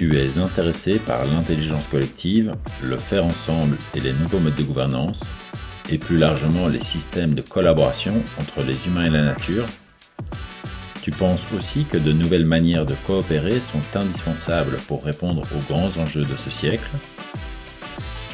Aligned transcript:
Tu 0.00 0.16
es 0.16 0.38
intéressé 0.38 0.98
par 0.98 1.26
l'intelligence 1.26 1.86
collective, 1.86 2.54
le 2.82 2.96
faire 2.96 3.22
ensemble 3.22 3.76
et 3.94 4.00
les 4.00 4.14
nouveaux 4.14 4.38
modes 4.38 4.54
de 4.54 4.62
gouvernance, 4.62 5.24
et 5.90 5.98
plus 5.98 6.16
largement 6.16 6.68
les 6.68 6.80
systèmes 6.80 7.34
de 7.34 7.42
collaboration 7.42 8.22
entre 8.40 8.62
les 8.62 8.86
humains 8.86 9.04
et 9.04 9.10
la 9.10 9.22
nature. 9.22 9.66
Tu 11.02 11.10
penses 11.10 11.44
aussi 11.54 11.84
que 11.84 11.98
de 11.98 12.12
nouvelles 12.12 12.46
manières 12.46 12.86
de 12.86 12.94
coopérer 13.06 13.60
sont 13.60 13.82
indispensables 13.94 14.78
pour 14.88 15.04
répondre 15.04 15.42
aux 15.54 15.70
grands 15.70 15.94
enjeux 15.98 16.24
de 16.24 16.36
ce 16.42 16.48
siècle? 16.48 16.88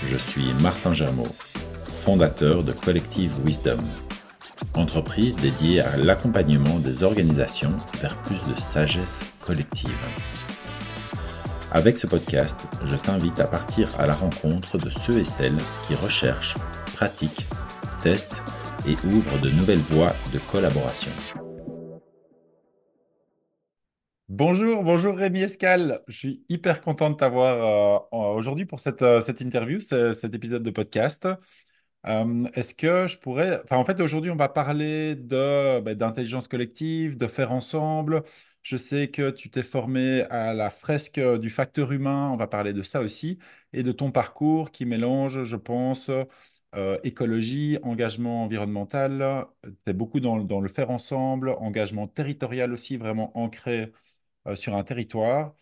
Je 0.08 0.16
suis 0.18 0.46
Martin 0.60 0.92
Germaud, 0.92 1.34
fondateur 2.04 2.62
de 2.62 2.70
Collective 2.70 3.32
Wisdom, 3.44 3.80
entreprise 4.74 5.34
dédiée 5.34 5.80
à 5.80 5.96
l'accompagnement 5.96 6.78
des 6.78 7.02
organisations 7.02 7.76
vers 8.00 8.16
plus 8.18 8.38
de 8.54 8.56
sagesse 8.56 9.18
collective. 9.40 9.90
Avec 11.72 11.96
ce 11.96 12.06
podcast, 12.06 12.68
je 12.84 12.94
t'invite 12.94 13.40
à 13.40 13.46
partir 13.46 13.88
à 13.98 14.06
la 14.06 14.14
rencontre 14.14 14.78
de 14.78 14.88
ceux 14.88 15.18
et 15.18 15.24
celles 15.24 15.58
qui 15.86 15.94
recherchent, 15.96 16.54
pratiquent, 16.94 17.44
testent 18.02 18.40
et 18.86 18.94
ouvrent 19.08 19.40
de 19.40 19.50
nouvelles 19.50 19.80
voies 19.80 20.12
de 20.32 20.38
collaboration. 20.38 21.10
Bonjour, 24.28 24.84
bonjour 24.84 25.16
Rémi 25.16 25.40
Escal. 25.40 26.00
Je 26.06 26.16
suis 26.16 26.44
hyper 26.48 26.80
content 26.80 27.10
de 27.10 27.16
t'avoir 27.16 28.08
euh, 28.12 28.34
aujourd'hui 28.36 28.64
pour 28.64 28.78
cette, 28.78 29.02
euh, 29.02 29.20
cette 29.20 29.40
interview, 29.40 29.80
cet 29.80 30.34
épisode 30.34 30.62
de 30.62 30.70
podcast. 30.70 31.28
Euh, 32.08 32.48
est-ce 32.54 32.74
que 32.74 33.06
je 33.06 33.18
pourrais... 33.18 33.62
En 33.70 33.84
fait, 33.84 34.00
aujourd'hui, 34.00 34.30
on 34.30 34.36
va 34.36 34.48
parler 34.48 35.16
ben, 35.16 35.94
d'intelligence 35.94 36.48
collective, 36.48 37.18
de 37.18 37.26
faire 37.26 37.52
ensemble. 37.52 38.22
Je 38.62 38.76
sais 38.76 39.08
que 39.08 39.30
tu 39.30 39.50
t'es 39.50 39.62
formé 39.62 40.22
à 40.22 40.52
la 40.54 40.70
fresque 40.70 41.20
du 41.20 41.50
facteur 41.50 41.92
humain, 41.92 42.30
on 42.32 42.36
va 42.36 42.46
parler 42.46 42.72
de 42.72 42.82
ça 42.82 43.00
aussi, 43.00 43.38
et 43.72 43.82
de 43.82 43.92
ton 43.92 44.10
parcours 44.10 44.70
qui 44.70 44.86
mélange, 44.86 45.44
je 45.44 45.56
pense, 45.56 46.10
euh, 46.74 46.98
écologie, 47.04 47.78
engagement 47.82 48.44
environnemental. 48.44 49.46
Tu 49.62 49.90
es 49.90 49.92
beaucoup 49.92 50.20
dans, 50.20 50.36
le 50.36 50.68
faire 50.68 50.90
ensemble, 50.90 51.50
engagement 51.58 52.06
territorial 52.08 52.72
aussi, 52.72 52.96
vraiment 52.96 53.36
ancré 53.38 53.92
euh, 54.46 54.56
sur 54.56 54.76
un 54.76 54.84
territoire. 54.84 55.54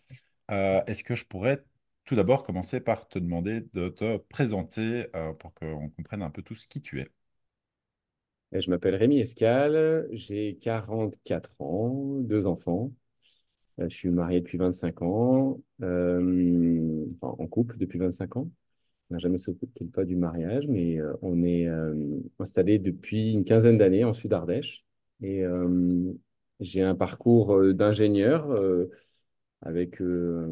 Est-ce 0.49 1.03
que 1.03 1.15
je 1.15 1.25
pourrais 1.25 1.63
tout 2.05 2.15
d'abord 2.15 2.43
commencer 2.43 2.79
par 2.79 3.07
te 3.07 3.19
demander 3.19 3.61
de 3.73 3.89
te 3.89 4.17
présenter 4.17 5.07
euh, 5.15 5.33
pour 5.33 5.53
qu'on 5.53 5.89
comprenne 5.89 6.21
un 6.21 6.29
peu 6.29 6.41
tout 6.43 6.55
ce 6.55 6.67
qui 6.67 6.81
tu 6.81 7.01
es. 7.01 7.09
Je 8.51 8.69
m'appelle 8.69 8.95
Rémi 8.95 9.19
Escal, 9.19 10.07
j'ai 10.11 10.57
44 10.61 11.55
ans, 11.59 12.19
deux 12.21 12.45
enfants. 12.45 12.93
Euh, 13.79 13.89
je 13.89 13.95
suis 13.95 14.09
marié 14.09 14.39
depuis 14.39 14.57
25 14.57 15.01
ans, 15.01 15.59
euh, 15.81 17.05
en 17.21 17.47
couple 17.47 17.77
depuis 17.77 17.99
25 17.99 18.37
ans. 18.37 18.49
On 19.09 19.15
n'a 19.15 19.19
jamais 19.19 19.39
sauté 19.39 19.67
le 19.81 19.87
pas 19.87 20.05
du 20.05 20.15
mariage, 20.15 20.65
mais 20.67 20.97
on 21.21 21.43
est 21.43 21.67
installé 22.39 22.79
depuis 22.79 23.33
une 23.33 23.43
quinzaine 23.43 23.77
d'années 23.77 24.03
en 24.03 24.13
Sud-Ardèche. 24.13 24.83
Et 25.21 25.43
j'ai 26.59 26.81
un 26.81 26.95
parcours 26.95 27.61
d'ingénieur 27.75 28.49
avec 29.61 30.01
euh, 30.01 30.47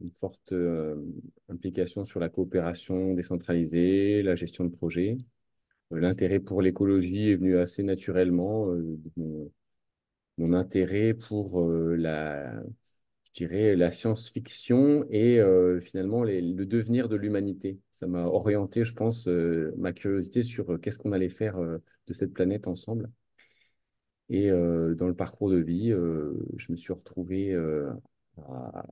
une 0.00 0.10
forte 0.20 0.52
euh, 0.52 0.96
implication 1.48 2.04
sur 2.04 2.20
la 2.20 2.28
coopération 2.28 3.14
décentralisée, 3.14 4.22
la 4.22 4.36
gestion 4.36 4.64
de 4.64 4.70
projet. 4.70 5.18
Euh, 5.92 6.00
l'intérêt 6.00 6.40
pour 6.40 6.62
l'écologie 6.62 7.30
est 7.30 7.36
venu 7.36 7.58
assez 7.58 7.82
naturellement. 7.82 8.68
Mon, 10.38 10.52
intérêt 10.52 11.14
pour 11.14 11.68
la, 11.70 12.60
je 13.24 13.32
dirais, 13.34 13.76
la 13.76 13.92
science-fiction 13.92 15.06
et 15.10 15.40
finalement 15.80 16.24
le 16.24 16.64
devenir 16.64 17.08
de 17.08 17.16
l'humanité. 17.16 17.78
Ça 17.92 18.06
m'a 18.08 18.26
orienté, 18.26 18.84
je 18.84 18.94
pense, 18.94 19.28
ma 19.28 19.92
curiosité 19.92 20.42
sur 20.42 20.80
qu'est-ce 20.80 20.98
qu'on 20.98 21.12
allait 21.12 21.28
faire 21.28 21.56
de 21.58 22.12
cette 22.14 22.32
planète 22.32 22.66
ensemble. 22.66 23.10
Et 24.28 24.50
dans 24.50 25.06
le 25.06 25.14
parcours 25.14 25.50
de 25.50 25.58
vie, 25.58 25.90
je 25.90 26.72
me 26.72 26.76
suis 26.76 26.92
retrouvé 26.92 27.56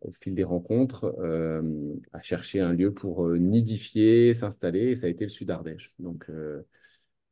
au 0.00 0.12
fil 0.12 0.34
des 0.34 0.44
rencontres, 0.44 1.14
euh, 1.18 1.94
à 2.12 2.22
chercher 2.22 2.60
un 2.60 2.72
lieu 2.72 2.92
pour 2.92 3.26
euh, 3.26 3.38
nidifier, 3.38 4.34
s'installer. 4.34 4.90
Et 4.90 4.96
ça 4.96 5.06
a 5.06 5.10
été 5.10 5.24
le 5.24 5.30
Sud 5.30 5.50
Ardèche. 5.50 5.94
Euh, 6.28 6.62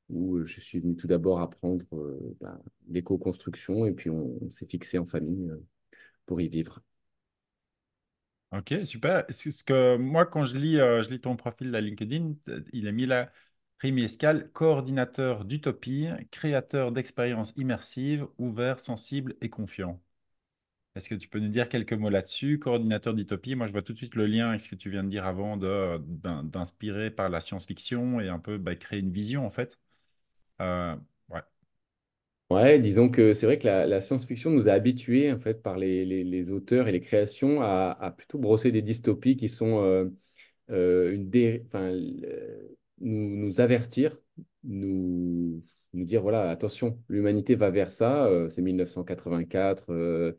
où 0.09 0.45
je 0.45 0.61
suis 0.61 0.81
venu 0.81 0.97
tout 0.97 1.07
d'abord 1.07 1.41
apprendre 1.41 1.85
bah, 2.41 2.61
l'éco-construction 2.89 3.87
et 3.87 3.93
puis 3.93 4.11
on, 4.11 4.51
s'est 4.51 4.67
fixé 4.67 4.99
en 4.99 5.05
famille 5.05 5.53
pour 6.27 6.41
y 6.41 6.49
vivre. 6.49 6.81
Ok, 8.51 8.75
super. 8.83 9.25
Ce 9.31 9.63
que 9.63 9.97
moi, 9.97 10.27
quand 10.27 10.45
je 10.45 10.59
lis, 10.59 11.21
ton 11.21 11.37
profil 11.37 11.71
la 11.71 11.81
LinkedIn, 11.81 12.35
il 12.73 12.89
est 12.89 12.93
mis 12.93 13.07
là 13.07 13.31
Rémi 13.79 14.03
Escal, 14.03 14.51
coordinateur 14.51 15.45
d'Utopie, 15.45 16.09
créateur 16.33 16.91
d'expériences 16.91 17.55
immersives, 17.57 18.27
ouvert, 18.39 18.81
sensible 18.81 19.37
et 19.41 19.49
confiant. 19.49 20.03
Est-ce 20.97 21.09
que 21.09 21.15
tu 21.15 21.29
peux 21.29 21.39
nous 21.39 21.49
dire 21.49 21.69
quelques 21.69 21.93
mots 21.93 22.11
là-dessus? 22.11 22.59
Coordinateur 22.59 23.15
d'Utopie, 23.15 23.55
moi 23.55 23.67
je 23.69 23.73
vois 23.73 23.83
tout 23.83 23.93
de 23.93 23.99
suite 23.99 24.17
le 24.17 24.27
lien 24.27 24.49
avec 24.49 24.61
ce 24.61 24.69
que 24.69 24.75
tu 24.75 24.91
viens 24.91 25.05
de 25.05 25.09
dire 25.09 25.25
avant 25.25 25.57
d'inspirer 25.57 27.11
par 27.11 27.29
la 27.29 27.41
science-fiction 27.41 28.21
et 28.21 28.29
un 28.29 28.41
peu 28.41 28.59
bah, 28.59 28.75
créer 28.75 28.99
une 28.99 29.13
vision 29.13 29.47
en 29.47 29.51
fait. 29.51 29.81
Euh, 30.61 30.97
ouais. 31.29 31.41
Ouais, 32.51 32.81
disons 32.81 33.09
que 33.09 33.35
c'est 33.35 33.47
vrai 33.47 33.59
que 33.61 33.67
la, 33.69 34.01
science-fiction 34.01 34.51
nous 34.51 34.69
a 34.69 34.73
habitués 34.73 35.33
en 35.33 35.39
fait 35.39 35.63
par 35.63 35.79
les, 35.79 36.51
auteurs 36.51 36.89
et 36.89 36.93
les 36.93 37.01
créations 37.01 37.63
à, 37.63 38.13
plutôt 38.17 38.39
brosser 38.39 38.73
des 38.73 38.83
dystopies 38.83 39.37
qui 39.37 39.49
sont 39.49 39.85
euh, 39.85 40.11
euh, 40.71 41.13
une 41.13 41.31
enfin, 41.67 41.97
nous, 43.01 43.61
avertir, 43.61 44.19
nous 44.65 45.63
dire 45.95 46.23
voilà, 46.23 46.51
attention, 46.51 47.01
l'humanité 47.09 47.55
va 47.55 47.71
vers 47.71 47.93
ça, 47.93 48.29
c'est 48.51 48.63
1984 48.63 50.35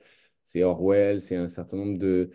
c'est 0.52 0.64
Orwell, 0.64 1.22
c'est 1.22 1.36
un 1.36 1.50
certain 1.50 1.78
nombre 1.78 1.98
de, 1.98 2.32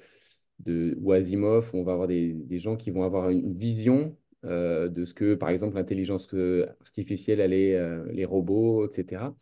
de 0.61 0.97
Asimov, 1.13 1.71
on 1.75 1.83
va 1.83 1.93
avoir 1.93 2.09
des, 2.09 2.33
des 2.33 2.59
gens 2.59 2.77
qui 2.77 2.91
vont 2.91 3.03
avoir 3.05 3.31
une 3.31 3.57
vision 3.57 4.17
euh, 4.45 4.89
de 4.89 5.05
ce 5.05 5.15
que, 5.15 5.35
par 5.35 5.51
exemple, 5.51 5.77
l'intelligence 5.77 6.33
euh, 6.35 6.67
artificielle, 6.81 7.41
euh, 7.53 8.07
les 8.13 8.25
robots, 8.25 8.89
etc. 8.89 9.35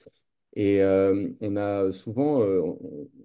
Et 0.56 0.82
on 1.40 1.56
a 1.56 1.92
souvent, 1.92 2.40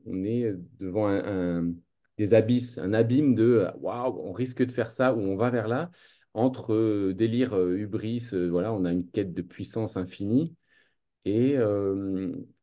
on, 0.06 0.24
est 0.24 0.52
devant 0.80 1.08
un, 1.08 1.72
des 2.18 2.34
abysses, 2.34 2.80
un 2.80 2.94
abîme 2.94 3.36
de 3.36 3.68
waouh, 3.80 4.20
on 4.24 4.32
risque 4.32 4.64
de 4.66 4.72
faire 4.72 4.92
ça 4.92 5.14
ou 5.14 5.20
on 5.20 5.36
va 5.36 5.52
vers 5.52 5.68
là, 5.68 5.92
entre 6.34 7.12
délire, 7.12 7.56
hubris, 7.56 8.32
voilà, 8.50 8.74
on 8.74 8.84
a 8.84 8.92
une 8.92 9.08
quête 9.08 9.34
de 9.34 9.44
puissance 9.44 9.96
infinie. 9.96 10.56
Et, 11.26 11.56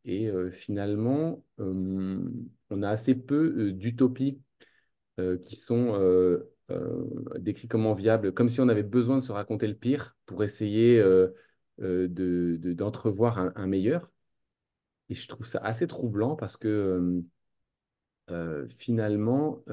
et 0.07 0.31
finalement, 0.53 1.45
on 1.59 2.83
a 2.83 2.89
assez 2.89 3.15
peu 3.15 3.73
d'utopies 3.73 4.41
qui 5.45 5.57
sont 5.57 6.41
décrites 7.39 7.71
comme 7.71 7.87
enviables, 7.87 8.33
comme 8.33 8.49
si 8.49 8.61
on 8.61 8.69
avait 8.69 8.83
besoin 8.83 9.19
de 9.19 9.23
se 9.23 9.33
raconter 9.33 9.67
le 9.67 9.75
pire 9.75 10.17
pour 10.27 10.45
essayer 10.45 11.03
d'entrevoir 11.79 13.45
de, 13.47 13.53
un, 13.57 13.67
meilleur. 13.67 14.11
Et 15.09 15.15
je 15.15 15.29
trouve 15.29 15.47
ça 15.47 15.59
assez 15.59 15.87
troublant 15.87 16.37
parce 16.37 16.57
que 16.57 17.23
finalement, 18.79 19.65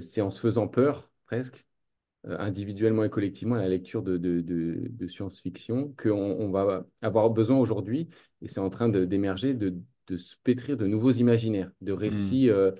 c'est 0.00 0.20
en 0.20 0.30
se 0.30 0.40
faisant 0.40 0.68
peur 0.68 1.12
presque 1.26 1.56
euh, 1.56 1.71
individuellement 2.24 3.04
et 3.04 3.10
collectivement 3.10 3.56
à 3.56 3.60
la 3.60 3.68
lecture 3.68 4.02
de, 4.02 4.16
de, 4.16 5.06
science-fiction 5.08 5.94
qu'on 6.00 6.12
on 6.12 6.50
va 6.50 6.86
avoir 7.00 7.30
besoin 7.30 7.58
aujourd'hui, 7.58 8.08
et 8.40 8.48
c'est 8.48 8.60
en 8.60 8.70
train 8.70 8.88
d'émerger, 8.88 9.54
de, 9.54 9.74
se 10.16 10.36
pétrir 10.44 10.76
de 10.76 10.86
nouveaux 10.86 11.12
imaginaires, 11.12 11.72
de 11.80 11.92
récits 11.92 12.46
mmh. 12.46 12.50
euh, 12.50 12.70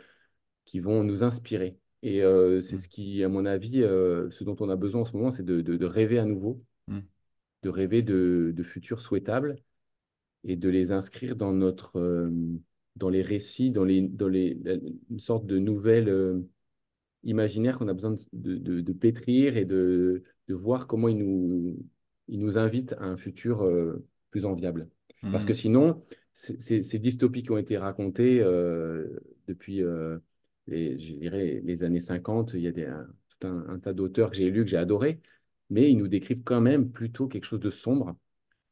qui 0.67 0.81
vont 0.81 1.03
nous 1.03 1.23
inspirer. 1.23 1.79
Et 2.03 2.23
euh, 2.23 2.61
c'est 2.61 2.77
mmh. 2.77 2.79
ce 2.79 2.89
qui, 2.89 3.25
à 3.25 3.29
mon 3.29 3.47
avis, 3.47 3.81
ce 3.81 4.44
dont 4.44 4.56
on 4.61 4.69
a 4.69 4.77
besoin 4.77 5.00
en 5.00 5.05
ce 5.05 5.17
moment, 5.17 5.31
c'est 5.31 5.45
de, 5.45 5.85
rêver 5.85 6.19
à 6.19 6.25
nouveau, 6.25 6.62
mmh. 6.88 6.99
de 7.62 7.69
rêver 7.69 8.03
de, 8.03 8.62
futurs 8.62 9.00
souhaitables 9.00 9.56
et 10.45 10.56
de 10.56 10.69
les 10.69 10.93
inscrire 10.93 11.37
dans 11.37 11.53
notre, 11.53 12.31
dans 12.97 13.09
les 13.09 13.23
récits, 13.23 13.71
dans 13.71 13.85
les, 13.85 14.03
dans 14.03 14.29
les, 14.29 14.59
une 15.11 15.21
sorte 15.21 15.47
de 15.47 15.59
nouvelle 15.59 16.45
imaginaire 17.25 17.79
qu'on 17.79 17.89
a 17.89 17.95
besoin 17.95 18.15
de, 18.33 18.93
pétrir 18.93 19.57
et 19.57 19.65
de, 19.65 20.23
voir 20.49 20.87
comment 20.87 21.09
il 21.09 21.17
nous, 21.17 21.79
il 22.29 22.41
nous 22.41 22.59
invite 22.59 22.93
à 22.95 23.05
un 23.05 23.17
futur 23.17 23.63
euh, 23.63 24.05
plus 24.31 24.45
enviable. 24.45 24.89
Parce 25.31 25.45
que 25.45 25.53
mmh. 25.53 25.57
sinon, 25.57 26.05
ces 26.33 26.99
dystopies 26.99 27.45
qui 27.45 27.53
ont 27.53 27.59
été 27.59 27.79
racontées 27.79 28.41
euh, 28.41 29.21
depuis 29.47 29.83
euh, 29.83 30.19
les, 30.67 30.99
je 30.99 31.15
dirais, 31.15 31.63
les 31.65 31.85
années 31.85 32.01
50, 32.01 32.55
il 32.55 32.61
y 32.61 32.69
a 32.69 32.73
des, 32.73 32.87
un, 32.87 33.07
tout 33.39 33.47
un, 33.47 33.79
tas 33.79 33.93
d'auteurs 33.93 34.31
que 34.31 34.37
j'ai 34.37 34.51
lus, 34.51 34.65
que 34.65 34.71
j'ai 34.71 34.77
adorés, 34.77 35.21
mais 35.71 35.91
ils 35.91 35.97
nous 35.97 36.09
décrivent 36.09 36.43
quand 36.43 36.61
même 36.61 36.91
plutôt 36.91 37.29
quelque 37.29 37.45
chose 37.45 37.61
de 37.61 37.71
sombre 37.71 38.17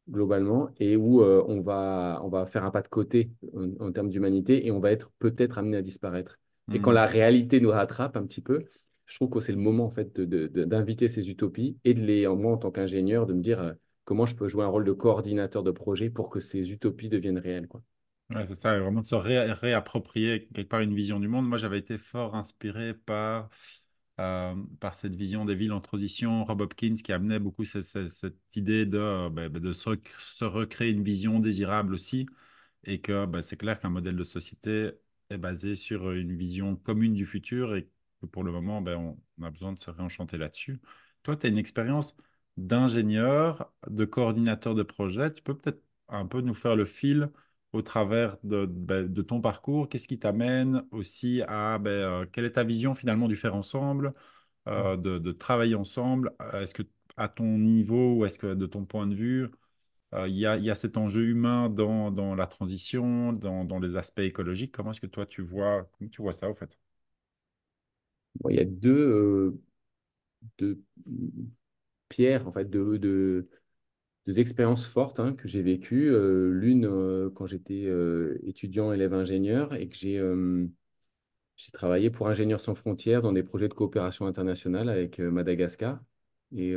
globalement 0.08 0.70
et 0.80 0.96
où 0.96 1.22
on, 1.22 1.60
va, 1.60 2.20
on 2.24 2.28
va 2.28 2.44
faire 2.46 2.64
un 2.64 2.72
pas 2.72 2.82
de 2.82 2.88
côté 2.88 3.30
en, 3.54 3.70
en 3.78 3.92
termes 3.92 4.08
d'humanité 4.08 4.66
et 4.66 4.72
on 4.72 4.80
va 4.80 4.90
être 4.90 5.12
peut-être 5.20 5.56
amené 5.56 5.76
à 5.76 5.82
disparaître. 5.82 6.36
Et 6.72 6.80
quand 6.80 6.90
Hmm. 6.90 6.94
la 6.94 7.06
réalité 7.06 7.60
nous 7.60 7.70
rattrape 7.70 8.16
un 8.16 8.26
petit 8.26 8.40
peu, 8.40 8.64
je 9.06 9.14
trouve 9.16 9.30
que 9.30 9.40
c'est 9.40 9.52
le 9.52 9.58
moment 9.58 9.86
en 9.86 9.90
fait 9.90 10.20
d'inviter 10.20 11.08
ces 11.08 11.30
utopies 11.30 11.78
et 11.84 11.94
de 11.94 12.00
les, 12.04 12.26
moi 12.28 12.52
en 12.52 12.56
tant 12.58 12.70
qu'ingénieur, 12.70 13.26
de 13.26 13.32
me 13.34 13.40
dire 13.42 13.60
euh, 13.60 13.72
comment 14.04 14.26
je 14.26 14.34
peux 14.36 14.48
jouer 14.48 14.64
un 14.64 14.68
rôle 14.68 14.84
de 14.84 14.92
coordinateur 14.92 15.62
de 15.62 15.70
projet 15.72 16.10
pour 16.10 16.30
que 16.30 16.40
ces 16.40 16.70
utopies 16.70 17.08
deviennent 17.08 17.38
réelles, 17.38 17.68
quoi. 17.68 17.82
Ouais, 18.30 18.46
c'est 18.46 18.54
ça, 18.54 18.78
vraiment 18.78 19.00
de 19.02 19.06
se 19.08 19.14
ré- 19.16 19.50
réapproprier 19.52 20.46
quelque 20.54 20.68
part 20.68 20.80
une 20.82 20.94
vision 20.94 21.18
du 21.18 21.26
monde. 21.26 21.48
Moi, 21.48 21.58
j'avais 21.58 21.78
été 21.78 21.98
fort 21.98 22.36
inspiré 22.36 22.94
par, 22.94 23.50
euh, 24.20 24.54
par 24.78 24.94
cette 24.94 25.16
vision 25.16 25.44
des 25.44 25.56
villes 25.56 25.72
en 25.72 25.80
transition, 25.80 26.44
Rob 26.44 26.60
Hopkins, 26.60 26.94
qui 26.94 27.12
amenait 27.12 27.40
beaucoup 27.40 27.64
ce- 27.64 27.82
ce- 27.82 28.08
cette 28.08 28.36
idée 28.56 28.86
de, 28.86 28.98
euh, 28.98 29.30
ben, 29.30 29.48
ben, 29.48 29.60
de 29.60 29.72
se 29.72 30.44
recréer 30.44 30.90
une 30.90 31.02
vision 31.02 31.40
désirable 31.40 31.92
aussi, 31.92 32.26
et 32.84 33.00
que 33.00 33.26
ben, 33.26 33.42
c'est 33.42 33.56
clair 33.56 33.80
qu'un 33.80 33.90
modèle 33.90 34.16
de 34.16 34.24
société 34.24 34.92
est 35.30 35.38
basé 35.38 35.74
sur 35.74 36.10
une 36.12 36.36
vision 36.36 36.76
commune 36.76 37.14
du 37.14 37.26
futur, 37.26 37.74
et 37.76 37.88
que 38.20 38.26
pour 38.26 38.44
le 38.44 38.52
moment, 38.52 38.80
ben, 38.82 38.96
on, 38.96 39.18
on 39.38 39.42
a 39.44 39.50
besoin 39.50 39.72
de 39.72 39.78
se 39.78 39.90
réenchanter 39.90 40.38
là-dessus. 40.38 40.80
Toi, 41.22 41.36
tu 41.36 41.46
as 41.46 41.50
une 41.50 41.58
expérience 41.58 42.16
d'ingénieur, 42.56 43.72
de 43.88 44.04
coordinateur 44.04 44.74
de 44.74 44.82
projet. 44.82 45.32
Tu 45.32 45.42
peux 45.42 45.56
peut-être 45.56 45.82
un 46.08 46.26
peu 46.26 46.40
nous 46.40 46.54
faire 46.54 46.76
le 46.76 46.84
fil 46.84 47.30
au 47.72 47.82
travers 47.82 48.36
de, 48.42 48.66
ben, 48.66 49.06
de 49.12 49.22
ton 49.22 49.40
parcours, 49.40 49.88
qu'est-ce 49.88 50.08
qui 50.08 50.18
t'amène 50.18 50.82
aussi 50.90 51.42
à 51.46 51.78
ben, 51.78 51.90
euh, 51.90 52.26
quelle 52.26 52.44
est 52.44 52.52
ta 52.52 52.64
vision 52.64 52.94
finalement 52.94 53.28
du 53.28 53.36
faire 53.36 53.54
ensemble, 53.54 54.12
euh, 54.68 54.96
de, 54.96 55.18
de 55.18 55.32
travailler 55.32 55.74
ensemble? 55.76 56.32
Euh, 56.42 56.62
Est-ce 56.62 56.74
que 56.74 56.82
à 57.16 57.28
ton 57.28 57.58
niveau 57.58 58.16
ou 58.16 58.24
est-ce 58.24 58.38
que 58.38 58.54
de 58.54 58.66
ton 58.66 58.86
point 58.86 59.06
de 59.06 59.14
vue, 59.14 59.48
euh, 60.14 60.28
il 60.28 60.36
y 60.36 60.46
a, 60.46 60.56
y 60.58 60.70
a 60.70 60.74
cet 60.74 60.96
enjeu 60.96 61.24
humain 61.28 61.68
dans, 61.70 62.10
dans 62.10 62.34
la 62.34 62.46
transition, 62.46 63.32
dans, 63.32 63.64
dans 63.64 63.78
les 63.78 63.96
aspects 63.96 64.20
écologiques? 64.20 64.72
Comment 64.72 64.90
est-ce 64.92 65.00
que 65.00 65.06
toi 65.06 65.26
tu 65.26 65.42
vois, 65.42 65.88
tu 66.12 66.22
vois 66.22 66.32
ça 66.32 66.48
au 66.50 66.54
fait? 66.54 66.78
Il 68.50 68.56
y 68.56 68.60
a 68.60 68.64
deux, 68.64 68.90
euh, 68.98 69.60
deux 70.58 70.82
pierres, 72.08 72.46
en 72.48 72.52
fait, 72.52 72.64
deux, 72.68 72.98
deux, 72.98 73.48
deux 74.26 74.40
expériences 74.40 74.86
fortes 74.86 75.20
hein, 75.20 75.34
que 75.34 75.48
j'ai 75.48 75.62
vécues. 75.62 76.10
Euh, 76.10 76.52
l'une 76.52 77.30
quand 77.34 77.46
j'étais 77.46 77.88
étudiant, 78.46 78.92
élève 78.92 79.14
ingénieur, 79.14 79.74
et 79.74 79.88
que 79.88 79.96
j'ai 79.96 80.20
j'ai 81.56 81.70
travaillé 81.72 82.10
pour 82.10 82.28
Ingénieurs 82.28 82.60
sans 82.60 82.74
frontières 82.74 83.22
dans 83.22 83.32
des 83.32 83.42
projets 83.42 83.68
de 83.68 83.74
coopération 83.74 84.26
internationale 84.26 84.88
avec 84.88 85.18
Madagascar, 85.18 86.00
et 86.56 86.74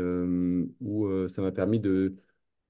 où 0.82 1.28
ça 1.30 1.42
m'a 1.42 1.52
permis 1.52 1.80
de- 1.80 2.16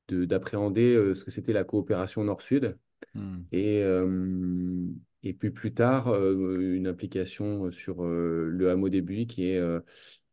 d'appréhender 0.10 0.94
euh, 0.94 1.14
ce 1.14 1.24
que 1.24 1.32
c'était 1.32 1.54
la 1.54 1.64
coopération 1.64 2.24
nord-sud. 2.24 2.78
Hmm. 3.16 3.42
Et, 3.52 3.82
euh, 3.84 4.88
et 5.24 5.34
puis 5.34 5.52
plus 5.52 5.74
tard, 5.74 6.08
euh, 6.10 6.76
une 6.76 6.88
application 6.88 7.72
sur 7.72 8.04
le 8.04 8.70
hameau 8.70 8.90
des 8.90 9.02
Buis, 9.02 9.28
qui 9.28 9.46
est 9.46 9.62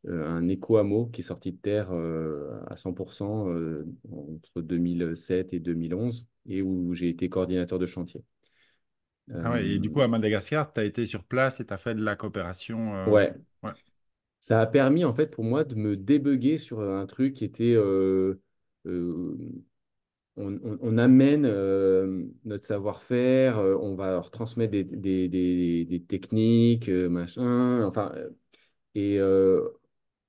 un 0.08 0.48
éco-hameau 0.48 1.06
qui 1.06 1.20
est 1.20 1.24
sorti 1.24 1.52
de 1.52 1.58
terre 1.58 1.92
à 1.92 2.76
100% 2.76 3.48
euh, 3.50 3.86
entre 4.10 4.62
2007 4.62 5.52
et 5.52 5.60
2011, 5.60 6.26
et 6.48 6.62
où 6.62 6.94
j'ai 6.94 7.08
été 7.10 7.28
coordinateur 7.28 7.78
de 7.78 7.86
chantier. 7.86 8.22
Ah 9.32 9.52
ouais, 9.52 9.66
et 9.66 9.78
du 9.78 9.90
coup 9.90 10.00
à 10.00 10.08
Madagascar, 10.08 10.72
tu 10.72 10.80
as 10.80 10.84
été 10.84 11.04
sur 11.04 11.22
place 11.22 11.60
et 11.60 11.66
tu 11.66 11.72
as 11.72 11.76
fait 11.76 11.94
de 11.94 12.02
la 12.02 12.16
coopération. 12.16 12.96
euh, 12.96 13.06
ouais, 13.10 13.34
ouais. 13.62 13.70
ça 14.40 14.60
a 14.60 14.66
permis 14.66 15.04
en 15.04 15.14
fait 15.14 15.28
pour 15.28 15.44
moi 15.44 15.64
de 15.64 15.74
me 15.74 15.96
débugger 15.96 16.58
sur 16.58 16.80
un 16.80 17.06
truc 17.06 17.34
qui 17.34 17.44
était... 17.44 17.74
euh, 17.74 18.40
on, 20.36 20.54
on- 20.64 20.78
on 20.80 20.98
amène 20.98 21.44
euh, 21.46 22.24
notre 22.44 22.64
savoir-faire, 22.66 23.58
euh, 23.58 23.76
on 23.80 23.94
va 23.94 24.10
leur 24.12 24.30
transmettre 24.30 24.72
des, 24.72 24.84
des- 24.84 25.28
des- 25.28 25.84
des 25.84 26.02
techniques, 26.02 26.88
euh, 26.88 27.08
machin, 27.08 27.84
enfin, 27.84 28.12
euh, 28.16 28.30
et 28.96 29.18
euh, 29.20 29.68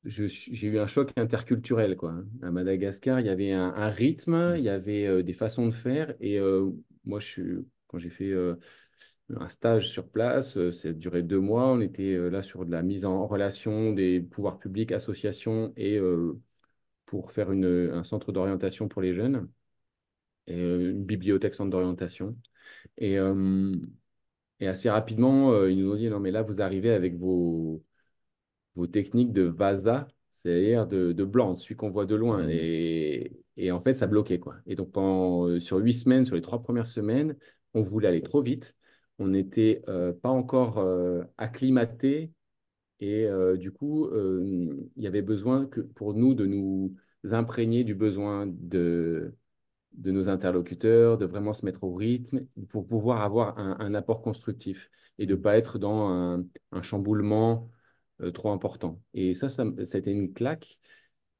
j'ai 0.05 0.67
eu 0.67 0.79
un 0.79 0.87
choc 0.87 1.11
interculturel, 1.17 1.97
quoi. 1.97 2.11
hein. 2.13 2.25
À 2.43 2.51
Madagascar, 2.51 3.19
il 3.21 3.27
y 3.27 3.29
avait 3.29 3.51
un, 3.53 3.73
un 3.75 3.89
rythme, 3.89 4.55
il 4.57 4.63
y 4.63 4.69
avait 4.69 5.07
euh, 5.07 5.23
des 5.23 5.33
façons 5.33 5.67
de 5.67 5.73
faire, 5.73 6.15
et 6.21 6.39
euh, 6.39 6.71
moi, 7.05 7.19
je 7.19 7.27
suis, 7.27 7.43
quand 7.87 7.99
j'ai 7.99 8.09
fait 8.11 8.31
euh, 8.31 8.55
un 9.35 9.49
stage 9.49 9.89
sur 9.89 10.07
place, 10.09 10.57
euh, 10.57 10.71
ça 10.71 10.89
a 10.89 10.93
duré 10.93 11.23
deux 11.23 11.39
mois, 11.39 11.67
on 11.67 11.79
était 11.81 12.13
euh, 12.15 12.29
là 12.29 12.43
sur 12.43 12.65
de 12.65 12.71
la 12.71 12.81
mise 12.83 13.05
en 13.05 13.25
relation 13.27 13.93
des 13.93 14.19
pouvoirs 14.21 14.59
publics, 14.59 14.91
associations, 14.91 15.73
et 15.77 15.97
euh, 15.97 16.33
pour 17.11 17.33
faire 17.33 17.51
une, 17.51 17.91
un 17.93 18.05
centre 18.05 18.31
d'orientation 18.31 18.87
pour 18.87 19.01
les 19.01 19.13
jeunes 19.13 19.49
et 20.47 20.55
euh, 20.57 20.91
une 20.91 21.03
bibliothèque 21.03 21.55
centre 21.55 21.69
d'orientation. 21.69 22.37
Et, 22.97 23.19
euh, 23.19 23.75
et 24.61 24.67
assez 24.69 24.89
rapidement, 24.89 25.51
euh, 25.51 25.69
ils 25.69 25.83
nous 25.83 25.91
ont 25.91 25.97
dit, 25.97 26.09
non, 26.09 26.21
mais 26.21 26.31
là, 26.31 26.41
vous 26.41 26.61
arrivez 26.61 26.91
avec 26.91 27.17
vos, 27.17 27.83
vos 28.75 28.87
techniques 28.87 29.33
de 29.33 29.41
VASA, 29.43 30.07
c'est-à-dire 30.31 30.87
de, 30.87 31.11
de 31.11 31.23
blanc, 31.25 31.57
celui 31.57 31.75
qu'on 31.75 31.89
voit 31.89 32.05
de 32.05 32.15
loin. 32.15 32.47
Et, 32.47 33.33
et 33.57 33.71
en 33.73 33.81
fait, 33.81 33.93
ça 33.93 34.07
bloquait, 34.07 34.39
quoi. 34.39 34.55
Et 34.67 34.75
donc, 34.75 34.93
pendant, 34.93 35.59
sur 35.59 35.79
huit 35.79 35.93
semaines, 35.93 36.25
sur 36.25 36.35
les 36.35 36.41
trois 36.41 36.63
premières 36.63 36.87
semaines, 36.87 37.35
on 37.73 37.81
voulait 37.81 38.07
aller 38.07 38.23
trop 38.23 38.41
vite. 38.41 38.77
On 39.19 39.27
n'était 39.27 39.83
euh, 39.89 40.13
pas 40.13 40.29
encore 40.29 40.77
euh, 40.77 41.23
acclimaté. 41.37 42.31
Et 43.01 43.25
euh, 43.25 43.57
du 43.57 43.71
coup, 43.71 44.05
euh, 44.07 44.89
il 44.95 45.03
y 45.03 45.07
avait 45.07 45.21
besoin 45.23 45.65
que, 45.65 45.81
pour 45.81 46.13
nous 46.13 46.33
de 46.35 46.45
nous 46.45 46.95
imprégner 47.31 47.83
du 47.83 47.95
besoin 47.95 48.47
de 48.47 49.35
de 49.93 50.11
nos 50.11 50.29
interlocuteurs, 50.29 51.17
de 51.17 51.25
vraiment 51.25 51.53
se 51.53 51.65
mettre 51.65 51.83
au 51.83 51.93
rythme 51.93 52.47
pour 52.69 52.87
pouvoir 52.87 53.21
avoir 53.21 53.59
un, 53.59 53.77
un 53.79 53.93
apport 53.93 54.21
constructif 54.21 54.89
et 55.19 55.25
de 55.25 55.35
ne 55.35 55.41
pas 55.41 55.57
être 55.57 55.79
dans 55.79 56.09
un, 56.09 56.45
un 56.71 56.81
chamboulement 56.81 57.69
euh, 58.21 58.31
trop 58.31 58.51
important. 58.51 59.01
Et 59.13 59.33
ça, 59.35 59.49
ça, 59.49 59.65
été 59.97 60.11
une 60.11 60.33
claque 60.33 60.79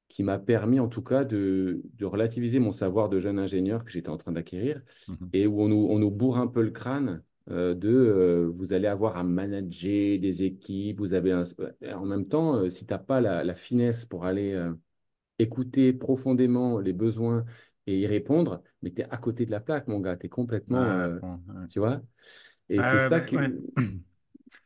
qui 0.10 0.24
m'a 0.24 0.40
permis 0.40 0.80
en 0.80 0.88
tout 0.90 1.02
cas 1.02 1.24
de, 1.24 1.82
de 1.96 2.06
relativiser 2.06 2.60
mon 2.60 2.72
savoir 2.74 3.10
de 3.10 3.20
jeune 3.20 3.40
ingénieur 3.40 3.86
que 3.86 3.92
j'étais 3.92 4.10
en 4.10 4.18
train 4.18 4.34
d'acquérir 4.34 4.82
Mhm. 5.08 5.30
et 5.34 5.48
où 5.48 5.62
on 5.62 5.70
nous, 5.70 5.88
on 5.90 6.00
nous 6.00 6.12
bourre 6.12 6.38
un 6.38 6.48
peu 6.48 6.62
le 6.62 6.72
crâne 6.72 7.24
euh, 7.52 7.76
de 7.76 7.90
euh, 7.90 8.48
vous 8.56 8.74
allez 8.74 8.88
avoir 8.88 9.18
à 9.18 9.24
manager 9.24 10.20
des 10.20 10.44
équipes, 10.44 11.00
vous 11.00 11.14
avez 11.14 11.32
un... 11.34 11.44
en 11.96 12.06
même 12.06 12.28
temps, 12.28 12.56
euh, 12.56 12.70
si 12.70 12.86
tu 12.86 12.94
n'as 12.94 13.00
pas 13.00 13.22
la, 13.22 13.44
la 13.44 13.56
finesse 13.56 14.06
pour 14.06 14.26
aller 14.26 14.54
euh, 14.54 14.74
écouter 15.40 15.94
profondément 15.94 16.80
les 16.80 16.94
besoins 16.94 17.46
et 17.88 18.00
y 18.00 18.08
répondre, 18.08 18.64
mais 18.82 18.92
tu 18.94 19.02
es 19.02 19.06
à 19.10 19.18
côté 19.18 19.46
de 19.46 19.52
la 19.52 19.62
plaque, 19.62 19.88
mon 19.88 20.00
gars, 20.02 20.18
tu 20.18 20.28
es 20.28 20.30
complètement, 20.30 20.94
euh, 20.94 21.20
ouais. 21.22 21.68
tu 21.70 21.80
vois? 21.80 22.02
Et 22.70 22.84
c'est 22.84 23.00
ça 23.00 23.22
ouais. 23.36 23.52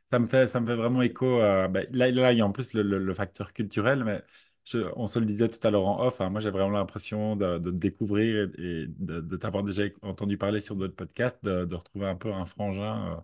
Ça 0.09 0.19
me 0.19 0.27
fait, 0.27 0.47
ça 0.47 0.59
me 0.59 0.65
fait 0.67 0.75
vraiment 0.75 1.01
écho. 1.01 1.39
ben, 1.69 1.87
là, 1.91 2.09
là, 2.11 2.31
il 2.31 2.37
y 2.37 2.41
a 2.41 2.45
en 2.45 2.51
plus 2.51 2.73
le, 2.73 2.83
le- 2.83 2.99
le 2.99 3.13
facteur 3.13 3.53
culturel, 3.53 4.03
mais 4.03 4.23
je- 4.65 4.79
on 4.95 5.07
se 5.07 5.19
le 5.19 5.25
disait 5.25 5.47
tout 5.47 5.65
à 5.67 5.71
l'heure 5.71 5.85
en 5.87 6.05
off. 6.05 6.21
hein, 6.21 6.29
moi, 6.29 6.41
j'ai 6.41 6.49
vraiment 6.51 6.69
l'impression 6.71 7.35
de, 7.35 7.59
de 7.59 7.71
te 7.71 7.75
découvrir 7.75 8.49
et 8.57 8.87
de, 8.87 9.21
de 9.21 9.37
t'avoir 9.37 9.63
déjà 9.63 9.83
entendu 10.01 10.37
parler 10.37 10.61
sur 10.61 10.75
d'autres 10.75 10.95
podcasts, 10.95 11.43
de, 11.43 11.65
de 11.65 11.75
retrouver 11.75 12.07
un 12.07 12.15
peu 12.15 12.31
un 12.33 12.45
frangin, 12.45 13.13
euh, 13.17 13.21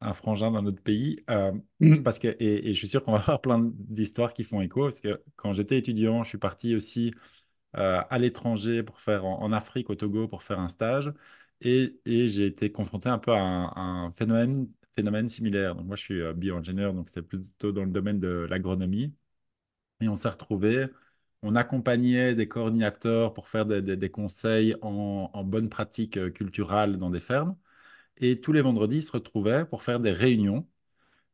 un 0.00 0.14
frangin 0.14 0.50
dans 0.50 0.62
notre 0.62 0.82
pays. 0.82 1.20
euh, 1.30 1.52
parce 2.04 2.18
que, 2.18 2.28
et, 2.40 2.68
et 2.70 2.74
je 2.74 2.78
suis 2.78 2.88
sûr 2.88 3.04
qu'on 3.04 3.12
va 3.12 3.18
avoir 3.20 3.40
plein 3.40 3.60
d'histoires 3.74 4.34
qui 4.34 4.44
font 4.44 4.60
écho. 4.60 4.82
Parce 4.84 5.00
que 5.00 5.22
quand 5.36 5.52
j'étais 5.52 5.78
étudiant, 5.78 6.22
je 6.22 6.28
suis 6.30 6.38
parti 6.38 6.74
aussi 6.74 7.12
euh, 7.76 8.02
à 8.10 8.18
l'étranger 8.18 8.82
pour 8.82 9.00
faire 9.00 9.24
en, 9.24 9.42
en 9.42 9.52
Afrique, 9.52 9.90
au 9.90 9.94
Togo, 9.94 10.28
pour 10.28 10.42
faire 10.42 10.60
un 10.60 10.68
stage. 10.68 11.12
Et, 11.60 11.98
et 12.06 12.28
j'ai 12.28 12.46
été 12.46 12.72
confronté 12.72 13.08
un 13.08 13.18
peu 13.18 13.32
à 13.32 13.40
un, 13.40 14.06
un 14.06 14.12
phénomène, 14.12 14.68
phénomène. 14.94 15.26
Donc 15.28 15.86
moi, 15.86 15.96
je 15.96 16.02
suis 16.02 16.20
euh, 16.20 16.32
bio-ingénieur, 16.34 16.92
donc 16.94 17.08
c'était 17.08 17.22
plutôt 17.22 17.72
dans 17.72 17.84
le 17.84 17.90
domaine 17.90 18.20
de 18.20 18.46
l'agronomie. 18.50 19.14
Et 20.02 20.08
on 20.08 20.14
s'est 20.16 20.28
retrouvés, 20.28 20.88
on 21.42 21.56
accompagnait 21.56 22.34
des 22.34 22.48
coordinateurs 22.48 23.34
pour 23.34 23.48
faire 23.48 23.66
des, 23.66 24.10
conseils 24.10 24.76
en, 24.82 25.30
en 25.32 25.44
bonne 25.44 25.68
pratique 25.70 26.16
euh, 26.18 26.30
culturelle 26.30 26.98
dans 26.98 27.10
des 27.10 27.20
fermes. 27.20 27.56
Et 28.18 28.40
tous 28.40 28.52
les 28.52 28.62
vendredis, 28.62 28.98
ils 28.98 29.02
se 29.04 29.12
retrouvaient 29.12 29.66
pour 29.66 29.82
faire 29.82 30.00
des 30.00 30.12
réunions 30.12 30.68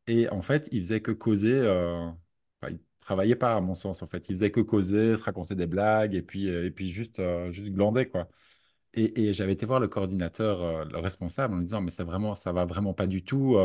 et 0.06 0.28
en 0.30 0.42
fait, 0.42 0.68
il 0.72 0.80
faisait 0.80 1.00
que 1.00 1.12
causer. 1.12 1.52
euh, 1.52 2.08
enfin, 2.62 2.72
il 2.72 2.80
travaillait 3.00 3.36
pas, 3.36 3.54
à 3.54 3.60
mon 3.60 3.74
sens, 3.74 4.02
en 4.02 4.06
fait. 4.06 4.28
Il 4.28 4.34
faisait 4.36 4.50
que 4.50 4.60
causer, 4.60 5.16
se 5.16 5.22
raconter 5.22 5.54
des 5.54 5.66
blagues 5.66 6.14
et 6.14 6.22
puis, 6.22 6.48
euh, 6.48 6.66
et 6.66 6.70
puis 6.70 6.90
juste, 6.90 7.18
euh, 7.20 7.52
juste 7.52 7.72
glander, 7.72 8.08
quoi. 8.08 8.28
Et, 8.94 9.32
j'avais 9.34 9.52
été 9.52 9.66
voir 9.66 9.80
le 9.80 9.88
coordinateur, 9.88 10.62
euh, 10.62 10.84
le 10.86 10.98
responsable, 10.98 11.54
en 11.54 11.58
lui 11.58 11.64
disant, 11.64 11.80
mais 11.82 11.90
c'est 11.90 12.04
vraiment, 12.04 12.34
ça 12.34 12.52
va 12.52 12.64
vraiment 12.64 12.94
pas 12.94 13.06
du 13.06 13.22
tout. 13.24 13.56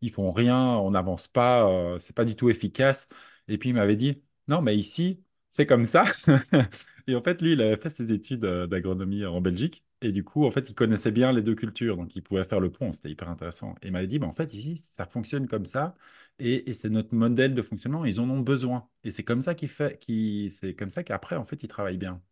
ils 0.00 0.10
font 0.10 0.30
rien, 0.30 0.58
on 0.78 0.90
n'avance 0.90 1.28
pas, 1.28 1.96
c'est 1.98 2.14
pas 2.14 2.24
du 2.24 2.36
tout 2.36 2.50
efficace. 2.50 3.08
Et 3.48 3.58
puis 3.58 3.70
il 3.70 3.74
m'avait 3.74 3.96
dit, 3.96 4.22
non, 4.48 4.62
mais 4.62 4.76
ici, 4.76 5.22
c'est 5.50 5.66
comme 5.66 5.84
ça. 5.84 6.04
Et 7.06 7.14
en 7.16 7.22
fait, 7.22 7.40
lui, 7.42 7.52
il 7.52 7.60
avait 7.60 7.76
fait 7.76 7.90
ses 7.90 8.12
études 8.12 8.44
euh, 8.44 8.66
d'agronomie 8.66 9.24
en 9.26 9.40
Belgique. 9.40 9.84
Et 10.00 10.12
du 10.12 10.24
coup, 10.24 10.44
en 10.44 10.50
fait, 10.50 10.68
il 10.70 10.74
connaissait 10.74 11.12
bien 11.12 11.32
les 11.32 11.42
deux 11.42 11.54
cultures, 11.54 11.96
donc 11.96 12.14
il 12.16 12.22
pouvait 12.22 12.44
faire 12.44 12.60
le 12.60 12.70
pont. 12.70 12.92
C'était 12.92 13.10
hyper 13.10 13.28
intéressant. 13.28 13.74
Et 13.82 13.86
il 13.88 13.92
m'avait 13.92 14.06
dit, 14.06 14.18
bah, 14.18 14.26
en 14.26 14.32
fait, 14.32 14.52
ici, 14.54 14.76
ça 14.76 15.06
fonctionne 15.06 15.46
comme 15.48 15.64
ça, 15.66 15.94
et, 16.38 16.72
c'est 16.74 16.90
notre 16.90 17.14
modèle 17.14 17.54
de 17.54 17.62
fonctionnement. 17.62 18.04
Ils 18.04 18.20
en 18.20 18.28
ont 18.30 18.40
besoin. 18.40 18.88
Et 19.04 19.10
c'est 19.10 19.24
comme 19.24 19.42
ça 19.42 19.54
qu'il 19.54 19.68
fait, 19.68 19.98
qui, 19.98 20.50
c'est 20.50 20.74
comme 20.74 20.90
ça 20.90 21.02
qu'après, 21.04 21.36
en 21.36 21.44
fait, 21.44 21.62
ils 21.62 21.68
travaillent 21.68 21.98
bien. 21.98 22.22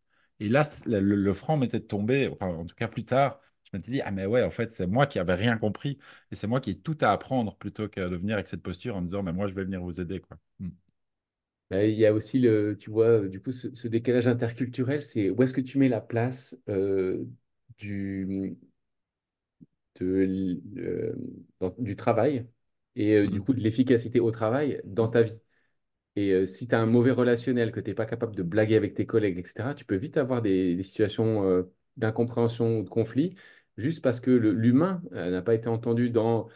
Et 0.41 0.49
là, 0.49 0.65
le, 0.87 1.01
le- 1.01 1.33
franc 1.35 1.57
m'était 1.57 1.81
tombé, 1.81 2.29
enfin, 2.29 2.47
en 2.49 2.67
tout 2.67 2.75
cas 2.75 2.89
plus 2.89 3.05
tard, 3.05 3.41
je 3.65 3.71
m'étais 3.77 3.91
dit, 3.93 4.01
ah 4.03 4.11
mais 4.11 4.27
ouais, 4.27 4.43
en 4.43 4.51
fait, 4.51 4.73
c'est 4.73 4.87
moi 4.87 5.07
qui 5.07 5.19
avais 5.19 5.35
rien 5.35 5.57
compris 5.57 5.99
et 6.31 6.35
c'est 6.35 6.47
moi 6.49 6.61
qui 6.61 6.71
ai 6.71 6.79
tout 6.81 6.99
à 7.01 7.13
apprendre 7.13 7.57
plutôt 7.57 7.89
que 7.89 8.01
de 8.09 8.17
venir 8.17 8.35
avec 8.35 8.49
cette 8.49 8.63
posture 8.63 8.97
en 8.97 9.01
me 9.03 9.07
disant, 9.07 9.23
mais 9.23 9.33
moi, 9.33 9.47
je 9.47 9.55
vais 9.55 9.65
venir 9.65 9.81
vous 9.83 10.01
aider, 10.01 10.21
quoi. 10.21 10.37
Mm. 10.59 10.71
Bah, 11.73 11.85
Il 11.87 11.95
y 11.99 12.07
a 12.07 12.13
aussi 12.13 12.39
le, 12.39 12.77
tu 12.79 12.91
vois, 12.91 13.21
du 13.29 13.41
coup, 13.41 13.53
ce, 13.53 13.75
ce 13.75 13.89
décalage 13.89 14.29
interculturel, 14.29 15.03
c'est 15.03 15.31
où 15.31 15.43
est-ce 15.43 15.53
que 15.55 15.61
tu 15.63 15.79
mets 15.79 15.89
la 15.89 16.01
place 16.03 16.57
euh, 16.69 17.25
du, 17.79 18.57
de 20.01 20.61
euh, 20.79 21.15
dans- 21.61 21.75
du 21.79 21.97
travail 21.97 22.47
et 22.97 23.15
euh, 23.17 23.29
du 23.29 23.41
Mm. 23.41 23.43
coup 23.43 23.55
de 23.55 23.61
l'efficacité 23.61 24.21
au 24.21 24.31
travail 24.31 24.81
dans 24.85 25.09
ta 25.09 25.23
vie. 25.23 25.39
Et 26.17 26.47
si 26.47 26.69
tu 26.69 26.75
as 26.75 26.81
un 26.81 26.87
mauvais 26.87 27.13
relationnel, 27.13 27.73
que 27.73 27.81
tu 27.81 27.91
n'es 27.91 27.95
pas 27.95 28.07
capable 28.07 28.37
de 28.37 28.43
blaguer 28.43 28.77
avec 28.77 28.95
tes 28.95 29.07
collègues, 29.07 29.39
etc., 29.39 29.75
tu 29.75 29.85
peux 29.87 29.97
vite 29.97 30.17
avoir 30.19 30.43
des, 30.43 30.77
des 30.77 30.83
situations 30.85 31.67
d'incompréhension 31.99 32.81
ou 32.81 32.85
de 32.85 32.91
conflit, 32.91 33.37
juste 33.79 34.03
parce 34.03 34.21
que 34.21 34.31
l'humain 34.31 35.03
n'a 35.13 35.43
pas 35.43 35.55
été 35.55 35.69
entendu 35.69 36.11
dans, 36.11 36.49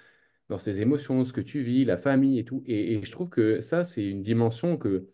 dans 0.48 0.58
ses 0.58 0.80
émotions, 0.80 1.24
ce 1.24 1.32
que 1.32 1.40
tu 1.40 1.62
vis, 1.62 1.84
la 1.84 1.96
famille 1.96 2.38
et 2.38 2.44
tout. 2.44 2.62
Et, 2.66 2.94
et 2.94 3.04
je 3.04 3.10
trouve 3.10 3.28
que 3.30 3.60
ça, 3.60 3.84
c'est 3.84 4.04
une 4.08 4.22
dimension 4.22 4.76
que 4.78 5.08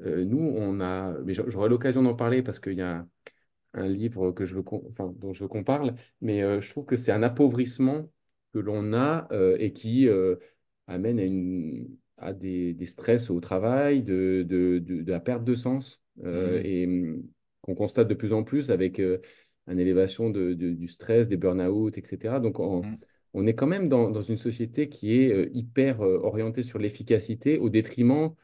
euh, 0.00 0.24
nous, 0.24 0.38
on 0.56 0.80
a, 0.80 1.18
mais 1.24 1.34
j'a- 1.34 1.48
j'aurai 1.48 1.68
l'occasion 1.68 2.02
d'en 2.02 2.14
parler 2.14 2.42
parce 2.42 2.60
qu'il 2.60 2.74
y 2.74 2.82
a 2.82 3.06
un 3.74 3.88
livre 3.88 4.32
que 4.32 4.46
je 4.46 4.54
veux 4.56 4.62
qu'on- 4.62 4.84
enfin, 4.90 5.12
dont 5.18 5.32
je 5.32 5.44
veux 5.44 5.48
qu'on 5.48 5.64
parle, 5.64 5.94
mais 6.20 6.42
euh, 6.42 6.60
je 6.60 6.70
trouve 6.70 6.86
que 6.86 6.96
c'est 6.96 7.12
un 7.12 7.22
appauvrissement 7.22 8.10
que 8.54 8.58
l'on 8.60 8.92
a 8.94 9.28
euh, 9.32 9.56
et 9.60 9.72
qui 9.72 10.08
amène 10.86 11.18
à, 11.20 11.24
une, 11.24 11.88
à 12.18 12.32
des, 12.32 12.74
des 12.74 12.86
stress 12.86 13.30
au 13.30 13.40
travail, 13.40 14.02
de, 14.02 14.44
de, 14.48 14.78
de- 14.78 15.02
de 15.02 15.10
la 15.12 15.20
perte 15.20 15.44
de 15.44 15.54
sens 15.54 16.00
euh, 16.24 16.60
Mm. 16.60 16.64
et 16.64 16.86
hum, 16.86 17.22
qu'on 17.62 17.74
constate 17.74 18.08
de 18.08 18.14
plus 18.14 18.32
en 18.32 18.44
plus 18.44 18.70
avec 18.70 18.98
une 19.00 19.80
élévation 19.80 20.30
du 20.30 20.88
stress, 20.88 21.28
des 21.28 21.36
burn-out, 21.36 21.96
etc. 21.98 22.40
Donc, 22.40 22.60
on, 22.60 22.82
Mm. 22.82 22.94
On 23.36 23.46
est 23.46 23.54
quand 23.54 23.66
même 23.66 23.88
dans, 23.88 24.10
dans 24.10 24.22
une 24.22 24.38
société 24.38 24.88
qui 24.88 25.14
est 25.20 25.32
euh, 25.32 25.50
hyper 25.54 26.02
euh, 26.02 26.18
orientée 26.22 26.62
sur 26.62 26.78
l'efficacité 26.78 27.58
au 27.58 27.68
détriment 27.70 28.34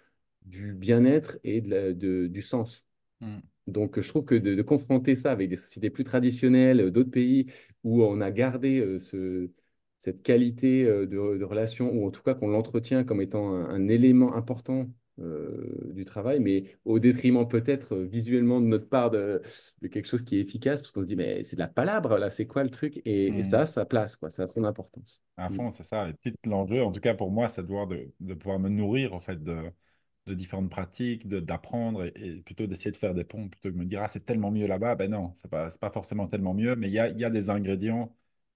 du 0.44 0.74
bien-être 0.74 1.38
et 1.44 1.60
de 1.60 1.70
la- 1.70 1.92
de- 1.92 2.26
du 2.28 2.42
sens. 2.42 2.84
Mm. 3.20 3.38
Donc, 3.66 4.00
je 4.00 4.08
trouve 4.08 4.24
que 4.24 4.34
de, 4.34 4.54
de 4.54 4.62
confronter 4.62 5.16
ça 5.16 5.32
avec 5.32 5.48
des 5.50 5.56
sociétés 5.56 5.90
plus 5.90 6.04
traditionnelles, 6.04 6.80
euh, 6.80 6.90
d'autres 6.90 7.10
pays 7.10 7.46
où 7.84 8.02
on 8.04 8.20
a 8.20 8.30
gardé 8.30 8.98
ce, 9.00 9.50
cette 10.00 10.22
qualité 10.22 10.84
de, 10.84 11.44
relation, 11.44 11.90
ou 11.92 12.06
en 12.06 12.10
tout 12.10 12.22
cas 12.22 12.34
qu'on 12.34 12.48
l'entretient 12.48 13.04
comme 13.04 13.20
étant 13.22 13.54
un, 13.54 13.68
un 13.70 13.88
élément 13.88 14.34
important 14.34 14.88
du 15.18 16.04
travail, 16.04 16.40
mais 16.40 16.64
au 16.84 16.98
détriment 16.98 17.46
peut-être 17.48 17.94
euh, 17.94 18.04
visuellement 18.06 18.60
de 18.60 18.66
notre 18.66 18.88
part 18.88 19.10
de, 19.10 19.42
de 19.82 19.88
quelque 19.88 20.06
chose 20.08 20.22
qui 20.22 20.36
est 20.38 20.40
efficace, 20.40 20.80
parce 20.82 20.92
qu'on 20.92 21.02
se 21.02 21.06
dit, 21.06 21.16
mais 21.16 21.44
c'est 21.44 21.56
de 21.56 21.60
la 21.60 21.68
palabre, 21.68 22.16
là, 22.18 22.30
c'est 22.30 22.46
quoi 22.46 22.64
le 22.64 22.70
truc? 22.70 23.00
Et, 23.04 23.38
et 23.38 23.42
ça 23.42 23.60
a 23.62 23.66
sa 23.66 23.84
place, 23.84 24.16
quoi, 24.16 24.30
ça 24.30 24.44
a 24.44 24.48
son 24.48 24.64
importance. 24.64 25.20
À 25.36 25.48
Mm. 25.48 25.54
fond, 25.56 25.70
c'est 25.70 25.84
ça. 25.84 26.06
Les 26.06 26.12
petites, 26.14 26.46
l'enjeu, 26.46 26.82
en 26.84 26.92
tout 26.92 27.00
cas 27.00 27.14
pour 27.14 27.30
moi, 27.30 27.48
c'est 27.48 27.64
de, 27.64 28.12
de, 28.20 28.34
pouvoir 28.34 28.58
me 28.58 28.68
nourrir 28.68 29.14
en 29.14 29.18
fait 29.18 29.42
de, 29.42 29.72
de 30.26 30.34
différentes 30.34 30.70
pratiques, 30.70 31.26
d'apprendre 31.28 32.04
et, 32.04 32.12
et 32.16 32.42
plutôt 32.42 32.66
d'essayer 32.66 32.90
de 32.92 32.96
faire 32.96 33.14
des 33.14 33.24
ponts 33.24 33.48
plutôt 33.48 33.68
que 33.70 33.74
de 33.74 33.78
me 33.78 33.84
dire 33.86 34.02
ah 34.02 34.08
c'est 34.08 34.24
tellement 34.24 34.50
mieux 34.50 34.66
là-bas. 34.66 34.94
Ben 34.94 35.10
non, 35.10 35.32
c'est 35.34 35.50
pas, 35.50 35.68
pas 35.80 35.90
forcément 35.90 36.28
tellement 36.28 36.54
mieux, 36.54 36.76
mais 36.76 36.88
il 36.88 36.92
y 36.92 36.98
a, 36.98 37.08
il 37.08 37.18
y 37.18 37.24
a 37.24 37.30
des 37.30 37.50
ingrédients 37.50 38.14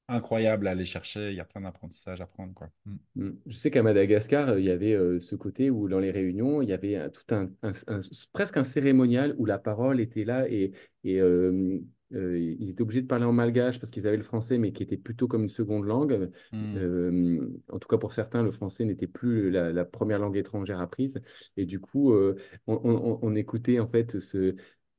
incroyables 0.08 0.68
à 0.68 0.72
aller 0.72 0.84
chercher. 0.84 1.30
Il 1.30 1.36
y 1.36 1.40
a 1.40 1.44
plein 1.44 1.60
d'apprentissages 1.62 2.20
à 2.20 2.26
prendre 2.26 2.54
quoi. 2.54 2.70
Mm. 2.84 2.96
Mm. 3.16 3.30
Je 3.46 3.56
sais 3.56 3.70
qu'à 3.70 3.82
Madagascar, 3.82 4.50
euh, 4.50 4.60
il 4.60 4.66
y 4.66 4.70
avait 4.70 4.94
euh, 4.94 5.20
ce 5.20 5.34
côté 5.34 5.70
où 5.70 5.88
dans 5.88 5.98
les 5.98 6.10
réunions, 6.10 6.62
il 6.62 6.68
y 6.68 6.72
avait 6.72 6.96
un- 6.96 7.08
tout 7.10 7.34
un, 7.34 7.50
un- 7.62 7.72
un- 7.88 8.00
presque 8.32 8.56
un 8.56 8.64
cérémonial 8.64 9.34
où 9.38 9.46
la 9.46 9.58
parole 9.58 10.00
était 10.00 10.24
là 10.24 10.48
et, 10.48 10.72
et 11.04 11.20
euh, 11.20 11.78
euh, 12.14 12.38
ils 12.38 12.70
étaient 12.70 12.82
obligés 12.82 13.02
de 13.02 13.08
parler 13.08 13.24
en 13.24 13.32
malgache 13.32 13.80
parce 13.80 13.90
qu'ils 13.90 14.06
avaient 14.06 14.16
le 14.16 14.22
français, 14.22 14.58
mais 14.58 14.72
qui 14.72 14.84
était 14.84 14.96
plutôt 14.96 15.26
comme 15.26 15.42
une 15.42 15.48
seconde 15.48 15.86
langue. 15.86 16.30
Mm. 16.52 16.76
Euh, 16.76 17.50
en 17.68 17.78
tout 17.80 17.88
cas, 17.88 17.98
pour 17.98 18.12
certains, 18.12 18.44
le 18.44 18.52
français 18.52 18.84
n'était 18.84 19.08
plus 19.08 19.50
la, 19.50 19.72
la 19.72 19.84
première 19.84 20.20
langue 20.20 20.36
étrangère 20.36 20.80
apprise. 20.80 21.20
Et 21.56 21.66
du 21.66 21.80
coup, 21.80 22.12
euh, 22.12 22.36
on, 22.68 22.80
on- 22.84 23.18
on 23.22 23.34
écoutait 23.34 23.80
en 23.80 23.88
fait 23.88 24.20
ce. 24.20 24.36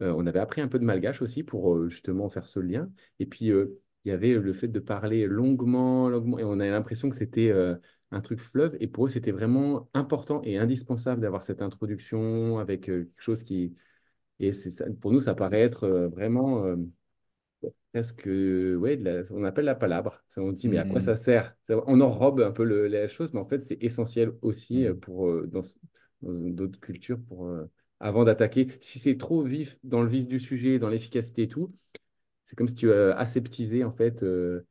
euh, 0.01 0.13
on 0.17 0.27
avait 0.27 0.39
appris 0.39 0.59
un 0.59 0.67
peu 0.67 0.79
de 0.79 0.83
malgache 0.83 1.21
aussi 1.21 1.43
pour 1.43 1.73
euh, 1.75 1.87
justement 1.87 2.29
faire 2.29 2.45
ce 2.45 2.59
lien. 2.59 2.91
Et 3.19 3.25
puis, 3.25 3.51
euh, 3.51 3.79
il 4.07 4.11
y 4.11 4.13
avait 4.13 4.33
le 4.35 4.53
fait 4.53 4.69
de 4.69 4.79
parler 4.79 5.25
longuement, 5.27 6.09
longuement, 6.09 6.39
et 6.39 6.43
on 6.45 6.53
avait 6.59 6.71
l'impression 6.71 7.09
que 7.09 7.15
c'était 7.17 7.51
euh, 7.51 7.75
un 8.11 8.21
truc 8.21 8.39
fleuve. 8.39 8.77
Et 8.79 8.87
pour 8.87 9.05
eux, 9.07 9.09
c'était 9.09 9.31
vraiment 9.31 9.89
important 9.93 10.41
et 10.43 10.57
indispensable 10.57 11.21
d'avoir 11.21 11.43
cette 11.43 11.61
introduction 11.61 12.59
avec 12.59 12.89
euh, 12.89 13.03
quelque 13.05 13.21
chose 13.23 13.43
qui. 13.43 13.75
Et 14.39 14.53
ça, 14.53 14.85
pour 15.01 15.11
nous, 15.13 15.21
ça 15.21 15.35
paraît 15.35 15.61
être 15.61 15.85
euh, 15.85 16.09
vraiment 16.09 16.65
euh, 16.65 16.77
presque, 17.93 18.25
ouais, 18.27 18.95
la- 18.97 19.23
on 19.31 19.43
appelle 19.43 19.65
la 19.65 19.75
palabre. 19.75 20.21
Ça, 20.27 20.41
on 20.41 20.51
dit, 20.51 20.69
mais 20.69 20.77
à 20.77 20.85
quoi 20.85 21.01
Mm. 21.01 21.05
ça 21.05 21.15
sert? 21.15 21.55
Ça- 21.67 21.81
on 21.87 22.01
enrobe 22.01 22.41
un 22.41 22.51
peu 22.51 22.63
le- 22.63 22.87
la 22.87 23.07
chose, 23.07 23.33
mais 23.33 23.39
en 23.39 23.45
fait, 23.45 23.63
c'est 23.63 23.81
essentiel 23.83 24.33
aussi 24.41 24.85
euh, 24.85 24.93
Mm. 24.93 24.99
pour, 24.99 25.31
dans, 25.47 25.61
d'autres 26.21 26.79
cultures 26.79 27.19
pour, 27.27 27.49
avant 27.99 28.23
d'attaquer. 28.25 28.67
Si 28.81 28.99
c'est 28.99 29.17
trop 29.17 29.43
vif, 29.43 29.77
dans 29.83 30.01
le 30.01 30.07
vif 30.07 30.27
du 30.27 30.39
sujet, 30.39 30.79
dans 30.79 30.89
l'efficacité 30.89 31.43
et 31.43 31.47
tout, 31.47 31.73
c'est 32.47 32.57
comme 32.57 32.69
si 32.69 32.75
tu 32.75 32.89
euh, 32.91 33.15
aseptisais 33.17 33.85
en 33.85 33.93
fait. 33.93 34.23
euh, 34.23 34.67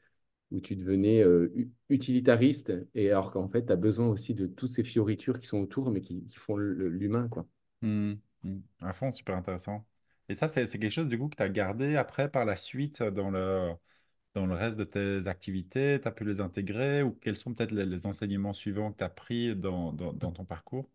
où 0.52 0.60
tu 0.60 0.76
devenais 0.76 1.22
euh, 1.24 1.52
utilitariste, 1.90 2.72
et 2.94 3.10
alors 3.10 3.32
qu'en 3.32 3.48
fait, 3.48 3.66
tu 3.66 3.72
as 3.72 3.76
besoin 3.76 4.08
aussi 4.08 4.34
de 4.34 4.46
toutes 4.48 4.70
ces 4.70 4.84
fioritures 4.84 5.38
qui 5.40 5.46
sont 5.46 5.58
autour, 5.60 5.90
mais 5.92 6.00
qui, 6.02 6.24
qui 6.28 6.36
font 6.38 6.56
l'humain, 6.56 7.28
quoi. 7.28 7.46
Mm. 7.82 8.14
Mm. 8.42 8.58
À 8.82 8.92
fond, 8.92 9.10
super 9.12 9.36
intéressant. 9.36 9.86
Et 10.28 10.34
ça, 10.34 10.48
c'est 10.48 10.66
c'est 10.66 10.78
quelque 10.78 10.90
chose 10.92 11.08
du 11.08 11.18
coup 11.18 11.28
que 11.28 11.36
tu 11.36 11.42
as 11.42 11.48
gardé 11.48 11.96
après 11.96 12.30
par 12.30 12.44
la 12.44 12.56
suite 12.56 13.02
dans 13.02 13.30
le, 13.30 13.72
dans 14.34 14.46
le 14.46 14.54
reste 14.54 14.76
de 14.78 14.84
tes 14.84 15.28
activités? 15.28 16.00
Tu 16.02 16.08
as 16.08 16.12
pu 16.12 16.24
les 16.24 16.40
intégrer? 16.40 17.02
Ou 17.02 17.12
quels 17.12 17.36
sont 17.36 17.54
peut-être 17.54 17.72
les, 17.72 17.86
les 17.86 18.06
enseignements 18.06 18.54
suivants 18.54 18.92
que 18.92 18.98
tu 18.98 19.04
as 19.04 19.10
pris 19.10 19.56
dans, 19.56 19.92
dans, 19.92 20.12
dans 20.14 20.32
ton 20.32 20.44
parcours? 20.44 20.90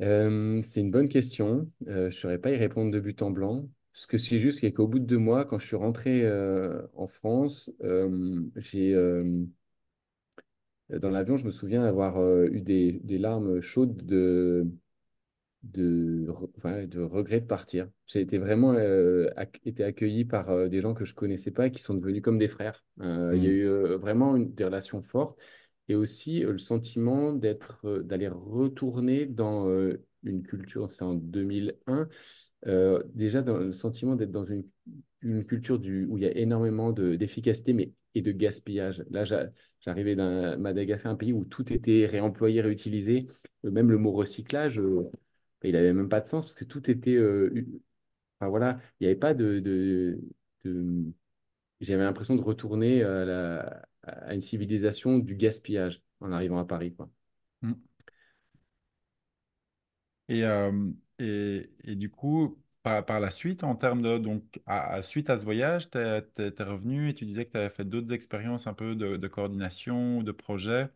Euh, 0.00 0.60
c'est 0.62 0.80
une 0.80 0.90
bonne 0.90 1.08
question. 1.08 1.70
Euh, 1.88 2.02
je 2.10 2.16
ne 2.16 2.20
saurais 2.20 2.38
pas 2.38 2.50
y 2.50 2.56
répondre 2.56 2.90
de 2.90 3.00
but 3.00 3.22
en 3.22 3.30
blanc. 3.30 3.68
Ce 3.94 4.06
que 4.06 4.18
sais 4.18 4.40
juste, 4.40 4.60
c'est 4.60 4.72
qu'au 4.72 4.86
bout 4.88 4.98
de 4.98 5.04
deux 5.06 5.18
mois, 5.18 5.44
quand 5.46 5.58
je 5.58 5.66
suis 5.66 5.76
rentré 5.76 6.22
euh, 6.22 6.82
en 6.94 7.06
France, 7.06 7.70
euh, 7.82 8.42
j'ai, 8.56 8.92
euh, 8.94 9.46
dans 10.90 11.10
l'avion, 11.10 11.36
je 11.36 11.44
me 11.46 11.50
souviens 11.50 11.84
avoir 11.84 12.20
eu 12.46 12.60
des, 12.60 12.92
des 13.04 13.18
larmes 13.18 13.60
chaudes 13.60 13.96
de, 14.04 14.66
de, 15.64 16.26
ouais, 16.64 16.86
de 16.86 17.00
regret 17.02 17.40
de 17.40 17.46
partir. 17.46 17.88
J'ai 18.06 18.20
été 18.20 18.38
vraiment 18.38 18.74
ac- 18.74 19.60
été 19.64 19.84
accueilli 19.84 20.24
par 20.24 20.68
des 20.68 20.80
gens 20.80 20.94
que 20.94 21.04
je 21.04 21.14
connaissais 21.14 21.50
pas 21.52 21.68
et 21.68 21.72
qui 21.72 21.82
sont 21.82 21.94
devenus 21.94 22.22
comme 22.22 22.38
des 22.38 22.48
frères. 22.48 22.84
Il 23.00 23.38
y 23.38 23.46
a 23.46 23.50
Mm. 23.50 23.50
eu 23.50 23.68
vraiment 23.96 24.36
une- 24.36 24.52
des 24.54 24.64
relations 24.64 25.02
fortes 25.02 25.38
et 25.88 25.94
aussi 25.94 26.40
le 26.40 26.58
sentiment 26.58 27.32
d'être, 27.32 28.00
d'aller 28.04 28.28
retourner 28.28 29.26
dans 29.26 29.68
une 30.24 30.42
culture, 30.42 30.90
c'est 30.90 31.02
en 31.04 31.14
2001, 31.14 32.08
euh, 32.66 33.02
déjà 33.14 33.42
dans 33.42 33.58
le 33.58 33.72
sentiment 33.72 34.16
d'être 34.16 34.30
dans 34.30 34.44
une, 34.44 34.64
culture 35.46 35.76
où 35.80 36.18
il 36.18 36.22
y 36.22 36.26
a 36.26 36.36
énormément 36.36 36.92
de, 36.92 37.16
d'efficacité 37.16 37.94
et 38.14 38.20
de 38.22 38.32
gaspillage. 38.32 39.02
Là, 39.10 39.24
j'a- 39.24 39.48
j'arrivais 39.80 40.14
d'un 40.16 40.56
Madagascar, 40.58 41.12
un 41.12 41.16
pays 41.16 41.32
où 41.32 41.44
tout 41.46 41.72
était 41.72 42.06
réemployé, 42.06 42.60
réutilisé. 42.60 43.26
Euh, 43.64 43.70
Même 43.70 43.90
le 43.90 43.96
mot 43.98 44.12
recyclage, 44.12 44.78
euh, 44.78 45.10
il 45.62 45.72
n'avait 45.72 45.94
même 45.94 46.10
pas 46.10 46.20
de 46.20 46.26
sens 46.26 46.44
parce 46.44 46.54
que 46.54 46.64
tout 46.64 46.90
était. 46.90 47.18
enfin 48.38 48.48
voilà, 48.50 48.78
il 49.00 49.04
n'y 49.04 49.06
avait 49.08 49.18
pas 49.18 49.34
de. 49.34 50.20
J'avais 51.80 52.02
l'impression 52.04 52.36
de 52.36 52.42
retourner 52.42 53.02
à, 53.02 53.82
à 54.02 54.34
une 54.34 54.40
civilisation 54.40 55.18
du 55.18 55.34
gaspillage 55.36 56.02
en 56.20 56.32
arrivant 56.32 56.58
à 56.58 56.64
Paris, 56.64 56.94
quoi. 56.94 57.10
Mm. 57.62 57.72
Et, 60.28 60.42
et, 61.18 61.70
et 61.84 61.94
du 61.96 62.10
coup, 62.10 62.58
par, 62.82 63.04
par 63.04 63.20
la 63.20 63.30
suite, 63.30 63.64
en 63.64 63.74
termes 63.76 64.02
de, 64.02 64.18
donc, 64.18 64.60
à, 64.66 65.00
suite 65.02 65.30
à 65.30 65.38
ce 65.38 65.44
voyage, 65.44 65.90
tu 65.90 65.98
es, 65.98 66.20
revenu 66.62 67.08
et 67.10 67.14
tu 67.14 67.24
disais 67.24 67.46
que 67.46 67.52
tu 67.52 67.56
avais 67.58 67.68
fait 67.70 67.84
d'autres 67.84 68.12
expériences 68.12 68.66
un 68.66 68.74
peu 68.74 68.94
de, 68.96 69.16
de 69.16 69.28
coordination, 69.28 70.22
de 70.22 70.32
projet. 70.32 70.88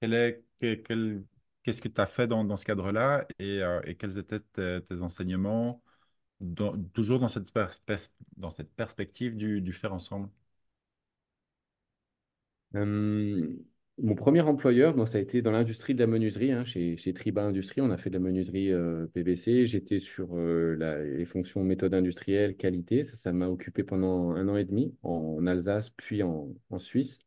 Quel 0.00 0.14
est, 0.14 0.44
que- 0.60 0.74
quel- 0.74 1.24
qu'est-ce 1.62 1.82
que 1.82 1.88
tu 1.88 2.00
as 2.00 2.06
fait 2.06 2.26
dans, 2.26 2.44
dans 2.44 2.56
ce 2.56 2.64
cadre-là 2.64 3.26
et, 3.38 3.62
euh, 3.62 3.80
et 3.84 3.96
quels 3.96 4.18
étaient 4.18 4.40
tes, 4.40 5.02
enseignements, 5.02 5.82
dans- 6.40 6.76
toujours 6.94 7.20
dans 7.20 7.28
cette, 7.28 7.52
pers- 7.52 7.70
dans 8.38 8.50
cette 8.50 8.72
perspective 8.74 9.36
du, 9.36 9.60
du 9.62 9.72
faire 9.74 9.94
ensemble? 9.94 10.28
Mon 14.02 14.16
premier 14.16 14.40
employeur, 14.40 14.96
ça 15.08 15.18
a 15.18 15.20
été 15.20 15.42
dans 15.42 15.52
l'industrie 15.52 15.94
de 15.94 16.00
la 16.00 16.08
menuiserie, 16.08 16.50
hein, 16.50 16.64
chez, 16.64 16.96
Triba 17.14 17.44
Industrie. 17.44 17.80
On 17.80 17.90
a 17.90 17.96
fait 17.96 18.10
de 18.10 18.14
la 18.14 18.20
menuiserie 18.20 18.72
euh, 18.72 19.06
PVC. 19.06 19.64
J'étais 19.66 20.00
sur 20.00 20.30
euh, 20.34 20.74
les 21.16 21.24
fonctions 21.24 21.62
méthode 21.62 21.94
industrielle, 21.94 22.56
qualité. 22.56 23.04
Ça, 23.04 23.32
m'a 23.32 23.48
occupé 23.48 23.84
pendant 23.84 24.32
un 24.32 24.48
an 24.48 24.56
et 24.56 24.64
demi 24.64 24.92
en 25.04 25.46
Alsace, 25.46 25.90
puis 25.90 26.24
en, 26.24 26.52
Suisse. 26.78 27.20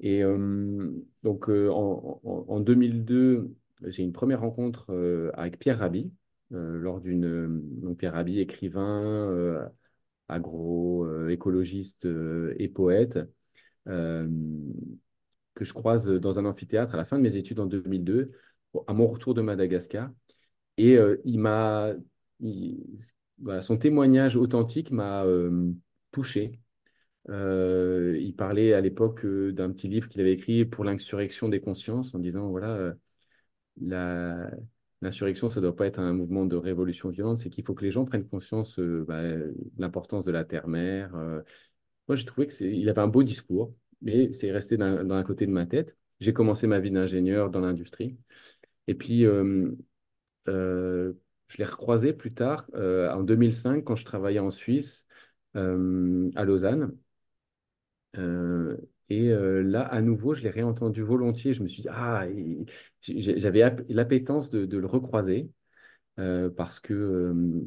Et 0.00 0.22
euh, 0.22 0.90
donc, 1.22 1.48
en, 1.48 2.20
en- 2.22 2.44
en 2.48 2.60
2002, 2.60 3.50
j'ai 3.86 4.02
une 4.02 4.12
première 4.12 4.42
rencontre 4.42 4.92
avec 5.34 5.58
Pierre 5.58 5.78
Rabhi, 5.78 6.12
lors 6.50 7.00
d'une. 7.00 7.62
Pierre 7.96 8.12
Rabhi, 8.12 8.40
écrivain, 8.40 9.30
euh, 9.30 9.66
agro-écologiste 10.28 12.06
et 12.58 12.68
poète 12.68 13.18
que 15.54 15.64
je 15.64 15.72
croise 15.72 16.08
dans 16.08 16.38
un 16.38 16.44
amphithéâtre 16.44 16.94
à 16.94 16.96
la 16.96 17.04
fin 17.04 17.16
de 17.16 17.22
mes 17.22 17.36
études 17.36 17.60
en 17.60 17.66
2002, 17.66 18.32
à 18.86 18.92
mon 18.92 19.06
retour 19.06 19.34
de 19.34 19.42
Madagascar. 19.42 20.10
Et 20.76 20.98
il 21.24 21.38
m'a, 21.38 21.94
son 23.60 23.76
témoignage 23.76 24.36
authentique 24.36 24.90
m'a 24.90 25.24
touché. 26.10 26.58
il 27.28 28.34
parlait 28.36 28.72
à 28.72 28.80
l'époque 28.80 29.24
d'un 29.24 29.70
petit 29.70 29.88
livre 29.88 30.08
qu'il 30.08 30.20
avait 30.20 30.32
écrit 30.32 30.64
pour 30.64 30.84
l'insurrection 30.84 31.48
des 31.48 31.60
consciences 31.60 32.14
en 32.14 32.18
disant 32.18 32.48
voilà, 32.48 32.94
L'insurrection, 35.04 35.50
ça 35.50 35.60
ne 35.60 35.66
doit 35.66 35.76
pas 35.76 35.86
être 35.86 35.98
un 35.98 36.14
mouvement 36.14 36.46
de 36.46 36.56
révolution 36.56 37.10
violente, 37.10 37.38
c'est 37.38 37.50
qu'il 37.50 37.62
faut 37.64 37.74
que 37.74 37.84
les 37.84 37.90
gens 37.90 38.06
prennent 38.06 38.26
conscience 38.26 38.78
euh, 38.78 39.04
bah, 39.06 39.22
de 39.22 39.54
l'importance 39.76 40.24
de 40.24 40.32
la 40.32 40.44
terre-mère. 40.44 41.14
Euh. 41.14 41.42
Moi, 42.08 42.16
j'ai 42.16 42.24
trouvé 42.24 42.46
qu'il 42.46 42.88
avait 42.88 43.00
un 43.00 43.08
beau 43.08 43.22
discours, 43.22 43.74
mais 44.02 44.32
c'est 44.32 44.52
resté 44.52 44.76
d'un 44.76 45.22
côté 45.24 45.46
de 45.46 45.52
ma 45.52 45.66
tête. 45.66 45.96
J'ai 46.20 46.32
commencé 46.32 46.66
ma 46.66 46.80
vie 46.80 46.90
d'ingénieur 46.90 47.50
dans 47.50 47.60
l'industrie. 47.60 48.16
Et 48.86 48.94
puis, 48.94 49.24
euh, 49.26 49.72
je 50.46 51.58
l'ai 51.58 51.64
recroisé 51.64 52.12
plus 52.12 52.34
tard, 52.34 52.66
en 52.74 53.22
2005, 53.22 53.84
quand 53.84 53.96
je 53.96 54.04
travaillais 54.04 54.40
en 54.40 54.50
Suisse, 54.50 55.06
à 55.54 56.44
Lausanne. 56.44 56.96
Et 59.10 59.30
euh, 59.30 59.62
là, 59.62 59.82
à 59.82 60.00
nouveau, 60.00 60.34
je 60.34 60.42
l'ai 60.42 60.50
réentendu 60.50 61.02
volontiers. 61.02 61.54
Je 61.54 61.62
me 61.62 61.68
suis 61.68 61.82
dit, 61.82 61.88
ah, 61.90 62.26
j'avais 63.02 63.76
l'appétence 63.88 64.50
de, 64.50 64.76
le 64.76 64.86
recroiser 64.86 65.50
euh, 66.18 66.50
parce 66.50 66.80
que 66.80 67.64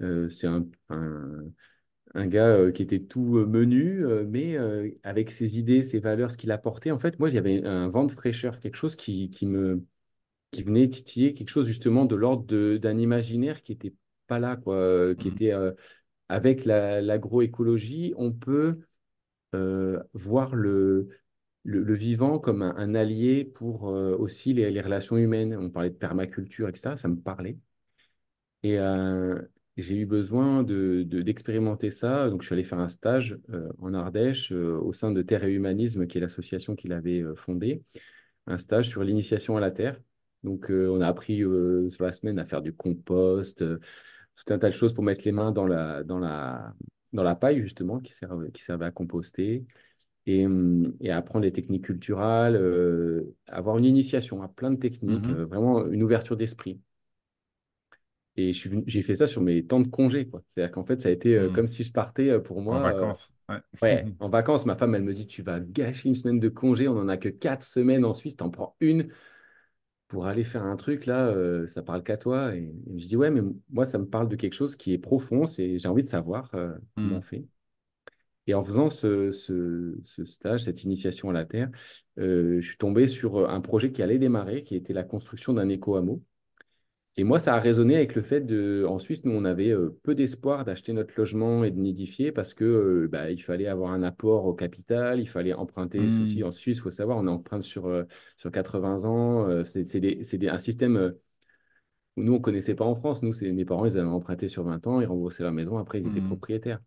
euh, 0.00 0.28
c'est 0.30 0.46
un, 0.46 0.66
un, 0.88 1.44
gars 2.14 2.70
qui 2.72 2.82
était 2.82 3.00
tout 3.00 3.46
menu, 3.46 4.04
mais 4.26 4.56
avec 5.02 5.30
ses 5.30 5.58
idées, 5.58 5.82
ses 5.82 5.98
valeurs, 6.00 6.30
ce 6.30 6.36
qu'il 6.36 6.50
apportait. 6.52 6.90
En 6.90 6.98
fait, 6.98 7.18
moi, 7.18 7.30
j'avais 7.30 7.64
un 7.64 7.88
vent 7.88 8.04
de 8.04 8.12
fraîcheur, 8.12 8.60
quelque 8.60 8.76
chose 8.76 8.96
qui, 8.96 9.30
qui, 9.30 9.46
me, 9.46 9.84
qui 10.50 10.62
venait 10.62 10.88
titiller, 10.88 11.34
quelque 11.34 11.50
chose 11.50 11.66
justement 11.66 12.04
de 12.04 12.16
l'ordre 12.16 12.78
d'un 12.78 12.98
imaginaire 12.98 13.62
qui 13.62 13.72
n'était 13.72 13.94
pas 14.26 14.38
là, 14.38 14.56
quoi, 14.56 15.14
qui 15.16 15.30
mmh. 15.30 15.34
était 15.34 15.52
avec 16.28 16.64
l'agroécologie, 16.64 18.14
on 18.16 18.32
peut 18.32 18.80
voir 20.14 20.54
le, 20.54 21.08
le, 21.64 21.94
vivant 21.94 22.38
comme 22.38 22.62
un, 22.62 22.94
allié 22.94 23.44
pour 23.44 23.84
aussi 23.84 24.52
les, 24.54 24.70
les, 24.70 24.80
relations 24.80 25.16
humaines. 25.16 25.56
On 25.56 25.70
parlait 25.70 25.90
de 25.90 25.94
permaculture, 25.96 26.68
etc. 26.68 26.96
Ça 26.96 27.08
me 27.08 27.16
parlait. 27.16 27.58
Et 28.62 28.78
euh, 28.78 29.40
j'ai 29.76 29.96
eu 29.96 30.06
besoin 30.06 30.62
de, 30.62 31.02
d'expérimenter 31.02 31.90
ça. 31.90 32.28
Donc, 32.28 32.42
je 32.42 32.46
suis 32.46 32.54
allé 32.54 32.64
faire 32.64 32.78
un 32.78 32.88
stage 32.88 33.38
en 33.78 33.94
Ardèche 33.94 34.52
au 34.52 34.92
sein 34.92 35.12
de 35.12 35.22
Terre 35.22 35.44
et 35.44 35.52
Humanisme, 35.52 36.06
qui 36.06 36.18
est 36.18 36.20
l'association 36.20 36.74
qu'il 36.76 36.92
avait 36.92 37.24
fondée. 37.36 37.82
Un 38.46 38.58
stage 38.58 38.88
sur 38.88 39.02
l'initiation 39.02 39.56
à 39.56 39.60
la 39.60 39.70
terre. 39.70 40.00
Donc, 40.42 40.66
on 40.70 41.00
a 41.00 41.06
appris 41.06 41.38
sur 41.38 42.04
la 42.04 42.12
semaine 42.12 42.38
à 42.38 42.44
faire 42.44 42.62
du 42.62 42.74
compost, 42.74 43.64
tout 44.44 44.52
un 44.52 44.58
tas 44.58 44.68
de 44.68 44.74
choses 44.74 44.92
pour 44.92 45.04
mettre 45.04 45.24
les 45.24 45.32
mains 45.32 45.52
dans 45.52 45.66
la, 45.66 46.02
dans 46.04 46.18
la, 46.18 46.74
dans 47.12 47.22
la 47.22 47.34
paille, 47.34 47.60
justement, 47.60 47.98
qui, 48.00 48.12
servait, 48.12 48.50
qui 48.50 48.62
servait 48.62 48.86
à 48.86 48.90
composter, 48.90 49.64
et, 50.26 50.46
hum, 50.46 50.94
et 51.00 51.10
apprendre 51.10 51.42
des 51.42 51.52
techniques 51.52 51.84
culturelles, 51.84 52.56
euh, 52.56 53.34
avoir 53.48 53.78
une 53.78 53.84
initiation 53.84 54.42
à 54.42 54.48
plein 54.48 54.70
de 54.70 54.76
techniques, 54.76 55.26
mmh 55.26 55.34
euh, 55.34 55.46
vraiment 55.46 55.86
une 55.88 56.02
ouverture 56.02 56.36
d'esprit. 56.36 56.80
Et 58.36 58.52
j'ai 58.52 59.02
fait 59.02 59.16
ça 59.16 59.26
sur 59.26 59.42
mes 59.42 59.64
temps 59.64 59.80
de 59.80 59.88
congé. 59.88 60.28
C'est-à-dire 60.48 60.72
qu'en 60.72 60.84
fait, 60.84 61.02
ça 61.02 61.10
a 61.10 61.12
été 61.12 61.36
euh, 61.36 61.48
mmh. 61.48 61.52
comme 61.52 61.66
si 61.66 61.84
je 61.84 61.92
partais 61.92 62.40
pour 62.40 62.62
moi. 62.62 62.78
En 62.78 62.80
vacances. 62.80 63.34
ouais. 63.82 64.06
en 64.20 64.28
vacances. 64.30 64.64
Ma 64.64 64.74
femme, 64.74 64.94
elle 64.94 65.02
me 65.02 65.12
dit 65.12 65.26
Tu 65.26 65.42
vas 65.42 65.60
gâcher 65.60 66.08
une 66.08 66.14
semaine 66.14 66.40
de 66.40 66.48
congé. 66.48 66.88
On 66.88 66.94
n'en 66.94 67.08
a 67.08 67.18
que 67.18 67.28
quatre 67.28 67.62
semaines 67.62 68.04
en 68.04 68.14
Suisse. 68.14 68.36
Tu 68.36 68.42
en 68.42 68.50
prends 68.50 68.74
une 68.80 69.08
pour 70.12 70.26
aller 70.26 70.44
faire 70.44 70.64
un 70.64 70.76
truc, 70.76 71.06
là, 71.06 71.28
euh, 71.28 71.66
ça 71.66 71.82
parle 71.82 72.02
qu'à 72.02 72.18
toi. 72.18 72.54
Et, 72.54 72.70
je 72.98 73.06
dis, 73.06 73.16
ouais, 73.16 73.30
mais 73.30 73.40
moi, 73.70 73.86
ça 73.86 73.96
me 73.96 74.04
parle 74.04 74.28
de 74.28 74.36
quelque 74.36 74.52
chose 74.52 74.76
qui 74.76 74.92
est 74.92 74.98
profond, 74.98 75.46
c'est, 75.46 75.78
j'ai 75.78 75.88
envie 75.88 76.02
de 76.02 76.08
savoir 76.08 76.50
euh, 76.54 76.74
comment 76.94 77.16
on 77.16 77.18
mmh. 77.20 77.22
fait. 77.22 77.46
Et 78.46 78.52
en 78.52 78.62
faisant 78.62 78.90
ce, 78.90 79.30
ce, 79.30 80.24
stage, 80.26 80.64
cette 80.64 80.84
initiation 80.84 81.30
à 81.30 81.32
la 81.32 81.46
Terre, 81.46 81.70
euh, 82.18 82.60
je 82.60 82.66
suis 82.66 82.76
tombé 82.76 83.06
sur 83.06 83.48
un 83.48 83.60
projet 83.62 83.90
qui 83.90 84.02
allait 84.02 84.18
démarrer, 84.18 84.64
qui 84.64 84.76
était 84.76 84.92
la 84.92 85.02
construction 85.02 85.54
d'un 85.54 85.70
éco-hameau. 85.70 86.22
Et 87.18 87.24
moi, 87.24 87.38
ça 87.38 87.54
a 87.54 87.60
résonné 87.60 87.96
avec 87.96 88.14
le 88.14 88.22
fait 88.22 88.40
de, 88.40 88.86
en 88.88 88.98
Suisse, 88.98 89.24
nous, 89.24 89.32
on 89.32 89.44
avait 89.44 89.68
euh, 89.68 89.98
peu 90.02 90.14
d'espoir 90.14 90.64
d'acheter 90.64 90.94
notre 90.94 91.12
logement 91.18 91.62
et 91.62 91.70
de 91.70 91.78
nidifier 91.78 92.32
parce 92.32 92.54
que 92.54 92.64
euh, 92.64 93.08
bah, 93.08 93.30
il 93.30 93.42
fallait 93.42 93.66
avoir 93.66 93.92
un 93.92 94.02
apport 94.02 94.46
au 94.46 94.54
capital, 94.54 95.20
il 95.20 95.28
fallait 95.28 95.52
emprunter. 95.52 95.98
Ceci 95.98 96.42
mmh. 96.42 96.46
en 96.46 96.50
Suisse, 96.52 96.78
il 96.78 96.80
faut 96.80 96.90
savoir, 96.90 97.18
on 97.18 97.26
emprunte 97.26 97.64
sur, 97.64 97.86
euh, 97.86 98.04
sur 98.38 98.50
80 98.50 99.04
ans. 99.04 99.64
c'est 99.66 100.48
un 100.48 100.58
système 100.58 101.14
où 102.16 102.22
nous, 102.22 102.32
on 102.32 102.36
ne 102.36 102.42
connaissait 102.42 102.74
pas 102.74 102.86
en 102.86 102.94
France. 102.94 103.22
Nous, 103.22 103.34
mes 103.42 103.64
parents, 103.66 103.84
ils 103.84 103.98
avaient 103.98 104.08
emprunté 104.08 104.48
sur 104.48 104.64
20 104.64 104.86
ans, 104.86 105.00
ils 105.02 105.06
remboursaient 105.06 105.42
leur 105.42 105.52
maison, 105.52 105.76
après, 105.76 106.00
ils 106.00 106.08
étaient 106.08 106.20
mmh. 106.20 106.28
propriétaires. 106.28 106.80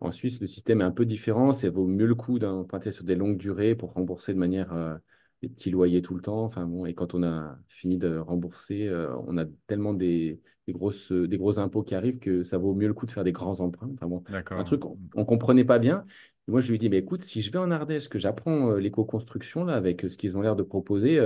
En 0.00 0.12
Suisse, 0.12 0.38
le 0.40 0.46
système 0.46 0.82
est 0.82 0.84
un 0.84 0.90
peu 0.90 1.06
différent. 1.06 1.54
Ça 1.54 1.70
vaut 1.70 1.86
mieux 1.86 2.06
le 2.06 2.14
coup 2.14 2.38
d'emprunter 2.38 2.92
sur 2.92 3.04
des 3.04 3.14
longues 3.14 3.38
durées 3.38 3.74
pour 3.74 3.94
rembourser 3.94 4.34
de 4.34 4.38
manière 4.38 4.98
des 5.42 5.48
petits 5.48 5.70
loyers 5.70 6.02
tout 6.02 6.14
le 6.14 6.22
temps. 6.22 6.44
Enfin 6.44 6.64
bon, 6.66 6.86
et 6.86 6.94
quand 6.94 7.14
on 7.14 7.22
a 7.22 7.58
fini 7.68 7.98
de 7.98 8.16
rembourser, 8.16 8.88
euh, 8.88 9.14
on 9.26 9.36
a 9.36 9.44
tellement 9.66 9.92
des, 9.92 10.40
grosses, 10.68 11.12
des 11.12 11.36
gros 11.36 11.58
impôts 11.58 11.82
qui 11.82 11.94
arrivent 11.94 12.20
que 12.20 12.44
ça 12.44 12.58
vaut 12.58 12.74
mieux 12.74 12.86
le 12.86 12.94
coup 12.94 13.06
de 13.06 13.10
faire 13.10 13.24
des 13.24 13.32
grands 13.32 13.60
emprunts. 13.60 13.90
Enfin 13.94 14.06
bon, 14.06 14.22
un 14.28 14.64
truc 14.64 14.84
on 14.84 14.96
ne 15.16 15.24
comprenait 15.24 15.64
pas 15.64 15.80
bien. 15.80 16.04
moi, 16.46 16.60
je 16.60 16.70
lui 16.70 16.78
dis, 16.78 16.88
mais 16.88 16.98
écoute, 16.98 17.22
si 17.22 17.42
je 17.42 17.50
vais 17.50 17.58
en 17.58 17.70
Ardèche, 17.72 18.08
que 18.08 18.20
j'apprends 18.20 18.70
euh, 18.70 18.78
l'éco-construction 18.78 19.64
là, 19.64 19.74
avec 19.74 20.04
euh, 20.04 20.08
ce 20.08 20.16
qu'ils 20.16 20.36
ont 20.36 20.42
l'air 20.42 20.56
de 20.56 20.62
proposer, 20.62 21.20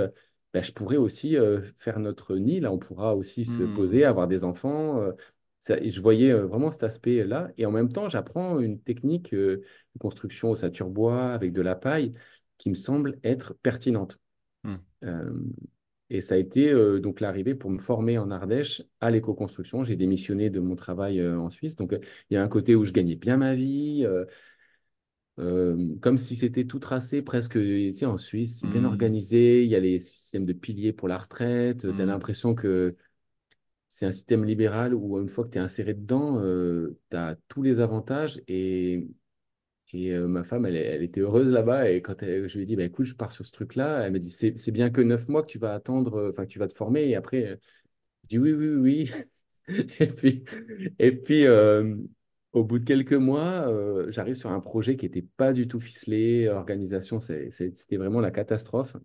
ben, 0.53 0.63
je 0.63 0.71
pourrais 0.71 0.97
aussi 0.97 1.35
faire 1.77 1.99
notre 1.99 2.35
nid. 2.35 2.59
Là, 2.59 2.71
on 2.71 2.79
pourra 2.79 3.15
aussi 3.15 3.45
se 3.45 3.63
poser, 3.63 4.01
mmh. 4.01 4.05
avoir 4.05 4.27
des 4.27 4.43
enfants. 4.43 5.01
Ça, 5.61 5.75
je 5.83 6.01
voyais 6.01 6.33
vraiment 6.33 6.71
cet 6.71 6.83
aspect-là. 6.83 7.51
Et 7.57 7.65
en 7.65 7.71
même 7.71 7.91
temps, 7.91 8.09
j'apprends 8.09 8.59
une 8.59 8.79
technique 8.79 9.35
de 9.35 9.61
construction 9.99 10.51
au 10.51 10.55
saturbois 10.55 11.33
avec 11.33 11.51
de 11.51 11.61
la 11.61 11.75
paille 11.75 12.13
qui 12.57 12.69
me 12.69 12.75
semble 12.75 13.19
être 13.23 13.53
pertinente. 13.61 14.19
Hmm. 14.63 14.75
Euh, 15.03 15.31
et 16.09 16.21
ça 16.21 16.35
a 16.35 16.37
été 16.37 16.69
euh, 16.71 16.99
donc 16.99 17.19
l'arrivée 17.19 17.53
pour 17.53 17.69
me 17.69 17.79
former 17.79 18.17
en 18.17 18.31
Ardèche 18.31 18.81
à 19.01 19.11
l'éco-construction. 19.11 19.83
J'ai 19.83 19.95
démissionné 19.95 20.49
de 20.49 20.59
mon 20.59 20.75
travail 20.75 21.19
euh, 21.19 21.39
en 21.39 21.49
Suisse. 21.49 21.75
Donc, 21.75 21.93
il 22.29 22.33
y 22.33 22.37
a 22.37 22.43
un 22.43 22.47
côté 22.47 22.75
où 22.75 22.85
je 22.85 22.93
gagnais 22.93 23.15
bien 23.15 23.37
ma 23.37 23.55
vie, 23.55 24.05
comme 25.37 26.17
si 26.17 26.35
c'était 26.35 26.65
tout 26.65 26.79
tracé 26.79 27.21
presque 27.21 27.53
tu 27.53 27.93
sais, 27.93 28.05
en 28.05 28.17
Suisse, 28.17 28.59
c'est 28.61 28.67
bien 28.67 28.81
hmm. 28.81 28.85
organisé. 28.85 29.63
Il 29.63 29.69
y 29.69 29.75
a 29.75 29.79
les 29.79 29.99
systèmes 29.99 30.45
de 30.45 30.53
piliers 30.53 30.93
pour 30.93 31.07
la 31.07 31.17
retraite. 31.17 31.81
Tu 31.81 31.87
as 31.87 31.91
hmm. 31.91 32.07
l'impression 32.07 32.55
que 32.55 32.95
c'est 33.87 34.05
un 34.05 34.11
système 34.11 34.43
libéral 34.43 34.93
où, 34.93 35.19
une 35.19 35.29
fois 35.29 35.43
que 35.43 35.49
tu 35.49 35.57
es 35.57 35.61
inséré 35.61 35.93
dedans, 35.93 36.41
tu 36.41 37.17
as 37.17 37.35
tous 37.49 37.61
les 37.61 37.79
avantages 37.79 38.41
et 38.47 39.07
et 39.93 40.11
euh, 40.11 40.27
ma 40.27 40.43
femme, 40.43 40.65
elle, 40.65 40.75
elle, 40.75 41.03
était 41.03 41.21
heureuse 41.21 41.47
là-bas. 41.47 41.89
Et 41.89 42.01
quand 42.01 42.15
je 42.21 42.55
lui 42.55 42.63
ai 42.63 42.65
dit, 42.65 42.75
bah, 42.75 42.83
écoute, 42.83 43.05
je 43.05 43.15
pars 43.15 43.31
sur 43.31 43.45
ce 43.45 43.51
truc-là, 43.51 44.01
elle 44.01 44.11
m'a 44.11 44.19
dit, 44.19 44.29
c'est 44.29 44.71
bien 44.71 44.89
que 44.89 45.01
neuf 45.01 45.27
mois 45.29 45.43
que 45.43 45.47
tu 45.47 45.59
vas 45.59 45.73
attendre, 45.73 46.15
euh, 46.15 46.29
enfin, 46.29 46.45
que 46.45 46.51
tu 46.51 46.59
vas 46.59 46.67
te 46.67 46.73
former. 46.73 47.07
Et 47.07 47.15
après, 47.15 47.45
euh, 47.45 47.55
je 48.23 48.27
dis, 48.27 48.39
oui, 48.39 48.53
oui, 48.53 48.67
oui. 48.69 49.11
et 49.99 50.07
puis, 50.07 50.43
et 50.99 51.11
puis 51.11 51.45
au 52.53 52.63
bout 52.63 52.79
de 52.79 52.85
quelques 52.85 53.13
mois, 53.13 53.71
j'arrive 54.09 54.35
sur 54.35 54.49
un 54.49 54.59
projet 54.59 54.95
qui 54.95 55.05
n'était 55.05 55.25
pas 55.35 55.53
du 55.53 55.67
tout 55.67 55.79
ficelé. 55.79 56.47
Organisation, 56.47 57.19
c'était 57.19 57.97
vraiment 57.97 58.21
la 58.21 58.31
catastrophe. 58.31 58.95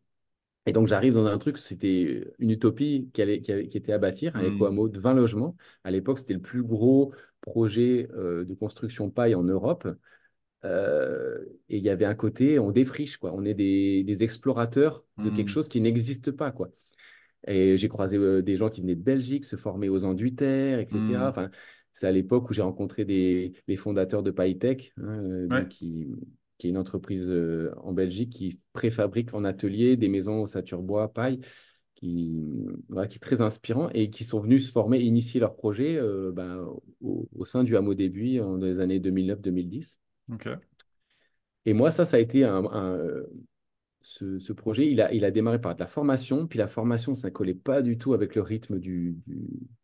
Et 0.66 0.72
donc, 0.72 0.86
j'arrive 0.86 1.14
dans 1.14 1.26
un 1.26 1.38
truc, 1.38 1.58
c'était 1.58 2.24
une 2.38 2.50
utopie 2.50 3.10
qui, 3.12 3.22
allait, 3.22 3.40
qui, 3.40 3.52
était 3.52 3.92
à 3.92 3.98
bâtir, 3.98 4.36
un 4.36 4.44
éco-hameau 4.44 4.88
de 4.88 5.00
20 5.00 5.14
logements. 5.14 5.56
À 5.82 5.90
l'époque, 5.90 6.20
c'était 6.20 6.34
le 6.34 6.40
plus 6.40 6.62
gros 6.62 7.12
projet 7.40 8.08
de 8.14 8.54
construction 8.54 9.10
paille 9.10 9.34
en 9.34 9.42
Europe. 9.42 9.88
Euh, 10.64 11.38
et 11.68 11.78
il 11.78 11.82
y 11.82 11.90
avait 11.90 12.04
un 12.04 12.14
côté, 12.14 12.58
on 12.58 12.70
défriche, 12.70 13.16
quoi. 13.16 13.32
On 13.34 13.44
est 13.44 13.54
des, 13.54 14.04
des 14.04 14.22
explorateurs 14.22 15.04
de 15.18 15.30
quelque 15.30 15.48
hmm. 15.48 15.48
chose 15.48 15.68
qui 15.68 15.80
n'existe 15.80 16.30
pas, 16.30 16.52
quoi. 16.52 16.70
Et 17.46 17.76
j'ai 17.76 17.88
croisé 17.88 18.16
euh, 18.16 18.42
des 18.42 18.56
gens 18.56 18.70
qui 18.70 18.80
venaient 18.80 18.94
de 18.94 19.02
Belgique, 19.02 19.44
se 19.44 19.56
former 19.56 19.88
aux 19.88 20.04
Enduitaires, 20.04 20.78
etc. 20.78 20.98
Hmm. 20.98 21.22
Enfin, 21.22 21.50
c'est 21.92 22.06
à 22.06 22.12
l'époque 22.12 22.48
où 22.48 22.52
j'ai 22.52 22.62
rencontré 22.62 23.04
des, 23.04 23.52
les 23.66 23.76
fondateurs 23.76 24.22
de 24.22 24.30
PyTech, 24.30 24.92
hein, 24.98 25.20
euh, 25.22 25.64
qui, 25.64 26.06
qui, 26.58 26.68
est 26.68 26.70
une 26.70 26.78
entreprise 26.78 27.30
en 27.82 27.92
Belgique 27.92 28.30
qui 28.30 28.60
préfabrique 28.72 29.34
en 29.34 29.44
atelier 29.44 29.96
des 29.96 30.08
maisons 30.08 30.42
au 30.42 30.46
saturbois, 30.46 31.12
paille, 31.12 31.40
qui, 31.96 32.40
qui 33.10 33.16
est 33.16 33.20
très 33.20 33.40
inspirant 33.40 33.88
et 33.90 34.10
qui 34.10 34.24
sont 34.24 34.40
venus 34.40 34.66
se 34.66 34.72
former, 34.72 35.00
initier 35.00 35.40
leur 35.40 35.54
projet 35.54 36.00
ben, 36.32 36.64
au, 37.00 37.28
au, 37.34 37.44
sein 37.44 37.64
du 37.64 37.76
hameau 37.76 37.94
début 37.94 38.38
dans 38.38 38.56
les 38.56 38.80
années 38.80 39.00
2009-2010. 39.00 39.98
Et 41.64 41.72
moi, 41.74 41.90
ça, 41.90 42.04
ça 42.04 42.16
a 42.16 42.20
été 42.20 42.44
un, 42.44 42.62
ce, 44.02 44.52
projet, 44.52 44.90
il 44.90 45.00
a, 45.00 45.12
il 45.12 45.24
a 45.24 45.30
démarré 45.30 45.60
par 45.60 45.74
de 45.74 45.80
la 45.80 45.86
formation, 45.86 46.46
puis 46.46 46.58
la 46.58 46.68
formation, 46.68 47.14
ça 47.14 47.28
ne 47.28 47.32
collait 47.32 47.54
pas 47.54 47.82
du 47.82 47.98
tout 47.98 48.14
avec 48.14 48.34
le 48.34 48.42
rythme 48.42 48.78
du, 48.78 49.16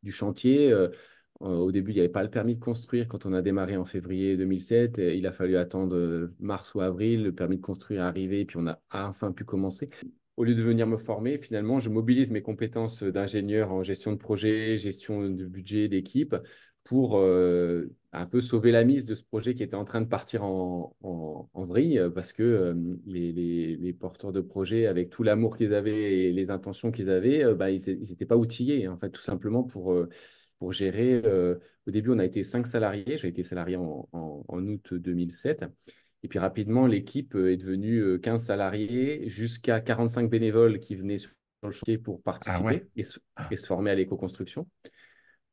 du, 0.03 0.13
chantier. 0.13 0.71
Euh, 0.73 0.89
au 1.41 1.71
début, 1.71 1.93
il 1.93 1.95
n'y 1.95 2.01
avait 2.01 2.09
pas 2.09 2.25
le 2.25 2.31
permis 2.31 2.57
de 2.57 2.61
construire. 2.61 3.07
Quand 3.07 3.27
on 3.27 3.33
a 3.33 3.43
démarré 3.43 3.77
en 3.77 3.85
février 3.85 4.37
2007, 4.37 4.99
il 4.99 5.27
a 5.27 5.33
fallu 5.33 5.57
attendre 5.57 6.31
mars 6.41 6.75
ou 6.75 6.81
avril, 6.81 7.23
le 7.23 7.33
permis 7.33 7.59
de 7.59 7.63
construire 7.63 8.01
est 8.01 8.05
arrivé, 8.05 8.45
puis 8.45 8.57
on 8.57 8.67
a 8.67 8.81
enfin 8.91 9.31
pu 9.31 9.45
commencer. 9.45 9.89
Au 10.37 10.45
lieu 10.45 10.55
de 10.55 10.63
venir 10.63 10.87
me 10.87 10.97
former, 10.97 11.39
finalement, 11.39 11.81
je 11.81 11.91
mobilise 11.91 12.31
mes 12.31 12.43
compétences 12.43 13.03
d'ingénieur 13.03 13.73
en 13.73 13.83
gestion 13.83 14.13
de 14.13 14.19
projet, 14.19 14.77
gestion 14.79 15.29
de 15.31 15.45
budget, 15.47 15.89
d'équipe, 15.89 16.35
pour 16.89 17.19
euh, 17.19 17.95
un 18.13 18.25
peu 18.25 18.41
sauver 18.41 18.73
la 18.73 18.83
mise 18.83 19.05
de 19.05 19.15
ce 19.15 19.23
projet 19.23 19.55
qui 19.55 19.63
était 19.63 19.77
en 19.77 19.85
train 19.85 20.01
de 20.01 20.07
partir 20.07 20.43
en, 20.43 20.97
en, 21.03 21.65
vrille 21.67 22.01
parce 22.15 22.33
que 22.33 22.43
euh, 22.43 22.75
les, 23.05 23.77
les, 23.77 23.93
porteurs 23.93 24.33
de 24.33 24.41
projet, 24.41 24.87
avec 24.87 25.11
tout 25.11 25.23
l'amour 25.23 25.59
qu'ils 25.59 25.75
avaient 25.75 26.21
et 26.21 26.33
les 26.33 26.51
intentions 26.51 26.91
qu'ils 26.91 27.11
avaient, 27.11 27.45
euh, 27.45 27.55
bah, 27.55 27.71
ils 27.71 27.87
n'étaient 27.87 28.25
pas 28.25 28.39
outillés, 28.39 28.89
en 28.89 28.97
fait, 28.97 29.11
tout 29.11 29.21
simplement 29.21 29.65
pour, 29.65 29.95
pour 30.59 30.73
gérer. 30.73 31.23
au 31.87 31.91
début, 31.91 32.09
on 32.09 32.19
a 32.19 32.25
été 32.25 32.43
cinq 32.43 32.67
salariés. 32.67 33.19
J'ai 33.19 33.29
été 33.29 33.43
salarié 33.43 33.77
en, 33.77 34.09
en, 34.13 34.67
août 34.67 34.95
2007. 34.95 35.67
Et 36.23 36.29
puis 36.29 36.39
rapidement, 36.39 36.87
l'équipe 36.87 37.35
est 37.35 37.59
devenue 37.59 38.19
15 38.19 38.47
salariés 38.47 39.29
jusqu'à 39.29 39.81
45 39.81 40.31
bénévoles 40.31 40.81
qui 40.81 40.97
venaient 40.97 41.19
sur 41.19 41.33
le 41.65 41.71
chantier 41.71 41.99
pour 41.99 42.23
ah 42.25 42.33
participer 42.33 42.87
et, 42.97 43.01
et, 43.51 43.57
se 43.57 43.67
former 43.67 43.91
à 43.91 43.95
l'éco-construction. 43.95 44.67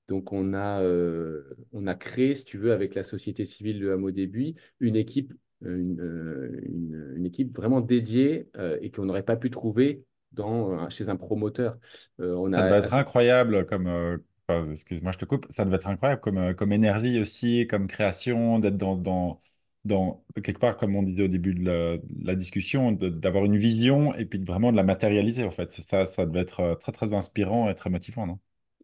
Donc, 0.07 0.31
on 0.31 0.53
a, 0.53 0.81
euh, 0.81 1.55
on 1.73 1.87
a 1.87 1.95
créé, 1.95 2.35
si 2.35 2.45
tu 2.45 2.57
veux, 2.57 2.71
avec 2.71 2.93
la 2.93 3.03
société 3.03 3.45
civile 3.45 3.79
de 3.79 3.89
Hameau 3.89 4.11
Début, 4.11 4.53
une 4.79 4.95
équipe, 4.95 5.33
euh, 5.63 5.95
euh, 5.99 6.61
une, 6.63 7.13
une, 7.17 7.25
équipe 7.25 7.55
vraiment 7.55 7.81
dédiée 7.81 8.49
et 8.81 8.91
qu'on 8.91 9.05
n'aurait 9.05 9.23
pas 9.23 9.37
pu 9.37 9.49
trouver 9.49 10.03
dans, 10.31 10.89
chez 10.89 11.09
un 11.09 11.15
promoteur. 11.15 11.77
on 12.19 12.51
ça 12.51 12.65
a... 12.65 12.77
être 12.77 12.93
incroyable 12.93 13.65
comme. 13.65 14.21
Excuse-moi, 14.47 15.11
je 15.11 15.17
te 15.17 15.25
coupe. 15.25 15.47
Ça 15.49 15.65
devait 15.65 15.77
être 15.77 15.87
incroyable 15.87 16.21
comme, 16.21 16.53
comme 16.53 16.71
énergie 16.71 17.19
aussi, 17.19 17.65
comme 17.65 17.87
création, 17.87 18.59
d'être 18.59 18.77
dans, 18.77 18.95
dans, 18.95 19.39
dans, 19.85 20.23
quelque 20.43 20.59
part, 20.59 20.77
comme 20.77 20.95
on 20.95 21.01
disait 21.01 21.23
au 21.23 21.27
début 21.27 21.55
de 21.55 21.65
la, 21.65 21.97
la 22.21 22.35
discussion, 22.35 22.91
d'avoir 22.91 23.45
une 23.45 23.57
vision 23.57 24.13
et 24.13 24.25
puis 24.25 24.37
vraiment 24.37 24.71
de 24.71 24.77
la 24.77 24.83
matérialiser, 24.83 25.43
en 25.43 25.49
fait. 25.49 25.71
Ça, 25.71 26.05
ça 26.05 26.27
devait 26.27 26.41
être 26.41 26.77
très, 26.79 26.91
très 26.91 27.13
inspirant 27.13 27.71
et 27.71 27.73
très 27.73 27.89
motivant, 27.89 28.27
non? 28.27 28.37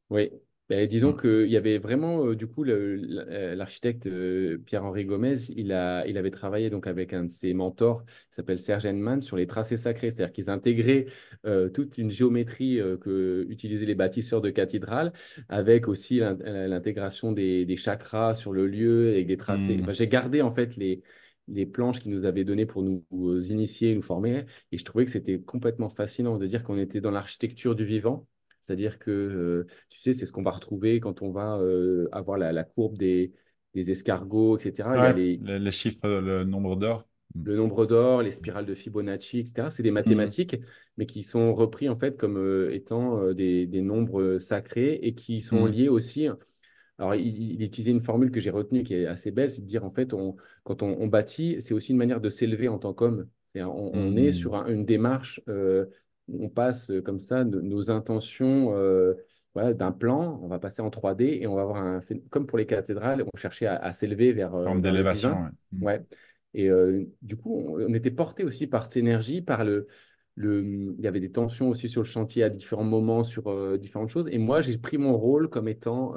Oui, 0.09 0.31
ben, 0.71 0.87
disons 0.87 1.11
mmh. 1.11 1.19
qu'il 1.19 1.51
y 1.51 1.57
avait 1.57 1.79
vraiment, 1.79 2.25
euh, 2.27 2.33
du 2.33 2.47
coup, 2.47 2.63
euh, 2.63 3.55
l'architecte 3.57 4.07
euh, 4.07 4.57
Pierre-Henri 4.65 5.03
Gomez, 5.03 5.35
il, 5.49 5.73
a, 5.73 6.07
il 6.07 6.17
avait 6.17 6.31
travaillé 6.31 6.69
donc 6.69 6.87
avec 6.87 7.11
un 7.11 7.25
de 7.25 7.29
ses 7.29 7.53
mentors, 7.53 8.05
qui 8.05 8.35
s'appelle 8.35 8.57
Serge 8.57 8.85
Henman, 8.85 9.21
sur 9.21 9.35
les 9.35 9.47
tracés 9.47 9.75
sacrés. 9.75 10.11
C'est-à-dire 10.11 10.31
qu'ils 10.31 10.49
intégraient 10.49 11.07
toute 11.73 11.97
une 11.97 12.09
géométrie 12.09 12.79
que 13.01 13.45
utilisaient 13.49 13.85
les 13.85 13.95
bâtisseurs 13.95 14.39
de 14.39 14.49
cathédrales, 14.49 15.11
avec 15.49 15.89
aussi 15.89 16.19
l'intégration 16.19 17.33
des, 17.33 17.65
des, 17.65 17.75
chakras 17.75 18.35
sur 18.35 18.53
le 18.53 18.65
lieu, 18.65 19.09
avec 19.09 19.27
des 19.27 19.37
tracés. 19.37 19.75
Mmh. 19.75 19.93
J'ai 19.93 20.07
gardé 20.07 20.41
en 20.41 20.53
fait 20.53 20.77
les, 20.77 21.01
les 21.49 21.65
planches 21.65 21.99
qu'ils 21.99 22.11
nous 22.13 22.23
avaient 22.23 22.45
données 22.45 22.65
pour 22.65 22.83
nous 22.83 23.51
initier, 23.51 23.93
nous 23.93 24.01
former, 24.01 24.45
et 24.71 24.77
je 24.77 24.85
trouvais 24.85 25.03
que 25.03 25.11
c'était 25.11 25.41
complètement 25.41 25.89
fascinant 25.89 26.37
de 26.37 26.47
dire 26.47 26.63
qu'on 26.63 26.77
était 26.77 27.01
dans 27.01 27.11
l'architecture 27.11 27.75
du 27.75 27.83
vivant 27.83 28.25
c'est-à-dire 28.71 28.99
que, 28.99 29.11
euh, 29.11 29.67
tu 29.89 29.99
sais, 29.99 30.13
c'est 30.13 30.25
ce 30.25 30.31
qu'on 30.31 30.43
va 30.43 30.51
retrouver 30.51 31.01
quand 31.01 31.21
on 31.21 31.31
va 31.31 31.57
euh, 31.57 32.07
avoir 32.13 32.37
la, 32.37 32.63
courbe 32.63 32.97
des, 32.97 33.33
escargots, 33.75 34.57
etc. 34.57 35.11
les, 35.13 35.35
les, 35.35 35.71
chiffres, 35.71 36.07
le 36.07 36.45
nombre 36.45 36.77
d'or. 36.77 37.03
Mm. 37.35 37.43
Le 37.43 37.55
nombre 37.57 37.85
d'or, 37.85 38.21
les 38.21 38.31
spirales 38.31 38.65
de 38.65 38.73
Fibonacci, 38.73 39.39
etc. 39.39 39.67
C'est 39.71 39.83
des 39.83 39.91
mathématiques, 39.91 40.55
mais 40.95 41.05
qui 41.05 41.21
sont 41.21 41.53
repris 41.53 41.89
en 41.89 41.97
fait 41.97 42.15
comme 42.15 42.37
euh, 42.37 42.73
étant 42.73 43.33
des, 43.33 43.67
nombres 43.81 44.39
sacrés 44.39 44.93
et 45.01 45.15
qui 45.15 45.41
sont 45.41 45.65
mm. 45.65 45.71
liés 45.71 45.89
aussi. 45.89 46.29
Alors, 46.97 47.15
il, 47.15 47.61
utilisait 47.61 47.91
une 47.91 48.03
formule 48.03 48.31
que 48.31 48.39
j'ai 48.39 48.51
retenue 48.51 48.83
qui 48.83 48.93
est 48.93 49.05
assez 49.05 49.31
belle, 49.31 49.51
c'est 49.51 49.63
de 49.63 49.67
dire 49.67 49.83
en 49.83 49.91
fait, 49.91 50.13
on, 50.13 50.37
quand 50.63 50.81
on, 50.81 51.07
bâtit, 51.07 51.57
c'est 51.59 51.73
aussi 51.73 51.91
une 51.91 51.97
manière 51.97 52.21
de 52.21 52.29
s'élever 52.29 52.69
en 52.69 52.79
tant 52.79 52.93
qu'homme. 52.93 53.27
On, 53.53 54.15
est 54.15 54.31
sur 54.31 54.55
une 54.69 54.85
démarche 54.85 55.41
on 56.39 56.49
passe 56.49 56.89
euh, 56.91 57.01
comme 57.01 57.19
ça 57.19 57.43
nos 57.43 57.89
intentions 57.89 58.75
euh, 58.75 59.13
d'un 59.55 59.91
plan, 59.91 60.39
on 60.41 60.47
va 60.47 60.59
passer 60.59 60.81
en 60.81 60.89
3D 60.89 61.41
et 61.41 61.47
on 61.47 61.55
va 61.55 61.63
avoir 61.63 61.77
un 61.77 61.99
comme 62.29 62.47
pour 62.47 62.57
les 62.57 62.65
cathédrales, 62.65 63.25
on 63.33 63.37
cherchait 63.37 63.65
à, 63.65 63.93
s'élever 63.93 64.31
vers 64.31 64.55
euh, 64.55 64.63
forme 64.63 64.81
d'élévation. 64.81 65.49
Ouais. 65.79 65.99
Mm. 65.99 66.05
Et 66.53 66.69
du 67.21 67.37
coup, 67.37 67.77
on, 67.79 67.93
était 67.93 68.11
porté 68.11 68.43
aussi 68.43 68.67
par 68.67 68.85
cette 68.85 68.97
énergie, 68.97 69.41
par 69.41 69.63
le, 69.63 69.87
le, 70.35 70.95
il 70.97 71.01
y 71.01 71.07
avait 71.07 71.21
des 71.21 71.31
tensions 71.31 71.69
aussi 71.69 71.87
sur 71.87 72.01
le 72.01 72.07
chantier 72.07 72.43
à 72.43 72.49
différents 72.49 72.83
moments 72.83 73.23
sur 73.23 73.77
différentes 73.77 74.09
choses. 74.09 74.27
Et 74.31 74.37
moi, 74.37 74.59
j'ai 74.59 74.77
pris 74.77 74.97
mon 74.97 75.17
rôle 75.17 75.49
comme 75.49 75.69
étant 75.69 76.15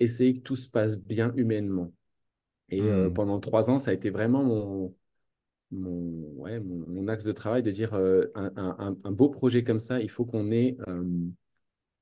essayer 0.00 0.34
que 0.34 0.40
tout 0.40 0.56
se 0.56 0.70
passe 0.70 0.98
bien 0.98 1.32
humainement. 1.36 1.92
Et 2.70 2.80
mm. 2.80 3.12
pendant 3.12 3.40
trois 3.40 3.68
ans, 3.68 3.78
ça 3.78 3.90
a 3.90 3.94
été 3.94 4.08
vraiment 4.08 4.42
mon, 4.42 4.94
mon, 5.72 6.30
ouais, 6.36 6.60
mon, 6.60 7.08
axe 7.08 7.24
de 7.24 7.32
travail 7.32 7.62
de 7.62 7.70
dire 7.70 7.94
euh, 7.94 8.26
un, 8.34 8.96
un, 9.02 9.10
beau 9.10 9.28
projet 9.30 9.64
comme 9.64 9.80
ça, 9.80 10.00
il 10.00 10.10
faut 10.10 10.24
qu'on 10.24 10.50
ait 10.52 10.76
euh, 10.86 11.04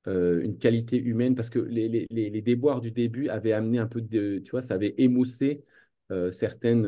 euh, 0.07 0.41
une 0.43 0.57
qualité 0.57 0.97
humaine 0.97 1.35
parce 1.35 1.49
que 1.49 1.59
les, 1.59 1.87
les, 1.87 2.07
les, 2.09 2.41
déboires 2.41 2.81
du 2.81 2.91
début 2.91 3.29
avaient 3.29 3.53
amené 3.53 3.79
un 3.79 3.87
peu 3.87 4.01
de, 4.01 4.39
tu 4.39 4.51
vois, 4.51 4.61
ça 4.61 4.75
avait 4.75 4.93
émoussé 4.97 5.63
certaines. 6.31 6.85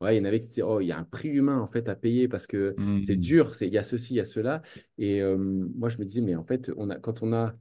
Ouais, 0.00 0.16
il 0.16 0.18
y 0.18 0.20
en 0.22 0.24
avait 0.24 0.40
qui 0.40 0.48
disaient, 0.48 0.62
oh, 0.62 0.80
il 0.80 0.86
y 0.86 0.92
a 0.92 0.98
un 0.98 1.04
prix 1.04 1.28
humain 1.28 1.60
en 1.60 1.68
fait 1.68 1.88
à 1.88 1.94
payer 1.94 2.26
parce 2.26 2.46
que 2.46 2.74
c'est 3.04 3.16
mmh. 3.16 3.20
dur, 3.20 3.52
il 3.60 3.68
y 3.68 3.78
a 3.78 3.82
ceci, 3.82 4.14
il 4.14 4.16
y 4.16 4.20
a 4.20 4.24
cela. 4.24 4.62
Et 4.96 5.22
moi, 5.22 5.90
je 5.90 5.98
me 5.98 6.04
disais, 6.04 6.22
mais 6.22 6.34
en 6.34 6.42
fait, 6.42 6.72
on 6.78 6.88
a, 6.88 6.96
quand 6.96 7.22
on 7.22 7.34
a 7.34 7.54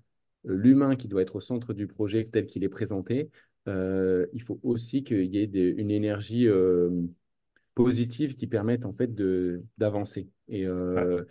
l'humain 0.46 0.96
qui 0.96 1.10
doit 1.10 1.22
être 1.22 1.36
au 1.36 1.42
centre 1.42 1.74
du 1.74 1.86
projet 1.86 2.30
tel 2.32 2.48
qu'il 2.48 2.64
est 2.64 2.70
présenté, 2.70 3.30
il 3.68 4.42
faut 4.42 4.60
aussi 4.64 5.04
qu'il 5.04 5.36
y 5.36 5.40
ait 5.40 5.44
une 5.44 5.92
énergie 5.92 6.48
positives 7.76 8.36
qui 8.36 8.48
permettent 8.48 8.86
en 8.86 8.94
fait 8.94 9.14
de 9.14 9.64
d'avancer. 9.78 10.30
Et, 10.48 10.66
euh, 10.68 11.24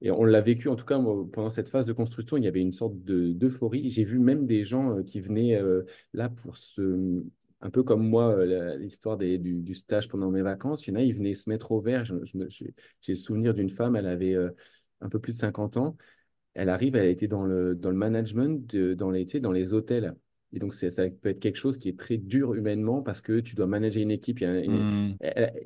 et 0.00 0.10
on 0.10 0.24
l'a 0.24 0.40
vécu, 0.40 0.68
en 0.68 0.76
tout 0.76 0.84
cas, 0.84 0.98
pendant 1.32 1.50
cette 1.50 1.68
phase 1.68 1.86
de 1.86 1.92
construction, 1.92 2.36
il 2.36 2.44
y 2.44 2.48
avait 2.48 2.60
une 2.60 2.72
sorte 2.72 2.96
d'euphorie. 3.04 3.90
J'ai 3.90 4.04
vu 4.04 4.18
même 4.18 4.46
des 4.46 4.64
gens 4.64 4.98
euh, 4.98 5.02
qui 5.02 5.20
venaient 5.20 5.56
euh, 5.56 5.84
là 6.12 6.28
pour 6.28 6.56
se. 6.56 7.24
Un 7.64 7.70
peu 7.70 7.84
comme 7.84 8.04
moi, 8.08 8.44
l'histoire 8.76 9.16
du, 9.16 9.38
du, 9.38 9.74
stage 9.74 10.08
pendant 10.08 10.32
mes 10.32 10.42
vacances, 10.42 10.84
il 10.84 10.90
y 10.90 10.92
en 10.94 10.96
a, 10.96 11.02
ils 11.02 11.14
venaient 11.14 11.34
se 11.34 11.48
mettre 11.48 11.70
au 11.70 11.80
vert. 11.80 12.04
J'ai 12.04 12.74
le 13.06 13.14
souvenir 13.14 13.54
d'une 13.54 13.70
femme, 13.70 13.94
elle 13.94 14.08
avait 14.08 14.34
un 15.00 15.08
peu 15.08 15.20
plus 15.20 15.32
de 15.32 15.38
50 15.38 15.76
ans. 15.76 15.96
Elle 16.54 16.68
arrive, 16.68 16.96
elle 16.96 17.06
était 17.06 17.28
dans 17.28 17.44
le, 17.44 17.76
dans 17.76 17.90
le 17.90 17.96
management, 17.96 18.68
de, 18.68 18.94
dans, 18.94 19.12
les, 19.12 19.24
dans 19.26 19.52
les 19.52 19.72
hôtels. 19.72 20.16
Et 20.52 20.58
donc, 20.58 20.74
ça 20.74 20.88
peut 21.08 21.30
être 21.30 21.40
quelque 21.40 21.56
chose 21.56 21.78
qui 21.78 21.88
est 21.88 21.98
très 21.98 22.18
dur 22.18 22.54
humainement 22.54 23.02
parce 23.02 23.20
que 23.22 23.40
tu 23.40 23.54
dois 23.54 23.66
manager 23.66 24.02
une 24.02 24.10
équipe. 24.10 24.40
Mmh. 24.42 25.14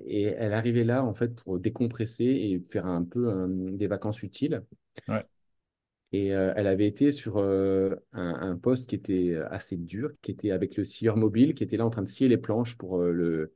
et 0.07 0.23
elle 0.23 0.53
arrivait 0.53 0.85
là, 0.85 1.05
en 1.05 1.15
fait, 1.15 1.43
pour 1.43 1.59
décompresser 1.59 2.25
et 2.25 2.63
faire 2.71 2.87
un 2.87 3.03
peu 3.03 3.47
des 3.73 3.89
vacances 3.89 4.23
utiles. 4.23 4.63
Et 6.13 6.35
euh, 6.35 6.53
elle 6.57 6.67
avait 6.67 6.87
été 6.87 7.13
sur 7.13 7.37
euh, 7.39 7.95
un, 8.13 8.57
poste 8.57 8.89
qui 8.89 8.95
était 8.95 9.37
assez 9.51 9.77
dur, 9.77 10.13
qui 10.23 10.31
était 10.31 10.51
avec 10.51 10.77
le 10.77 10.85
scieur 10.85 11.17
mobile, 11.17 11.55
qui 11.55 11.65
était 11.65 11.77
là 11.77 11.85
en 11.85 11.91
train 11.91 12.03
de 12.03 12.09
scier 12.09 12.29
les 12.29 12.39
planches 12.39 12.77
pour, 12.77 13.01
euh, 13.01 13.13
le, 13.13 13.55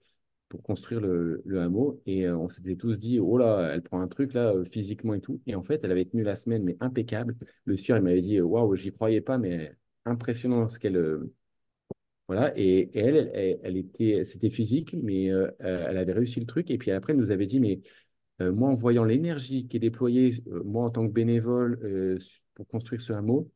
pour 0.48 0.62
construire 0.62 1.00
le, 1.00 1.42
le 1.46 1.60
hameau. 1.60 2.02
Et 2.06 2.28
on 2.28 2.48
s'était 2.48 2.76
tous 2.76 2.96
dit, 2.98 3.20
oh 3.20 3.38
là, 3.38 3.70
elle 3.72 3.82
prend 3.82 4.00
un 4.00 4.08
truc 4.08 4.34
là, 4.34 4.54
physiquement 4.70 5.14
et 5.14 5.20
tout. 5.20 5.40
Et 5.46 5.54
en 5.54 5.62
fait, 5.62 5.82
elle 5.84 5.92
avait 5.92 6.04
tenu 6.04 6.22
la 6.22 6.36
semaine, 6.36 6.64
mais 6.64 6.76
impeccable. 6.80 7.36
Le 7.64 7.76
sieur, 7.76 7.98
il 7.98 8.02
m'avait 8.04 8.22
dit, 8.22 8.40
waouh, 8.40 8.74
j'y 8.74 8.92
croyais 8.92 9.20
pas, 9.20 9.38
mais 9.38 9.72
impressionnant 10.04 10.68
ce 10.68 10.78
qu'elle. 10.78 10.96
Euh, 10.96 11.32
voilà, 12.28 12.52
et, 12.56 12.90
elle, 12.96 13.58
elle, 13.64 13.76
était, 13.76 14.24
c'était 14.24 14.50
physique, 14.50 14.94
mais 15.02 15.30
euh, 15.32 15.50
euh, 15.62 15.86
elle 15.88 15.98
avait 15.98 16.12
réussi 16.12 16.38
le 16.38 16.46
truc. 16.46 16.70
Et 16.70 16.78
puis 16.78 16.92
après, 16.92 17.12
elle 17.12 17.18
nous 17.18 17.32
avait 17.32 17.46
dit, 17.46 17.58
mais 17.60 17.80
moi, 18.38 18.70
en 18.70 18.74
voyant 18.74 19.04
l'énergie 19.04 19.66
qui 19.66 19.76
est 19.76 19.80
déployée, 19.80 20.42
moi, 20.64 20.84
en 20.84 20.90
tant 20.90 21.06
que 21.06 21.12
bénévole, 21.12 22.18
pour 22.54 22.66
construire 22.68 23.02
ce 23.02 23.12
hameau, 23.12 23.50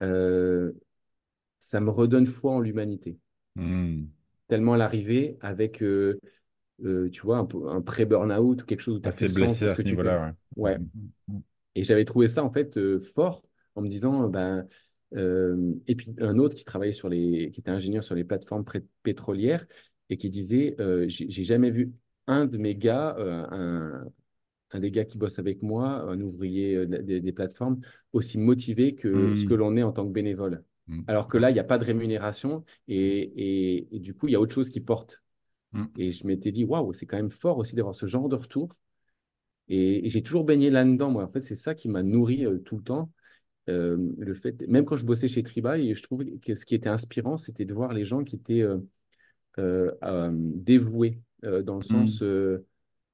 ça 0.00 1.80
me 1.80 1.90
redonne 1.90 2.26
foi 2.26 2.52
en 2.52 2.60
l'humanité. 2.60 3.16
Mmh. 3.54 4.02
Tellement 4.48 4.74
elle 4.74 4.82
arrivait 4.82 5.38
avec, 5.40 5.78
tu 5.78 7.20
vois, 7.22 7.38
un, 7.38 7.48
un 7.68 7.80
pré-burnout 7.80 8.62
ou 8.62 8.66
quelque 8.66 8.80
chose. 8.80 9.00
Assez 9.04 9.28
blessé 9.28 9.68
à 9.68 9.74
ce 9.76 9.82
niveau-là, 9.82 10.34
ouais. 10.56 10.72
ouais. 10.72 10.78
Mmh, 11.28 11.38
et 11.76 11.84
j'avais 11.84 12.04
trouvé 12.04 12.28
ça, 12.28 12.44
en 12.44 12.50
fait, 12.50 12.78
fort 12.98 13.42
en 13.76 13.80
me 13.80 13.88
disant, 13.88 14.28
ben, 14.28 14.66
euh, 15.16 15.74
et 15.86 15.94
puis 15.94 16.14
un 16.18 16.38
autre 16.38 16.54
qui 16.54 16.64
travaillait 16.64 16.92
sur 16.92 17.08
les, 17.08 17.50
qui 17.50 17.60
était 17.60 17.70
ingénieur 17.70 18.02
sur 18.02 18.14
les 18.14 18.24
plateformes 18.24 18.64
pétrolières 19.02 19.66
et 20.08 20.16
qui 20.16 20.30
disait 20.30 20.76
euh, 20.80 21.06
j'ai 21.08 21.44
jamais 21.44 21.70
vu 21.70 21.92
un 22.26 22.46
de 22.46 22.56
mes 22.56 22.74
gars, 22.74 23.16
euh, 23.18 23.44
un, 23.50 24.04
un, 24.70 24.80
des 24.80 24.90
gars 24.90 25.04
qui 25.04 25.18
bosse 25.18 25.38
avec 25.38 25.62
moi, 25.62 26.02
un 26.02 26.20
ouvrier 26.20 26.86
des, 26.86 27.32
plateformes, 27.32 27.80
aussi 28.12 28.38
motivé 28.38 28.94
que 28.94 29.34
ce 29.36 29.44
que 29.44 29.54
mmh. 29.54 29.56
l'on 29.56 29.76
est 29.76 29.82
en 29.82 29.92
tant 29.92 30.06
que 30.06 30.12
bénévole. 30.12 30.64
Mmh. 30.86 31.02
Alors 31.08 31.28
que 31.28 31.36
là, 31.36 31.50
il 31.50 31.54
n'y 31.54 31.60
a 31.60 31.64
pas 31.64 31.78
de 31.78 31.84
rémunération 31.84 32.64
et, 32.88 33.88
et, 33.90 33.98
du 33.98 34.14
coup, 34.14 34.28
il 34.28 34.32
y 34.32 34.36
a 34.36 34.40
autre 34.40 34.54
chose 34.54 34.70
qui 34.70 34.80
porte. 34.80 35.22
Mmh. 35.72 35.84
Et 35.98 36.12
je 36.12 36.26
m'étais 36.26 36.52
dit, 36.52 36.64
waouh, 36.64 36.92
c'est 36.92 37.06
quand 37.06 37.16
même 37.16 37.30
fort 37.30 37.58
aussi 37.58 37.74
d'avoir 37.74 37.94
ce 37.94 38.06
genre 38.06 38.28
de 38.28 38.36
retour. 38.36 38.76
Et, 39.68 40.08
j'ai 40.08 40.22
toujours 40.22 40.44
baigné 40.44 40.70
là-dedans, 40.70 41.10
moi. 41.10 41.24
En 41.24 41.28
fait, 41.28 41.42
c'est 41.42 41.56
ça 41.56 41.74
qui 41.74 41.88
m'a 41.88 42.02
nourri 42.02 42.46
tout 42.64 42.76
le 42.76 42.82
temps. 42.82 43.10
Le 43.66 44.34
fait, 44.34 44.66
même 44.68 44.84
quand 44.84 44.96
je 44.96 45.06
bossais 45.06 45.28
chez 45.28 45.42
Tribail, 45.42 45.94
je 45.94 46.02
trouve 46.02 46.24
que 46.40 46.54
ce 46.54 46.66
qui 46.66 46.74
était 46.74 46.88
inspirant, 46.88 47.36
c'était 47.36 47.64
de 47.64 47.74
voir 47.74 47.92
les 47.92 48.04
gens 48.04 48.24
qui 48.24 48.36
étaient 48.36 48.64
euh, 49.58 49.90
euh, 50.02 50.30
dévoués, 50.32 51.20
dans 51.42 51.76
le 51.76 51.82
sens, 51.82 52.22
euh, 52.22 52.64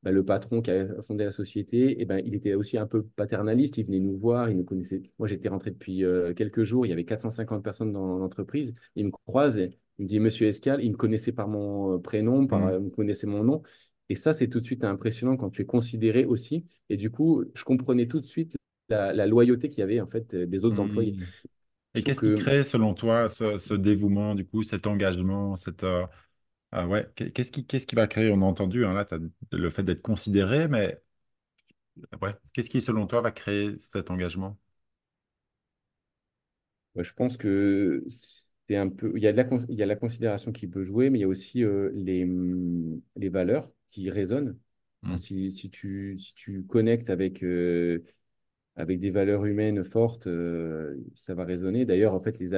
bah, 0.03 0.11
le 0.11 0.25
patron 0.25 0.61
qui 0.61 0.71
a 0.71 0.87
fondé 1.03 1.25
la 1.25 1.33
société, 1.33 2.01
et 2.01 2.05
ben, 2.05 2.21
il 2.25 2.35
était 2.35 2.55
aussi 2.55 2.77
un 2.79 2.87
peu 2.87 3.03
paternaliste, 3.03 3.79
il 3.79 3.87
venait 3.87 3.99
nous 3.99 4.17
voir, 4.17 4.51
il 4.51 4.57
nous 4.57 4.65
connaissait. 4.65 5.03
Moi, 5.19 5.29
j'étais 5.29 5.49
rentré 5.49 5.71
depuis 5.71 6.05
quelques 6.37 6.65
jours, 6.65 6.87
il 6.87 6.91
y 6.91 6.93
avait 6.93 7.05
450 7.05 7.65
personnes 7.65 7.93
dans 7.93 8.19
l'entreprise, 8.19 8.75
il 8.97 9.07
me 9.07 9.11
croise, 9.11 9.59
et 9.59 9.79
il 9.99 10.05
me 10.05 10.09
dit, 10.09 10.21
Monsieur 10.21 10.47
Escal, 10.47 10.83
il 10.85 10.93
me 10.93 10.97
connaissait 10.97 11.33
par 11.33 11.49
mon 11.49 11.99
prénom, 11.99 12.47
par, 12.47 12.61
Hmm. 12.61 12.75
il 12.79 12.85
me 12.85 12.91
connaissait 12.91 13.27
mon 13.27 13.43
nom. 13.43 13.63
Et 14.11 14.15
ça, 14.15 14.33
c'est 14.33 14.49
tout 14.49 14.61
de 14.61 14.65
suite 14.65 14.85
impressionnant 14.85 15.37
quand 15.37 15.51
tu 15.51 15.63
es 15.63 15.67
considéré 15.67 16.25
aussi. 16.25 16.65
Et 16.89 16.97
du 16.97 17.11
coup, 17.11 17.45
je 17.55 17.65
comprenais 17.65 18.07
tout 18.07 18.21
de 18.21 18.27
suite 18.27 18.57
la, 18.89 19.13
la 19.13 19.27
loyauté 19.27 19.69
qu'il 19.71 19.81
y 19.81 19.83
avait 19.83 20.01
en 20.01 20.07
fait 20.09 20.35
euh, 20.35 20.47
des 20.47 20.65
autres 20.65 20.81
employés. 20.81 21.17
Je 21.19 21.47
Et 21.95 22.03
qu'est-ce 22.03 22.23
qui 22.23 22.35
crée, 22.35 22.65
selon 22.65 22.95
toi, 22.95 23.29
ce, 23.29 23.59
ce 23.59 23.75
dévouement, 23.75 24.35
du 24.35 24.47
coup, 24.47 24.63
cet 24.63 24.87
engagement, 24.87 25.57
cette, 25.57 25.85
euh, 25.85 26.07
ah 26.73 26.87
ouais, 26.89 27.09
qu'est- 27.17 27.33
qu'est-ce 27.33 27.53
qui, 27.53 27.67
qu'est-ce 27.67 27.87
qui 27.87 27.97
va 27.97 28.07
créer, 28.09 28.31
on 28.33 28.43
a 28.43 28.47
entendu, 28.47 28.87
hein, 28.87 28.95
là, 28.95 29.07
le 29.53 29.71
fait 29.71 29.83
d'être 29.85 30.03
considéré, 30.03 30.69
mais 30.69 31.03
ouais, 32.23 32.35
qu'est-ce 32.53 32.69
qui, 32.71 32.81
selon 32.83 33.07
toi, 33.07 33.21
va 33.23 33.31
créer 33.33 33.75
cet 33.77 34.11
engagement? 34.11 34.59
Ouais, 36.95 37.05
Je 37.05 37.13
pense 37.15 37.37
que 37.37 38.05
c'est 38.09 38.77
un 38.77 38.89
peu, 38.89 39.13
il 39.17 39.23
y 39.23 39.27
a 39.27 39.33
de 39.33 39.37
la, 39.39 39.49
il 39.69 39.75
y 39.77 39.83
a 39.83 39.87
la 39.87 39.97
considération 39.97 40.53
qui 40.53 40.67
peut 40.67 40.85
jouer, 40.85 41.11
mais 41.11 41.19
il 41.19 41.23
y 41.23 41.25
a 41.25 41.29
aussi 41.29 41.65
euh, 41.65 41.91
les, 41.95 42.27
les 43.17 43.29
valeurs 43.29 43.71
qui 43.91 44.11
résonnent. 44.11 44.59
Hmm. 45.03 45.19
si, 45.19 45.53
si 45.53 45.71
tu, 45.71 46.19
si 46.19 46.35
tu 46.35 46.65
connectes 46.67 47.11
avec, 47.11 47.43
euh, 47.45 48.05
avec 48.79 49.01
des 49.01 49.11
valeurs 49.13 49.47
humaines 49.47 49.85
fortes, 49.85 50.29
euh, 50.29 50.97
ça 51.17 51.35
va 51.35 51.45
résonner. 51.45 51.87
D'ailleurs, 51.87 52.15
en 52.15 52.21
fait, 52.23 52.39
les, 52.41 52.55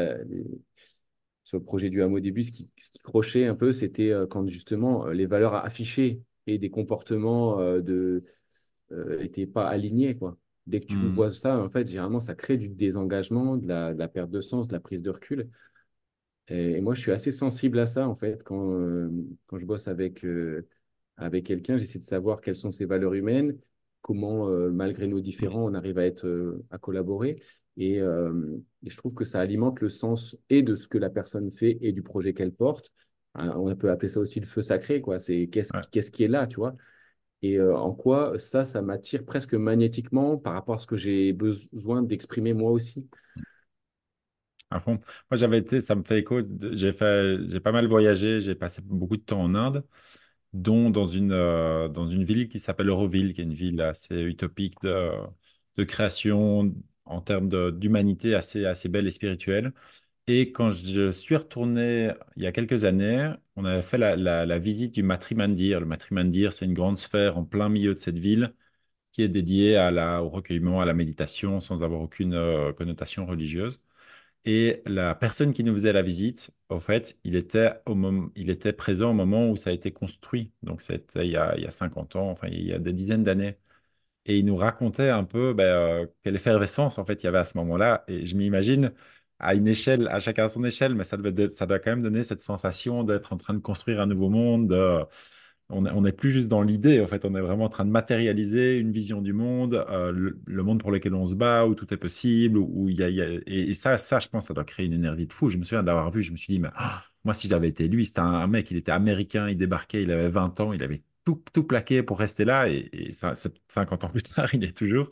sur 1.44 1.58
le 1.58 1.64
projet 1.64 1.90
du 1.90 2.02
hameau 2.02 2.16
au 2.18 2.20
début, 2.20 2.44
ce 2.44 2.52
qui, 2.52 2.68
ce 2.78 2.90
qui 2.90 2.98
crochait 3.00 3.46
un 3.46 3.54
peu, 3.54 3.72
c'était 3.72 4.10
euh, 4.10 4.26
quand 4.26 4.46
justement 4.48 5.06
euh, 5.06 5.12
les 5.12 5.26
valeurs 5.26 5.54
affichées 5.54 6.22
et 6.46 6.58
des 6.58 6.70
comportements 6.70 7.58
de, 7.80 8.24
euh, 8.92 9.20
étaient 9.20 9.46
pas 9.46 9.68
alignés, 9.68 10.16
quoi. 10.16 10.36
Dès 10.66 10.80
que 10.80 10.86
tu 10.86 11.06
Hmm. 11.06 11.10
vois 11.10 11.30
ça, 11.32 11.58
en 11.58 11.70
fait, 11.70 11.86
généralement, 11.88 12.20
ça 12.20 12.34
crée 12.34 12.56
du 12.58 12.68
désengagement, 12.68 13.56
de 13.56 13.68
la, 13.68 13.94
de 13.94 13.98
la 13.98 14.08
perte 14.08 14.30
de 14.30 14.40
sens, 14.42 14.68
de 14.68 14.74
la 14.74 14.80
prise 14.80 15.02
de 15.02 15.10
recul. 15.10 15.50
Et, 16.48 16.72
et 16.72 16.80
moi, 16.80 16.94
je 16.94 17.00
suis 17.00 17.12
assez 17.12 17.32
sensible 17.32 17.78
à 17.78 17.86
ça, 17.86 18.08
en 18.08 18.16
fait, 18.16 18.42
quand, 18.44 18.72
euh, 18.72 19.10
quand 19.46 19.58
je 19.58 19.64
bosse 19.66 19.88
avec, 19.88 20.24
euh, 20.24 20.68
avec 21.16 21.46
quelqu'un, 21.46 21.76
j'essaie 21.78 21.98
de 21.98 22.04
savoir 22.04 22.40
quelles 22.40 22.56
sont 22.56 22.72
ses 22.72 22.86
valeurs 22.86 23.14
humaines, 23.14 23.58
comment, 24.02 24.48
euh, 24.48 24.70
malgré 24.70 25.06
nos 25.06 25.20
différends, 25.20 25.64
on 25.70 25.74
arrive 25.74 25.98
à 25.98 26.06
être, 26.06 26.26
euh, 26.26 26.64
à 26.70 26.78
collaborer. 26.78 27.42
Et, 27.76 28.00
euh, 28.00 28.58
et 28.84 28.90
je 28.90 28.96
trouve 28.96 29.14
que 29.14 29.24
ça 29.24 29.40
alimente 29.40 29.80
le 29.80 29.88
sens 29.88 30.36
et 30.50 30.62
de 30.62 30.76
ce 30.76 30.88
que 30.88 30.98
la 30.98 31.10
personne 31.10 31.50
fait 31.50 31.78
et 31.82 31.92
du 31.92 32.02
projet 32.02 32.34
qu'elle 32.34 32.52
porte. 32.52 32.92
Hein, 33.34 33.52
On 33.56 33.74
peut 33.76 33.90
appeler 33.90 34.08
ça 34.10 34.20
aussi 34.20 34.40
le 34.40 34.46
feu 34.46 34.62
sacré, 34.62 35.00
quoi. 35.00 35.20
C'est 35.20 35.48
qu'est-ce 35.48 35.72
Ouais, 35.74 35.80
qui, 35.80 35.88
qu'est-ce 35.90 36.10
qui 36.10 36.24
est 36.24 36.28
là, 36.28 36.46
tu 36.46 36.56
vois? 36.56 36.76
Et 37.42 37.58
euh, 37.58 37.76
en 37.76 37.94
quoi 37.94 38.38
ça, 38.38 38.64
ça 38.64 38.82
m'attire 38.82 39.24
presque 39.24 39.54
magnétiquement 39.54 40.38
par 40.38 40.54
rapport 40.54 40.76
à 40.76 40.80
ce 40.80 40.86
que 40.86 40.96
j'ai 40.96 41.32
besoin 41.34 42.02
d'exprimer 42.02 42.54
moi 42.54 42.70
aussi. 42.72 43.06
à 44.70 44.80
fond. 44.80 44.92
Moi, 45.30 45.36
j'avais 45.36 45.58
été, 45.58 45.80
ça 45.80 45.94
me 45.96 46.02
fait 46.02 46.20
écho, 46.20 46.40
j'ai 46.72 46.92
fait, 46.92 47.38
j'ai 47.48 47.60
pas 47.60 47.72
mal 47.72 47.86
voyagé, 47.86 48.40
j'ai 48.40 48.54
passé 48.54 48.82
beaucoup 48.84 49.16
de 49.16 49.22
temps 49.22 49.40
en 49.42 49.54
Inde, 49.54 49.84
dont 50.52 50.90
dans 50.90 51.06
une, 51.06 51.32
euh, 51.32 51.88
dans 51.88 52.06
une 52.08 52.24
ville 52.24 52.48
qui 52.48 52.58
s'appelle 52.60 52.90
Auroville, 52.90 53.34
qui 53.34 53.40
est 53.40 53.44
une 53.44 53.54
ville 53.54 53.80
assez 53.82 54.22
utopique 54.22 54.74
de, 54.82 55.10
de 55.76 55.84
création 55.84 56.74
en 57.04 57.20
termes 57.20 57.48
d'humanité 57.72 58.34
assez, 58.34 58.64
assez 58.66 58.88
belle 58.88 59.06
et 59.06 59.10
spirituelle. 59.10 59.72
Et 60.28 60.52
quand 60.52 60.70
je 60.70 61.12
suis 61.12 61.36
retourné 61.36 62.12
il 62.36 62.44
y 62.44 62.46
a 62.46 62.52
quelques 62.52 62.84
années, 62.84 63.32
on 63.56 63.64
avait 63.66 63.82
fait 63.82 63.98
la, 63.98 64.16
la- 64.16 64.46
la 64.46 64.58
visite 64.58 64.94
du 64.94 65.02
Matrimandir. 65.02 65.80
Le 65.80 65.86
Matrimandir, 65.86 66.52
c'est 66.52 66.66
une 66.66 66.74
grande 66.74 66.98
sphère 66.98 67.38
en 67.38 67.44
plein 67.44 67.68
milieu 67.68 67.94
de 67.94 67.98
cette 68.00 68.18
ville 68.18 68.54
qui 69.12 69.22
est 69.22 69.28
dédiée 69.28 69.76
à 69.76 69.90
la, 69.90 70.22
au 70.22 70.28
recueillement, 70.30 70.80
à 70.80 70.84
la 70.86 70.94
méditation, 70.94 71.60
sans 71.60 71.82
avoir 71.82 72.00
aucune 72.02 72.34
euh, 72.34 72.72
connotation 72.72 73.26
religieuse. 73.26 73.82
Et 74.46 74.82
la 74.86 75.14
personne 75.14 75.52
qui 75.52 75.64
nous 75.64 75.74
faisait 75.74 75.92
la 75.92 76.02
visite, 76.02 76.50
en 76.70 76.80
fait, 76.80 77.18
il 77.24 77.36
était, 77.36 77.72
au 77.86 77.94
il 78.36 78.48
était 78.50 78.72
présent 78.72 79.10
au 79.10 79.14
moment 79.14 79.50
où 79.50 79.56
ça 79.56 79.70
a 79.70 79.72
été 79.72 79.92
construit. 79.92 80.52
Donc, 80.62 80.80
c'était 80.82 81.26
il 81.26 81.32
y 81.32 81.36
a, 81.36 81.54
il 81.56 81.62
y 81.64 81.66
a 81.66 81.70
50 81.70 82.16
ans, 82.16 82.30
enfin, 82.30 82.48
il 82.50 82.64
y 82.66 82.72
a 82.72 82.78
des 82.78 82.92
dizaines 82.94 83.22
d'années. 83.24 83.58
Et 84.26 84.38
il 84.38 84.44
nous 84.46 84.56
racontait 84.56 85.08
un 85.08 85.24
peu 85.24 85.54
ben, 85.54 85.64
euh, 85.64 86.06
quelle 86.22 86.36
effervescence 86.36 86.98
en 86.98 87.04
fait 87.04 87.22
il 87.22 87.26
y 87.26 87.28
avait 87.28 87.38
à 87.38 87.44
ce 87.44 87.56
moment-là. 87.58 88.04
Et 88.08 88.26
je 88.26 88.36
m'imagine 88.36 88.92
à 89.38 89.54
une 89.54 89.66
échelle, 89.68 90.08
à 90.08 90.20
chacun 90.20 90.44
à 90.46 90.48
son 90.50 90.64
échelle, 90.64 90.94
mais 90.94 91.04
ça 91.04 91.16
devait, 91.16 91.48
ça 91.50 91.66
doit 91.66 91.78
quand 91.78 91.90
même 91.90 92.02
donner 92.02 92.22
cette 92.24 92.42
sensation 92.42 93.04
d'être 93.04 93.32
en 93.32 93.36
train 93.38 93.54
de 93.54 93.58
construire 93.60 94.00
un 94.00 94.06
nouveau 94.06 94.28
monde. 94.28 94.68
de- 94.68 95.04
on 95.70 96.00
n'est 96.02 96.12
plus 96.12 96.30
juste 96.30 96.48
dans 96.48 96.62
l'idée, 96.62 97.00
en 97.00 97.06
fait, 97.06 97.24
on 97.24 97.34
est 97.34 97.40
vraiment 97.40 97.64
en 97.64 97.68
train 97.68 97.84
de 97.84 97.90
matérialiser 97.90 98.78
une 98.78 98.90
vision 98.92 99.20
du 99.20 99.32
monde, 99.32 99.84
euh, 99.90 100.12
le, 100.12 100.62
monde 100.62 100.80
pour 100.80 100.90
lequel 100.90 101.14
on 101.14 101.26
se 101.26 101.34
bat, 101.34 101.66
où 101.66 101.74
tout 101.74 101.92
est 101.92 101.96
possible, 101.96 102.58
où, 102.58 102.88
il 102.88 103.00
y 103.00 103.22
a, 103.22 103.28
et, 103.46 103.74
ça, 103.74 103.96
ça, 103.96 104.18
je 104.20 104.28
pense, 104.28 104.46
ça 104.48 104.54
doit 104.54 104.64
créer 104.64 104.86
une 104.86 104.92
énergie 104.92 105.26
de 105.26 105.32
fou. 105.32 105.48
Je 105.50 105.58
me 105.58 105.64
souviens 105.64 105.82
d'avoir 105.82 106.10
vu, 106.10 106.22
je 106.22 106.32
me 106.32 106.36
suis 106.36 106.52
dit, 106.54 106.60
mais 106.60 106.70
ah, 106.74 107.02
moi, 107.24 107.34
si 107.34 107.48
j'avais 107.48 107.68
été 107.68 107.88
lui, 107.88 108.06
c'était 108.06 108.20
un, 108.20 108.46
mec, 108.46 108.70
il 108.70 108.76
était 108.76 108.92
américain, 108.92 109.48
il 109.48 109.56
débarquait, 109.56 110.02
il 110.02 110.10
avait 110.10 110.28
20 110.28 110.60
ans, 110.60 110.72
il 110.72 110.82
avait 110.82 111.02
tout, 111.24 111.42
tout 111.52 111.64
plaqué 111.64 112.02
pour 112.02 112.18
rester 112.18 112.44
là. 112.44 112.68
Et, 112.68 112.88
et 112.92 113.12
ça, 113.12 113.34
c'est 113.34 113.52
50 113.68 114.04
ans 114.04 114.08
plus 114.08 114.22
tard, 114.22 114.48
il 114.54 114.64
est 114.64 114.76
toujours. 114.76 115.10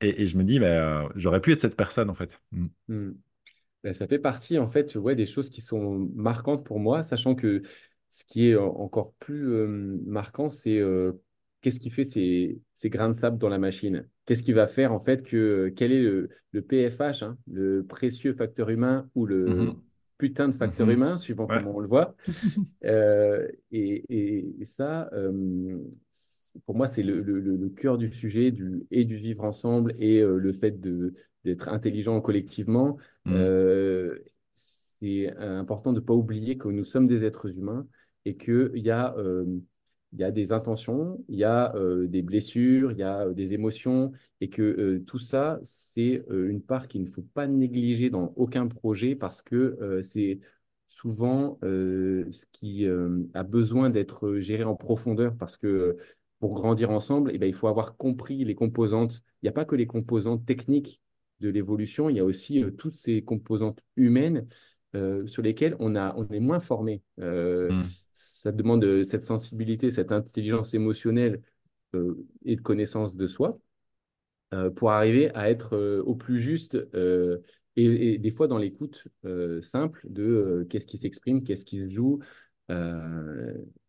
Et, 0.00 0.26
je 0.26 0.36
me 0.36 0.44
dis, 0.44 0.60
mais 0.60 0.66
euh, 0.66 1.08
j'aurais 1.14 1.40
pu 1.40 1.52
être 1.52 1.60
cette 1.60 1.76
personne, 1.76 2.10
en 2.10 2.14
fait. 2.14 2.40
Mm. 2.52 2.66
Hmm. 2.88 3.14
Ben, 3.82 3.94
ça 3.94 4.06
fait 4.06 4.18
partie, 4.18 4.58
en 4.58 4.68
fait, 4.68 4.96
ouais, 4.96 5.14
des 5.14 5.26
choses 5.26 5.48
qui 5.48 5.60
sont 5.60 6.10
marquantes 6.14 6.64
pour 6.64 6.80
moi, 6.80 7.02
sachant 7.02 7.34
que 7.34 7.62
ce 8.10 8.24
qui 8.24 8.48
est 8.48 8.56
en- 8.56 8.66
encore 8.80 9.12
plus 9.18 9.48
euh, 9.52 9.66
marquant, 10.06 10.48
c'est 10.48 10.78
euh, 10.78 11.12
qu'est-ce 11.60 11.80
qui 11.80 11.90
fait 11.90 12.04
ces, 12.04 12.60
ces 12.74 12.90
grains 12.90 13.08
de 13.10 13.14
sable 13.14 13.38
dans 13.38 13.48
la 13.48 13.58
machine? 13.58 14.08
Qu'est-ce 14.24 14.42
qui 14.42 14.52
va 14.52 14.66
faire, 14.66 14.92
en 14.92 15.00
fait, 15.00 15.22
que 15.22 15.72
quel 15.76 15.92
est 15.92 16.02
le, 16.02 16.30
le 16.52 16.62
PFH, 16.62 17.22
hein, 17.22 17.38
le 17.50 17.84
précieux 17.84 18.34
facteur 18.34 18.68
humain 18.70 19.08
ou 19.14 19.26
le 19.26 19.46
Mhm. 19.46 19.74
putain 20.18 20.48
de 20.48 20.54
facteur 20.54 20.86
Mhm. 20.86 20.92
humain, 20.94 21.18
suivant 21.18 21.46
Ouais. 21.46 21.58
comment 21.58 21.76
on 21.76 21.80
le 21.80 21.88
voit? 21.88 22.16
Euh, 22.84 23.48
et, 23.72 24.04
et- 24.08 24.54
et 24.60 24.64
ça, 24.64 25.10
pour 26.64 26.74
moi, 26.74 26.86
c'est 26.86 27.02
le, 27.02 27.20
le- 27.20 27.40
le- 27.40 27.56
le 27.56 27.68
cœur 27.68 27.98
du 27.98 28.10
sujet 28.10 28.50
du, 28.50 28.86
et 28.90 29.04
du 29.04 29.16
vivre 29.16 29.44
ensemble 29.44 29.94
et 29.98 30.20
le 30.20 30.52
fait 30.52 30.80
d'être 31.44 31.68
intelligent 31.68 32.20
collectivement. 32.20 32.96
Mm. 33.24 33.32
Euh, 33.34 34.18
c'est 34.54 35.34
important 35.36 35.92
de 35.92 36.00
ne 36.00 36.04
pas 36.04 36.14
oublier 36.14 36.56
que 36.56 36.68
nous 36.68 36.84
sommes 36.84 37.06
des 37.06 37.24
êtres 37.24 37.46
humains 37.56 37.86
et 38.26 38.36
qu'il 38.36 38.72
y 38.74 38.90
a, 38.90 39.14
euh, 39.16 39.46
y 40.12 40.24
a 40.24 40.30
des 40.32 40.52
intentions, 40.52 41.24
il 41.28 41.36
y 41.36 41.44
a 41.44 41.74
euh, 41.76 42.08
des 42.08 42.22
blessures, 42.22 42.90
il 42.92 42.98
y 42.98 43.02
a 43.02 43.20
euh, 43.26 43.34
des 43.34 43.52
émotions 43.54 44.12
et 44.40 44.50
que 44.50 44.98
tout 45.06 45.20
ça, 45.20 45.60
c'est 45.62 46.22
une 46.30 46.60
part 46.60 46.88
qu'il 46.88 47.04
ne 47.04 47.10
faut 47.10 47.22
pas 47.22 47.46
négliger 47.46 48.10
dans 48.10 48.34
aucun 48.36 48.66
projet 48.66 49.14
parce 49.14 49.40
que 49.40 50.02
c'est 50.02 50.40
souvent 50.88 51.58
ce 51.62 52.44
qui 52.52 52.86
a 52.86 53.42
besoin 53.44 53.88
d'être 53.88 54.36
géré 54.40 54.64
en 54.64 54.76
profondeur 54.76 55.34
parce 55.38 55.56
que 55.56 55.96
pour 56.38 56.52
grandir 56.52 56.90
ensemble, 56.90 57.30
eh 57.32 57.38
ben, 57.38 57.46
il 57.46 57.54
faut 57.54 57.68
avoir 57.68 57.96
compris 57.96 58.44
les 58.44 58.54
composantes. 58.54 59.22
Il 59.40 59.46
n'y 59.46 59.48
a 59.48 59.52
pas 59.52 59.64
que 59.64 59.74
les 59.74 59.86
composantes 59.86 60.44
techniques 60.44 61.00
de 61.40 61.48
l'évolution, 61.48 62.10
il 62.10 62.16
y 62.16 62.20
a 62.20 62.24
aussi 62.24 62.62
toutes 62.76 62.94
ces 62.94 63.22
composantes 63.22 63.80
humaines 63.96 64.46
euh, 64.94 65.26
sur 65.26 65.42
lesquelles 65.42 65.76
on 65.78 65.96
a, 65.96 66.14
on 66.16 66.26
est 66.28 66.40
moins 66.40 66.60
formé. 66.60 67.02
Euh, 67.20 67.70
Mm. 67.72 67.82
ça 68.14 68.52
demande 68.52 68.84
euh, 68.84 69.04
cette 69.04 69.24
sensibilité, 69.24 69.90
cette 69.90 70.12
intelligence 70.12 70.74
émotionnelle 70.74 71.42
et 72.44 72.56
de 72.56 72.60
connaissance 72.60 73.14
de 73.16 73.26
soi 73.26 73.58
pour 74.76 74.90
arriver 74.90 75.34
à 75.34 75.50
être 75.50 75.76
au 76.04 76.14
plus 76.14 76.40
juste 76.40 76.76
et, 77.76 78.14
et 78.14 78.18
des 78.18 78.30
fois 78.30 78.48
dans 78.48 78.58
l'écoute 78.58 79.06
simple 79.62 80.06
de 80.08 80.66
qu'est-ce 80.70 80.86
qui 80.86 80.98
s'exprime, 80.98 81.42
qu'est-ce 81.42 81.64
qui 81.64 81.80
se 81.80 81.88
joue 81.90 82.20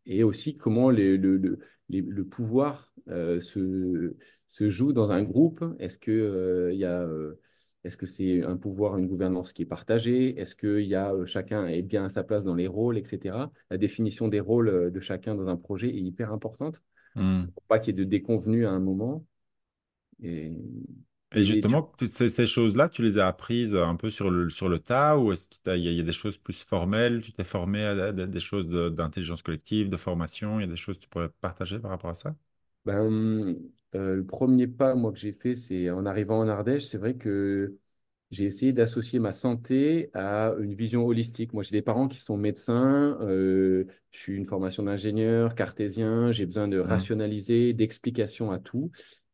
et 0.06 0.24
aussi 0.24 0.56
comment 0.58 0.90
les- 0.90 1.18
le, 1.18 1.38
le, 1.38 1.60
les- 1.90 2.02
le 2.02 2.26
pouvoir 2.26 2.94
se, 3.08 4.16
se 4.48 4.70
joue 4.70 4.94
dans 4.94 5.12
un 5.12 5.24
groupe. 5.24 5.64
Est-ce 5.80 5.98
que, 5.98 6.12
euh, 6.12 6.74
il 6.74 6.80
y 6.80 6.86
a, 6.86 7.08
est-ce 7.88 7.98
que 7.98 8.06
c'est 8.08 8.44
un 8.44 8.58
pouvoir, 8.58 8.98
une 8.98 9.08
gouvernance 9.08 9.54
qui 9.54 9.64
est 9.64 9.66
partagée? 9.66 10.40
Est-ce 10.40 10.56
que 10.56 10.82
y 10.82 10.96
a, 10.96 11.14
euh, 11.14 11.26
chacun 11.28 11.68
est 11.68 11.82
bien 11.84 12.06
à 12.06 12.10
sa 12.10 12.24
place 12.24 12.44
dans 12.46 12.56
les 12.56 12.68
rôles, 12.68 12.98
etc. 13.00 13.52
La 13.72 13.78
définition 13.80 14.28
des 14.30 14.40
rôles 14.42 14.70
euh, 14.70 14.92
de 14.92 15.00
chacun 15.02 15.36
dans 15.36 15.48
un 15.48 15.58
projet 15.58 15.90
est 15.90 16.02
hyper 16.02 16.32
importante 16.34 16.82
Mm. 17.16 17.52
pour 17.56 17.64
pas 17.66 17.80
qu'il 17.80 17.98
y 17.98 18.02
ait 18.02 18.06
de 18.06 18.10
déconvenus 18.10 18.68
à 18.68 18.72
un 18.72 18.80
moment. 18.80 19.26
Et, 20.24 20.58
tu 21.34 21.44
justement, 21.44 21.84
t- 21.98 22.08
ces, 22.08 22.30
ces 22.30 22.48
choses-là, 22.48 22.90
tu 22.90 23.02
les 23.04 23.18
as 23.18 23.28
apprises 23.28 23.76
un 23.76 23.96
peu 23.96 24.10
sur 24.10 24.30
le, 24.32 24.50
sur 24.50 24.70
le 24.70 24.80
tas 24.80 25.18
ou 25.18 25.32
est-ce 25.32 25.48
qu'il 25.48 25.62
y, 25.68 25.70
a 25.70 25.92
il 25.92 25.98
y 25.98 26.00
a 26.00 26.04
des 26.04 26.12
choses 26.14 26.38
plus 26.38 26.64
formelles? 26.64 27.22
Tu 27.22 27.32
t'es 27.34 27.44
formé 27.44 27.84
à, 27.86 27.92
à- 27.92 28.08
à 28.10 28.12
des 28.14 28.40
choses 28.40 28.68
de- 28.68 28.90
d'intelligence 28.90 29.42
collective, 29.42 29.90
de 29.90 29.98
formation? 29.98 30.60
Il 30.60 30.64
y 30.64 30.66
a 30.66 30.68
des 30.68 30.76
choses 30.76 30.98
que 30.98 31.04
tu 31.04 31.10
pourrais 31.10 31.30
partager 31.42 31.80
par 31.80 31.92
rapport 31.92 32.10
à 32.12 32.16
ça? 32.16 32.36
Ben, 32.86 33.74
euh, 33.96 34.16
le 34.16 34.26
premier 34.26 34.68
pas, 34.68 34.96
moi, 34.96 35.12
que 35.12 35.18
j'ai 35.20 35.34
fait, 35.34 35.56
c'est 35.56 35.90
en 35.90 36.06
arrivant 36.06 36.40
en 36.40 36.48
Ardèche. 36.48 36.86
C'est 36.86 36.98
vrai 36.98 37.16
que 37.16 37.78
j'ai 38.32 38.46
essayé 38.46 38.74
d'associer 38.74 39.20
ma 39.20 39.32
santé 39.32 40.10
à 40.14 40.54
une 40.60 40.74
vision 40.76 41.06
holistique. 41.06 41.54
Moi, 41.54 41.64
j'ai 41.64 41.72
des 41.72 41.82
parents 41.82 42.08
qui 42.08 42.20
sont 42.20 42.38
médecins, 42.38 43.18
euh, 43.22 43.86
je 44.12 44.20
suis 44.20 44.36
une 44.36 44.46
formation 44.46 44.84
d'ingénieur, 44.84 45.56
cartésien, 45.56 46.32
j'ai 46.32 46.46
besoin 46.46 46.68
de 46.68 46.80
Mm. 46.84 46.90
rationaliser, 46.90 47.74
d'explications 47.74 48.52
à 48.52 48.60
tout. 48.60 48.92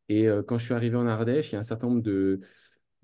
Et 0.08 0.28
euh, 0.28 0.42
quand 0.42 0.58
je 0.58 0.64
suis 0.66 0.74
arrivé 0.74 0.96
en 0.96 1.06
Ardèche, 1.06 1.50
il 1.50 1.54
y 1.54 1.56
a 1.56 1.60
un 1.60 1.62
certain 1.64 1.88
nombre 1.88 2.02
de, 2.02 2.40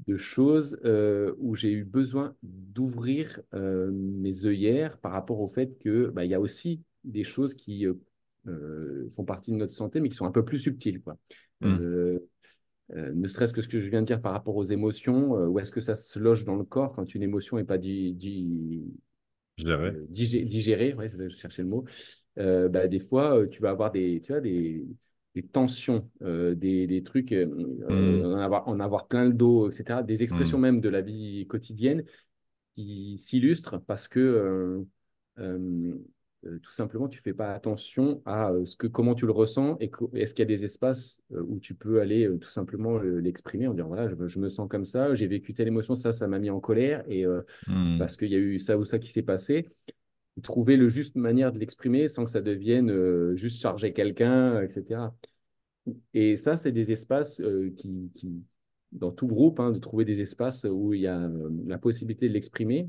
de 0.06 0.16
choses 0.16 0.78
euh, 0.84 1.34
où 1.38 1.54
j'ai 1.56 1.72
eu 1.72 1.84
besoin 1.84 2.34
d'ouvrir 2.42 3.40
mes 3.52 4.46
œillères 4.46 4.98
par 4.98 5.12
rapport 5.12 5.40
au 5.40 5.48
fait 5.48 5.78
que 5.78 6.08
bah, 6.10 6.24
il 6.24 6.30
y 6.30 6.34
a 6.34 6.40
aussi 6.40 6.82
des 7.04 7.24
choses 7.24 7.54
qui 7.54 7.86
font 9.14 9.24
partie 9.24 9.50
de 9.52 9.56
notre 9.56 9.72
santé, 9.72 10.00
mais 10.00 10.08
qui 10.08 10.16
sont 10.16 10.26
un 10.26 10.30
peu 10.32 10.44
plus 10.44 10.58
subtiles, 10.58 11.00
quoi. 11.02 11.16
Mm. 11.60 11.68
Euh, 11.68 12.18
euh, 12.94 13.12
ne 13.14 13.28
serait-ce 13.28 13.52
que 13.52 13.62
ce 13.62 13.68
que 13.68 13.80
je 13.80 13.88
viens 13.88 14.00
de 14.02 14.06
dire 14.06 14.20
par 14.20 14.32
rapport 14.32 14.56
aux 14.56 14.64
émotions, 14.64 15.36
euh, 15.38 15.46
où 15.46 15.58
est-ce 15.60 15.70
que 15.72 15.80
ça 15.80 15.96
se 15.96 16.18
loge 16.18 16.44
dans 16.44 16.56
le 16.56 16.64
corps 16.64 16.92
quand 16.94 17.14
une 17.14 17.22
émotion 17.22 17.56
n'est 17.56 17.64
pas 17.64 17.78
di- 17.78 18.14
di- 18.14 18.82
Je 19.56 19.64
dirais. 19.64 19.94
euh, 19.94 20.06
digé- 20.08 20.42
digérée, 20.44 20.94
ouais, 20.94 21.08
c'est 21.08 21.16
ça 21.16 21.24
que 21.24 21.30
je 21.30 21.36
cherchais 21.38 21.62
le 21.62 21.68
mot, 21.68 21.84
euh, 22.38 22.68
bah, 22.68 22.88
des 22.88 23.00
fois, 23.00 23.38
euh, 23.38 23.48
tu 23.48 23.60
vas 23.62 23.70
avoir 23.70 23.90
des, 23.92 24.20
tu 24.22 24.32
vois, 24.32 24.40
des, 24.40 24.86
des 25.34 25.42
tensions, 25.42 26.10
euh, 26.22 26.54
des, 26.54 26.86
des 26.86 27.02
trucs, 27.02 27.32
euh, 27.32 27.46
Mm. 27.88 27.90
euh, 27.90 28.34
en 28.34 28.38
avoir, 28.38 28.68
en 28.68 28.80
avoir 28.80 29.08
plein 29.08 29.24
le 29.24 29.32
dos, 29.32 29.70
etc., 29.70 30.02
des 30.02 30.22
expressions 30.22 30.58
Mm. 30.58 30.62
même 30.62 30.80
de 30.80 30.88
la 30.88 31.02
vie 31.02 31.46
quotidienne 31.48 32.04
qui 32.76 33.18
s'illustrent 33.18 33.80
parce 33.86 34.08
que 34.08 34.20
euh, 34.20 34.84
euh, 35.38 35.58
euh, 35.58 36.04
tout 36.62 36.72
simplement, 36.72 37.09
tu 37.09 37.20
fais 37.20 37.35
pas 37.35 37.53
attention 37.53 38.22
à 38.24 38.50
euh, 38.50 38.64
ce 38.66 38.76
que, 38.76 38.87
comment 38.87 39.14
tu 39.14 39.26
le 39.26 39.33
ressens 39.33 39.76
et 39.81 39.90
est-ce 40.14 40.35
qu'il 40.35 40.42
y 40.48 40.53
a 40.53 40.57
des 40.57 40.64
espaces 40.64 41.20
euh, 41.33 41.42
où 41.48 41.61
tu 41.61 41.74
peux 41.74 42.00
aller 42.00 42.26
euh, 42.26 42.38
tout 42.38 42.48
simplement 42.48 42.96
euh, 42.98 43.18
l'exprimer 43.20 43.66
en 43.68 43.74
disant 43.74 43.88
voilà, 43.88 44.09
je, 44.09 44.14
me- 44.14 44.29
je 44.29 44.38
me 44.38 44.48
sens 44.48 44.68
comme 44.68 44.85
ça, 44.87 45.14
j'ai 45.14 45.26
vécu 45.26 45.53
telle 45.55 45.68
émotion, 45.68 45.96
ça, 45.96 46.12
ça 46.12 46.26
m'a 46.29 46.38
mis 46.38 46.50
en 46.50 46.61
colère 46.61 47.05
et 47.09 47.26
euh, 47.26 47.42
Mm. 47.66 47.98
parce 47.98 48.16
qu'il 48.16 48.29
y 48.31 48.37
a 48.37 48.38
eu 48.38 48.59
ça 48.61 48.79
ou 48.79 48.85
ça 48.85 48.98
qui 48.98 49.11
s'est 49.11 49.22
passé. 49.22 49.68
Trouver 50.42 50.76
le 50.76 50.88
juste 50.88 51.16
manière 51.16 51.53
de 51.53 51.59
l'exprimer 51.59 52.09
sans 52.09 52.24
que 52.24 52.31
ça 52.31 52.40
devienne 52.42 52.90
euh, 52.90 53.37
juste 53.37 53.61
charger 53.61 53.92
quelqu'un, 53.92 54.62
etc. 54.62 55.14
Et 56.14 56.37
ça, 56.37 56.57
c'est 56.57 56.72
des 56.72 56.92
espaces 56.92 57.40
euh, 57.40 57.72
qui, 57.76 58.11
qui, 58.14 58.44
dans 58.92 59.11
tout 59.12 59.26
groupe, 59.26 59.61
hein, 59.61 59.70
de 59.72 59.79
trouver 59.79 60.05
des 60.05 60.20
espaces 60.20 60.64
où 60.64 60.94
il 60.94 61.00
y 61.03 61.07
a 61.07 61.18
euh, 61.20 61.50
la 61.66 61.79
possibilité 61.79 62.29
de 62.29 62.35
l'exprimer 62.35 62.88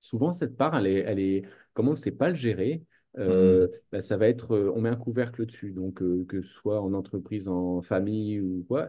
souvent, 0.00 0.32
cette 0.32 0.56
part, 0.56 0.76
elle 0.76 0.86
est, 0.88 1.00
elle 1.00 1.20
est 1.20 1.44
comment 1.74 1.90
on 1.90 1.94
ne 1.94 1.98
sait 1.98 2.10
pas 2.12 2.30
le 2.30 2.34
gérer, 2.36 2.82
euh, 3.18 3.66
Mm. 3.66 3.72
bah, 3.90 4.02
ça 4.02 4.16
va 4.16 4.28
être, 4.28 4.52
euh, 4.52 4.72
on 4.74 4.80
met 4.80 4.88
un 4.88 4.96
couvercle 4.96 5.46
dessus. 5.46 5.72
Donc, 5.72 6.02
euh, 6.02 6.24
que 6.28 6.42
ce 6.42 6.48
soit 6.54 6.80
en 6.80 6.94
entreprise, 6.94 7.48
en 7.48 7.82
famille 7.82 8.40
ou 8.40 8.64
quoi, 8.68 8.88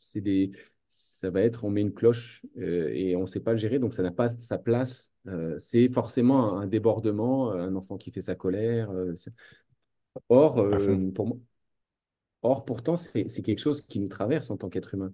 c'est 0.00 0.20
des, 0.20 0.52
ça 0.90 1.30
va 1.30 1.40
être, 1.42 1.64
on 1.64 1.70
met 1.70 1.80
une 1.80 1.92
cloche 1.94 2.42
et 2.56 3.16
on 3.16 3.22
ne 3.22 3.26
sait 3.26 3.40
pas 3.40 3.52
le 3.52 3.58
gérer, 3.58 3.78
donc 3.78 3.94
ça 3.94 4.02
n'a 4.02 4.10
pas 4.12 4.30
sa 4.40 4.58
place. 4.58 5.12
C'est 5.58 5.88
forcément 5.90 6.56
un, 6.58 6.62
un 6.62 6.66
débordement, 6.66 7.52
un 7.52 7.74
enfant 7.76 7.96
qui 7.96 8.10
fait 8.10 8.22
sa 8.22 8.34
colère. 8.34 8.90
or, 10.28 10.54
pour 11.14 11.26
moi, 11.26 11.36
Or, 12.42 12.64
pourtant, 12.64 12.96
c'est 12.96 13.28
c'est 13.28 13.42
quelque 13.42 13.58
chose 13.60 13.82
qui 13.82 14.00
nous 14.00 14.08
traverse 14.08 14.50
en 14.50 14.56
tant 14.56 14.68
qu'être 14.68 14.94
humain. 14.94 15.12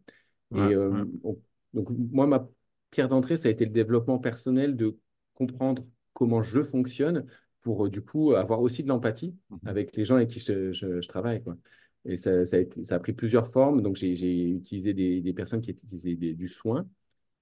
Ouais, 0.51 0.73
Et 0.73 0.77
ouais. 0.91 1.05
on- 1.23 1.39
donc, 1.75 1.89
moi, 1.91 2.27
ma 2.27 2.49
pierre 2.91 3.09
d'entrée, 3.09 3.37
ça 3.37 3.49
a 3.49 3.51
été 3.51 3.65
le 3.67 3.71
développement 3.73 4.19
personnel 4.19 4.77
de 4.77 4.99
comprendre 5.35 5.85
comment 6.19 6.43
je 6.43 6.63
fonctionne 6.63 7.27
pour, 7.63 7.87
euh, 7.87 7.91
du 7.91 8.03
coup, 8.03 8.33
avoir 8.35 8.61
aussi 8.61 8.83
de 8.83 8.89
l'empathie 8.89 9.37
Mhm. 9.51 9.61
avec 9.67 9.97
les 9.97 10.05
gens 10.05 10.17
avec 10.17 10.31
qui 10.31 10.41
je, 10.41 10.73
je- 10.73 11.01
je 11.01 11.09
travaille, 11.09 11.43
quoi. 11.43 11.57
Et 12.05 12.17
ça, 12.17 12.47
ça 12.47 12.57
a 12.57 12.61
été- 12.61 12.85
ça 12.85 12.97
a 12.97 12.99
pris 13.01 13.13
plusieurs 13.13 13.49
formes. 13.53 13.83
Donc, 13.83 13.97
j'ai 13.97 14.13
utilisé 14.51 14.95
des, 14.95 15.21
des 15.21 15.33
personnes 15.33 15.61
qui 15.61 15.73
utilisaient 15.73 16.17
des- 16.17 16.35
du 16.35 16.49
soin 16.49 16.87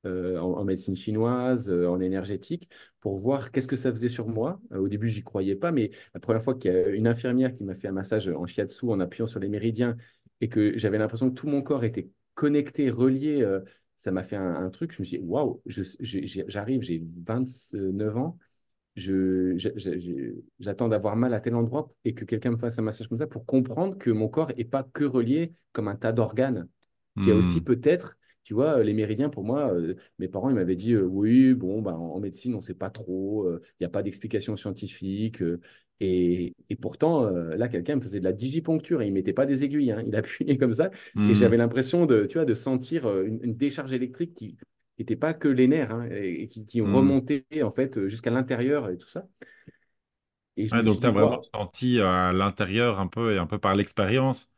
euh, 0.06 0.38
en, 0.38 0.52
en 0.58 0.64
médecine 0.64 0.94
chinoise, 0.96 1.68
euh, 1.70 1.88
en 1.88 2.00
énergétique, 2.00 2.68
pour 3.00 3.16
voir 3.18 3.50
qu'est-ce 3.50 3.66
que 3.66 3.76
ça 3.76 3.90
faisait 3.90 4.08
sur 4.08 4.28
moi. 4.28 4.60
Euh, 4.72 4.78
au 4.78 4.88
début, 4.88 5.08
j'y 5.08 5.22
croyais 5.24 5.56
pas, 5.56 5.72
mais 5.72 5.90
la 6.14 6.20
première 6.20 6.42
fois 6.42 6.54
qu'il 6.54 6.72
y 6.72 6.74
a 6.76 6.88
une 6.90 7.08
infirmière 7.08 7.54
qui 7.56 7.64
m'a 7.64 7.74
fait 7.74 7.88
un 7.88 7.92
massage 7.92 8.28
en 8.28 8.46
shiatsu 8.46 8.86
en 8.90 9.00
appuyant 9.00 9.26
sur 9.26 9.40
les 9.40 9.48
méridiens 9.48 9.96
et 10.40 10.48
que 10.48 10.78
j'avais 10.78 10.98
l'impression 10.98 11.28
que 11.30 11.34
tout 11.34 11.48
mon 11.48 11.62
corps 11.62 11.84
était 11.84 12.08
connecté, 12.34 12.90
relié, 12.90 13.44
ça 13.96 14.10
m'a 14.12 14.22
fait 14.24 14.36
un, 14.36 14.54
un 14.56 14.70
truc. 14.70 14.92
Je 14.92 15.00
me 15.02 15.04
suis 15.06 15.18
dit, 15.18 15.24
waouh, 15.24 15.60
j'arrive, 15.66 16.82
j'ai 16.82 17.02
29 17.24 18.16
ans. 18.16 18.38
J'attends 18.96 20.88
d'avoir 20.88 21.16
mal 21.16 21.34
à 21.34 21.40
tel 21.40 21.54
endroit 21.54 21.92
et 22.04 22.14
que 22.14 22.24
quelqu'un 22.24 22.52
me 22.52 22.56
fasse 22.56 22.78
un 22.78 22.82
massage 22.82 23.08
comme 23.08 23.18
ça 23.18 23.26
pour 23.26 23.44
comprendre 23.46 23.98
que 23.98 24.10
mon 24.10 24.28
corps 24.28 24.52
n'est 24.56 24.64
pas 24.64 24.82
que 24.84 25.04
relié 25.04 25.52
comme 25.72 25.88
un 25.88 25.96
tas 25.96 26.12
d'organes 26.12 26.68
qu'il 27.22 27.30
y 27.30 27.32
a 27.32 27.36
aussi 27.36 27.60
Mm. 27.60 27.62
peut-être, 27.62 28.16
tu 28.44 28.54
vois, 28.54 28.82
les 28.82 28.92
méridiens, 28.94 29.30
pour 29.30 29.44
moi, 29.44 29.72
euh, 29.74 29.96
mes 30.18 30.28
parents, 30.28 30.50
ils 30.50 30.54
m'avaient 30.54 30.76
dit, 30.76 30.92
euh, 30.94 31.02
oui, 31.02 31.54
bon, 31.54 31.82
bah, 31.82 31.94
en, 31.96 32.12
en 32.16 32.20
médecine, 32.20 32.54
on 32.54 32.58
ne 32.58 32.62
sait 32.62 32.74
pas 32.74 32.90
trop, 32.90 33.44
euh, 33.46 33.62
il 33.80 33.82
n'y 33.82 33.86
a 33.86 33.90
pas 33.90 34.02
d'explication 34.02 34.54
scientifique. 34.56 35.42
et, 36.00 36.54
et 36.68 36.76
pourtant, 36.76 37.30
là, 37.30 37.68
quelqu'un 37.68 37.96
me 37.96 38.00
faisait 38.02 38.20
de 38.20 38.24
la 38.24 38.32
digiponcture 38.32 39.00
et 39.02 39.06
il 39.06 39.10
ne 39.10 39.14
mettait 39.14 39.32
pas 39.32 39.46
des 39.46 39.64
aiguilles, 39.64 39.92
hein, 39.92 40.02
il 40.06 40.14
appuyait 40.16 40.58
comme 40.58 40.74
ça. 40.74 40.90
Et 41.26 41.34
j'avais 41.34 41.56
Mm. 41.56 41.58
l'impression 41.58 42.06
de, 42.06 42.26
tu 42.26 42.34
vois, 42.38 42.44
de 42.44 42.54
sentir 42.54 43.08
une, 43.22 43.40
une 43.42 43.56
décharge 43.56 43.92
électrique 43.92 44.34
qui 44.34 44.56
n'était 44.98 45.16
pas 45.16 45.34
que 45.34 45.48
les 45.48 45.68
nerfs, 45.68 45.90
hein, 45.92 46.08
et, 46.10 46.46
qui, 46.48 46.66
qui 46.66 46.80
Mm. 46.84 47.10
remontait, 47.10 47.44
en 47.62 47.72
fait, 47.72 47.98
euh, 47.98 48.08
jusqu'à 48.08 48.30
l'intérieur 48.30 48.90
et 48.90 48.98
tout 48.98 49.08
ça. 49.08 49.26
Et 50.56 50.68
Ouais, 50.72 50.82
donc, 50.82 51.00
tu 51.00 51.06
as 51.06 51.10
vraiment 51.12 51.40
senti 51.42 52.00
euh, 52.00 52.08
à 52.30 52.32
l'intérieur 52.32 52.98
un 52.98 53.06
peu 53.06 53.34
et 53.34 53.38
un 53.38 53.46
peu 53.46 53.58
par 53.58 53.76
l'expérience, 53.76 54.50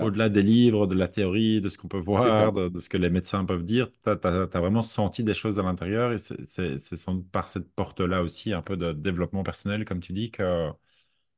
au-delà 0.00 0.28
des 0.28 0.42
livres, 0.42 0.86
de 0.86 0.94
la 0.96 1.08
théorie, 1.08 1.60
de 1.60 1.68
ce 1.70 1.78
qu'on 1.78 1.88
peut 1.88 1.98
voir, 1.98 2.52
de, 2.52 2.68
de 2.68 2.80
ce 2.80 2.88
que 2.88 2.96
les 2.98 3.10
médecins 3.10 3.44
peuvent 3.44 3.64
dire, 3.64 3.90
tu 3.92 4.10
as, 4.10 4.16
vraiment 4.60 4.82
senti 4.82 5.24
des 5.24 5.34
choses 5.34 5.58
à 5.60 5.62
l'intérieur 5.64 6.12
et 6.12 6.18
c'est 6.18 6.78
sans 6.96 7.14
doute 7.16 7.30
par 7.30 7.48
cette 7.48 7.70
porte-là 7.74 8.22
aussi, 8.22 8.52
un 8.54 8.62
peu 8.62 8.76
de 8.76 8.92
développement 8.92 9.42
personnel, 9.44 9.84
comme 9.86 10.00
tu 10.00 10.12
dis, 10.12 10.30
que, 10.30 10.70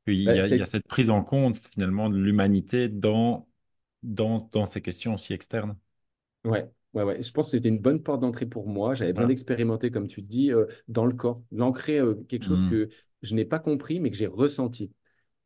qu'il 0.05 0.15
y 0.15 0.39
Bah, 0.39 0.41
a, 0.41 0.47
il 0.47 0.55
a 0.55 0.57
y 0.57 0.61
a 0.61 0.65
cette 0.65 0.87
prise 0.87 1.09
en 1.11 1.23
compte 1.23 1.57
finalement 1.57 2.09
de 2.09 2.17
l'humanité 2.17 2.89
dans, 2.89 3.49
dans, 4.03 4.39
dans 4.53 4.65
ces 4.67 4.81
questions 4.81 5.15
aussi 5.15 5.33
externes. 5.33 5.77
Ouais, 6.45 6.71
ouais, 6.93 7.03
ouais. 7.03 7.21
Je 7.23 7.31
pense 7.31 7.47
que 7.47 7.57
c'était 7.57 7.69
une 7.69 7.79
bonne 7.79 8.01
porte 8.01 8.21
d'entrée 8.21 8.45
pour 8.45 8.67
moi. 8.67 8.93
J'avais 8.95 9.13
besoin 9.13 9.25
Ouais. 9.25 9.29
d'expérimenter, 9.29 9.91
comme 9.91 10.07
tu 10.07 10.21
dis, 10.21 10.51
euh, 10.51 10.65
dans 10.87 11.05
le 11.05 11.13
corps, 11.13 11.43
l'ancrer 11.51 11.99
euh, 11.99 12.15
quelque 12.27 12.45
chose 12.45 12.61
Mm. 12.61 12.69
que 12.69 12.89
je 13.21 13.35
n'ai 13.35 13.45
pas 13.45 13.59
compris, 13.59 13.99
mais 13.99 14.11
que 14.11 14.17
j'ai 14.17 14.27
ressenti. 14.27 14.91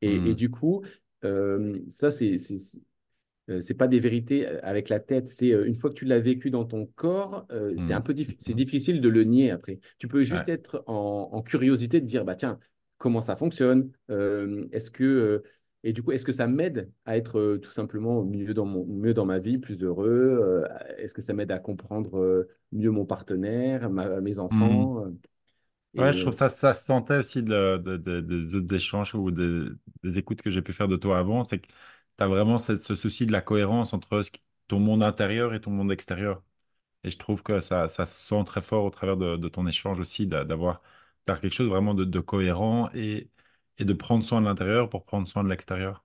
Et, 0.01 0.15
et 0.15 0.19
Mm. 0.19 0.33
du 0.35 0.49
coup, 0.51 0.83
euh, 1.23 1.79
ça, 1.89 2.11
c'est, 2.11 2.37
c'est, 2.37 3.73
pas 3.75 3.87
des 3.87 3.99
vérités 3.99 4.45
avec 4.45 4.89
la 4.89 4.99
tête. 4.99 5.27
C'est 5.27 5.49
une 5.49 5.75
fois 5.75 5.89
que 5.89 5.95
tu 5.95 6.05
l'as 6.05 6.19
vécu 6.19 6.49
dans 6.51 6.65
ton 6.65 6.85
corps, 6.85 7.45
euh, 7.51 7.75
c'est 7.77 7.93
un 7.93 7.99
Mm. 7.99 8.03
peu 8.03 8.13
diffi- 8.13 8.37
c'est 8.39 8.53
difficile 8.53 9.01
de 9.01 9.09
le 9.09 9.23
nier 9.23 9.51
après. 9.51 9.79
Tu 9.99 10.07
peux 10.07 10.23
juste 10.23 10.47
Ouais. 10.47 10.53
être 10.53 10.83
en, 10.87 11.29
en 11.31 11.41
curiosité 11.41 12.01
de 12.01 12.05
dire, 12.05 12.25
bah 12.25 12.35
tiens, 12.35 12.59
comment 12.97 13.21
ça 13.21 13.35
fonctionne? 13.35 13.91
Euh, 14.09 14.67
est-ce 14.71 14.91
que 14.91 15.43
et 15.89 15.93
du 15.93 16.03
coup, 16.03 16.11
est-ce 16.11 16.25
que 16.25 16.31
ça 16.31 16.47
m'aide 16.47 16.91
à 17.05 17.17
être 17.17 17.39
euh, 17.39 17.59
tout 17.59 17.71
simplement 17.71 18.23
mieux 18.23 18.53
dans 18.53 18.65
mon, 18.65 18.85
mieux 18.85 19.13
dans 19.13 19.25
ma 19.25 19.39
vie, 19.39 19.57
plus 19.59 19.81
heureux? 19.83 20.07
Euh, 20.09 20.67
est-ce 20.97 21.13
que 21.13 21.21
ça 21.21 21.33
m'aide 21.33 21.51
à 21.51 21.59
comprendre 21.59 22.17
euh, 22.19 22.49
mieux 22.71 22.91
mon 22.91 23.05
partenaire, 23.05 23.89
ma- 23.89 24.21
mes 24.21 24.39
Mm. 24.51 24.87
enfants? 24.89 25.05
euh, 25.05 25.11
Ouais, 25.97 26.13
je 26.13 26.19
trouve 26.21 26.33
ça, 26.33 26.49
ça 26.49 26.75
se 26.75 26.85
sentait 26.85 27.17
aussi 27.17 27.41
de, 27.41 27.77
de- 27.77 27.97
de- 27.97 28.21
des 28.21 28.53
autres 28.55 28.73
échanges 28.75 29.15
ou 29.15 29.31
des, 29.31 29.65
des 30.03 30.19
écoutes 30.19 30.43
que 30.43 30.51
j'ai 30.51 30.61
pu 30.61 30.71
faire 30.71 30.87
de 30.87 30.95
toi 30.95 31.17
avant, 31.17 31.43
c'est 31.43 31.59
que 31.59 31.67
tu 31.67 32.23
as 32.23 32.27
vraiment 32.27 32.59
cette- 32.59 32.83
ce 32.83 32.95
souci 32.95 33.25
de 33.25 33.31
la 33.31 33.41
cohérence 33.41 33.93
entre 33.93 34.21
ce 34.21 34.29
qui- 34.29 34.41
ton 34.67 34.79
monde 34.79 35.01
intérieur 35.01 35.55
et 35.55 35.61
ton 35.61 35.71
monde 35.71 35.91
extérieur. 35.91 36.43
Et 37.03 37.11
je 37.11 37.17
trouve 37.17 37.43
que 37.43 37.59
ça, 37.61 37.87
ça 37.89 38.05
se 38.05 38.21
sent 38.27 38.43
très 38.45 38.61
fort 38.61 38.85
au 38.85 38.91
travers 38.91 39.17
de, 39.17 39.49
ton 39.49 39.67
échange 39.67 39.99
aussi, 39.99 40.27
d'a- 40.27 40.45
d'avoir 40.45 40.81
quelque 41.27 41.49
chose 41.51 41.69
vraiment 41.69 41.93
de, 41.95 42.05
de 42.05 42.19
cohérent 42.21 42.89
et, 42.93 43.29
et 43.77 43.85
de 43.85 43.93
prendre 43.93 44.23
soin 44.23 44.41
de 44.41 44.45
l'intérieur 44.45 44.89
pour 44.89 45.05
prendre 45.05 45.27
soin 45.27 45.43
de 45.43 45.49
l'extérieur? 45.49 46.03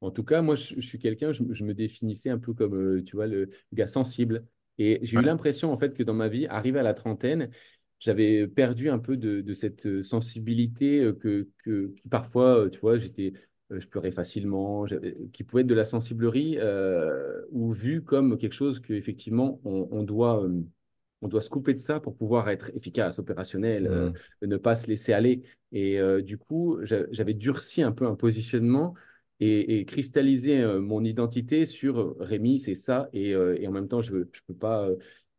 En 0.00 0.10
tout 0.10 0.24
cas, 0.24 0.40
moi, 0.42 0.54
je, 0.56 0.74
je 0.76 0.80
suis 0.80 0.98
quelqu'un, 0.98 1.32
je, 1.32 1.42
je 1.52 1.64
me 1.64 1.74
définissais 1.74 2.30
un 2.30 2.38
peu 2.38 2.54
comme, 2.54 2.74
euh, 2.74 3.04
tu 3.04 3.16
vois, 3.16 3.26
le 3.26 3.50
gars 3.72 3.86
sensible. 3.86 4.46
Et 4.78 4.98
j'ai 5.02 5.18
eu 5.18 5.22
l'impression, 5.22 5.72
en 5.72 5.78
fait, 5.78 5.94
que 5.94 6.02
dans 6.02 6.14
ma 6.14 6.28
vie, 6.28 6.46
arrivé 6.46 6.78
à 6.78 6.82
la 6.82 6.94
trentaine, 6.94 7.50
j'avais 7.98 8.46
perdu 8.46 8.88
un 8.88 8.98
peu 8.98 9.16
de, 9.18 9.42
de 9.42 9.54
cette 9.54 9.86
euh, 9.86 10.02
sensibilité 10.02 11.00
euh, 11.00 11.12
que, 11.12 11.48
que, 11.64 11.94
parfois, 12.10 12.70
tu 12.70 12.78
vois, 12.80 12.96
j'étais, 12.96 13.34
je 13.70 13.86
pleurais 13.86 14.10
facilement, 14.12 14.86
qui 15.34 15.44
pouvait 15.44 15.62
être 15.62 15.66
de 15.68 15.74
la 15.74 15.84
sensiblerie 15.84 16.56
euh, 16.58 17.42
ou 17.50 17.70
vu 17.72 18.02
comme 18.02 18.38
quelque 18.38 18.54
chose 18.54 18.80
qu'effectivement, 18.80 19.60
on, 19.64 19.86
on 19.90 20.02
doit, 20.02 20.42
euh, 20.44 20.62
on 21.22 21.28
doit 21.28 21.42
se 21.42 21.50
couper 21.50 21.74
de 21.74 21.78
ça 21.78 22.00
pour 22.00 22.16
pouvoir 22.16 22.48
être 22.48 22.70
efficace, 22.74 23.18
opérationnel, 23.18 23.86
euh, 23.86 24.10
Mm. 24.42 24.46
ne 24.46 24.56
pas 24.56 24.74
se 24.74 24.86
laisser 24.86 25.12
aller. 25.12 25.42
Et 25.72 25.98
euh, 26.00 26.22
du 26.22 26.38
coup, 26.38 26.78
j'a- 26.82 27.06
j'avais 27.12 27.34
durci 27.34 27.82
un 27.82 27.92
peu 27.92 28.06
un 28.06 28.14
positionnement 28.16 28.94
et, 29.40 29.78
et 29.80 29.84
cristalliser 29.84 30.60
euh, 30.60 30.80
mon 30.80 31.04
identité 31.04 31.66
sur 31.66 32.16
Rémi, 32.18 32.58
c'est 32.58 32.74
ça, 32.74 33.08
et, 33.12 33.30
et 33.30 33.66
en 33.68 33.72
même 33.72 33.88
temps, 33.88 34.02
je 34.02 34.16
ne 34.16 34.24
peux 34.46 34.54
pas. 34.54 34.88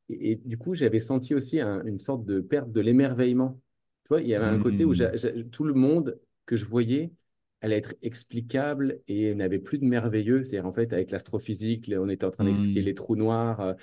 et, 0.09 0.31
et 0.31 0.35
du 0.35 0.57
coup, 0.57 0.75
j'avais 0.75 0.99
senti 0.99 1.33
aussi 1.35 1.59
un- 1.59 1.83
une 1.85 1.99
sorte 1.99 2.25
de 2.25 2.41
perte 2.41 2.71
de 2.71 2.81
l'émerveillement. 2.81 3.59
Tu 4.03 4.09
vois, 4.09 4.21
il 4.21 4.27
y 4.27 4.35
avait 4.35 4.45
un 4.45 4.59
côté 4.59 4.85
où 4.85 4.91
Mm. 4.91 4.93
j'a- 4.93 5.31
tout 5.51 5.63
le 5.63 5.73
monde 5.73 6.19
que 6.45 6.55
je 6.55 6.65
voyais 6.65 7.11
allait 7.61 7.77
être 7.77 7.93
explicable 8.01 8.99
et 9.07 9.35
n'avait 9.35 9.59
plus 9.59 9.77
de 9.77 9.85
merveilleux. 9.85 10.43
C'est-à-dire, 10.43 10.65
en 10.67 10.73
fait, 10.73 10.91
avec 10.93 11.11
l'astrophysique, 11.11 11.91
on 11.95 12.09
était 12.09 12.25
en 12.25 12.31
train 12.31 12.43
d'expliquer 12.45 12.81
Mm. 12.81 12.85
les 12.85 12.95
trous 12.95 13.15
noirs. 13.15 13.75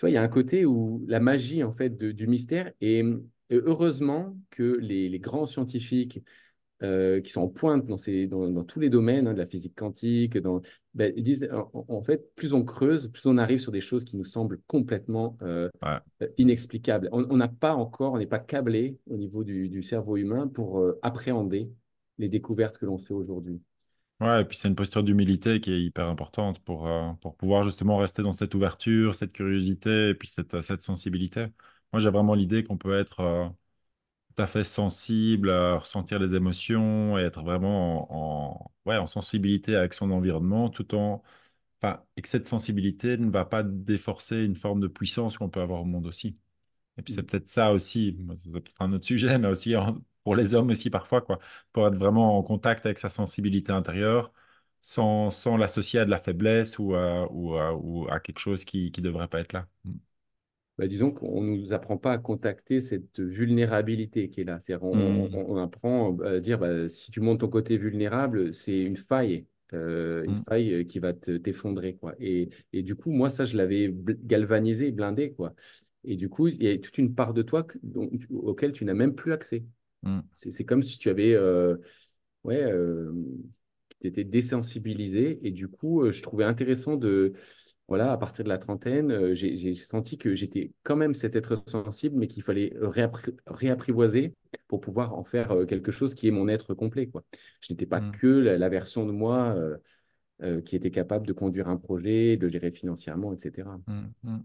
Tu 0.00 0.04
vois, 0.06 0.10
il 0.12 0.14
y 0.14 0.16
a 0.16 0.22
un 0.22 0.28
côté 0.28 0.64
où 0.64 1.04
la 1.08 1.20
magie, 1.20 1.62
en 1.62 1.74
fait, 1.74 1.90
de- 1.98 2.10
du 2.10 2.26
mystère, 2.26 2.72
et, 2.80 3.04
heureusement 3.50 4.34
que 4.48 4.78
les, 4.80 5.10
les 5.10 5.18
grands 5.18 5.44
scientifiques 5.44 6.22
euh, 6.82 7.20
qui 7.20 7.30
sont 7.32 7.42
en 7.42 7.48
pointe 7.48 7.84
dans, 7.86 7.98
ces, 7.98 8.26
dans, 8.26 8.48
dans 8.48 8.64
tous 8.64 8.80
les 8.80 8.88
domaines, 8.88 9.26
hein, 9.26 9.34
de 9.34 9.38
la 9.38 9.46
physique 9.46 9.74
quantique, 9.76 10.38
dans, 10.38 10.62
ben, 10.94 11.12
ils 11.16 11.22
disent, 11.22 11.50
en, 11.52 11.70
en 11.86 12.02
fait, 12.02 12.34
plus 12.34 12.54
on 12.54 12.64
creuse, 12.64 13.08
plus 13.08 13.26
on 13.26 13.36
arrive 13.36 13.58
sur 13.58 13.72
des 13.72 13.82
choses 13.82 14.04
qui 14.04 14.16
nous 14.16 14.24
semblent 14.24 14.58
complètement 14.68 15.36
euh, 15.42 15.68
Ouais. 15.82 15.98
inexplicables. 16.38 17.10
On 17.12 17.26
on 17.28 17.36
n'a 17.36 17.48
pas 17.48 17.74
encore, 17.74 18.14
on 18.14 18.18
n'est 18.18 18.26
pas 18.26 18.38
câblé 18.38 18.96
au 19.06 19.18
niveau 19.18 19.44
du, 19.44 19.68
du 19.68 19.82
cerveau 19.82 20.16
humain 20.16 20.48
pour 20.48 20.78
euh, 20.80 20.98
appréhender 21.02 21.70
les 22.16 22.30
découvertes 22.30 22.78
que 22.78 22.86
l'on 22.86 22.96
fait 22.96 23.12
aujourd'hui. 23.12 23.60
Ouais, 24.20 24.42
et 24.42 24.44
puis 24.44 24.54
c'est 24.58 24.68
une 24.68 24.74
posture 24.74 25.02
d'humilité 25.02 25.60
qui 25.60 25.72
est 25.72 25.82
hyper 25.82 26.06
importante 26.06 26.58
pour, 26.62 26.86
euh, 26.86 27.10
pour 27.22 27.36
pouvoir 27.38 27.62
justement 27.62 27.96
rester 27.96 28.22
dans 28.22 28.34
cette 28.34 28.54
ouverture, 28.54 29.14
cette 29.14 29.32
curiosité 29.32 30.10
et 30.10 30.14
puis 30.14 30.28
cette, 30.28 30.60
cette 30.60 30.82
sensibilité. 30.82 31.46
Moi, 31.92 32.00
j'ai 32.00 32.10
vraiment 32.10 32.34
l'idée 32.34 32.62
qu'on 32.62 32.76
peut 32.76 32.98
être 32.98 33.20
euh, 33.20 33.48
tout 34.36 34.42
à 34.42 34.46
fait 34.48 34.64
sensible, 34.64 35.50
à 35.50 35.78
ressentir 35.78 36.18
les 36.20 36.34
émotions 36.36 37.18
et 37.18 37.22
être 37.22 37.42
vraiment 37.42 38.10
en, 38.12 38.70
en- 38.86 38.90
ouais, 38.90 38.98
en 38.98 39.06
sensibilité 39.08 39.76
avec 39.76 39.94
son 39.94 40.10
environnement 40.12 40.70
tout 40.70 40.94
en... 40.94 41.22
Enfin, 41.82 42.02
et 42.16 42.22
que 42.22 42.28
cette 42.28 42.48
sensibilité 42.48 43.18
ne 43.18 43.30
va 43.30 43.44
pas 43.46 43.62
déforcer 43.62 44.44
une 44.44 44.56
forme 44.56 44.80
de 44.80 44.88
puissance 44.88 45.38
qu'on 45.38 45.50
peut 45.50 45.60
avoir 45.62 45.82
au 45.82 45.84
monde 45.86 46.06
aussi. 46.06 46.38
Et 46.98 47.02
puis 47.02 47.12
c'est 47.14 47.22
peut-être 47.22 47.48
ça 47.48 47.72
aussi, 47.72 48.16
moi, 48.20 48.36
c'est 48.36 48.50
peut-être 48.50 48.72
un 48.80 48.92
autre 48.92 49.06
sujet, 49.06 49.38
mais 49.40 49.48
aussi 49.48 49.76
en- 49.76 50.00
pour 50.24 50.36
les 50.36 50.54
hommes 50.54 50.70
aussi 50.70 50.90
parfois, 50.90 51.20
quoi, 51.22 51.38
pour 51.72 51.86
être 51.86 51.96
vraiment 51.96 52.38
en 52.38 52.42
contact 52.42 52.86
avec 52.86 52.98
sa 52.98 53.08
sensibilité 53.08 53.72
intérieure, 53.72 54.32
sans, 54.80 55.30
sans 55.30 55.56
l'associer 55.56 56.00
à 56.00 56.04
de 56.04 56.10
la 56.10 56.18
faiblesse 56.18 56.78
ou 56.78 56.94
à, 56.94 57.30
ou 57.32 57.56
à, 57.56 57.74
ou 57.74 58.08
à 58.10 58.20
quelque 58.20 58.38
chose 58.38 58.64
qui 58.64 58.92
ne 58.96 59.02
devrait 59.02 59.28
pas 59.28 59.40
être 59.40 59.52
là. 59.52 59.66
Mm. 59.84 59.92
Bah, 60.78 60.86
disons 60.88 61.10
qu'on 61.12 61.42
ne 61.42 61.56
nous 61.56 61.72
apprend 61.74 61.98
pas 61.98 62.12
à 62.12 62.18
contacter 62.18 62.80
cette 62.80 63.20
vulnérabilité 63.20 64.30
qui 64.30 64.40
est 64.40 64.44
là. 64.44 64.58
C'est-à-dire, 64.60 64.84
on, 64.86 64.94
Mm. 64.94 65.30
on- 65.32 65.46
on 65.56 65.56
apprend 65.62 66.18
à 66.20 66.40
dire, 66.40 66.58
bah, 66.58 66.88
si 66.88 67.10
tu 67.10 67.20
montes 67.20 67.40
ton 67.40 67.48
côté 67.48 67.76
vulnérable, 67.76 68.54
c'est 68.54 68.80
une 68.80 68.96
faille, 68.96 69.46
euh, 69.74 70.24
une 70.24 70.34
Mm. 70.34 70.44
faille 70.48 70.72
euh, 70.74 70.84
qui 70.84 70.98
va 70.98 71.12
te 71.12 71.36
t'effondrer, 71.36 71.96
quoi. 71.96 72.14
Et, 72.18 72.48
et 72.72 72.82
du 72.82 72.94
coup, 72.96 73.10
moi, 73.12 73.28
ça, 73.30 73.44
je 73.44 73.56
l'avais 73.58 73.94
galvanisé, 74.24 74.90
blindé, 74.92 75.32
quoi. 75.34 75.54
Et 76.04 76.16
du 76.16 76.28
coup, 76.30 76.48
il 76.48 76.62
y 76.62 76.68
a 76.68 76.78
toute 76.78 76.96
une 76.98 77.14
part 77.14 77.34
de 77.34 77.42
toi 77.42 77.62
que- 77.64 77.78
dont- 77.82 78.10
auquel 78.30 78.72
tu 78.72 78.84
n'as 78.86 78.94
même 78.94 79.14
plus 79.14 79.32
accès. 79.34 79.64
Mm. 80.02 80.20
C'est 80.32 80.64
comme 80.64 80.82
si 80.82 80.98
tu 80.98 81.08
avais, 81.10 81.34
euh, 81.34 81.76
ouais, 82.44 82.62
euh, 82.62 83.12
tu 84.00 84.06
étais 84.08 84.24
désensibilisé. 84.24 85.40
Et 85.46 85.50
du 85.50 85.68
coup, 85.68 86.02
euh, 86.02 86.12
je 86.12 86.22
trouvais 86.22 86.44
intéressant 86.44 86.96
de 86.96 87.32
voilà, 87.88 88.12
à 88.12 88.16
partir 88.16 88.44
de 88.44 88.48
la 88.48 88.58
trentaine, 88.58 89.10
euh, 89.10 89.34
j'ai 89.34 89.74
senti 89.74 90.16
que 90.16 90.34
j'étais 90.36 90.72
quand 90.84 90.94
même 90.96 91.14
cet 91.14 91.34
être 91.34 91.62
sensible, 91.66 92.16
mais 92.16 92.28
qu'il 92.28 92.44
fallait 92.44 92.72
réappri- 92.80 93.36
réapprivoiser 93.46 94.34
pour 94.68 94.80
pouvoir 94.80 95.14
en 95.14 95.24
faire 95.24 95.66
quelque 95.68 95.90
chose 95.90 96.14
qui 96.14 96.28
est 96.28 96.30
mon 96.30 96.46
être 96.48 96.72
complet, 96.74 97.08
quoi. 97.08 97.24
Je 97.60 97.72
n'étais 97.72 97.86
pas 97.86 98.00
Mm. 98.00 98.12
que 98.12 98.26
la, 98.28 98.58
la 98.58 98.68
version 98.68 99.06
de 99.06 99.12
moi 99.12 99.56
euh, 100.42 100.60
qui 100.62 100.76
était 100.76 100.90
capable 100.90 101.26
de 101.26 101.32
conduire 101.32 101.68
un 101.68 101.76
projet, 101.76 102.36
de 102.36 102.48
gérer 102.48 102.70
financièrement, 102.70 103.32
etc. 103.34 103.78
Mm. 103.86 104.38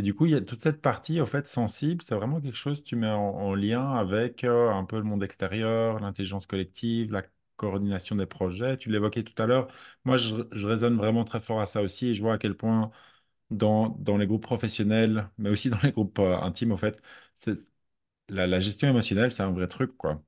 Et 0.00 0.02
du 0.02 0.14
coup, 0.14 0.24
il 0.26 0.32
y 0.32 0.34
a 0.34 0.40
toute 0.40 0.62
cette 0.62 0.80
partie, 0.80 1.20
en 1.20 1.26
fait, 1.26 1.46
sensible, 1.46 2.00
c'est 2.02 2.14
vraiment 2.14 2.40
quelque 2.40 2.56
chose 2.56 2.80
que 2.80 2.84
tu 2.86 2.96
mets 2.96 3.08
en, 3.10 3.18
en 3.20 3.54
lien 3.54 3.90
avec 3.96 4.44
euh, 4.44 4.70
un 4.70 4.84
peu 4.84 4.96
le 4.96 5.02
monde 5.04 5.22
extérieur, 5.22 6.00
l'intelligence 6.00 6.46
collective, 6.46 7.12
la 7.12 7.22
coordination 7.56 8.16
des 8.16 8.24
projets. 8.26 8.78
Tu 8.78 8.88
l'évoquais 8.90 9.24
tout 9.24 9.40
à 9.42 9.46
l'heure. 9.46 9.68
Moi, 10.04 10.16
je, 10.16 10.34
je 10.52 10.66
raisonne 10.66 10.96
vraiment 10.96 11.24
très 11.24 11.40
fort 11.40 11.60
à 11.60 11.66
ça 11.66 11.82
aussi 11.82 12.08
et 12.08 12.14
je 12.14 12.22
vois 12.22 12.34
à 12.34 12.38
quel 12.38 12.56
point 12.56 12.90
dans, 13.50 13.90
dans 14.00 14.16
les 14.18 14.26
groupes 14.26 14.42
professionnels, 14.44 15.30
mais 15.38 15.50
aussi 15.50 15.70
dans 15.72 15.78
les 15.82 15.92
groupes 15.92 16.18
euh, 16.20 16.38
intimes, 16.40 16.72
en 16.72 16.78
fait, 16.78 17.00
la 18.28 18.60
gestion 18.60 18.88
émotionnelle, 18.88 19.32
c'est 19.32 19.42
un 19.42 19.50
vrai 19.52 19.68
truc, 19.68 19.96
quoi. 19.96 20.22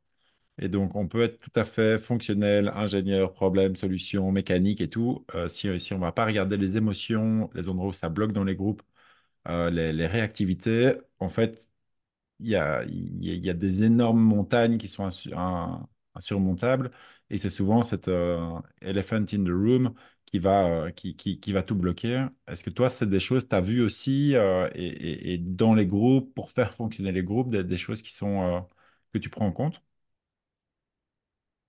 Et 0.59 0.69
donc, 0.69 0.97
on 0.97 1.09
peut 1.09 1.23
être 1.23 1.41
tout 1.41 1.53
à 1.57 1.65
fait 1.65 1.99
fonctionnel, 1.99 2.71
ingénieur, 2.75 3.33
problème, 3.35 3.77
solution, 3.77 4.33
mécanique 4.33 4.81
et 4.83 4.91
tout. 4.91 5.27
euh, 5.35 5.49
si, 5.49 5.81
si 5.81 5.93
on 5.95 5.99
ne 5.99 6.03
va 6.03 6.13
pas 6.13 6.27
regarder 6.27 6.57
les 6.59 6.77
émotions, 6.79 7.51
les 7.55 7.69
endroits 7.69 7.89
où 7.89 7.93
ça 7.95 8.09
bloque 8.11 8.33
dans 8.33 8.45
les 8.45 8.57
groupes, 8.57 8.83
euh, 9.49 9.71
les, 9.71 10.07
réactivités, 10.07 10.95
en 11.19 11.29
fait, 11.29 11.69
il 12.41 12.49
y 12.49 12.57
a, 12.57 12.85
y 12.87 13.51
a, 13.51 13.55
des 13.55 13.85
énormes 13.85 14.21
montagnes 14.23 14.79
qui 14.79 14.89
sont 14.89 15.09
insurmontables. 16.15 16.91
Et 17.31 17.39
c'est 17.39 17.51
souvent 17.51 17.83
cet 17.83 18.09
euh, 18.09 18.61
elephant 18.83 19.25
in 19.33 19.45
the 19.45 19.49
room 19.49 19.95
qui 20.27 20.39
va, 20.39 20.67
euh, 20.87 20.91
qui, 20.91 21.17
qui, 21.17 21.53
va 21.53 21.63
tout 21.63 21.77
bloquer. 21.77 22.27
Est-ce 22.47 22.65
que 22.65 22.71
toi, 22.71 22.91
c'est 22.91 23.09
des 23.09 23.21
choses 23.21 23.45
que 23.45 23.49
tu 23.51 23.57
as 23.57 23.61
vues 23.61 23.83
aussi 23.83 24.35
et, 24.75 25.39
dans 25.39 25.75
les 25.75 25.87
groupes, 25.87 26.35
pour 26.35 26.51
faire 26.51 26.75
fonctionner 26.75 27.13
les 27.13 27.25
groupes, 27.25 27.51
des, 27.51 27.65
des 27.65 27.79
choses 27.79 28.03
qui 28.03 28.13
sont, 28.13 28.67
que 29.13 29.19
tu 29.19 29.31
prends 29.31 29.47
en 29.47 29.53
compte? 29.53 29.83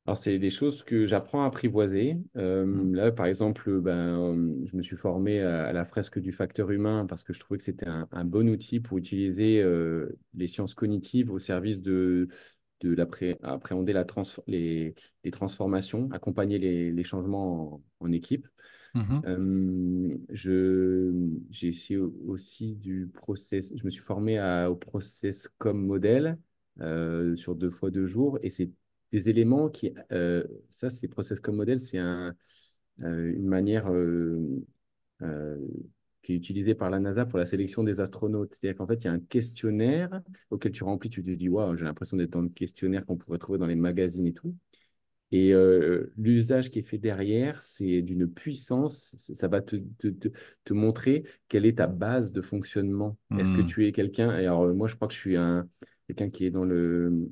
Alors, 0.05 0.17
c'est 0.17 0.37
des 0.37 0.49
choses 0.49 0.83
que 0.83 1.05
j'apprends 1.05 1.43
à 1.43 1.47
apprivoiser. 1.47 2.15
Mm. 2.15 2.21
Euh, 2.37 2.95
là, 2.95 3.11
par 3.11 3.25
exemple, 3.25 3.79
ben, 3.79 4.35
je 4.65 4.75
me 4.75 4.81
suis 4.81 4.97
formé 4.97 5.39
à, 5.41 5.71
la 5.71 5.85
fresque 5.85 6.19
du 6.19 6.33
facteur 6.33 6.71
humain 6.71 7.05
parce 7.07 7.23
que 7.23 7.31
je 7.31 7.39
trouvais 7.39 7.57
que 7.57 7.63
c'était 7.63 7.87
un, 7.87 8.07
un 8.11 8.25
bon 8.25 8.49
outil 8.49 8.81
pour 8.81 8.97
utiliser 8.97 9.61
euh, 9.61 10.09
les 10.33 10.47
sciences 10.47 10.73
cognitives 10.73 11.31
au 11.31 11.39
service 11.39 11.81
de, 11.81 12.27
de 12.81 13.01
appréhender 13.43 13.93
la 13.93 14.03
trans- 14.03 14.23
les, 14.45 14.93
les 15.23 15.31
transformations, 15.31 16.09
accompagner 16.11 16.59
les, 16.59 16.91
les 16.91 17.03
changements 17.05 17.75
en, 17.75 17.83
en 18.01 18.11
équipe. 18.11 18.47
Euh, 19.25 20.17
je, 20.29 21.13
j'ai 21.49 21.69
essayé 21.69 21.97
aussi 21.97 22.75
du 22.75 23.09
process, 23.13 23.73
je 23.75 23.85
me 23.85 23.89
suis 23.89 24.01
formé 24.03 24.37
à- 24.37 24.69
au 24.69 24.75
process 24.75 25.47
comme 25.57 25.85
modèle 25.85 26.37
euh, 26.81 27.35
sur 27.37 27.55
deux 27.55 27.69
fois 27.71 27.89
deux 27.89 28.05
jours 28.05 28.37
et 28.41 28.49
c'est 28.49 28.69
des 29.13 29.29
éléments 29.29 29.69
qui, 29.69 29.93
euh, 30.11 30.43
ça 30.71 30.89
c'est 30.91 31.07
process 31.07 31.39
comme 31.39 31.55
modèle, 31.57 31.79
c'est 31.79 31.99
un, 31.99 32.35
euh, 33.03 33.33
une 33.33 33.47
manière 33.47 33.89
euh, 33.91 34.65
qui 36.21 36.33
est 36.33 36.35
utilisée 36.35 36.75
par 36.75 36.89
la 36.89 36.99
NASA 36.99 37.25
pour 37.25 37.37
la 37.39 37.45
sélection 37.45 37.83
des 37.83 37.99
astronautes. 37.99 38.55
C'est-à-dire 38.55 38.77
qu'en 38.77 38.87
fait, 38.87 38.95
il 38.95 39.05
y 39.05 39.07
a 39.07 39.11
un 39.11 39.19
questionnaire 39.19 40.21
auquel 40.49 40.71
tu 40.71 40.83
remplis, 40.83 41.09
tu 41.09 41.21
te 41.21 41.29
dis, 41.31 41.49
waouh, 41.49 41.75
j'ai 41.75 41.83
l'impression 41.85 42.15
d'être 42.17 42.31
dans 42.31 42.41
le 42.41 42.49
questionnaire 42.49 43.05
qu'on 43.05 43.17
pourrait 43.17 43.39
trouver 43.39 43.59
dans 43.59 43.67
les 43.67 43.75
magazines 43.75 44.25
et 44.25 44.33
tout. 44.33 44.55
Et 45.31 45.53
euh, 45.53 46.13
l'usage 46.17 46.71
qui 46.71 46.79
est 46.79 46.83
fait 46.83 46.99
derrière, 46.99 47.61
c'est 47.63 48.01
d'une 48.03 48.27
puissance, 48.27 49.15
ça 49.17 49.47
va 49.47 49.61
te, 49.61 49.77
te, 49.97 50.07
te, 50.09 50.29
te 50.63 50.73
montrer 50.73 51.25
quelle 51.49 51.65
est 51.65 51.79
ta 51.79 51.87
base 51.87 52.31
de 52.31 52.41
fonctionnement. 52.41 53.17
Est-ce 53.37 53.51
que 53.51 53.61
Mm. 53.61 53.67
tu 53.67 53.87
es 53.87 53.91
quelqu'un, 53.91 54.29
alors 54.29 54.73
moi 54.75 54.87
je 54.87 54.95
crois 54.95 55.07
que 55.07 55.13
je 55.15 55.19
suis 55.19 55.35
un, 55.37 55.67
quelqu'un 56.07 56.29
qui 56.29 56.45
est 56.45 56.51
dans 56.51 56.65
le 56.65 57.29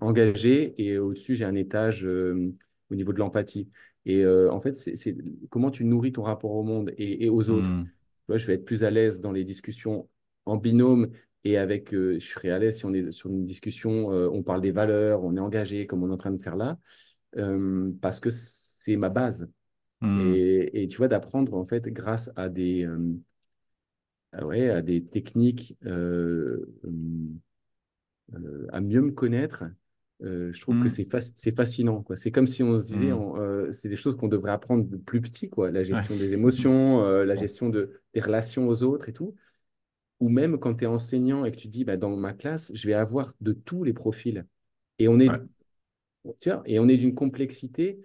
engagé 0.00 0.74
et 0.78 0.98
au-dessus 0.98 1.36
j'ai 1.36 1.44
un 1.44 1.54
étage 1.54 2.04
euh, 2.04 2.52
au 2.90 2.94
niveau 2.94 3.12
de 3.12 3.18
l'empathie. 3.18 3.68
Et 4.06 4.24
euh, 4.24 4.50
en 4.50 4.60
fait, 4.60 4.76
c'est 4.76 5.16
comment 5.50 5.70
tu 5.70 5.84
nourris 5.84 6.12
ton 6.12 6.22
rapport 6.22 6.52
au 6.52 6.62
monde 6.62 6.92
et, 6.96 7.24
et 7.24 7.28
aux 7.28 7.50
autres. 7.50 7.68
Mm. 7.68 7.88
Vois, 8.28 8.38
je 8.38 8.46
vais 8.46 8.54
être 8.54 8.64
plus 8.64 8.84
à 8.84 8.90
l'aise 8.90 9.20
dans 9.20 9.32
les 9.32 9.44
discussions 9.44 10.08
en 10.46 10.56
binôme 10.56 11.10
et 11.44 11.56
avec, 11.56 11.92
euh, 11.94 12.18
je 12.18 12.26
serai 12.26 12.50
à 12.50 12.58
l'aise 12.58 12.78
si 12.78 12.86
on 12.86 12.94
est 12.94 13.12
sur 13.12 13.30
une 13.30 13.44
discussion, 13.44 14.12
euh, 14.12 14.28
on 14.32 14.42
parle 14.42 14.60
des 14.60 14.70
valeurs, 14.70 15.22
on 15.22 15.36
est 15.36 15.40
engagé 15.40 15.86
comme 15.86 16.02
on 16.02 16.10
est 16.10 16.14
en 16.14 16.18
train 16.18 16.30
de 16.30 16.42
faire 16.42 16.56
là 16.56 16.78
euh, 17.36 17.90
parce 18.00 18.20
que 18.20 18.30
c'est 18.30 18.96
ma 18.96 19.08
base. 19.08 19.48
Mm. 20.00 20.32
Et, 20.32 20.82
et 20.82 20.88
tu 20.88 20.96
vois, 20.96 21.08
d'apprendre 21.08 21.54
en 21.54 21.64
fait 21.64 21.86
grâce 21.88 22.30
à 22.36 22.48
des, 22.48 22.84
euh, 22.84 22.98
ah 24.32 24.46
ouais, 24.46 24.70
à 24.70 24.80
des 24.80 25.04
techniques 25.04 25.76
euh, 25.86 26.64
euh, 26.84 26.90
à 28.72 28.80
mieux 28.80 29.00
me 29.00 29.10
connaître, 29.12 29.64
euh, 30.22 30.52
je 30.52 30.60
trouve 30.60 30.78
que 30.82 30.88
Mm. 30.88 30.90
c'est 30.90 31.04
fac- 31.04 31.54
fascinant. 31.56 32.04
C'est 32.16 32.30
comme 32.30 32.46
si 32.46 32.62
on 32.62 32.78
se 32.78 32.84
disait, 32.84 33.12
Mm. 33.12 33.34
euh, 33.38 33.72
c'est 33.72 33.88
des 33.88 33.96
choses 33.96 34.16
qu'on 34.16 34.28
devrait 34.28 34.52
apprendre 34.52 34.84
de 34.84 34.96
plus 34.96 35.20
petit, 35.20 35.48
quoi. 35.48 35.70
La 35.70 35.80
Ouais. 35.80 35.86
gestion 35.96 36.16
des 36.16 36.32
émotions, 36.32 37.04
euh, 37.04 37.24
la 37.24 37.36
gestion 37.36 37.68
de, 37.68 38.00
des 38.14 38.20
relations 38.20 38.68
aux 38.68 38.82
autres 38.82 39.08
et 39.08 39.12
tout. 39.12 39.34
Ou 40.20 40.28
même 40.28 40.58
quand 40.58 40.74
tu 40.74 40.84
es 40.84 40.86
enseignant 40.86 41.44
et 41.44 41.52
que 41.52 41.56
tu 41.56 41.68
dis, 41.68 41.84
bah, 41.84 41.96
dans 41.96 42.14
ma 42.16 42.34
classe, 42.34 42.70
je 42.74 42.86
vais 42.86 42.94
avoir 42.94 43.34
de 43.40 43.52
tous 43.52 43.84
les 43.84 43.92
profils. 43.94 44.46
Et 44.98 45.08
on 45.08 45.18
est, 45.18 45.30
Ouais. 45.30 45.38
tiens, 46.40 46.62
et 46.66 46.78
on 46.78 46.88
est 46.88 46.96
d'une 46.96 47.14
complexité. 47.14 48.02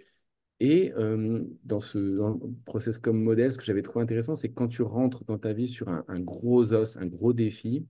Et 0.60 0.92
euh, 0.94 1.44
dans 1.64 1.80
ce 1.80 1.98
dans 2.18 2.40
process 2.64 2.98
comme 2.98 3.22
modèle, 3.22 3.52
ce 3.52 3.58
que 3.58 3.64
j'avais 3.64 3.82
trouvé 3.82 4.02
intéressant, 4.02 4.36
c'est 4.36 4.48
que 4.48 4.54
quand 4.54 4.68
tu 4.68 4.82
rentres 4.82 5.24
dans 5.26 5.38
ta 5.38 5.52
vie 5.52 5.68
sur 5.68 5.88
un, 5.88 6.04
un 6.08 6.20
gros 6.20 6.72
os, 6.72 6.96
un 6.96 7.06
gros 7.06 7.32
défi, 7.34 7.86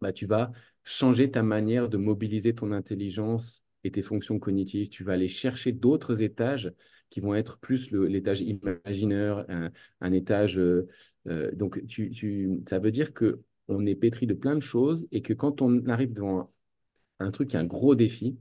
bah, 0.00 0.12
tu 0.12 0.26
vas 0.26 0.52
changer 0.84 1.30
ta 1.30 1.42
manière 1.42 1.88
de 1.88 1.96
mobiliser 1.96 2.54
ton 2.54 2.72
intelligence 2.72 3.62
et 3.84 3.90
tes 3.90 4.02
fonctions 4.02 4.38
cognitives. 4.38 4.88
Tu 4.88 5.04
vas 5.04 5.14
aller 5.14 5.28
chercher 5.28 5.72
d'autres 5.72 6.22
étages 6.22 6.72
qui 7.10 7.20
vont 7.20 7.34
être 7.34 7.58
plus 7.58 7.90
l'étage 7.92 8.40
imaginaire, 8.40 9.44
un, 10.00 10.12
étage. 10.12 10.58
euh, 10.58 10.88
euh, 11.28 11.50
donc, 11.52 11.84
tu, 11.86 12.10
tu- 12.10 12.62
ça 12.68 12.78
veut 12.78 12.90
dire 12.90 13.12
que 13.14 13.40
on 13.68 13.86
est 13.86 13.94
pétri 13.94 14.26
de 14.26 14.34
plein 14.34 14.54
de 14.56 14.60
choses 14.60 15.06
et 15.10 15.22
que 15.22 15.32
quand 15.32 15.62
on 15.62 15.86
arrive 15.86 16.12
devant 16.12 16.52
un, 17.20 17.30
truc 17.30 17.48
qui 17.50 17.56
est 17.56 17.58
un 17.60 17.64
gros 17.64 17.94
défi, 17.94 18.38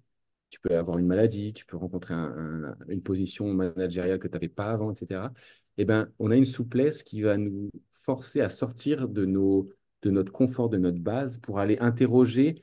tu 0.50 0.60
peux 0.60 0.76
avoir 0.78 0.98
une 0.98 1.08
maladie, 1.08 1.54
tu 1.54 1.66
peux 1.66 1.78
rencontrer 1.78 2.14
un- 2.14 2.76
un- 2.80 2.86
une 2.90 3.02
position 3.02 3.54
managériale 3.54 4.20
que 4.20 4.28
tu 4.28 4.34
n'avais 4.34 4.50
pas 4.50 4.72
avant, 4.72 4.92
etc. 4.94 5.34
Eh 5.78 5.86
ben, 5.86 6.12
on 6.20 6.32
a 6.32 6.36
une 6.36 6.46
souplesse 6.46 7.04
qui 7.04 7.22
va 7.22 7.38
nous 7.38 7.72
forcer 7.94 8.42
à 8.42 8.50
sortir 8.50 9.08
de, 9.08 9.26
nos, 9.26 9.70
de 10.04 10.12
notre 10.12 10.32
confort, 10.32 10.70
de 10.70 10.78
notre 10.78 11.00
base, 11.00 11.38
pour 11.38 11.60
aller 11.60 11.78
interroger 11.80 12.62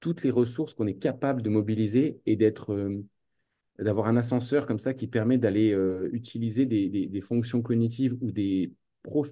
toutes 0.00 0.22
les 0.22 0.30
ressources 0.30 0.74
qu'on 0.74 0.86
est 0.86 0.98
capable 0.98 1.42
de 1.42 1.50
mobiliser 1.50 2.20
et 2.26 2.36
d'être, 2.36 2.72
euh, 2.72 3.04
d'avoir 3.78 4.06
un 4.06 4.16
ascenseur 4.16 4.66
comme 4.66 4.78
ça 4.78 4.94
qui 4.94 5.06
permet 5.06 5.38
d'aller 5.38 5.72
euh, 5.72 6.08
utiliser 6.12 6.66
des, 6.66 6.88
des, 6.88 7.06
des, 7.06 7.20
fonctions 7.20 7.62
cognitives 7.62 8.16
ou 8.20 8.32
des, 8.32 8.72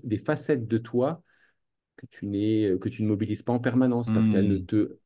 des 0.05 0.19
facettes 0.19 0.69
de 0.69 0.79
toi 0.79 1.23
que 1.97 2.07
tu, 2.07 2.27
n'es, 2.27 2.73
que 2.81 2.89
tu 2.89 3.03
ne 3.03 3.09
mobilises 3.09 3.43
pas 3.43 3.53
en 3.53 3.59
permanence 3.59 4.07
parce 4.07 4.29
qu'elles 4.29 4.49
ne 4.49 4.59
hmm. 4.59 4.67
te 4.67 4.99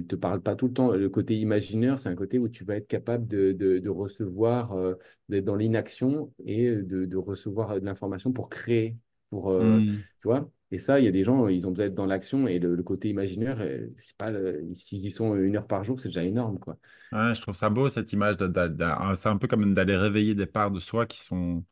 te 0.00 0.16
parle 0.16 0.40
pas 0.40 0.56
tout 0.56 0.68
le 0.68 0.72
temps. 0.72 0.92
Le 0.92 1.08
côté 1.08 1.38
imaginaire, 1.38 1.98
c'est 1.98 2.08
un 2.08 2.14
côté 2.14 2.38
où 2.38 2.48
tu 2.48 2.64
vas 2.64 2.76
être 2.76 2.88
capable 2.88 3.26
de, 3.26 3.52
de, 3.52 3.88
recevoir, 3.88 4.72
euh, 4.72 4.94
d'être 5.28 5.44
dans 5.44 5.56
l'inaction 5.56 6.32
et 6.44 6.70
de, 6.70 7.04
de, 7.04 7.16
recevoir 7.16 7.78
de 7.78 7.84
l'information 7.84 8.32
pour 8.32 8.48
créer, 8.48 8.96
pour, 9.30 9.50
euh, 9.50 9.80
hmm. 9.80 9.96
tu 10.22 10.28
vois? 10.28 10.50
Et 10.72 10.78
ça, 10.78 10.98
il 10.98 11.04
y 11.04 11.08
a 11.08 11.12
des 11.12 11.22
gens, 11.22 11.48
ils 11.48 11.66
ont 11.66 11.70
besoin 11.70 11.86
d'être 11.86 11.94
dans 11.94 12.06
l'action 12.06 12.48
et 12.48 12.58
le, 12.58 12.82
côté 12.82 13.10
imaginaire, 13.10 13.58
euh, 13.60 13.88
c'est 13.98 14.16
pas, 14.16 14.32
s'ils 14.74 15.04
y 15.04 15.10
sont 15.10 15.36
une 15.36 15.56
heure 15.56 15.66
par 15.66 15.84
jour, 15.84 16.00
c'est 16.00 16.08
déjà 16.08 16.24
énorme, 16.24 16.58
quoi. 16.58 16.78
Ouais, 17.12 17.34
je 17.34 17.42
trouve 17.42 17.54
ça 17.54 17.68
beau 17.68 17.90
cette 17.90 18.10
image. 18.14 18.36
C'est 18.38 19.28
un 19.28 19.36
peu 19.36 19.46
comme 19.46 19.74
d'aller 19.74 19.96
réveiller 19.96 20.34
des 20.34 20.46
parts 20.46 20.70
de 20.70 20.80
soi 20.80 21.04
qui 21.04 21.20
sont 21.20 21.62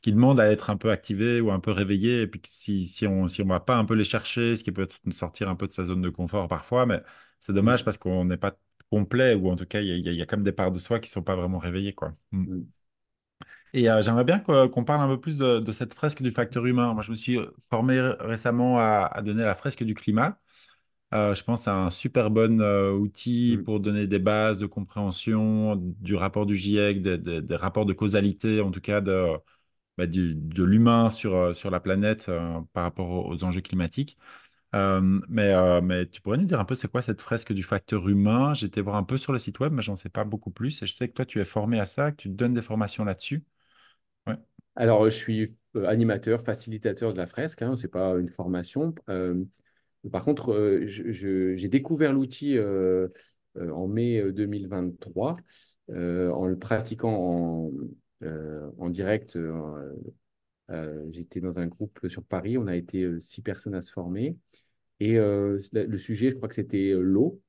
qui 0.00 0.12
demandent 0.12 0.38
à 0.38 0.48
être 0.52 0.70
un 0.70 0.76
peu 0.76 0.92
activées 0.92 1.40
ou 1.40 1.50
un 1.50 1.58
peu 1.58 1.72
réveillées. 1.72 2.22
Et 2.22 2.26
puis 2.28 2.40
si, 2.44 2.86
si 2.86 3.06
on 3.08 3.26
si 3.26 3.42
on 3.42 3.46
va 3.46 3.58
pas 3.58 3.76
un 3.76 3.84
peu 3.84 3.94
les 3.94 4.04
chercher, 4.04 4.54
ce 4.54 4.62
qui 4.62 4.70
peut 4.70 4.82
être 4.82 5.00
sortir 5.10 5.48
un 5.48 5.56
peu 5.56 5.66
de 5.66 5.72
sa 5.72 5.84
zone 5.84 6.00
de 6.02 6.10
confort 6.10 6.46
parfois, 6.46 6.86
mais 6.86 7.02
c'est 7.40 7.52
dommage 7.52 7.84
parce 7.84 7.98
qu'on 7.98 8.24
n'est 8.24 8.36
pas 8.36 8.56
complet, 8.90 9.34
ou 9.34 9.50
en 9.50 9.56
tout 9.56 9.66
cas, 9.66 9.80
il 9.80 10.06
y, 10.06 10.14
y, 10.14 10.22
a 10.22 10.26
quand 10.26 10.36
même 10.36 10.44
des 10.44 10.52
parts 10.52 10.70
de 10.70 10.78
soi 10.78 11.00
qui 11.00 11.08
ne 11.08 11.12
sont 11.12 11.22
pas 11.22 11.34
vraiment 11.34 11.58
réveillées. 11.58 11.92
Quoi. 11.94 12.12
Mm. 12.30 12.62
Et 13.72 13.90
euh, 13.90 14.00
j'aimerais 14.02 14.24
bien 14.24 14.38
qu'on 14.40 14.84
parle 14.84 15.02
un 15.02 15.08
peu 15.08 15.20
plus 15.20 15.36
de, 15.36 15.72
cette 15.72 15.92
fresque 15.94 16.22
du 16.22 16.30
facteur 16.30 16.64
humain. 16.64 16.94
Moi, 16.94 17.02
je 17.02 17.10
me 17.10 17.16
suis 17.16 17.38
formé 17.68 18.00
récemment 18.00 18.78
à, 18.78 19.20
donner 19.22 19.42
la 19.42 19.54
fresque 19.54 19.84
du 19.84 19.94
climat. 19.94 20.38
Euh, 21.14 21.34
je 21.34 21.44
pense 21.44 21.60
que 21.60 21.64
c'est 21.64 21.70
un 21.70 21.90
super 21.90 22.30
bon 22.30 22.60
euh, 22.60 22.90
outil 22.92 23.58
mm. 23.58 23.64
pour 23.64 23.80
donner 23.80 24.06
des 24.06 24.18
bases 24.18 24.58
de 24.58 24.66
compréhension 24.66 25.76
du 25.76 26.16
rapport 26.16 26.46
du 26.46 26.56
GIEC, 26.56 27.02
des, 27.02 27.56
rapports 27.56 27.86
de 27.86 27.92
causalité, 27.92 28.60
en 28.60 28.70
tout 28.70 28.80
cas 28.80 29.00
de, 29.00 29.28
bah, 29.98 30.06
de 30.06 30.64
l'humain 30.64 31.10
sur, 31.10 31.54
sur 31.54 31.70
la 31.70 31.80
planète 31.80 32.30
par 32.72 32.84
rapport 32.84 33.26
aux 33.26 33.44
enjeux 33.44 33.60
climatiques. 33.60 34.18
Euh, 34.76 35.00
mais, 35.28 35.54
euh, 35.54 35.80
mais 35.80 36.06
tu 36.06 36.20
pourrais 36.20 36.36
nous 36.36 36.44
dire 36.44 36.60
un 36.60 36.64
peu 36.64 36.74
c'est 36.74 36.88
quoi 36.90 37.00
cette 37.00 37.22
fresque 37.22 37.52
du 37.52 37.62
facteur 37.62 38.06
humain? 38.08 38.52
J'étais 38.52 38.82
voir 38.82 38.96
un 38.96 39.04
peu 39.04 39.16
sur 39.16 39.32
le 39.32 39.38
site 39.38 39.58
web, 39.58 39.72
mais 39.72 39.80
j'en 39.80 39.96
sais 39.96 40.10
pas 40.10 40.24
beaucoup 40.24 40.50
plus. 40.50 40.82
Et 40.82 40.86
je 40.86 40.92
sais 40.92 41.08
que 41.08 41.14
toi, 41.14 41.24
tu 41.24 41.40
es 41.40 41.44
formé 41.44 41.80
à 41.80 41.86
ça, 41.86 42.12
que 42.12 42.16
tu 42.16 42.28
donnes 42.28 42.52
des 42.52 42.62
formations 42.62 43.04
là-dessus. 43.04 43.42
Ouais. 44.26 44.36
Alors, 44.74 45.04
je 45.06 45.10
suis 45.10 45.56
euh, 45.76 45.86
animateur, 45.86 46.42
facilitateur 46.42 47.14
de 47.14 47.18
la 47.18 47.26
fresque. 47.26 47.62
Hein, 47.62 47.76
ce 47.76 47.82
n'est 47.82 47.88
pas 47.88 48.16
une 48.18 48.28
formation. 48.28 48.94
par 50.12 50.24
contre, 50.24 50.84
j'ai 50.86 51.68
découvert 51.68 52.12
l'outil 52.12 52.58
en 53.58 53.88
mai 53.88 54.22
2023 54.32 55.36
en 55.88 56.46
le 56.46 56.58
pratiquant 56.58 57.70
en, 58.22 58.26
en 58.78 58.90
direct. 58.90 59.38
J'étais 61.12 61.40
dans 61.40 61.58
un 61.58 61.66
groupe 61.66 62.06
sur 62.08 62.22
Paris. 62.24 62.58
On 62.58 62.66
a 62.66 62.76
été 62.76 63.20
six 63.20 63.40
personnes 63.40 63.74
à 63.74 63.82
se 63.82 63.92
former. 63.92 64.36
Et 65.00 65.18
euh, 65.18 65.58
le 65.72 65.98
sujet, 65.98 66.30
je 66.30 66.36
crois 66.36 66.48
que 66.48 66.54
c'était 66.54 66.90
euh, 66.90 67.00
l'eau. 67.00 67.40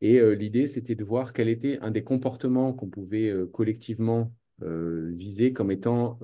Et 0.00 0.18
euh, 0.20 0.32
l'idée, 0.34 0.68
c'était 0.68 0.94
de 0.94 1.04
voir 1.04 1.32
quel 1.32 1.48
était 1.48 1.78
un 1.80 1.90
des 1.90 2.04
comportements 2.04 2.72
qu'on 2.72 2.88
pouvait 2.88 3.32
collectivement 3.52 4.32
viser 4.60 5.52
comme 5.52 5.70
étant 5.70 6.18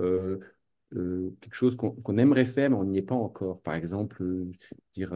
quelque 0.91 1.55
chose 1.55 1.77
qu'on 1.77 2.19
aimerait 2.19 2.45
faire, 2.45 2.71
mais 2.71 2.77
on 2.77 2.85
n'y 2.85 2.99
est 2.99 3.03
pas 3.03 3.15
encore. 3.15 3.61
Par 3.63 3.75
exemple, 3.75 4.25
dire 4.93 5.13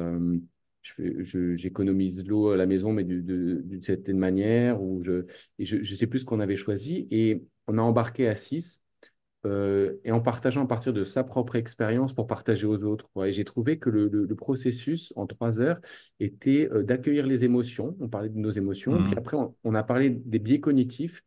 j'économise 0.82 2.24
l'eau 2.24 2.50
à 2.50 2.56
la 2.56 2.66
maison, 2.66 2.92
mais 2.92 3.04
d'une 3.04 3.82
certaine 3.82 4.18
manière, 4.18 4.80
ou 4.82 5.02
je 5.02 5.24
ne 5.58 5.84
sais 5.84 6.06
plus 6.06 6.20
ce 6.20 6.24
qu'on 6.24 6.40
avait 6.40 6.56
choisi. 6.56 7.08
Et 7.10 7.44
on 7.66 7.78
a 7.78 7.82
embarqué 7.82 8.28
à 8.28 8.34
6 8.34 8.80
euh, 9.46 9.94
et 10.04 10.10
en 10.10 10.20
partageant 10.20 10.64
à 10.64 10.66
partir 10.66 10.92
de 10.92 11.04
sa 11.04 11.22
propre 11.22 11.54
expérience 11.54 12.12
pour 12.12 12.26
partager 12.26 12.66
aux 12.66 12.82
autres. 12.82 13.08
Et 13.24 13.32
j'ai 13.32 13.44
trouvé 13.44 13.78
que 13.78 13.88
le, 13.88 14.26
processus 14.34 15.12
en 15.16 15.26
trois 15.26 15.60
heures 15.60 15.80
était 16.18 16.68
euh, 16.72 16.82
d'accueillir 16.82 17.26
les 17.26 17.44
émotions. 17.44 17.96
On 18.00 18.08
parlait 18.08 18.30
de 18.30 18.38
nos 18.38 18.50
émotions, 18.50 18.96
puis 18.98 19.14
mmh. 19.14 19.18
après 19.18 19.36
on, 19.62 19.74
a 19.74 19.82
parlé 19.84 20.10
des 20.10 20.40
biais 20.40 20.60
cognitifs 20.60 21.22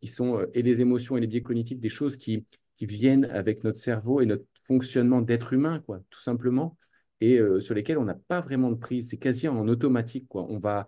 qui 0.00 0.06
sont 0.06 0.38
euh, 0.38 0.50
et 0.54 0.62
les 0.62 0.80
émotions 0.80 1.16
et 1.16 1.20
les 1.20 1.26
biais 1.26 1.42
cognitifs 1.42 1.80
des 1.80 1.88
choses 1.88 2.16
qui, 2.16 2.44
qui 2.76 2.86
viennent 2.86 3.24
avec 3.26 3.64
notre 3.64 3.78
cerveau 3.78 4.20
et 4.20 4.26
notre 4.26 4.44
fonctionnement 4.62 5.20
d'être 5.20 5.52
humain, 5.52 5.80
quoi, 5.80 6.00
tout 6.10 6.20
simplement, 6.20 6.76
et 7.20 7.40
sur 7.60 7.74
lesquels 7.74 7.96
on 7.96 8.04
n'a 8.04 8.18
pas 8.28 8.42
vraiment 8.42 8.70
de 8.70 8.76
prise. 8.76 9.08
C'est 9.08 9.16
quasi 9.16 9.48
en 9.48 9.66
automatique, 9.68 10.28
quoi. 10.28 10.46
On 10.50 10.58
va 10.58 10.86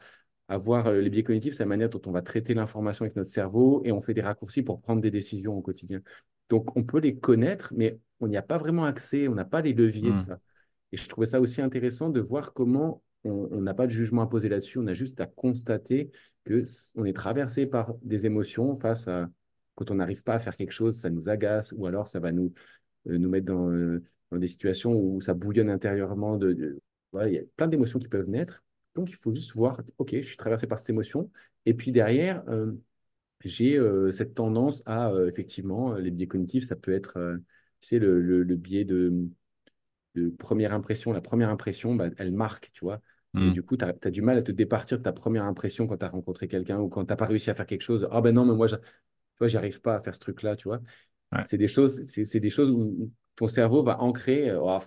avoir 0.48 0.92
les 0.92 1.08
biais 1.08 1.22
cognitifs, 1.22 1.54
c'est 1.54 1.62
la 1.62 1.66
manière 1.66 1.88
dont 1.88 2.02
on 2.04 2.10
va 2.10 2.20
traiter 2.20 2.52
l'information 2.52 3.04
avec 3.04 3.16
notre 3.16 3.30
cerveau 3.30 3.80
et 3.84 3.92
on 3.92 4.02
fait 4.02 4.14
des 4.14 4.20
raccourcis 4.20 4.62
pour 4.62 4.82
prendre 4.82 5.00
des 5.00 5.10
décisions 5.10 5.56
au 5.56 5.62
quotidien. 5.62 6.02
Donc, 6.48 6.76
on 6.76 6.84
peut 6.84 6.98
les 6.98 7.16
connaître, 7.18 7.72
mais 7.76 7.98
on 8.20 8.28
n'y 8.28 8.36
a 8.36 8.42
pas 8.42 8.58
vraiment 8.58 8.84
accès, 8.84 9.28
on 9.28 9.34
n'a 9.34 9.44
pas 9.44 9.60
les 9.60 9.72
leviers 9.72 10.10
de 10.10 10.16
hmm. 10.16 10.18
ça. 10.20 10.40
Et 10.92 10.96
je 10.96 11.08
trouvais 11.08 11.26
ça 11.26 11.40
aussi 11.40 11.60
intéressant 11.60 12.08
de 12.08 12.20
voir 12.20 12.52
comment 12.52 13.02
on 13.24 13.60
n'a 13.60 13.74
pas 13.74 13.86
de 13.86 13.92
jugement 13.92 14.22
à 14.22 14.26
poser 14.26 14.48
là-dessus, 14.48 14.78
on 14.78 14.86
a 14.86 14.94
juste 14.94 15.20
à 15.20 15.26
constater 15.26 16.10
qu'on 16.46 17.04
est 17.04 17.12
traversé 17.12 17.66
par 17.66 17.94
des 18.02 18.26
émotions 18.26 18.76
face 18.78 19.08
à 19.08 19.28
quand 19.74 19.90
on 19.92 19.96
n'arrive 19.96 20.24
pas 20.24 20.34
à 20.34 20.38
faire 20.40 20.56
quelque 20.56 20.72
chose, 20.72 20.98
ça 20.98 21.08
nous 21.08 21.28
agace, 21.28 21.72
ou 21.76 21.86
alors 21.86 22.08
ça 22.08 22.18
va 22.18 22.32
nous, 22.32 22.52
euh, 23.08 23.16
nous 23.16 23.28
mettre 23.28 23.46
dans, 23.46 23.70
euh, 23.70 24.02
dans, 24.32 24.38
des 24.38 24.48
situations 24.48 24.92
où 24.92 25.20
ça 25.20 25.34
bouillonne 25.34 25.70
intérieurement. 25.70 26.36
De, 26.36 26.80
voilà, 27.12 27.28
il 27.28 27.34
y 27.34 27.38
a 27.38 27.42
plein 27.56 27.68
d'émotions 27.68 28.00
qui 28.00 28.08
peuvent 28.08 28.28
naître. 28.28 28.64
Donc, 28.96 29.10
il 29.10 29.16
faut 29.16 29.32
juste 29.32 29.52
voir, 29.54 29.80
OK, 29.98 30.10
je 30.12 30.26
suis 30.26 30.36
traversé 30.36 30.66
par 30.66 30.78
cette 30.78 30.90
émotion. 30.90 31.30
Et 31.64 31.74
puis 31.74 31.92
derrière, 31.92 32.42
euh, 32.48 32.72
j'ai 33.44 33.76
euh, 33.76 34.10
cette 34.10 34.34
tendance 34.34 34.82
à, 34.86 35.10
euh, 35.10 35.28
effectivement, 35.28 35.94
euh, 35.94 36.00
les 36.00 36.10
biais 36.10 36.26
cognitifs, 36.26 36.64
ça 36.64 36.76
peut 36.76 36.92
être, 36.92 37.38
tu 37.80 37.88
sais, 37.88 37.98
le, 37.98 38.20
le, 38.20 38.56
biais 38.56 38.84
de, 38.84 39.28
de, 40.14 40.28
première 40.30 40.72
impression. 40.72 41.12
La 41.12 41.20
première 41.20 41.48
impression, 41.48 41.94
bah, 41.94 42.08
elle 42.16 42.32
marque, 42.32 42.70
tu 42.72 42.84
vois. 42.84 43.00
Et 43.36 43.40
mmh. 43.40 43.52
du 43.52 43.62
coup, 43.62 43.76
tu 43.76 43.84
as, 43.84 44.10
du 44.10 44.22
mal 44.22 44.38
à 44.38 44.42
te 44.42 44.50
départir 44.50 44.98
de 44.98 45.02
ta 45.02 45.12
première 45.12 45.44
impression 45.44 45.86
quand 45.86 45.98
tu 45.98 46.04
as 46.04 46.08
rencontré 46.08 46.48
quelqu'un 46.48 46.80
ou 46.80 46.88
quand 46.88 47.04
tu 47.04 47.10
n'as 47.10 47.16
pas 47.16 47.26
réussi 47.26 47.50
à 47.50 47.54
faire 47.54 47.66
quelque 47.66 47.82
chose. 47.82 48.08
Ah 48.10 48.20
ben 48.20 48.34
non, 48.34 48.44
mais 48.44 48.54
moi, 48.54 48.66
je 48.66 49.56
arrive 49.56 49.80
pas 49.80 49.96
à 49.96 50.00
faire 50.00 50.14
ce 50.14 50.20
truc-là, 50.20 50.56
tu 50.56 50.68
vois. 50.68 50.80
C'est 51.44 51.58
des 51.58 51.68
choses, 51.68 52.04
c'est 52.06 52.40
des 52.40 52.50
choses 52.50 52.70
où 52.70 53.12
ton 53.36 53.48
cerveau 53.48 53.82
va 53.82 54.00
ancrer. 54.00 54.52
Oh, 54.56 54.78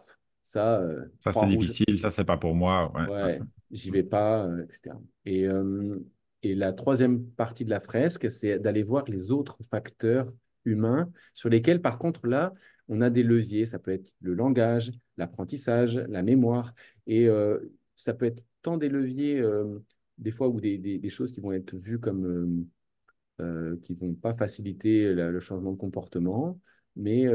ça, 0.44 0.84
ça 1.20 1.32
c'est 1.32 1.46
difficile, 1.46 2.00
ça 2.00 2.10
c'est 2.10 2.26
pas 2.26 2.38
pour 2.38 2.56
moi. 2.56 2.92
Ouais, 2.96 3.08
ouais 3.08 3.40
j'y 3.72 3.92
vais 3.92 4.04
pas, 4.04 4.50
etc. 4.64 4.98
Et, 5.26 5.48
et 6.44 6.56
la 6.56 6.74
troisième 6.74 7.24
partie 7.24 7.66
de 7.66 7.70
la 7.70 7.80
fresque, 7.80 8.32
c'est 8.32 8.60
d'aller 8.60 8.84
voir 8.84 9.06
les 9.08 9.32
autres 9.32 9.58
facteurs 9.70 10.32
humains 10.66 11.12
sur 11.34 11.50
lesquels, 11.50 11.82
par 11.82 12.00
contre, 12.00 12.28
là, 12.28 12.54
on 12.88 13.02
a 13.02 13.10
des 13.10 13.24
leviers. 13.24 13.66
Ça 13.66 13.80
peut 13.80 13.92
être 13.92 14.12
le 14.22 14.34
langage, 14.34 14.92
l'apprentissage, 15.18 15.96
la 15.96 16.24
mémoire. 16.24 16.74
Et 17.08 17.28
euh, 17.28 17.60
ça 17.96 18.14
peut 18.14 18.26
être 18.26 18.44
tant 18.62 18.78
des 18.78 18.90
leviers, 18.90 19.40
euh, 19.40 19.80
des 20.18 20.32
fois, 20.32 20.50
ou 20.50 20.60
des, 20.60 21.10
choses 21.10 21.32
qui 21.32 21.42
vont 21.42 21.52
être 21.52 21.76
vues 21.76 22.00
comme 22.00 22.68
euh, 23.40 23.78
qui 23.84 23.94
ne 23.94 24.00
vont 24.00 24.14
pas 24.14 24.34
faciliter 24.34 25.14
le 25.14 25.40
changement 25.40 25.72
de 25.72 25.78
comportement, 25.78 26.60
mais 26.96 27.28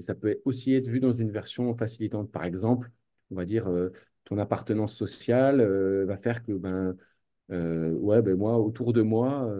ça 0.00 0.14
peut 0.14 0.40
aussi 0.44 0.74
être 0.74 0.88
vu 0.88 1.00
dans 1.00 1.12
une 1.12 1.30
version 1.30 1.74
facilitante. 1.76 2.30
Par 2.32 2.44
exemple, 2.44 2.90
on 3.30 3.36
va 3.36 3.44
dire, 3.44 3.70
ton 4.24 4.38
appartenance 4.38 4.94
sociale 4.96 5.62
va 6.04 6.16
faire 6.16 6.42
que 6.42 6.52
ben, 6.52 6.96
ouais, 7.50 8.22
ben 8.22 8.36
moi, 8.36 8.58
autour 8.58 8.92
de 8.92 9.02
moi, 9.02 9.50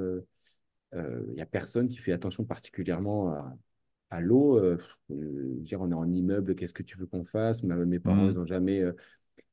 il 0.93 0.99
euh, 0.99 1.33
n'y 1.35 1.41
euh, 1.41 1.43
a 1.43 1.47
personne 1.47 1.89
qui 1.89 1.99
fait 1.99 2.13
attention 2.13 2.45
particulièrement 2.45 3.33
à, 3.33 3.57
à 4.11 4.21
l'eau. 4.21 4.61
dire, 5.09 5.81
on 5.81 5.91
est 5.91 5.95
en 5.95 6.11
immeuble, 6.11 6.55
qu'est-ce 6.55 6.75
que 6.75 6.83
tu 6.83 6.99
veux 6.99 7.07
qu'on 7.07 7.25
fasse? 7.25 7.63
Mes 7.63 7.99
parents, 7.99 8.27
mmh. 8.27 8.31
ils 8.31 8.35
n'ont 8.35 8.47
jamais. 8.47 8.83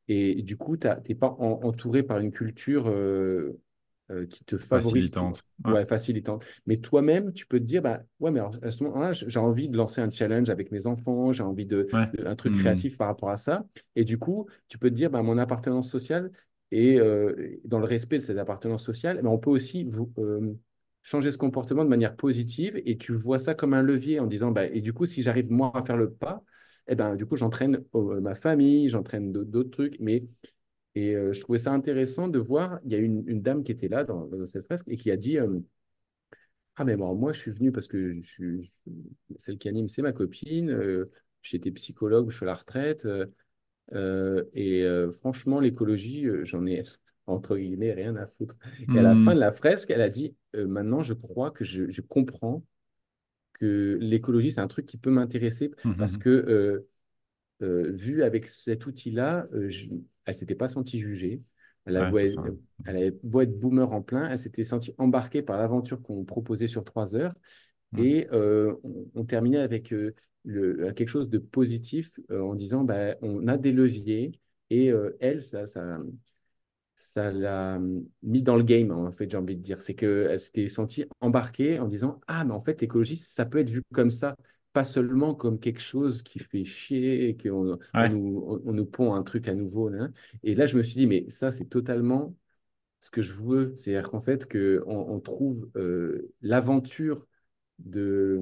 et, 0.07 0.41
du 0.41 0.57
coup, 0.57 0.77
tu 0.77 0.87
n'es 0.87 1.15
pas 1.15 1.35
entouré 1.39 2.03
par 2.03 2.19
une 2.19 2.31
culture 2.31 2.93
qui 4.29 4.45
te 4.45 4.57
favorise. 4.57 4.93
Facilitante. 4.93 5.43
Ouais, 5.65 5.85
facilitante. 5.85 6.45
Mais 6.67 6.77
toi-même, 6.77 7.33
tu 7.33 7.47
peux 7.47 7.59
te 7.59 7.65
dire, 7.65 7.81
bah, 7.81 8.03
ouais, 8.19 8.31
mais 8.31 8.39
à 8.61 8.71
ce 8.71 8.83
moment-là, 8.83 9.13
j'ai 9.13 9.39
envie 9.39 9.67
de 9.67 9.75
lancer 9.75 9.99
un 9.99 10.11
challenge 10.11 10.49
avec 10.49 10.71
mes 10.71 10.85
enfants, 10.85 11.33
j'ai 11.33 11.43
envie 11.43 11.65
de, 11.65 11.87
un 11.93 12.35
truc 12.35 12.53
mmh. 12.53 12.59
créatif 12.59 12.97
par 12.97 13.07
rapport 13.07 13.29
à 13.29 13.37
ça. 13.37 13.65
Et 13.95 14.05
du 14.05 14.17
coup, 14.17 14.47
tu 14.67 14.77
peux 14.77 14.89
te 14.89 14.95
dire, 14.95 15.09
bah, 15.09 15.21
mon 15.23 15.37
appartenance 15.37 15.89
sociale, 15.89 16.31
et 16.71 16.99
euh, 16.99 17.59
dans 17.63 17.79
le 17.79 17.85
respect 17.85 18.17
de 18.17 18.23
cette 18.23 18.37
appartenance 18.37 18.83
sociale, 18.83 19.19
mais 19.21 19.29
on 19.29 19.37
peut 19.37 19.49
aussi 19.49 19.89
euh, 20.17 20.53
changer 21.03 21.31
ce 21.31 21.37
comportement 21.37 21.83
de 21.83 21.89
manière 21.89 22.15
positive 22.15 22.81
et 22.85 22.97
tu 22.97 23.13
vois 23.13 23.39
ça 23.39 23.53
comme 23.55 23.73
un 23.73 23.81
levier 23.81 24.19
en 24.19 24.27
disant, 24.27 24.51
bah, 24.51 24.65
et 24.65 24.81
du 24.81 24.93
coup, 24.93 25.05
si 25.05 25.21
j'arrive 25.21 25.51
moi 25.51 25.71
à 25.75 25.83
faire 25.83 25.97
le 25.97 26.11
pas, 26.11 26.43
eh 26.87 26.95
ben, 26.95 27.15
du 27.15 27.25
coup, 27.25 27.35
j'entraîne 27.35 27.83
euh, 27.95 28.21
ma 28.21 28.35
famille, 28.35 28.89
j'entraîne 28.89 29.31
d'autres 29.31 29.71
trucs. 29.71 29.99
Mais, 29.99 30.25
et 30.95 31.13
je 31.13 31.39
trouvais 31.41 31.59
ça 31.59 31.73
intéressant 31.73 32.29
de 32.29 32.39
voir, 32.39 32.79
il 32.85 32.91
y 32.93 32.95
a 32.95 32.99
une, 32.99 33.41
dame 33.41 33.63
qui 33.63 33.71
était 33.73 33.89
là 33.89 34.05
dans, 34.05 34.29
cette 34.45 34.65
fresque 34.65 34.85
et 34.87 34.95
qui 34.95 35.11
a 35.11 35.17
dit, 35.17 35.37
ah 36.77 36.85
mais 36.85 36.95
bon, 36.95 37.13
moi, 37.15 37.33
je 37.33 37.39
suis 37.39 37.51
venu 37.51 37.71
parce 37.73 37.87
que 37.87 38.17
celle 39.37 39.57
qui 39.57 39.67
anime, 39.67 39.89
c'est 39.89 40.01
ma 40.01 40.13
copine 40.13 41.05
j'étais 41.45 41.71
psychologue, 41.71 42.29
je 42.29 42.37
suis 42.37 42.45
à 42.45 42.47
la 42.47 42.55
retraite. 42.55 43.07
Et 43.93 44.85
franchement, 45.19 45.59
l'écologie, 45.59 46.27
j'en 46.43 46.65
ai 46.65 46.83
entre 47.27 47.57
guillemets 47.57 47.93
rien 47.93 48.15
à 48.15 48.27
foutre. 48.27 48.55
Et 48.93 48.99
à 48.99 49.03
la 49.03 49.15
fin 49.15 49.33
Hmm. 49.33 49.35
de 49.35 49.39
la 49.39 49.51
fresque, 49.51 49.91
elle 49.91 50.01
a 50.01 50.09
dit 50.09 50.35
Maintenant, 50.55 51.01
je 51.01 51.13
crois 51.13 51.51
que 51.51 51.63
je, 51.65 51.89
je 51.89 52.01
comprends 52.01 52.63
que 53.53 53.97
l'écologie, 54.01 54.51
c'est 54.51 54.61
un 54.61 54.67
truc 54.67 54.85
qui 54.85 54.97
peut 54.97 55.11
m'intéresser 55.11 55.71
parce 55.97 56.17
Mhm. 56.17 56.17
que, 56.17 56.29
euh, 56.29 56.87
euh, 57.63 57.91
vu 57.93 58.23
avec 58.23 58.47
cet 58.47 58.85
outil-là, 58.87 59.47
euh, 59.53 59.69
je- 59.69 59.87
elle 60.25 60.35
s'était 60.35 60.55
pas 60.55 60.67
sentie 60.67 60.99
jugée. 60.99 61.41
Elle 61.85 61.97
avait 61.97 62.11
Ouais, 62.11 62.27
ça. 62.27 62.51
elle 62.85 62.97
avait 62.97 63.11
beau 63.23 63.41
être 63.41 63.59
boomer 63.59 63.91
en 63.93 64.01
plein, 64.01 64.29
elle 64.29 64.39
s'était 64.39 64.63
sentie 64.63 64.93
embarquée 64.99 65.41
par 65.43 65.57
l'aventure 65.57 66.01
qu'on 66.03 66.25
proposait 66.25 66.67
sur 66.67 66.83
trois 66.85 67.15
heures. 67.15 67.33
Ouais. 67.93 67.97
Et 67.97 68.27
euh, 68.33 68.75
on, 68.83 69.07
on 69.15 69.25
terminait 69.25 69.59
avec 69.59 69.93
euh, 69.93 70.15
le, 70.45 70.91
quelque 70.93 71.09
chose 71.09 71.29
de 71.29 71.37
positif 71.37 72.11
euh, 72.31 72.41
en 72.41 72.55
disant 72.55 72.83
bah, 72.83 73.15
on 73.21 73.47
a 73.47 73.57
des 73.57 73.71
leviers. 73.71 74.39
Et 74.71 74.91
euh, 74.91 75.15
elle, 75.19 75.41
ça, 75.41 75.67
ça, 75.67 75.99
ça 76.95 77.31
l'a 77.31 77.79
mis 78.23 78.41
dans 78.41 78.55
le 78.55 78.63
game, 78.63 78.91
en 78.91 79.11
fait, 79.11 79.29
j'ai 79.29 79.37
envie 79.37 79.55
de 79.55 79.61
dire. 79.61 79.81
C'est 79.81 79.95
qu'elle 79.95 80.39
s'était 80.39 80.69
sentie 80.69 81.05
embarquée 81.21 81.79
en 81.79 81.87
disant 81.87 82.19
Ah, 82.27 82.45
mais 82.45 82.53
en 82.53 82.61
fait, 82.61 82.81
l'écologie, 82.81 83.17
ça 83.17 83.45
peut 83.45 83.59
être 83.59 83.69
vu 83.69 83.83
comme 83.93 84.11
ça, 84.11 84.35
pas 84.73 84.85
seulement 84.85 85.35
comme 85.35 85.59
quelque 85.59 85.81
chose 85.81 86.23
qui 86.23 86.39
fait 86.39 86.65
chier, 86.65 87.29
et 87.29 87.37
qu'on 87.37 87.77
on 87.93 88.09
nous, 88.09 88.43
on, 88.47 88.69
on 88.69 88.73
nous 88.73 88.85
pond 88.85 89.13
un 89.13 89.23
truc 89.23 89.47
à 89.47 89.53
nouveau. 89.55 89.89
là. 89.89 90.09
Et 90.43 90.55
là, 90.55 90.65
je 90.67 90.77
me 90.77 90.83
suis 90.83 90.95
dit 90.95 91.07
Mais 91.07 91.29
ça, 91.29 91.51
c'est 91.51 91.65
totalement 91.65 92.35
ce 92.99 93.11
que 93.11 93.21
je 93.21 93.33
veux. 93.33 93.75
C'est-à-dire 93.77 94.09
qu'en 94.09 94.21
fait, 94.21 94.45
que 94.47 94.83
on, 94.87 95.13
on 95.15 95.19
trouve 95.19 95.69
euh, 95.75 96.31
l'aventure 96.41 97.27
de, 97.79 98.41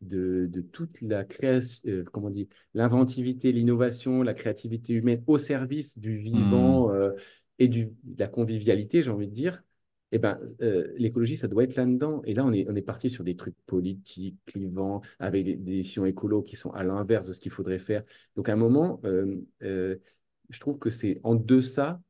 de, 0.00 0.46
de 0.50 0.60
toute 0.60 1.00
la 1.02 1.24
création, 1.24 1.88
euh, 1.90 2.04
comment 2.12 2.30
dit, 2.30 2.48
l'inventivité, 2.74 3.52
l'innovation, 3.52 4.22
la 4.22 4.34
créativité 4.34 4.94
humaine 4.94 5.22
au 5.26 5.38
service 5.38 5.98
du 5.98 6.18
Hmm. 6.18 6.22
vivant 6.22 6.92
euh, 6.92 7.12
et 7.58 7.68
du, 7.68 7.86
de 8.04 8.18
la 8.18 8.28
convivialité, 8.28 9.02
j'ai 9.02 9.10
envie 9.10 9.28
de 9.28 9.34
dire, 9.34 9.62
eh 10.12 10.18
ben, 10.18 10.40
euh, 10.62 10.92
l'écologie, 10.96 11.36
ça 11.36 11.48
doit 11.48 11.64
être 11.64 11.76
là-dedans. 11.76 12.22
Et 12.24 12.34
là, 12.34 12.44
on 12.44 12.52
est, 12.52 12.66
on 12.68 12.74
est 12.74 12.82
parti 12.82 13.10
sur 13.10 13.24
des 13.24 13.36
trucs 13.36 13.56
politiques, 13.66 14.38
clivants, 14.46 15.02
avec 15.18 15.44
des, 15.44 15.56
décisions 15.56 16.04
écolo 16.06 16.42
qui 16.42 16.56
sont 16.56 16.70
à 16.70 16.82
l'inverse 16.82 17.28
de 17.28 17.32
ce 17.32 17.40
qu'il 17.40 17.52
faudrait 17.52 17.78
faire. 17.78 18.02
Donc, 18.36 18.48
à 18.48 18.54
un 18.54 18.56
moment, 18.56 19.00
je 20.50 20.60
trouve 20.60 20.78
que 20.78 20.90
c'est 20.90 21.20
en 21.22 21.34
deçà 21.34 22.00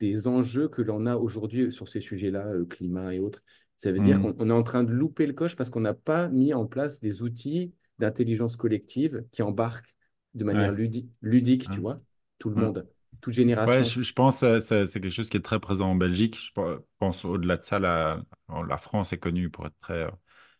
des 0.00 0.26
enjeux 0.26 0.68
que 0.68 0.82
l'on 0.82 1.06
a 1.06 1.16
aujourd'hui 1.16 1.70
sur 1.72 1.88
ces 1.88 2.00
sujets-là, 2.00 2.46
euh, 2.46 2.64
climat 2.64 3.14
et 3.14 3.20
autres. 3.20 3.42
Ça 3.82 3.92
veut 3.92 4.00
dire 4.00 4.18
Hmm. 4.18 4.20
qu'on 4.20 4.34
on 4.38 4.50
est 4.50 4.52
en 4.52 4.62
train 4.62 4.84
de 4.84 4.92
louper 4.92 5.26
le 5.26 5.32
coche 5.32 5.56
parce 5.56 5.70
qu'on 5.70 5.80
n'a 5.80 5.94
pas 5.94 6.28
mis 6.28 6.52
en 6.54 6.66
place 6.66 7.00
des 7.00 7.22
outils 7.22 7.72
d'intelligence 7.98 8.56
collective 8.56 9.24
qui 9.32 9.42
embarquent 9.42 9.94
de 10.34 10.44
manière 10.44 10.72
Ouais. 10.72 10.72
ludi- 10.72 11.08
ludique, 11.22 11.68
Ouais. 11.68 11.74
tu 11.74 11.80
vois, 11.80 12.00
tout 12.38 12.50
le 12.50 12.56
Ouais. 12.56 12.64
monde, 12.64 12.86
toute 13.20 13.34
Ouais, 13.66 13.84
génération. 13.84 13.84
je, 13.84 14.02
je 14.02 14.12
pense 14.14 14.40
que 14.42 14.60
c'est 14.60 14.86
c'est 14.86 15.00
quelque 15.00 15.12
chose 15.12 15.30
qui 15.30 15.36
est 15.38 15.42
très 15.42 15.60
présent 15.60 15.90
en 15.92 15.96
Belgique. 15.96 16.36
Je 16.38 16.52
pe- 16.52 16.84
pense 16.98 17.24
au-delà 17.24 17.56
de 17.58 17.64
ça, 17.64 17.78
la, 17.80 18.22
la 18.68 18.78
France 18.78 19.12
est 19.12 19.18
connue 19.18 19.50
pour 19.50 19.66
être 19.66 19.78
très 19.80 20.04
euh, 20.04 20.10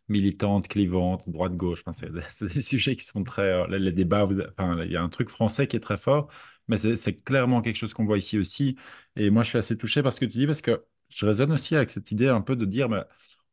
militante, 0.08 0.68
clivante, 0.68 1.28
droite-gauche. 1.28 1.80
Enfin, 1.86 1.92
c'est 1.92 2.12
des, 2.54 2.62
sujets 2.62 2.96
qui 2.96 3.04
sont 3.04 3.24
très... 3.24 3.42
euh, 3.52 3.66
les, 3.78 3.92
débats, 3.92 4.24
vous- 4.24 4.40
enfin, 4.58 4.84
il 4.84 4.92
y 4.92 4.96
a 4.96 5.02
un 5.02 5.08
truc 5.10 5.30
français 5.30 5.66
qui 5.68 5.76
est 5.76 5.80
très 5.80 5.98
fort, 5.98 6.30
mais 6.68 6.78
c'est 6.78 6.96
c'est 6.96 7.14
clairement 7.24 7.62
quelque 7.62 7.76
chose 7.76 7.94
qu'on 7.94 8.06
voit 8.06 8.18
ici 8.18 8.38
aussi. 8.38 8.76
Et 9.16 9.30
moi, 9.30 9.42
je 9.44 9.50
suis 9.50 9.58
assez 9.58 9.76
touché 9.78 10.02
par 10.02 10.12
ce 10.12 10.20
que 10.20 10.26
tu 10.26 10.38
dis, 10.38 10.46
parce 10.46 10.62
que 10.62 10.84
je 11.10 11.26
résonne 11.26 11.52
aussi 11.52 11.76
avec 11.76 11.90
cette 11.90 12.10
idée 12.12 12.28
un 12.28 12.40
peu 12.40 12.56
de 12.56 12.64
dire, 12.64 12.88
mais 12.88 13.02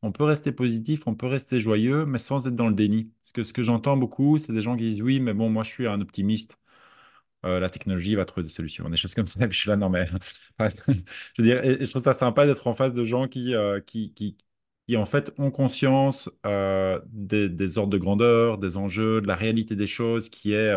on 0.02 0.12
peut 0.12 0.24
rester 0.24 0.52
positif, 0.52 1.08
on 1.08 1.16
peut 1.16 1.28
rester 1.28 1.60
joyeux, 1.60 2.06
mais 2.06 2.20
sans 2.20 2.48
être 2.48 2.56
dans 2.56 2.68
le 2.70 2.76
déni. 2.76 3.12
Parce 3.22 3.32
que 3.34 3.44
ce 3.44 3.54
que 3.54 3.64
j'entends 3.64 3.98
beaucoup, 3.98 4.38
c'est 4.38 4.54
des 4.54 4.62
gens 4.62 4.76
qui 4.78 4.84
disent, 4.84 5.02
oui, 5.02 5.20
mais 5.20 5.34
bon, 5.34 5.50
moi, 5.50 5.64
je 5.64 5.70
suis 5.72 5.88
un 5.88 6.02
optimiste 6.02 6.60
euh, 7.46 7.60
la 7.60 7.70
technologie 7.70 8.16
va 8.16 8.26
trouver 8.26 8.44
des 8.44 8.50
solutions, 8.50 8.90
des 8.90 8.98
choses 8.98 9.14
comme 9.16 9.28
ça. 9.28 9.40
Et 9.44 9.48
puis 9.48 9.56
je 9.56 9.62
suis 9.62 9.70
là, 9.70 9.78
non, 9.78 9.90
mais 9.90 10.08
je 10.60 11.42
veux 11.42 11.44
dire, 11.44 11.62
je 11.64 11.90
trouve 11.90 12.02
ça 12.02 12.14
sympa 12.14 12.46
d'être 12.46 12.68
en 12.68 12.74
face 12.74 12.94
de 12.94 13.06
gens 13.06 13.28
qui, 13.28 13.54
euh, 13.56 13.80
qui, 13.80 14.14
qui, 14.14 14.38
qui, 14.88 14.98
en 14.98 15.06
fait, 15.06 15.32
ont 15.38 15.52
conscience 15.52 16.30
euh, 16.46 17.00
des, 17.08 17.78
ordres 17.78 17.92
de 17.92 17.98
grandeur, 17.98 18.58
des 18.58 18.78
enjeux, 18.78 19.22
de 19.22 19.28
la 19.28 19.36
réalité 19.36 19.76
des 19.76 19.88
choses 19.88 20.30
qui 20.30 20.54
est, 20.54 20.74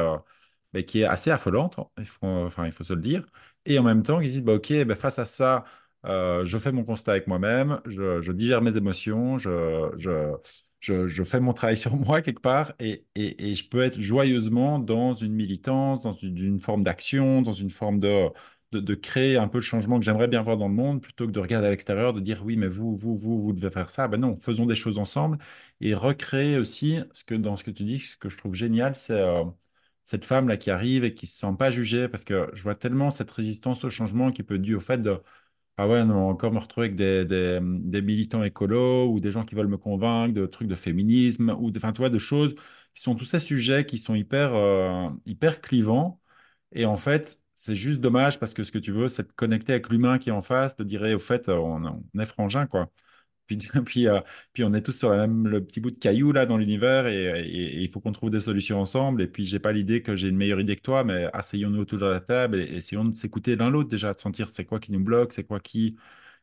mais 0.72 0.84
qui 0.84 1.00
est 1.00 1.04
assez 1.04 1.30
affolante, 1.30 1.78
il 1.98 2.04
faut, 2.04 2.26
enfin, 2.26 2.66
il 2.66 2.72
faut 2.72 2.84
se 2.84 2.94
le 2.94 3.00
dire. 3.00 3.24
Et 3.66 3.78
en 3.78 3.82
même 3.82 4.02
temps, 4.02 4.20
ils 4.20 4.28
disent, 4.30 4.42
bah, 4.42 4.54
OK, 4.54 4.72
ben, 4.72 4.94
face 4.94 5.18
à 5.18 5.26
ça, 5.26 5.64
euh, 6.06 6.44
je 6.46 6.58
fais 6.58 6.72
mon 6.72 6.84
constat 6.84 7.12
avec 7.12 7.26
moi-même, 7.26 7.80
je, 7.86 8.32
digère 8.32 8.62
mes 8.62 8.76
émotions, 8.76 9.38
je, 9.38 9.90
je, 9.98 11.06
je, 11.06 11.24
fais 11.24 11.40
mon 11.40 11.52
travail 11.52 11.76
sur 11.78 11.96
moi 11.96 12.22
quelque 12.22 12.40
part 12.40 12.72
et, 12.78 13.06
et, 13.14 13.54
je 13.54 13.68
peux 13.68 13.82
être 13.82 14.00
joyeusement 14.00 14.78
dans 14.78 15.14
une 15.14 15.34
militance, 15.34 16.00
dans 16.00 16.12
une, 16.12 16.58
forme 16.58 16.82
d'action, 16.84 17.42
dans 17.42 17.52
une 17.52 17.70
forme 17.70 18.00
de, 18.00 18.28
de, 18.72 18.80
de 18.80 18.94
créer 18.94 19.36
un 19.36 19.48
peu 19.48 19.58
le 19.58 19.62
changement 19.62 19.98
que 19.98 20.04
j'aimerais 20.04 20.28
bien 20.28 20.42
voir 20.42 20.56
dans 20.56 20.68
le 20.68 20.74
monde, 20.74 21.02
plutôt 21.02 21.26
que 21.26 21.32
de 21.32 21.40
regarder 21.40 21.66
à 21.68 21.70
l'extérieur, 21.70 22.12
de 22.14 22.20
dire 22.20 22.42
oui, 22.44 22.56
mais 22.56 22.68
vous, 22.68 22.94
vous, 22.96 23.16
vous, 23.16 23.40
vous 23.40 23.52
devez 23.52 23.70
faire 23.70 23.90
ça. 23.90 24.08
Ben 24.08 24.18
non, 24.20 24.36
faisons 24.36 24.66
des 24.66 24.74
choses 24.74 24.98
ensemble 24.98 25.38
et 25.80 25.94
recréer 25.94 26.58
aussi 26.58 27.00
ce 27.12 27.24
que 27.24 27.34
dans 27.34 27.56
ce 27.56 27.64
que 27.64 27.70
tu 27.70 27.84
dis, 27.84 27.98
ce 27.98 28.16
que 28.16 28.28
je 28.28 28.36
trouve 28.38 28.54
génial, 28.54 28.94
c'est 28.96 29.20
euh, 29.20 29.44
cette 30.04 30.24
femme-là 30.24 30.56
qui 30.56 30.70
arrive 30.70 31.04
et 31.04 31.14
qui 31.14 31.26
ne 31.26 31.28
se 31.30 31.38
sent 31.38 31.54
pas 31.58 31.70
jugée 31.70 32.08
parce 32.08 32.24
que 32.24 32.50
je 32.52 32.62
vois 32.62 32.74
tellement 32.74 33.10
cette 33.10 33.30
résistance 33.30 33.84
au 33.84 33.90
changement 33.90 34.30
qui 34.32 34.42
peut 34.42 34.56
être 34.56 34.62
due 34.62 34.74
au 34.74 34.80
fait 34.80 34.98
de 34.98 35.20
ah 35.82 35.88
ouais, 35.88 36.04
non, 36.04 36.28
encore 36.28 36.52
me 36.52 36.58
retrouver 36.58 36.88
avec 36.88 36.96
des, 36.96 37.60
militants 38.02 38.42
écolos 38.42 39.10
ou 39.10 39.18
des 39.18 39.32
gens 39.32 39.44
qui 39.46 39.54
veulent 39.54 39.66
me 39.66 39.78
convaincre 39.78 40.34
de 40.34 40.44
trucs 40.44 40.68
de 40.68 40.74
féminisme 40.74 41.56
ou 41.58 41.70
de, 41.70 41.78
enfin, 41.78 41.92
tu 41.92 41.98
vois, 42.00 42.10
de 42.10 42.18
choses 42.18 42.54
qui 42.94 43.00
sont 43.02 43.14
tous 43.14 43.24
ces 43.24 43.38
sujets 43.40 43.86
qui 43.86 43.96
sont 43.96 44.14
hyper, 44.14 44.52
euh, 44.54 45.08
hyper 45.24 45.62
clivants. 45.62 46.20
Et 46.72 46.84
en 46.84 46.96
fait, 46.98 47.40
c'est 47.54 47.76
juste 47.76 48.00
dommage 48.00 48.38
parce 48.38 48.52
que 48.54 48.62
ce 48.62 48.72
que 48.72 48.78
tu 48.78 48.92
veux, 48.92 49.08
c'est 49.08 49.28
de 49.28 49.32
connecter 49.32 49.72
avec 49.72 49.88
l'humain 49.88 50.18
qui 50.18 50.28
est 50.28 50.32
en 50.32 50.42
face, 50.42 50.76
de 50.76 50.84
dire, 50.84 51.02
au 51.02 51.18
fait, 51.18 51.48
on, 51.48 51.84
on 52.14 52.20
est 52.20 52.26
frangin, 52.26 52.66
quoi. 52.66 52.90
Puis, 53.50 53.58
puis, 53.84 54.08
euh, 54.08 54.20
puis 54.52 54.64
on 54.64 54.72
est 54.74 54.82
tous 54.82 54.92
sur 54.92 55.10
la 55.10 55.26
même, 55.26 55.48
le 55.48 55.64
petit 55.64 55.80
bout 55.80 55.90
de 55.90 55.98
caillou 55.98 56.32
là 56.32 56.46
dans 56.46 56.56
l'univers 56.56 57.06
et, 57.06 57.42
il 57.82 57.90
faut 57.90 58.00
qu'on 58.00 58.12
trouve 58.12 58.30
des 58.30 58.40
solutions 58.40 58.80
ensemble. 58.80 59.22
Et 59.22 59.26
puis, 59.26 59.44
j'ai 59.44 59.58
pas 59.58 59.72
l'idée 59.72 60.02
que 60.02 60.16
j'ai 60.16 60.28
une 60.28 60.36
meilleure 60.36 60.60
idée 60.60 60.76
que 60.76 60.82
toi, 60.82 61.04
mais 61.04 61.28
asseyons-nous 61.32 61.80
autour 61.80 61.98
de 61.98 62.06
la 62.06 62.20
table 62.20 62.60
et 62.60 62.76
essayons 62.76 63.04
de 63.04 63.16
s'écouter 63.16 63.56
l'un 63.56 63.70
l'autre 63.70 63.88
déjà, 63.88 64.12
de 64.14 64.20
sentir 64.20 64.48
c'est 64.48 64.64
quoi 64.64 64.78
qui 64.80 64.92
nous 64.92 65.00
bloque, 65.02 65.32
c'est 65.32 65.44
quoi 65.44 65.60
qui. 65.60 65.96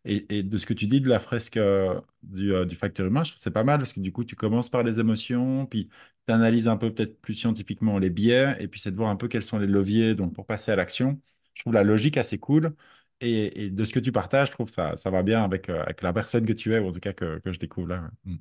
Et, 0.06 0.44
de 0.44 0.58
ce 0.58 0.66
que 0.66 0.74
tu 0.74 0.88
dis 0.88 1.02
de 1.02 1.10
la 1.10 1.20
fresque 1.20 1.58
euh, 1.58 2.00
du, 2.24 2.54
euh, 2.54 2.66
du 2.66 2.76
facteur 2.76 3.08
humain, 3.08 3.24
je 3.26 3.32
trouve 3.32 3.42
c'est 3.42 3.52
pas 3.52 3.64
mal 3.66 3.80
parce 3.80 3.92
que 3.94 4.00
du 4.00 4.12
coup, 4.14 4.24
tu 4.24 4.36
commences 4.36 4.70
par 4.70 4.84
les 4.84 5.00
émotions, 5.02 5.66
puis 5.66 5.90
tu 6.28 6.34
analyses 6.34 6.68
un 6.70 6.78
peu 6.78 6.94
peut-être 6.94 7.20
plus 7.22 7.34
scientifiquement 7.34 8.00
les 8.00 8.10
biais, 8.10 8.56
et 8.60 8.68
puis 8.70 8.80
c'est 8.80 8.92
de 8.92 8.96
voir 8.96 9.10
un 9.10 9.18
peu 9.18 9.28
quels 9.28 9.44
sont 9.44 9.60
les 9.60 9.68
leviers 9.68 10.16
donc, 10.16 10.34
pour 10.34 10.46
passer 10.46 10.72
à 10.72 10.76
l'action. 10.78 11.22
Je 11.54 11.64
trouve 11.64 11.74
la 11.74 11.84
logique 11.84 12.16
assez 12.18 12.38
cool. 12.40 12.74
Et, 13.20 13.70
de 13.70 13.84
ce 13.84 13.94
que 13.94 14.00
tu 14.00 14.12
partages, 14.12 14.50
je 14.50 14.54
trouve 14.54 14.70
ça, 14.70 14.96
ça 14.96 15.10
va 15.10 15.24
bien 15.24 15.44
avec, 15.44 15.70
euh, 15.70 15.82
avec 15.82 16.02
la 16.02 16.14
personne 16.14 16.46
que 16.46 16.54
tu 16.54 16.74
es, 16.74 16.80
ou 16.80 16.88
en 16.88 16.92
tout 16.92 17.00
cas 17.00 17.14
que, 17.14 17.40
que 17.40 17.52
je 17.52 17.60
découvre 17.60 17.88
là. 17.88 18.12
Mm. 18.26 18.36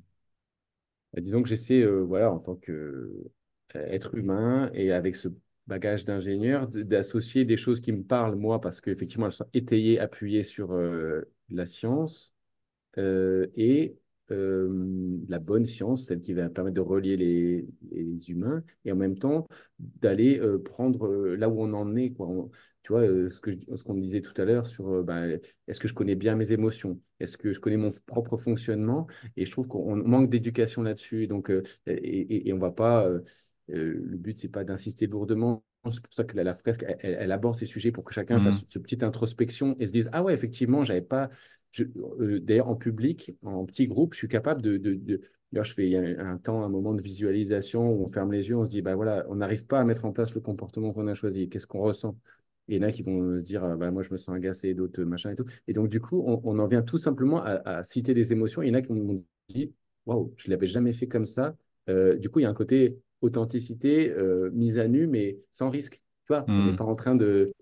Euh, 1.15 1.21
Disons 1.21 1.41
que 1.41 1.49
j'essaie, 1.49 1.81
euh, 1.81 2.01
voilà, 2.01 2.31
en 2.31 2.39
tant 2.39 2.55
que 2.55 3.13
euh, 3.75 3.99
humain 4.13 4.69
et 4.73 4.91
avec 4.91 5.15
ce 5.15 5.29
bagage 5.67 6.05
d'ingénieur, 6.05 6.67
d'associer 6.67 7.43
des 7.43 7.57
choses 7.57 7.81
qui 7.81 7.91
me 7.91 8.03
parlent, 8.03 8.35
moi, 8.35 8.61
parce 8.61 8.79
qu'effectivement, 8.79 9.25
elles 9.25 9.33
sont 9.33 9.49
étayées, 9.53 9.99
appuyées 9.99 10.43
sur 10.43 10.73
la 11.49 11.65
science 11.65 12.33
et 12.95 13.97
la 14.29 15.39
bonne 15.39 15.65
science, 15.65 16.05
celle 16.05 16.21
qui 16.21 16.33
va 16.33 16.47
permettre 16.47 16.75
de 16.75 16.81
relier 16.81 17.17
les, 17.17 17.67
les 17.91 18.29
humains, 18.29 18.63
et 18.85 18.93
en 18.93 18.95
même 18.95 19.17
temps 19.17 19.45
d'aller 19.77 20.41
prendre 20.63 21.09
là 21.35 21.49
où 21.49 21.61
on 21.61 21.73
en 21.73 21.97
est. 21.97 22.11
Quoi. 22.11 22.49
Tu 22.87 22.93
vois, 22.93 23.01
euh, 23.01 23.29
ce 23.29 23.41
je- 23.45 23.75
ce 23.75 23.83
qu'on 23.83 23.95
disait 23.95 24.21
tout 24.21 24.39
à 24.41 24.45
l'heure 24.45 24.65
sur 24.65 24.87
euh, 24.89 25.03
ben, 25.03 25.39
est-ce 25.67 25.79
que 25.81 25.89
je 25.89 25.93
connais 25.93 26.15
bien 26.15 26.35
mes 26.35 26.53
émotions? 26.53 27.01
Est-ce 27.19 27.37
que 27.37 27.51
je 27.51 27.59
connais 27.59 27.75
mon 27.77 27.91
propre 28.05 28.37
fonctionnement? 28.37 29.07
Et 29.35 29.45
je 29.45 29.51
trouve 29.51 29.67
qu'on 29.67 29.97
manque 29.97 30.29
d'éducation 30.29 30.83
là-dessus. 30.83 31.27
Donc, 31.27 31.49
euh, 31.51 31.63
et, 31.85 31.91
et, 31.95 32.47
et 32.49 32.53
on 32.53 32.59
va 32.59 32.71
pas. 32.71 33.05
euh, 33.05 33.21
le 33.67 34.17
but, 34.17 34.39
c'est 34.39 34.47
pas 34.47 34.63
d'insister 34.63 35.05
lourdement. 35.07 35.63
C'est 35.91 36.01
pour 36.01 36.13
ça 36.13 36.23
que 36.23 36.35
la, 36.37 36.43
la 36.45 36.55
fresque, 36.55 36.85
elle, 36.99 37.31
aborde 37.31 37.57
ces 37.57 37.65
sujets 37.65 37.91
pour 37.91 38.03
que 38.05 38.13
chacun 38.13 38.39
fasse 38.39 38.59
Mm. 38.59 38.65
cette 38.69 38.81
petite 38.83 39.03
introspection 39.03 39.75
et 39.79 39.85
se 39.85 39.91
dise, 39.91 40.09
ah 40.13 40.23
ouais, 40.23 40.33
effectivement, 40.33 40.83
j'avais 40.85 41.01
pas, 41.01 41.29
euh, 41.79 42.39
d'ailleurs, 42.39 42.67
en 42.69 42.75
public, 42.75 43.31
en 43.43 43.65
petit 43.65 43.87
groupe, 43.87 44.13
je 44.13 44.19
suis 44.19 44.27
capable 44.27 44.61
de. 44.61 44.77
de, 44.77 44.93
de- 44.95 45.21
D'ailleurs, 45.53 45.63
je 45.65 45.73
fais 45.75 45.85
il 45.85 45.91
y 45.91 45.95
a 45.95 46.27
un 46.27 46.37
temps, 46.37 46.61
un 46.63 46.67
moment 46.69 46.93
de 46.93 47.01
visualisation 47.01 47.89
où 47.89 48.03
on 48.03 48.07
ferme 48.09 48.33
les 48.33 48.49
yeux, 48.49 48.57
on 48.57 48.65
se 48.65 48.69
dit, 48.69 48.81
bah 48.81 48.95
voilà, 48.95 49.25
on 49.29 49.35
n'arrive 49.35 49.65
pas 49.65 49.79
à 49.79 49.85
mettre 49.85 50.03
en 50.03 50.11
place 50.11 50.33
le 50.33 50.41
comportement 50.41 50.91
qu'on 50.91 51.07
a 51.07 51.13
choisi. 51.13 51.47
Qu'est-ce 51.47 51.65
qu'on 51.67 51.79
ressent? 51.79 52.17
Et 52.67 52.75
il 52.75 52.81
y 52.81 52.85
en 52.85 52.87
a 52.87 52.91
qui 52.91 53.03
vont 53.03 53.39
se 53.39 53.43
dire, 53.43 53.63
ah, 53.63 53.75
bah, 53.75 53.91
moi, 53.91 54.03
je 54.03 54.11
me 54.11 54.17
sens 54.17 54.35
agacé, 54.35 54.73
d'autres 54.73 55.03
machin 55.03 55.31
et 55.31 55.35
tout. 55.35 55.45
Et 55.67 55.73
donc, 55.73 55.89
du 55.89 55.99
coup, 56.01 56.23
on, 56.27 56.41
on 56.43 56.59
en 56.59 56.67
vient 56.67 56.81
tout 56.81 56.97
simplement 56.97 57.41
à, 57.43 57.51
à 57.65 57.83
citer 57.83 58.13
des 58.13 58.31
émotions. 58.33 58.61
Il 58.61 58.67
y 58.69 58.71
en 58.71 58.75
a 58.75 58.81
qui 58.81 58.91
m'ont 58.93 59.23
dit, 59.49 59.73
waouh, 60.05 60.33
je 60.37 60.47
ne 60.47 60.51
l'avais 60.53 60.67
jamais 60.67 60.93
fait 60.93 61.07
comme 61.07 61.25
ça. 61.25 61.55
Euh, 61.89 62.15
du 62.17 62.29
coup, 62.29 62.39
il 62.39 62.43
y 62.43 62.45
a 62.45 62.49
un 62.49 62.53
côté 62.53 62.99
authenticité, 63.21 64.09
euh, 64.11 64.49
mise 64.53 64.77
à 64.79 64.87
nu, 64.87 65.07
mais 65.07 65.39
sans 65.53 65.69
risque. 65.69 65.95
Tu 66.25 66.33
vois, 66.33 66.51
on 66.57 66.63
n'est 66.63 66.73
Mm. 66.73 66.75
pas 66.75 66.83
en 66.85 66.95
train 66.95 67.15
de, 67.15 67.53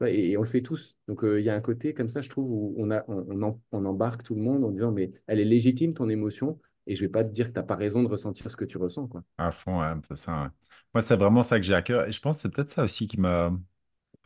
Ouais, 0.00 0.14
et, 0.14 0.30
et 0.32 0.36
on 0.36 0.42
le 0.42 0.46
fait 0.48 0.62
tous. 0.62 0.96
Donc, 1.08 1.24
euh, 1.24 1.40
il 1.40 1.44
y 1.46 1.50
a 1.50 1.54
un 1.54 1.60
côté 1.60 1.92
comme 1.94 2.08
ça, 2.08 2.20
je 2.22 2.28
trouve, 2.30 2.46
où 2.50 2.74
on, 2.78 2.90
a, 2.90 3.04
on, 3.08 3.26
on, 3.30 3.42
en- 3.42 3.60
on 3.72 3.84
embarque 3.84 4.22
tout 4.22 4.34
le 4.36 4.40
monde 4.42 4.64
en 4.64 4.70
disant, 4.70 4.92
mais 4.92 5.10
elle 5.26 5.40
est 5.40 5.44
légitime, 5.44 5.92
ton 5.94 6.08
émotion. 6.08 6.58
et 6.86 6.94
je 6.96 7.00
vais 7.04 7.08
pas 7.10 7.24
te 7.24 7.30
dire 7.32 7.48
que 7.48 7.52
tu 7.52 7.58
n'as 7.58 7.64
pas 7.64 7.76
raison 7.76 8.02
de 8.02 8.08
ressentir 8.08 8.50
ce 8.50 8.56
que 8.56 8.64
tu 8.64 8.78
ressens. 8.78 9.08
Quoi. 9.08 9.24
À 9.38 9.52
fond, 9.52 9.80
ouais, 9.80 9.92
c'est 10.08 10.16
ça. 10.16 10.42
ouais. 10.44 10.48
Moi, 10.94 11.02
c'est 11.02 11.16
vraiment 11.16 11.42
ça 11.42 11.58
que 11.60 11.64
j'ai 11.66 11.74
à 11.74 11.82
cœur. 11.82 12.08
Et 12.08 12.12
je 12.12 12.20
pense 12.20 12.38
que 12.38 12.42
c'est 12.42 12.48
peut-être 12.50 12.70
ça 12.70 12.84
aussi 12.84 13.06
qui 13.06 13.20
m'a, 13.20 13.52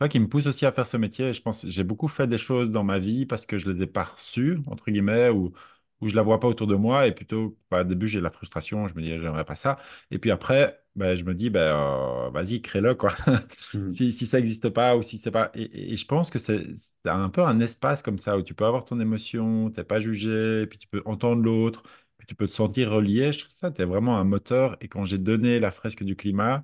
Qui 0.09 0.19
me 0.19 0.27
pousse 0.27 0.47
aussi 0.47 0.65
à 0.65 0.71
faire 0.71 0.87
ce 0.87 0.97
métier. 0.97 1.33
Je 1.33 1.41
pense 1.41 1.63
que 1.63 1.69
j'ai 1.69 1.83
beaucoup 1.83 2.07
fait 2.07 2.27
des 2.27 2.37
choses 2.37 2.71
dans 2.71 2.83
ma 2.83 2.99
vie 2.99 3.25
parce 3.25 3.45
que 3.45 3.57
je 3.57 3.69
les 3.69 3.83
ai 3.83 3.87
pas 3.87 4.03
reçues, 4.03 4.59
entre 4.67 4.91
guillemets, 4.91 5.29
ou, 5.29 5.53
ou 6.01 6.07
je 6.09 6.15
la 6.15 6.21
vois 6.21 6.39
pas 6.39 6.47
autour 6.47 6.67
de 6.67 6.75
moi. 6.75 7.07
Et 7.07 7.13
plutôt, 7.13 7.57
bah, 7.71 7.81
au 7.81 7.83
début, 7.83 8.07
j'ai 8.07 8.19
la 8.21 8.29
frustration, 8.31 8.87
je 8.87 8.95
me 8.95 9.01
dis, 9.01 9.09
j'aimerais 9.09 9.45
pas 9.45 9.55
ça. 9.55 9.77
Et 10.11 10.19
puis 10.19 10.31
après, 10.31 10.83
bah, 10.95 11.15
je 11.15 11.23
me 11.23 11.33
dis, 11.33 11.49
bah, 11.49 12.27
euh, 12.27 12.29
vas-y, 12.31 12.61
crée-le, 12.61 12.95
quoi. 12.95 13.13
Mhm. 13.73 13.89
Si, 13.89 14.11
si 14.13 14.25
ça 14.25 14.37
n'existe 14.37 14.69
pas 14.69 14.95
ou 14.97 15.01
si 15.03 15.17
c'est 15.17 15.31
pas. 15.31 15.51
Et, 15.55 15.95
je 15.95 16.05
pense 16.05 16.29
que 16.29 16.37
c'est 16.39 16.63
un 17.05 17.29
peu 17.29 17.41
un 17.43 17.59
espace 17.59 18.01
comme 18.01 18.17
ça 18.19 18.37
où 18.37 18.41
tu 18.43 18.53
peux 18.53 18.65
avoir 18.65 18.85
ton 18.85 18.99
émotion, 18.99 19.71
t'es 19.71 19.83
pas 19.83 19.99
jugé, 19.99 20.67
puis 20.67 20.77
tu 20.77 20.87
peux 20.87 21.01
entendre 21.05 21.41
l'autre, 21.41 21.83
puis 22.17 22.27
tu 22.27 22.35
peux 22.35 22.47
te 22.47 22.53
sentir 22.53 22.91
relié. 22.91 23.31
Je 23.31 23.39
trouve 23.39 23.51
ça, 23.55 23.71
tu 23.71 23.81
es 23.81 23.85
vraiment 23.85 24.17
un 24.17 24.23
moteur. 24.23 24.77
Et 24.81 24.87
quand 24.87 25.05
j'ai 25.05 25.17
donné 25.17 25.59
la 25.59 25.71
fresque 25.71 26.03
du 26.03 26.15
climat, 26.15 26.61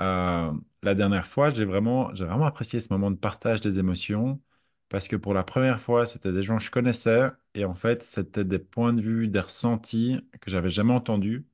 euh, 0.00 0.52
la 0.82 0.94
dernière 0.94 1.26
fois, 1.26 1.50
j'ai 1.50 1.64
vraiment, 1.64 2.08
vraiment 2.12 2.46
apprécié 2.46 2.80
ce 2.80 2.92
moment 2.92 3.10
de 3.10 3.16
partage 3.16 3.60
des 3.60 3.78
émotions 3.78 4.40
parce 4.88 5.08
que 5.08 5.16
pour 5.16 5.34
la 5.34 5.44
première 5.44 5.80
fois, 5.80 6.06
c'était 6.06 6.32
des 6.32 6.42
gens 6.42 6.56
que 6.58 6.62
je 6.62 6.70
connaissais 6.70 7.30
et 7.54 7.64
en 7.64 7.74
fait, 7.74 8.02
c'était 8.02 8.44
des 8.44 8.58
points 8.58 8.92
de 8.92 9.02
vue, 9.02 9.28
des 9.28 9.40
ressentis 9.40 10.20
que 10.40 10.50
j'avais 10.50 10.70
jamais 10.70 10.92
entendus 10.94 11.46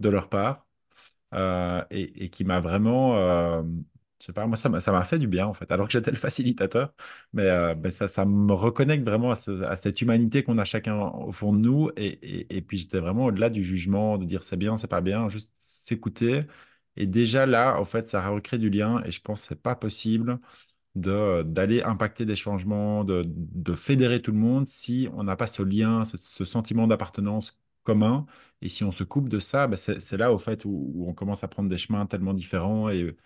de 0.00 0.08
leur 0.08 0.28
part 0.28 0.66
euh, 1.34 1.84
et, 1.90 2.30
qui 2.30 2.44
m'a 2.44 2.60
vraiment, 2.60 3.16
euh, 3.18 3.62
je 4.20 4.26
sais 4.26 4.32
pas, 4.32 4.46
moi, 4.46 4.56
ça 4.56 4.68
m'a 4.70 5.04
fait 5.04 5.18
du 5.18 5.28
bien 5.28 5.46
en 5.46 5.54
fait, 5.54 5.70
alors 5.72 5.86
que 5.86 5.92
j'étais 5.92 6.10
le 6.10 6.16
facilitateur, 6.16 6.94
mais, 7.32 7.44
euh, 7.44 7.90
ça, 7.90 8.08
ça 8.08 8.24
me 8.24 8.52
reconnecte 8.52 9.04
vraiment 9.04 9.30
à, 9.32 9.36
ce- 9.36 9.62
à 9.64 9.76
cette 9.76 10.00
humanité 10.02 10.42
qu'on 10.42 10.58
a 10.58 10.64
chacun 10.64 10.98
au 11.00 11.32
fond 11.32 11.52
de 11.52 11.58
nous 11.60 11.90
et, 11.96 12.56
et 12.56 12.62
puis 12.62 12.78
j'étais 12.78 13.00
vraiment 13.00 13.26
au-delà 13.26 13.50
du 13.50 13.62
jugement, 13.64 14.18
de 14.18 14.24
dire 14.24 14.42
c'est 14.42 14.56
bien, 14.56 14.76
c'est 14.76 14.88
pas 14.88 15.00
bien, 15.00 15.28
juste 15.28 15.50
s'écouter. 15.60 16.42
Et 16.98 17.06
déjà 17.06 17.46
là, 17.46 17.80
en 17.80 17.84
fait, 17.86 18.08
ça 18.08 18.28
recrée 18.28 18.58
du 18.58 18.70
lien 18.70 19.02
et 19.04 19.12
je 19.12 19.22
pense 19.22 19.42
que 19.42 19.48
c'est 19.48 19.62
pas 19.62 19.76
possible 19.76 20.40
d'aller 20.94 21.82
impacter 21.82 22.26
des 22.26 22.36
changements, 22.36 23.04
de, 23.04 23.24
de 23.26 23.74
fédérer 23.74 24.20
tout 24.22 24.32
le 24.32 24.38
monde 24.38 24.66
si 24.68 25.08
on 25.14 25.24
n'a 25.24 25.36
pas 25.36 25.46
ce 25.46 25.62
lien, 25.62 26.04
ce, 26.04 26.16
ce 26.18 26.44
sentiment 26.44 26.86
d'appartenance 26.88 27.60
commun. 27.84 28.26
Et 28.62 28.68
si 28.68 28.84
on 28.84 28.92
se 28.92 29.04
coupe 29.04 29.28
de 29.28 29.40
ça, 29.40 29.68
ben 29.68 29.76
c'est, 29.76 30.16
là, 30.16 30.32
au 30.32 30.38
fait, 30.38 30.64
où, 30.64 31.04
on 31.08 31.14
commence 31.14 31.44
à 31.44 31.48
prendre 31.48 31.68
des 31.70 31.76
chemins 31.78 32.06
tellement 32.06 32.34
différents 32.34 32.90
et, 32.90 33.16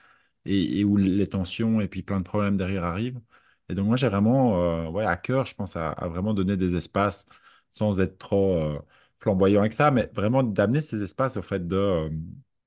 et, 0.44 0.84
où 0.84 0.96
les 0.96 1.28
tensions 1.28 1.80
et 1.80 1.88
puis 1.88 2.02
plein 2.02 2.18
de 2.20 2.24
problèmes 2.24 2.56
derrière 2.56 2.84
arrivent. 2.84 3.20
Et 3.68 3.74
donc, 3.74 3.86
moi, 3.86 3.96
j'ai 3.96 4.08
vraiment 4.08 4.86
euh, 4.86 4.90
ouais, 4.90 5.04
à 5.06 5.16
cœur, 5.16 5.46
je 5.46 5.54
pense, 5.54 5.76
à, 5.76 5.90
à 5.92 6.08
vraiment 6.08 6.34
donner 6.34 6.56
des 6.56 6.76
espaces 6.76 7.26
sans 7.70 8.00
être 8.00 8.18
trop 8.18 8.56
euh, 8.58 8.78
flamboyant 9.20 9.60
avec 9.60 9.72
ça, 9.72 9.90
mais 9.90 10.10
vraiment 10.14 10.42
d'amener 10.42 10.80
ces 10.80 11.02
espaces, 11.02 11.36
au 11.36 11.42
fait, 11.42 11.66
de, 11.66 11.76
euh, 11.76 12.10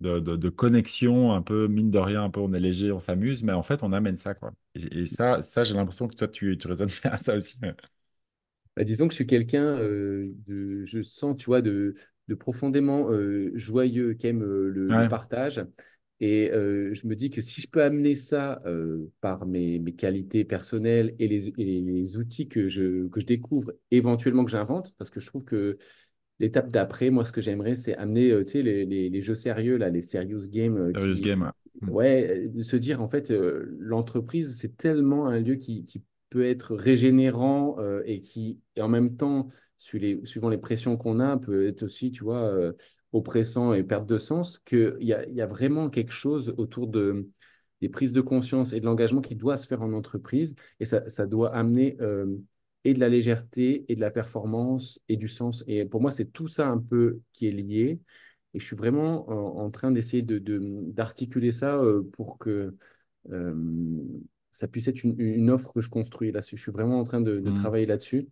de, 0.05 0.19
de, 0.19 0.35
de 0.35 0.49
connexion, 0.49 1.33
un 1.33 1.41
peu, 1.41 1.67
mine 1.67 1.89
de 1.91 1.97
rien, 1.97 2.23
un 2.23 2.29
peu, 2.29 2.39
on 2.39 2.53
est 2.53 2.59
léger, 2.59 2.91
on 2.91 2.99
s'amuse, 2.99 3.43
mais 3.43 3.53
en 3.53 3.63
fait, 3.63 3.83
on 3.83 3.91
amène 3.91 4.17
ça, 4.17 4.35
quoi. 4.35 4.53
Et, 4.75 5.01
et 5.01 5.05
ça, 5.05 5.41
ça 5.41 5.63
j'ai 5.63 5.73
l'impression 5.73 6.07
que 6.07 6.15
toi, 6.15 6.27
tu, 6.27 6.57
tu 6.57 6.67
à 7.03 7.17
ça 7.17 7.35
aussi. 7.35 7.57
Bah, 8.75 8.83
disons 8.83 9.07
que 9.07 9.13
je 9.13 9.15
suis 9.15 9.27
quelqu'un 9.27 9.63
euh, 9.63 10.33
de, 10.47 10.85
je 10.85 11.01
sens, 11.01 11.35
tu 11.37 11.45
vois, 11.45 11.61
de, 11.61 11.95
de 12.27 12.35
profondément 12.35 13.09
euh, 13.09 13.51
joyeux, 13.55 14.13
qui 14.13 14.27
aime 14.27 14.43
euh, 14.43 14.69
le, 14.69 15.09
partage. 15.09 15.63
Et 16.21 16.49
euh, 16.51 16.93
je 16.93 17.07
me 17.07 17.15
dis 17.15 17.29
que 17.29 17.41
si 17.41 17.61
je 17.61 17.67
peux 17.67 17.83
amener 17.83 18.15
ça 18.15 18.61
par 19.21 19.45
mes, 19.45 19.79
mes 19.79 19.93
qualités 19.93 20.45
personnelles 20.45 21.13
et 21.19 21.27
les, 21.27 21.49
et 21.57 21.81
les 21.81 22.17
outils 22.17 22.47
que 22.47 22.69
je, 22.69 23.07
que 23.09 23.19
je 23.19 23.25
découvre, 23.25 23.73
éventuellement 23.91 24.45
que 24.45 24.51
j'invente, 24.51 24.93
parce 24.97 25.09
que 25.09 25.19
je 25.19 25.27
trouve 25.27 25.43
que 25.43 25.77
l'étape 26.39 26.69
d'après, 26.71 27.09
moi, 27.09 27.25
ce 27.25 27.31
que 27.31 27.41
j'aimerais, 27.41 27.75
c'est 27.75 27.95
amener, 27.95 28.31
euh, 28.31 28.43
les, 28.53 28.85
les, 28.85 29.09
les 29.09 29.21
jeux 29.21 29.35
sérieux, 29.35 29.77
là, 29.77 29.89
les 29.89 30.01
serious 30.01 30.47
games 30.49 30.77
euh, 30.77 30.93
Serious 30.95 31.13
qui, 31.13 31.21
Game. 31.21 31.43
ouais. 31.43 31.51
Ouais, 31.87 32.27
euh, 32.47 32.49
de 32.49 32.61
se 32.63 32.75
dire, 32.75 33.01
en 33.01 33.09
fait, 33.09 33.31
euh, 33.31 33.75
l'entreprise, 33.79 34.57
c'est 34.59 34.77
tellement 34.77 35.27
un 35.27 35.39
lieu 35.39 35.55
qui, 35.55 35.85
qui 35.85 36.03
peut 36.29 36.45
être 36.45 36.75
régénérant 36.75 37.77
euh, 37.79 38.01
et 38.05 38.21
qui, 38.21 38.59
et 38.75 38.81
en 38.81 38.87
même 38.87 39.15
temps, 39.17 39.49
su- 39.77 39.99
les- 39.99 40.25
suivant 40.25 40.49
les 40.49 40.57
pressions 40.57 40.97
qu'on 40.97 41.19
a, 41.19 41.37
peut 41.37 41.67
être 41.67 41.83
aussi, 41.83 42.11
tu 42.11 42.23
vois, 42.23 42.53
oppressant 43.13 43.73
et 43.73 43.83
perte 43.83 44.07
de 44.07 44.17
sens, 44.17 44.59
qu'il 44.65 44.97
y 45.01 45.13
a, 45.13 45.27
y 45.29 45.41
a 45.41 45.47
vraiment 45.47 45.89
quelque 45.89 46.11
chose 46.11 46.53
autour 46.57 46.87
de, 46.87 47.29
des 47.81 47.89
prises 47.89 48.13
de 48.13 48.21
conscience 48.21 48.73
et 48.73 48.79
de 48.79 48.85
l'engagement 48.85 49.21
qui 49.21 49.35
doit 49.35 49.57
se 49.57 49.67
faire 49.67 49.81
en 49.81 49.93
entreprise. 49.93 50.55
Et 50.79 50.85
ça, 50.85 51.07
ça 51.09 51.25
doit 51.27 51.53
amener 51.55 51.97
et 52.85 52.93
de 52.95 52.99
la 53.01 53.09
légèreté 53.09 53.85
et 53.89 53.95
de 53.95 54.01
la 54.01 54.11
performance 54.11 55.01
et 55.09 55.17
du 55.17 55.27
sens. 55.29 55.63
Et 55.67 55.85
pour 55.85 56.01
moi, 56.01 56.11
c'est 56.11 56.27
tout 56.31 56.47
ça 56.49 56.69
un 56.69 56.79
peu 56.79 57.21
qui 57.33 57.47
est 57.47 57.51
lié. 57.51 57.99
Et 58.53 58.59
je 58.59 58.65
suis 58.65 58.75
vraiment 58.77 59.29
en, 59.29 59.65
en 59.65 59.71
train 59.71 59.91
d'essayer 59.91 60.23
de, 60.23 60.39
de- 60.39 60.61
d'articuler 60.93 61.51
ça 61.51 61.75
euh, 61.77 62.03
pour 62.13 62.37
que 62.39 62.75
euh, 63.31 63.55
ça 64.51 64.67
puisse 64.67 64.87
être 64.87 65.03
une, 65.03 65.19
une 65.19 65.49
offre 65.49 65.73
que 65.73 65.81
je 65.81 65.89
construis 65.89 66.31
là-dessus. 66.31 66.57
Je 66.57 66.61
suis 66.63 66.71
vraiment 66.71 66.99
en 66.99 67.03
train 67.03 67.21
de, 67.21 67.39
de 67.39 67.49
Mm. 67.49 67.51
travailler 67.51 67.85
là-dessus, 67.85 68.27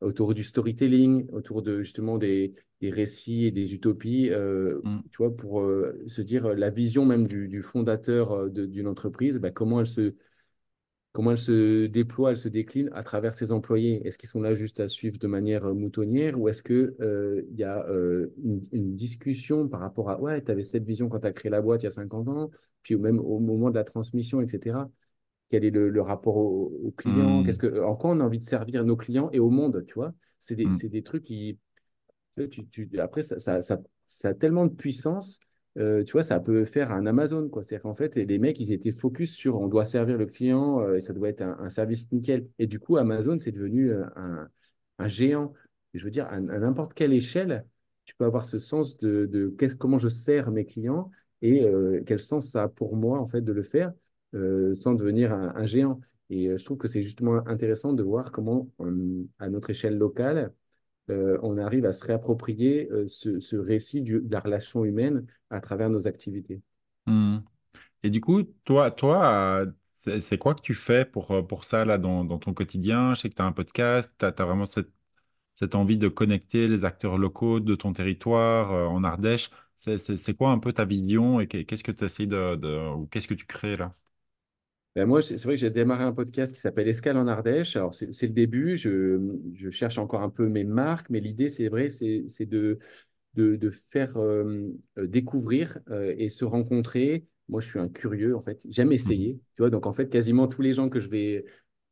autour 0.00 0.34
du 0.34 0.44
storytelling, 0.44 1.28
autour 1.32 1.62
de 1.62 1.82
justement 1.82 2.18
des, 2.18 2.54
des 2.80 2.90
récits 2.90 3.46
et 3.46 3.50
des 3.52 3.74
utopies, 3.74 4.30
euh, 4.30 4.80
Mm. 4.84 5.00
tu 5.10 5.18
vois, 5.18 5.36
pour 5.36 5.64
se 6.08 6.22
dire 6.22 6.48
la 6.54 6.70
vision 6.70 7.04
même 7.06 7.26
du, 7.28 7.48
du 7.48 7.62
fondateur 7.62 8.50
de- 8.50 8.66
d'une 8.66 8.86
entreprise, 8.88 9.38
bah, 9.38 9.50
comment 9.50 9.80
elle 9.80 9.86
se, 9.86 10.14
comment 11.12 11.32
elle 11.32 11.38
se 11.38 11.86
déploie, 11.86 12.30
elle 12.32 12.38
se 12.38 12.48
décline 12.48 12.90
à 12.94 13.02
travers 13.02 13.34
ses 13.34 13.52
employés? 13.52 14.06
Est-ce 14.06 14.18
qu'ils 14.18 14.28
sont 14.28 14.40
là 14.40 14.54
juste 14.54 14.80
à 14.80 14.88
suivre 14.88 15.18
de 15.18 15.26
manière 15.26 15.64
euh, 15.66 15.74
moutonnière 15.74 16.38
ou 16.40 16.48
est-ce 16.48 16.62
qu'il 16.62 16.94
il 17.50 17.56
y 17.58 17.64
a 17.64 17.84
euh, 17.88 18.32
une, 18.42 18.60
une 18.72 18.96
discussion 18.96 19.68
par 19.68 19.80
rapport 19.80 20.10
à, 20.10 20.20
ouais, 20.20 20.42
tu 20.42 20.50
avais 20.50 20.62
cette 20.62 20.84
vision 20.84 21.08
quand 21.08 21.20
tu 21.20 21.26
as 21.26 21.32
créé 21.32 21.50
la 21.50 21.60
boîte 21.62 21.82
il 21.82 21.86
y 21.86 21.88
a 21.88 21.90
50 21.92 22.28
ans, 22.28 22.50
puis 22.82 22.96
même 22.96 23.18
au 23.20 23.38
moment 23.40 23.70
de 23.70 23.74
la 23.76 23.84
transmission, 23.84 24.40
etc. 24.40 24.90
Quel 25.48 25.64
est 25.64 25.70
le, 25.70 25.88
le 25.90 26.02
rapport 26.02 26.36
au, 26.36 26.72
au 26.84 26.90
client? 26.92 27.42
Qu'est-ce 27.42 27.58
Mm. 27.58 27.60
que, 27.60 27.82
en 27.82 27.96
quoi 27.96 28.10
on 28.10 28.20
a 28.20 28.24
envie 28.24 28.38
de 28.38 28.44
servir 28.44 28.84
nos 28.84 28.96
clients 28.96 29.30
et 29.32 29.40
au 29.40 29.50
monde, 29.50 29.84
tu 29.86 29.94
vois? 29.94 30.14
C'est 30.40 30.54
des, 30.56 30.68
Mm. 30.68 30.78
des 30.88 31.02
trucs 31.02 31.24
qui, 31.24 31.58
tu, 32.50 32.66
tu- 32.68 33.00
après, 33.00 33.22
ça, 33.22 33.38
ça, 33.40 33.62
ça- 33.62 33.80
ça 34.06 34.28
a 34.28 34.34
tellement 34.34 34.66
de 34.66 34.74
puissance, 34.74 35.40
euh, 35.78 36.02
tu 36.02 36.12
vois, 36.12 36.22
ça 36.22 36.40
peut 36.40 36.64
faire 36.64 36.90
un 36.90 37.06
Amazon. 37.06 37.48
C'est-à-dire 37.52 37.82
qu'en 37.82 37.94
fait, 37.94 38.16
les 38.16 38.38
mecs, 38.38 38.58
ils 38.60 38.72
étaient 38.72 38.92
focus 38.92 39.34
sur 39.34 39.60
on 39.60 39.68
doit 39.68 39.84
servir 39.84 40.18
le 40.18 40.26
client 40.26 40.80
euh, 40.80 40.96
et 40.96 41.00
ça 41.00 41.12
doit 41.12 41.28
être 41.28 41.42
un, 41.42 41.68
service 41.70 42.10
nickel. 42.12 42.48
Et 42.58 42.66
du 42.66 42.80
coup, 42.80 42.96
Amazon, 42.96 43.38
c'est 43.38 43.52
devenu 43.52 43.92
euh, 43.92 44.04
un, 44.16 44.48
un 44.98 45.08
géant. 45.08 45.52
Je 45.94 46.04
veux 46.04 46.10
dire, 46.10 46.26
à, 46.26 46.40
n'importe 46.40 46.94
quelle 46.94 47.12
échelle, 47.12 47.64
tu 48.04 48.14
peux 48.16 48.24
avoir 48.24 48.44
ce 48.44 48.58
sens 48.58 48.96
de, 48.98 49.54
comment 49.78 49.98
je 49.98 50.08
sers 50.08 50.50
mes 50.50 50.64
clients 50.64 51.10
et 51.42 51.64
quel 52.06 52.20
sens 52.20 52.50
ça 52.50 52.64
a 52.64 52.68
pour 52.68 52.96
moi, 52.96 53.18
en 53.18 53.26
fait, 53.26 53.40
de 53.40 53.52
le 53.52 53.62
faire 53.62 53.92
sans 54.32 54.94
devenir 54.94 55.32
un, 55.32 55.64
géant. 55.64 56.00
Et 56.28 56.56
je 56.56 56.64
trouve 56.64 56.78
que 56.78 56.86
c'est 56.86 57.02
justement 57.02 57.46
intéressant 57.46 57.92
de 57.92 58.02
voir 58.02 58.30
comment, 58.30 58.68
à 59.38 59.48
notre 59.48 59.70
échelle 59.70 59.96
locale, 59.96 60.52
euh, 61.10 61.38
on 61.42 61.58
arrive 61.58 61.84
à 61.84 61.92
se 61.92 62.04
réapproprier 62.04 62.88
euh, 62.90 63.06
ce, 63.08 63.56
récit 63.56 64.02
de 64.02 64.22
la 64.30 64.40
relation 64.40 64.84
humaine 64.84 65.26
à 65.50 65.60
travers 65.60 65.90
nos 65.90 66.06
activités. 66.06 66.60
Mm. 67.06 67.38
Et 68.02 68.10
du 68.10 68.20
coup, 68.20 68.42
toi, 68.64 68.90
toi, 68.90 69.66
c'est 69.96 70.38
quoi 70.38 70.54
que 70.54 70.62
tu 70.62 70.74
fais 70.74 71.04
pour, 71.04 71.32
euh, 71.32 71.42
pour 71.42 71.64
ça 71.64 71.84
là, 71.84 71.98
dans, 71.98 72.24
ton 72.38 72.54
quotidien? 72.54 73.14
Je 73.14 73.22
sais 73.22 73.28
que 73.28 73.34
tu 73.34 73.42
as 73.42 73.46
un 73.46 73.52
podcast, 73.52 74.14
tu 74.18 74.24
as, 74.24 74.30
vraiment 74.44 74.64
cette, 74.64 74.90
cette 75.54 75.74
envie 75.74 75.98
de 75.98 76.08
connecter 76.08 76.68
les 76.68 76.84
acteurs 76.84 77.18
locaux 77.18 77.60
de 77.60 77.74
ton 77.74 77.92
territoire 77.92 78.72
en 78.90 79.04
Ardèche. 79.04 79.50
C'est 79.76 80.36
quoi 80.36 80.50
un 80.50 80.58
peu 80.58 80.72
ta 80.72 80.84
vision 80.84 81.40
et 81.40 81.46
qu'est- 81.46 81.64
qu'est-ce 81.64 81.84
que 81.84 81.92
tu 81.92 82.26
de, 82.26 83.06
qu'est-ce 83.06 83.28
que 83.28 83.34
tu 83.34 83.46
crées 83.46 83.76
là? 83.76 83.94
Ben 84.96 85.06
moi, 85.06 85.22
c'est 85.22 85.36
vrai 85.44 85.54
que 85.54 85.60
j'ai 85.60 85.70
démarré 85.70 86.02
un 86.02 86.12
podcast 86.12 86.52
qui 86.52 86.60
s'appelle 86.60 86.88
Escale 86.88 87.16
en 87.16 87.28
Ardèche. 87.28 87.76
Alors, 87.76 87.94
c'est 87.94 88.06
le 88.22 88.28
début. 88.32 88.76
Je, 88.76 89.20
je 89.54 89.70
cherche 89.70 89.98
encore 89.98 90.22
un 90.22 90.30
peu 90.30 90.48
mes 90.48 90.64
marques, 90.64 91.08
mais 91.10 91.20
l'idée, 91.20 91.48
c'est 91.48 91.68
vrai, 91.68 91.90
c'est 91.90 92.46
de, 92.46 92.78
de, 93.34 93.56
de 93.56 93.70
faire 93.70 94.16
euh, 94.18 94.68
découvrir 94.96 95.78
euh, 95.90 96.14
et 96.18 96.28
se 96.30 96.44
rencontrer. 96.44 97.26
Moi, 97.48 97.60
je 97.60 97.68
suis 97.68 97.78
un 97.80 97.88
curieux, 97.88 98.36
en 98.36 98.42
fait. 98.42 98.62
J'aime 98.70 98.88
Mhm. 98.88 98.94
essayer. 98.94 99.34
Tu 99.56 99.62
vois, 99.62 99.70
donc, 99.70 99.86
en 99.86 99.92
fait, 99.92 100.08
quasiment 100.10 100.48
tous 100.48 100.62
les 100.62 100.74
gens 100.74 100.88
que 100.88 101.00
je 101.00 101.08
vais 101.08 101.44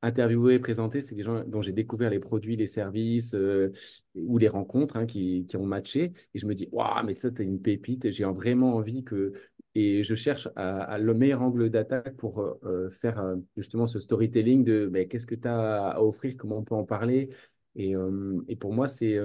interviewer, 0.02 0.58
présenter, 0.60 1.00
c'est 1.00 1.14
des 1.16 1.22
gens 1.24 1.44
dont 1.44 1.62
j'ai 1.62 1.72
découvert 1.72 2.10
les 2.10 2.20
produits, 2.20 2.56
les 2.56 2.66
services 2.68 3.34
euh, 3.34 3.72
ou 4.14 4.38
les 4.38 4.48
rencontres 4.48 4.96
hein, 4.96 5.06
qui, 5.06 5.46
qui 5.48 5.56
ont 5.56 5.66
matché. 5.66 6.12
Et 6.34 6.38
je 6.38 6.46
me 6.46 6.54
dis, 6.54 6.68
waouh, 6.72 7.04
mais 7.04 7.14
ça, 7.14 7.30
t'es 7.30 7.44
une 7.44 7.60
pépite. 7.62 8.10
J'ai 8.10 8.24
vraiment 8.24 8.74
envie 8.76 9.04
que. 9.04 9.32
Et 9.78 10.02
je 10.02 10.14
cherche 10.14 10.48
à, 10.56 10.82
à 10.82 10.98
le 10.98 11.14
meilleur 11.14 11.42
angle 11.42 11.70
d'attaque 11.70 12.16
pour 12.16 12.40
euh, 12.40 12.58
euh, 12.64 12.90
faire 12.90 13.18
euh, 13.20 13.36
justement 13.56 13.86
ce 13.86 13.98
storytelling 14.00 14.64
de 14.64 14.86
ben, 14.86 15.06
qu'est-ce 15.08 15.26
que 15.26 15.34
tu 15.36 15.46
as 15.48 15.88
à 15.90 16.02
offrir, 16.02 16.34
comment 16.36 16.58
on 16.58 16.64
peut 16.64 16.74
en 16.74 16.84
parler. 16.84 17.30
Et, 17.76 17.94
euh, 17.96 18.40
et 18.48 18.56
pour 18.56 18.72
moi, 18.72 18.88
c'est. 18.88 19.18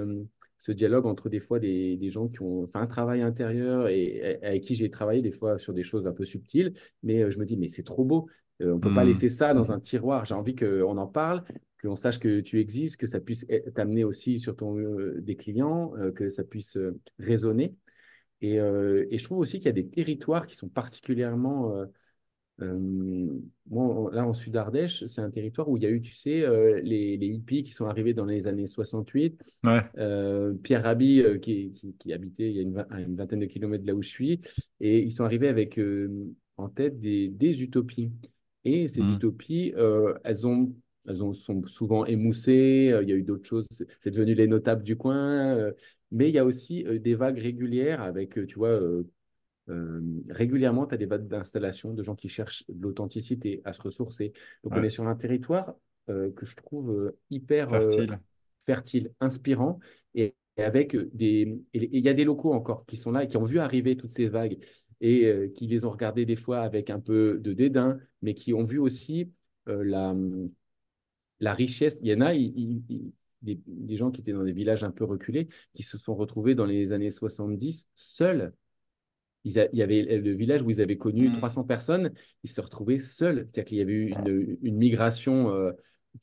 ce 0.58 0.72
dialogue 0.72 1.06
entre 1.06 1.28
des 1.28 1.40
fois 1.40 1.58
des, 1.58 1.96
des 1.96 2.10
gens 2.10 2.28
qui 2.28 2.40
ont 2.42 2.66
fait 2.66 2.78
un 2.78 2.86
travail 2.86 3.20
intérieur 3.22 3.88
et, 3.88 4.02
et 4.16 4.44
avec 4.44 4.62
qui 4.62 4.74
j'ai 4.76 4.90
travaillé 4.90 5.20
des 5.22 5.32
fois 5.32 5.58
sur 5.58 5.74
des 5.74 5.82
choses 5.82 6.06
un 6.06 6.12
peu 6.12 6.24
subtiles, 6.24 6.72
mais 7.02 7.30
je 7.30 7.38
me 7.38 7.44
dis, 7.44 7.56
mais 7.56 7.68
c'est 7.68 7.82
trop 7.82 8.04
beau. 8.04 8.28
On 8.60 8.66
ne 8.76 8.78
peut 8.78 8.92
pas 8.92 9.02
Mhm. 9.02 9.08
laisser 9.08 9.28
ça 9.28 9.52
dans 9.52 9.72
un 9.72 9.80
tiroir. 9.80 10.24
J'ai 10.24 10.34
envie 10.34 10.54
qu'on 10.54 10.96
en 10.96 11.06
parle, 11.06 11.42
qu'on 11.82 11.96
sache 11.96 12.18
que 12.18 12.40
tu 12.40 12.60
existes, 12.60 12.96
que 12.96 13.06
ça 13.06 13.20
puisse 13.20 13.44
e-, 13.50 13.70
t'amener 13.72 14.04
aussi 14.04 14.38
sur 14.38 14.56
ton, 14.56 14.76
des 15.18 15.36
clients, 15.36 15.92
que 16.14 16.28
ça 16.30 16.44
puisse 16.44 16.78
résonner. 17.18 17.74
Et, 18.44 18.56
et, 18.56 19.18
je 19.18 19.24
trouve 19.24 19.38
aussi 19.38 19.58
qu'il 19.58 19.66
y 19.66 19.68
a 19.68 19.72
des 19.72 19.86
territoires 19.88 20.46
qui 20.46 20.56
sont 20.56 20.68
particulièrement 20.68 21.86
euh, 22.62 23.40
là, 24.12 24.26
en 24.26 24.32
Sud-Ardèche, 24.32 25.06
c'est 25.06 25.20
un 25.20 25.30
territoire 25.30 25.68
où 25.68 25.76
il 25.76 25.82
y 25.82 25.86
a 25.86 25.90
eu, 25.90 26.00
tu 26.00 26.14
sais, 26.14 26.42
euh, 26.42 26.80
les, 26.82 27.16
hippies 27.16 27.62
qui 27.62 27.72
sont 27.72 27.86
arrivés 27.86 28.14
dans 28.14 28.26
les 28.26 28.46
années 28.46 28.66
68. 28.66 29.42
Euh, 29.98 30.54
Pierre 30.62 30.84
Rabhi, 30.84 31.24
qui, 31.40 31.72
qui, 31.98 32.12
habitait 32.12 32.50
il 32.50 32.56
y 32.56 32.58
a 32.60 32.62
une, 32.62 33.16
vingtaine 33.16 33.40
de 33.40 33.46
kilomètres 33.46 33.82
de 33.82 33.88
là 33.88 33.94
où 33.94 34.02
je 34.02 34.08
suis, 34.08 34.40
et 34.80 35.00
ils 35.00 35.10
sont 35.10 35.24
arrivés 35.24 35.48
avec 35.48 35.80
en 36.56 36.68
tête 36.68 37.00
des, 37.00 37.28
des, 37.28 37.62
utopies. 37.62 38.12
Et 38.64 38.88
ces 38.88 39.02
mmh. 39.02 39.14
utopies, 39.16 39.74
elles 40.24 40.46
ont 40.46 40.72
elles 41.06 41.22
ont, 41.22 41.34
sont 41.34 41.66
souvent 41.66 42.06
émoussées, 42.06 42.98
il 43.02 43.08
y 43.10 43.12
a 43.12 43.14
eu 43.14 43.22
d'autres 43.22 43.46
choses, 43.46 43.68
c'est 44.00 44.10
devenu 44.10 44.32
les 44.32 44.46
notables 44.46 44.82
du 44.82 44.96
coin, 44.96 45.70
mais 46.12 46.28
il 46.28 46.34
y 46.34 46.38
a 46.38 46.44
aussi 46.44 46.84
des 46.84 47.14
vagues 47.14 47.38
régulières 47.38 48.02
avec, 48.02 48.34
tu 48.46 48.56
vois, 48.56 48.80
euh, 49.70 50.00
régulièrement, 50.28 50.86
tu 50.86 50.94
as 50.94 50.98
des 50.98 51.06
vagues 51.06 51.26
d'installation 51.26 51.94
de 51.94 52.02
gens 52.02 52.14
qui 52.14 52.28
cherchent 52.28 52.64
de 52.68 52.82
l'authenticité, 52.82 53.62
à 53.64 53.72
se 53.72 53.80
ressourcer. 53.80 54.32
Donc, 54.62 54.74
on 54.76 54.82
est 54.82 54.90
sur 54.90 55.06
un 55.06 55.14
territoire 55.14 55.74
euh, 56.10 56.30
que 56.32 56.44
je 56.44 56.54
trouve 56.56 57.14
hyper 57.30 57.68
fertile, 58.66 59.12
inspirant, 59.20 59.78
et, 60.14 60.34
avec 60.56 60.96
des. 61.14 61.60
Il 61.72 61.98
y 61.98 62.08
a 62.08 62.14
des 62.14 62.24
locaux 62.24 62.52
encore 62.52 62.86
qui 62.86 62.96
sont 62.96 63.10
là 63.10 63.24
et 63.24 63.26
qui 63.26 63.36
ont 63.36 63.44
vu 63.44 63.58
arriver 63.58 63.96
toutes 63.96 64.10
ces 64.10 64.28
vagues 64.28 64.58
et 65.00 65.52
qui 65.56 65.66
les 65.66 65.84
ont 65.84 65.90
regardées 65.90 66.24
des 66.24 66.36
fois 66.36 66.60
avec 66.60 66.88
un 66.88 67.00
peu 67.00 67.38
de 67.40 67.52
dédain, 67.52 67.98
mais 68.22 68.34
qui 68.34 68.54
ont 68.54 68.64
vu 68.64 68.78
aussi 68.78 69.32
la, 69.66 70.14
la 71.40 71.54
richesse. 71.54 71.98
Il 72.02 72.08
y 72.08 72.14
en 72.14 72.20
a, 72.20 72.32
des, 73.44 73.60
des 73.66 73.96
gens 73.96 74.10
qui 74.10 74.20
étaient 74.20 74.32
dans 74.32 74.44
des 74.44 74.52
villages 74.52 74.84
un 74.84 74.90
peu 74.90 75.04
reculés, 75.04 75.48
qui 75.74 75.82
se 75.82 75.98
sont 75.98 76.14
retrouvés 76.14 76.54
dans 76.54 76.66
les 76.66 76.92
années 76.92 77.10
70 77.10 77.88
seuls 77.94 78.52
il 79.44 79.68
y 79.72 79.82
avait 79.82 80.02
le 80.02 80.32
village 80.32 80.62
où 80.62 80.70
ils 80.70 80.80
avaient 80.80 80.96
connu 80.96 81.30
300 81.30 81.62
mmh. 81.62 81.66
personnes, 81.66 82.12
ils 82.42 82.50
se 82.50 82.60
retrouvaient 82.60 82.98
seuls. 82.98 83.48
C'est-à-dire 83.52 83.64
qu'il 83.64 83.78
y 83.78 83.82
avait 83.82 83.92
eu 83.92 84.14
une, 84.62 84.76
migration 84.76 85.50
euh, 85.50 85.72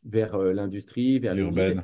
vers 0.05 0.36
euh, 0.36 0.53
l'industrie, 0.53 1.19
vers 1.19 1.36
l'urbaine. 1.36 1.84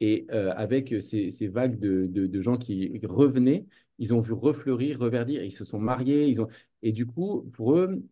Et 0.00 0.26
euh, 0.32 0.52
avec 0.56 0.92
ces, 1.00 1.30
vagues 1.46 1.78
de, 1.78 2.40
gens 2.40 2.56
qui 2.56 3.00
revenaient, 3.04 3.66
ils 3.98 4.12
ont 4.12 4.20
vu 4.20 4.32
refleurir, 4.32 4.98
reverdir, 4.98 5.44
ils 5.44 5.52
se 5.52 5.64
sont 5.64 5.78
mariés. 5.78 6.26
Ils 6.26 6.42
ont... 6.42 6.48
Et 6.82 6.90
du 6.90 7.06
coup, 7.06 7.48
pour 7.52 7.76
eux, 7.76 8.02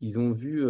ils 0.00 0.18
ont 0.20 0.30
vu 0.30 0.64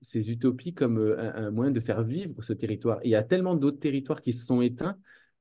ces 0.00 0.30
utopies 0.30 0.74
comme 0.74 0.98
un, 1.18 1.46
un, 1.46 1.50
moyen 1.50 1.70
de 1.70 1.80
faire 1.80 2.02
vivre 2.02 2.42
ce 2.42 2.52
territoire. 2.52 3.00
Et 3.02 3.08
il 3.08 3.10
y 3.10 3.16
a 3.16 3.22
tellement 3.22 3.54
d'autres 3.54 3.80
territoires 3.80 4.20
qui 4.20 4.32
se 4.32 4.44
sont 4.44 4.62
éteints 4.62 4.96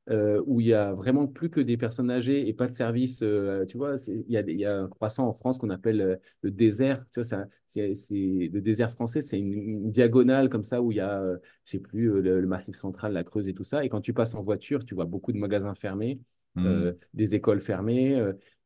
euh, 0.10 0.42
où 0.48 0.60
il 0.60 0.66
y 0.66 0.74
a 0.74 0.94
vraiment 0.94 1.28
plus 1.28 1.52
que 1.52 1.60
des 1.60 1.78
personnes 1.78 2.10
âgées 2.10 2.48
et 2.48 2.54
pas 2.54 2.68
de 2.68 2.74
services. 2.74 3.20
Euh, 3.22 3.66
tu 3.66 3.78
vois, 3.78 3.96
il 4.08 4.26
y, 4.28 4.38
a, 4.38 4.42
il 4.42 4.60
y, 4.60 4.66
a 4.66 4.82
un 4.82 4.88
croissant 4.88 5.28
en 5.28 5.34
France 5.34 5.60
qu'on 5.60 5.70
appelle 5.70 6.02
euh, 6.02 6.16
le 6.42 6.50
désert. 6.50 7.06
Tu 7.12 7.22
vois, 7.22 7.46
c'est, 7.68 7.86
le 8.10 8.60
désert 8.60 8.90
français, 8.92 9.22
c'est 9.22 9.38
une, 9.38 9.92
diagonale 9.92 10.50
comme 10.50 10.64
ça 10.64 10.82
où 10.82 10.92
il 10.92 10.96
y 10.96 11.00
a, 11.00 11.22
je 11.66 11.72
sais 11.72 11.80
plus, 11.80 12.22
le, 12.24 12.48
Massif 12.48 12.76
central, 12.76 13.14
la 13.14 13.24
Creuse 13.24 13.48
et 13.48 13.54
tout 13.54 13.64
ça. 13.64 13.86
Et 13.86 13.90
quand 13.90 14.02
tu 14.02 14.14
passes 14.14 14.34
en 14.34 14.42
voiture, 14.42 14.84
tu 14.84 14.96
vois 14.96 15.06
beaucoup 15.06 15.32
de 15.32 15.38
magasins 15.38 15.76
fermés, 15.76 16.20
mmh. 16.56 16.92
des 17.14 17.36
écoles 17.36 17.62
fermées. 17.62 18.20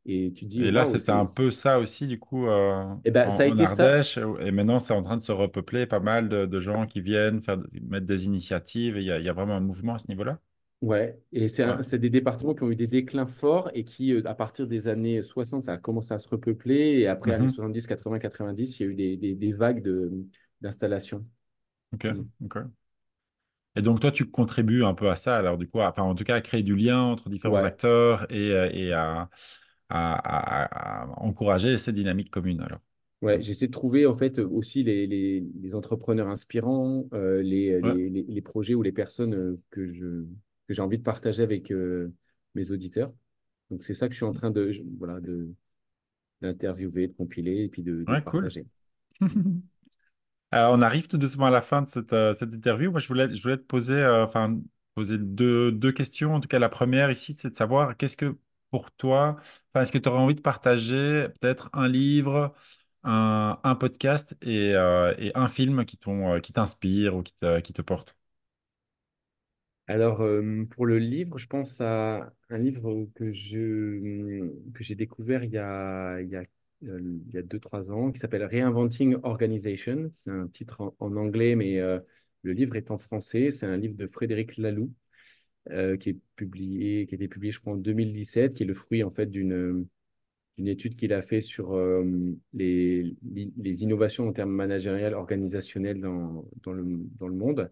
Et 0.06 0.34
tu 0.34 0.46
dis. 0.46 0.64
Et 0.64 0.72
là, 0.72 0.86
c'était 0.86 1.12
un 1.12 1.26
peu 1.26 1.52
ça 1.52 1.80
aussi, 1.80 2.08
du 2.08 2.20
coup, 2.20 2.48
et 2.48 2.80
eh 3.06 3.12
ben, 3.12 3.30
ça 3.30 3.44
a 3.44 3.46
été 3.46 3.64
Ardèche. 3.64 4.20
Et 4.40 4.52
maintenant, 4.52 4.80
c'est 4.80 4.94
en 4.94 5.02
train 5.02 5.18
de 5.18 5.24
se 5.24 5.32
repeupler, 5.32 5.86
pas 5.86 6.00
mal 6.00 6.30
de, 6.30 6.60
gens 6.60 6.86
qui 6.86 7.02
viennent 7.02 7.42
faire, 7.42 7.58
mettre 7.82 8.06
des 8.06 8.26
initiatives. 8.26 8.98
Il 8.98 9.04
y, 9.04 9.12
a, 9.12 9.20
il 9.20 9.26
y 9.26 9.30
a 9.30 9.34
vraiment 9.34 9.56
un 9.56 9.62
mouvement 9.62 9.96
à 9.96 10.00
ce 10.00 10.08
niveau-là. 10.08 10.40
Ouais, 10.82 11.18
et 11.32 11.48
c'est 11.48 11.98
des 11.98 12.10
départements 12.10 12.54
qui 12.54 12.64
ont 12.64 12.70
eu 12.70 12.76
des 12.76 12.88
déclins 12.88 13.26
forts 13.26 13.72
et 13.74 13.86
qui, 13.86 14.14
euh, 14.14 14.22
à 14.26 14.36
partir 14.36 14.68
des 14.68 14.90
années 14.90 15.22
60, 15.24 15.64
ça 15.64 15.74
a 15.74 15.78
commencé 15.78 16.14
à 16.14 16.20
se 16.20 16.28
repeupler. 16.28 17.00
Et 17.00 17.08
après, 17.08 17.34
années 17.34 17.48
70, 17.48 17.88
80, 17.88 18.20
90, 18.20 18.80
il 18.80 18.84
y 18.84 18.86
a 18.86 18.90
eu 18.90 18.94
des, 18.94 19.16
des, 19.16 19.36
des 19.36 19.54
vagues 19.54 19.82
d'installation. 20.60 21.26
Ok, 21.94 22.04
mm. 22.04 22.46
ok. 22.46 22.58
Et 23.76 23.82
donc, 23.82 24.02
toi, 24.02 24.12
tu 24.12 24.30
contribues 24.30 24.84
un 24.84 24.94
peu 24.94 25.10
à 25.10 25.16
ça, 25.16 25.38
alors 25.38 25.58
du 25.58 25.68
coup, 25.68 25.80
enfin, 25.80 26.04
en 26.04 26.14
tout 26.14 26.24
cas, 26.24 26.36
à 26.36 26.42
créer 26.42 26.64
du 26.64 26.76
lien 26.76 27.02
entre 27.02 27.30
différents 27.30 27.64
acteurs 27.64 28.32
et, 28.32 28.52
euh, 28.52 28.70
et 28.72 28.94
à, 28.94 29.30
à, 29.94 31.04
à, 31.04 31.22
encourager 31.22 31.78
ces 31.78 31.94
dynamiques 31.94 32.32
communes, 32.32 32.62
alors. 32.62 32.80
Ouais, 33.22 33.42
j'essaie 33.42 33.68
de 33.68 33.72
trouver 33.72 34.06
en 34.06 34.18
fait 34.18 34.40
aussi 34.40 34.84
les, 34.84 35.08
les, 35.08 35.46
les 35.62 35.76
entrepreneurs 35.76 36.28
inspirants, 36.28 37.06
euh, 37.14 37.42
les, 37.42 38.42
projets 38.42 38.74
ou 38.74 38.82
les 38.82 38.92
personnes 38.92 39.58
que 39.70 39.94
je, 39.94 40.26
que 40.68 40.74
j'ai 40.74 40.82
envie 40.82 40.98
de 40.98 41.04
partager 41.04 41.42
avec 41.42 41.72
euh, 41.72 42.12
mes 42.56 42.72
auditeurs. 42.72 43.14
Donc, 43.70 43.84
c'est 43.84 43.94
ça 43.94 44.08
que 44.08 44.14
je 44.14 44.18
suis 44.18 44.26
en 44.26 44.34
train 44.34 44.52
de, 44.52 44.72
voilà, 44.98 45.22
de, 45.22 45.54
d'interviewer, 46.42 47.08
de 47.08 47.14
compiler 47.14 47.64
et 47.64 47.70
puis 47.70 47.82
de, 47.82 48.04
partager. 48.04 48.66
on 50.52 50.82
arrive 50.82 51.08
tout 51.08 51.18
doucement 51.18 51.46
à 51.46 51.52
la 51.52 51.62
fin 51.62 51.82
de 51.82 51.88
cette, 51.88 52.14
euh, 52.14 52.34
cette 52.34 52.54
interview. 52.54 52.92
Moi, 52.92 53.00
je 53.00 53.08
voulais, 53.08 53.34
je 53.34 53.42
voulais 53.42 53.58
te 53.58 53.64
poser, 53.64 53.94
euh, 53.94 54.26
enfin, 54.26 54.60
poser 54.96 55.18
deux, 55.18 55.72
deux, 55.72 55.92
questions. 55.92 56.36
En 56.36 56.40
tout 56.40 56.48
cas, 56.48 56.60
la 56.60 56.70
première 56.70 57.10
ici, 57.10 57.36
c'est 57.38 57.50
de 57.50 57.56
savoir 57.56 57.98
qu'est-ce 57.98 58.18
que 58.18 58.38
pour 58.74 58.92
toi, 58.92 59.38
est-ce 59.76 59.92
que 59.92 60.00
tu 60.00 60.10
aurais 60.10 60.18
envie 60.20 60.34
de 60.36 60.42
partager 60.42 61.28
peut-être 61.40 61.70
un 61.74 61.88
livre, 61.88 62.54
un, 63.04 63.78
podcast 63.80 64.36
et, 64.42 64.70
et, 64.72 65.32
un 65.36 65.48
film 65.48 65.86
qui, 65.86 66.00
qui 66.42 66.54
t'inspire 66.54 67.16
ou 67.16 67.22
qui 67.22 67.34
te, 67.36 67.82
porte 67.84 68.16
alors, 69.88 70.22
euh, 70.22 70.66
pour 70.72 70.86
le 70.86 70.98
livre, 70.98 71.38
je 71.38 71.48
pense 71.48 71.80
à 71.82 72.34
un 72.50 72.58
livre 72.58 73.06
que 73.16 73.32
que 74.74 74.84
j'ai 74.84 74.96
découvert 74.96 75.44
il 75.44 75.52
y 75.52 75.58
a, 75.58 76.22
il 76.22 76.30
y 76.30 76.36
a, 76.38 76.44
euh, 76.86 77.00
il 77.28 77.34
y 77.34 77.38
a 77.38 77.42
deux, 77.42 77.60
trois 77.60 77.92
ans, 77.92 78.12
qui 78.12 78.20
s'appelle 78.20 78.46
Reinventing 78.46 79.18
Organization. 79.24 80.12
C'est 80.16 80.32
un 80.32 80.48
titre 80.48 80.96
en, 81.00 81.16
anglais, 81.18 81.56
mais 81.56 81.80
euh, 81.80 82.00
le 82.44 82.54
livre 82.54 82.76
est 82.78 82.92
en 82.92 82.98
français. 82.98 83.52
C'est 83.52 83.66
un 83.66 83.78
livre 83.78 83.96
de 83.96 84.08
Frédéric 84.08 84.58
Laloux, 84.58 84.94
qui 86.00 86.10
est 86.10 86.18
publié, 86.36 87.06
qui 87.08 87.16
a 87.16 87.18
été 87.18 87.28
publié, 87.28 87.52
je 87.52 87.60
crois, 87.60 87.74
en 87.74 87.78
2017, 87.78 88.54
qui 88.54 88.64
est 88.64 88.66
le 88.66 88.74
fruit, 88.74 89.04
en 89.04 89.12
fait, 89.12 89.28
d'une 89.28 89.86
d'une 90.58 90.68
étude 90.68 90.96
qu'il 90.96 91.14
a 91.14 91.24
fait 91.24 91.42
sur 91.42 91.76
les, 92.54 93.16
les 93.34 93.82
innovations 93.82 94.28
en 94.28 94.34
termes 94.34 94.52
managériels, 94.52 95.16
organisationnels 95.16 96.00
dans, 96.00 96.46
dans, 96.62 96.74
le, 96.74 96.84
dans 97.18 97.28
le 97.28 97.36
monde. 97.36 97.72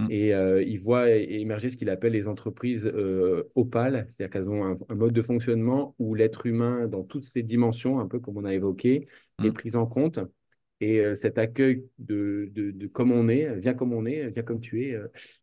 Mm. 0.00 0.06
Et 0.10 0.34
euh, 0.34 0.62
il 0.62 0.80
voit 0.80 1.10
émerger 1.10 1.70
ce 1.70 1.76
qu'il 1.76 1.90
appelle 1.90 2.12
les 2.12 2.26
entreprises 2.26 2.84
euh, 2.84 3.50
opales, 3.54 4.06
c'est-à-dire 4.08 4.32
qu'elles 4.32 4.48
ont 4.48 4.64
un, 4.64 4.94
mode 4.94 5.12
de 5.12 5.22
fonctionnement 5.22 5.94
où 5.98 6.14
l'être 6.14 6.46
humain, 6.46 6.86
dans 6.86 7.02
toutes 7.02 7.24
ses 7.24 7.42
dimensions, 7.42 8.00
un 8.00 8.06
peu 8.06 8.18
comme 8.18 8.36
on 8.36 8.44
a 8.44 8.54
évoqué, 8.54 9.08
est 9.42 9.52
pris 9.52 9.74
en 9.74 9.86
compte. 9.86 10.18
Et 10.80 11.00
euh, 11.00 11.14
cet 11.16 11.38
accueil 11.38 11.84
de, 11.98 12.50
de, 12.54 12.86
comme 12.86 13.12
on 13.12 13.28
est, 13.28 13.54
viens 13.56 13.74
comme 13.74 13.92
on 13.92 14.06
est, 14.06 14.30
viens 14.30 14.42
comme 14.42 14.60
tu 14.60 14.84
es, 14.84 14.96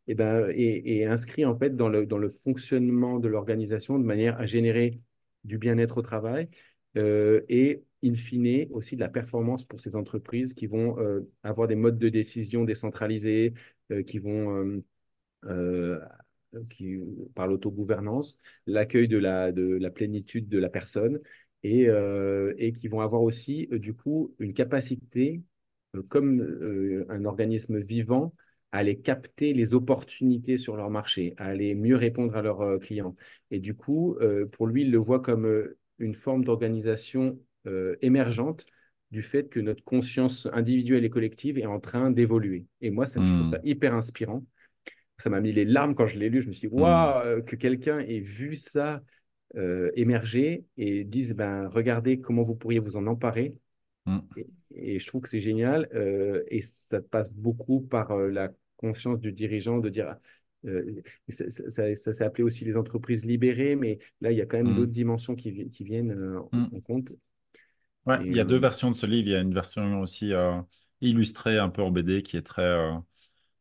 et 0.08 0.16
ben, 0.16 0.50
est, 0.50 1.06
inscrit 1.06 1.46
en 1.46 1.58
fait 1.58 1.76
dans 1.76 1.90
le, 1.90 2.06
dans 2.06 2.18
le 2.18 2.36
fonctionnement 2.44 3.20
de 3.20 3.28
l'organisation 3.28 4.00
de 4.00 4.04
manière 4.04 4.40
à 4.40 4.46
générer 4.46 5.00
du 5.44 5.58
bien-être 5.58 5.98
au 5.98 6.02
travail 6.02 6.50
et 6.96 7.84
in 8.04 8.16
fine 8.16 8.68
aussi 8.72 8.96
de 8.96 9.02
la 9.02 9.10
performance 9.10 9.64
pour 9.66 9.80
ces 9.82 9.96
entreprises 9.96 10.54
qui 10.56 10.66
vont 10.66 10.98
avoir 11.44 11.68
des 11.68 11.76
modes 11.76 12.00
de 12.00 12.10
décision 12.10 12.64
décentralisés, 12.64 13.54
euh, 13.92 14.04
qui 14.04 14.20
vont 14.20 14.66
euh, 14.66 14.84
euh, 15.46 16.00
qui, 16.70 16.98
par 17.36 17.48
l'autogouvernance, 17.48 18.40
l'accueil 18.66 19.08
de 19.08 19.18
la, 19.18 19.52
de 19.54 19.64
la 19.64 19.90
plénitude 19.90 20.50
de 20.50 20.58
la 20.60 20.70
personne 20.70 21.20
et, 21.64 21.88
et 22.58 22.74
qui 22.74 22.88
vont 22.88 23.01
avoir 23.01 23.22
aussi 23.22 23.68
du 23.72 23.93
coup 23.93 24.34
une 24.39 24.53
capacité, 24.53 25.41
comme 26.10 27.05
un 27.10 27.26
organisme 27.26 27.80
vivant, 27.80 28.34
à 28.72 28.80
aller 28.80 28.99
capter 28.99 29.53
les 29.53 29.74
opportunités 29.74 30.58
sur 30.58 30.78
leur 30.78 30.89
marché, 30.89 31.34
à 31.38 31.45
aller 31.45 31.76
mieux 31.76 31.95
répondre 31.95 32.36
à 32.36 32.41
leurs 32.41 32.80
clients. 32.80 33.16
Et 33.51 33.60
du 33.60 33.74
coup, 33.74 34.18
pour 34.53 34.68
lui, 34.68 34.84
il 34.84 34.91
le 34.91 34.97
voit 34.97 35.20
comme 35.20 35.68
une 35.99 36.16
forme 36.16 36.43
d'organisation 36.43 37.39
émergente 38.01 38.66
du 39.12 39.24
fait 39.24 39.49
que 39.49 39.60
notre 39.60 39.84
conscience 39.84 40.47
individuelle 40.53 41.05
et 41.05 41.10
collective 41.10 41.58
est 41.58 41.66
en 41.66 41.80
train 41.80 42.12
d'évoluer. 42.12 42.66
Et 42.82 42.89
moi, 42.89 43.05
ça, 43.05 43.22
je 43.22 43.34
trouve 43.34 43.51
ça 43.51 43.60
hmm. 43.60 43.68
hyper 43.68 43.93
inspirant. 43.93 44.43
Ça 45.24 45.30
m'a 45.30 45.39
mis 45.39 45.53
les 45.53 45.66
larmes 45.66 45.95
quand 45.95 46.08
je 46.08 46.18
l'ai 46.18 46.30
lu. 46.30 46.41
Je 46.41 46.49
me 46.49 46.53
suis 46.53 46.68
dit, 46.68 46.76
hmm. 46.76 46.82
waouh, 46.82 47.26
euh, 47.26 47.41
que 47.41 47.55
quelqu'un 47.55 47.99
ait 47.99 48.20
vu 48.20 48.58
ça 48.58 49.01
euh, 49.56 49.91
émerger 49.95 50.66
et 50.78 51.04
dise, 51.04 51.34
ben, 51.34 51.68
regardez 51.68 52.20
comment 52.20 52.43
vous 52.43 52.56
pourriez 52.56 52.80
vous 52.80 52.95
en 52.95 53.08
emparer. 53.08 53.56
Hmm. 54.06 54.20
Et, 54.76 55.00
je 55.00 55.08
trouve 55.08 55.22
que 55.22 55.30
c'est 55.30 55.41
génial. 55.41 55.89
Euh, 55.93 56.43
et 56.50 56.64
ça 56.89 57.02
passe 57.02 57.32
beaucoup 57.34 57.82
par 57.82 58.16
la 58.16 58.50
conscience 58.78 59.20
du 59.20 59.32
dirigeant 59.32 59.80
de 59.80 59.89
dire, 59.89 60.16
ça, 61.30 61.93
s'est 61.95 62.24
appelé 62.24 62.43
aussi 62.43 62.66
les 62.66 62.76
entreprises 62.76 63.24
libérées, 63.24 63.76
mais 63.76 64.00
là, 64.22 64.32
il 64.32 64.38
y 64.38 64.41
a 64.41 64.45
quand 64.45 64.58
même 64.58 64.76
d'autres 64.76 64.91
dimensions 64.91 65.36
qui, 65.36 65.70
qui 65.70 65.84
viennent 65.84 66.39
en 66.52 66.82
compte. 66.82 67.12
Ouais, 68.08 68.20
il 68.26 68.34
y 68.34 68.39
a 68.39 68.45
deux 68.45 68.58
versions 68.58 68.89
de 68.89 68.95
ce 68.95 69.06
livre. 69.06 69.28
Il 69.28 69.32
y 69.32 69.36
a 69.36 69.41
une 69.41 69.54
version 69.54 70.00
aussi 70.00 70.34
euh, 70.34 70.62
illustré 71.02 71.60
un 71.60 71.70
peu 71.70 71.82
en 71.82 71.91
BD 71.91 72.22
qui 72.22 72.38
est 72.38 72.41
très, 72.41 72.62
euh, 72.62 72.93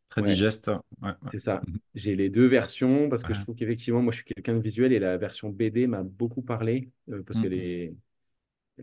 très 0.08 0.22
Ouais, 0.22 0.24
digeste. 0.24 0.68
Ouais, 1.02 1.10
ouais. 1.22 1.32
c'est 1.32 1.40
ça. 1.40 1.66
Mhm. 1.66 1.78
J'ai 1.94 2.16
les 2.16 2.30
deux 2.30 2.46
versions 2.46 3.08
parce 3.10 3.24
que 3.24 3.34
je 3.34 3.40
Ouais. 3.40 3.42
trouve 3.42 3.56
qu'effectivement, 3.56 4.02
moi, 4.02 4.12
je 4.12 4.18
suis 4.18 4.26
quelqu'un 4.34 4.54
de 4.54 4.60
visuel 4.62 4.92
et 4.92 4.98
la 5.00 5.16
version 5.18 5.50
BD 5.50 5.86
m'a 5.86 6.02
beaucoup 6.02 6.42
parlé 6.42 6.90
euh, 7.10 7.22
parce 7.24 7.40
que 7.40 7.46
Mhm. 7.46 7.48
les, 7.48 7.96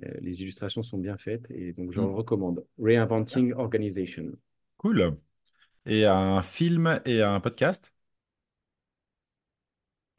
euh, 0.04 0.12
les 0.22 0.42
illustrations 0.42 0.84
sont 0.84 0.98
bien 1.00 1.18
faites 1.18 1.46
et 1.52 1.74
donc 1.74 1.94
je 1.94 2.02
le 2.02 2.06
Mhm. 2.06 2.14
recommande. 2.14 2.66
Reinventing 2.80 3.54
Organization. 3.54 4.34
Cool. 4.78 5.18
Et 5.88 6.06
un 6.06 6.42
film 6.44 7.02
et 7.06 7.22
un 7.24 7.40
podcast? 7.42 7.93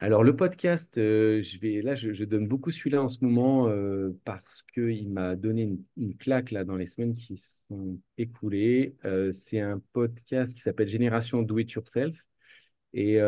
Alors, 0.05 0.23
le 0.23 0.35
podcast, 0.35 0.99
euh, 0.99 1.41
je 1.41 1.57
vais, 1.57 1.81
là, 1.81 1.95
je, 1.95 2.13
je 2.13 2.23
donne 2.25 2.47
beaucoup 2.47 2.69
celui-là 2.69 3.01
en 3.01 3.09
ce 3.09 3.25
moment 3.25 3.67
euh, 3.69 4.11
parce 4.23 4.61
qu'il 4.71 5.09
m'a 5.09 5.35
donné 5.35 5.63
une, 5.63 5.83
une 5.97 6.15
claque 6.15 6.51
là, 6.51 6.63
dans 6.63 6.75
les 6.75 6.85
semaines 6.85 7.15
qui 7.15 7.41
sont 7.67 7.99
écoulées. 8.19 8.95
Euh, 9.05 9.33
c'est 9.33 9.59
un 9.59 9.81
podcast 9.93 10.53
qui 10.53 10.61
s'appelle 10.61 10.89
Génération 10.89 11.41
Do 11.41 11.57
It 11.57 11.71
Yourself 11.71 12.15
et 12.93 13.19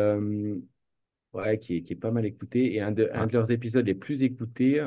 ouais, 1.32 1.58
qui 1.58 1.76
est, 1.76 1.82
qui 1.82 1.94
est 1.94 1.96
pas 1.96 2.12
mal 2.12 2.24
écouté. 2.26 2.74
Et 2.74 2.80
un 2.80 2.92
de, 2.92 3.10
un 3.12 3.22
Ouais. 3.22 3.26
de 3.26 3.32
leurs 3.32 3.50
épisodes 3.50 3.84
les 3.86 3.94
plus 3.94 4.22
écoutés, 4.22 4.80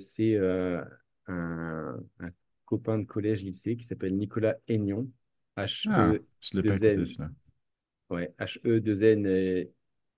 c'est 0.00 0.36
un, 0.36 1.96
un 2.18 2.30
copain 2.64 2.98
de 2.98 3.04
collège-lycée 3.04 3.76
qui 3.76 3.84
s'appelle 3.84 4.16
Nicolas 4.16 4.56
Aignan, 4.66 5.06
Ah, 5.86 6.16
je 6.40 6.56
l'ai 6.56 6.62
pas 6.62 6.74
écouté 6.76 7.06
H-E-2-N, 7.06 7.06
celui-là. 7.06 7.30
ouais, 8.10 8.34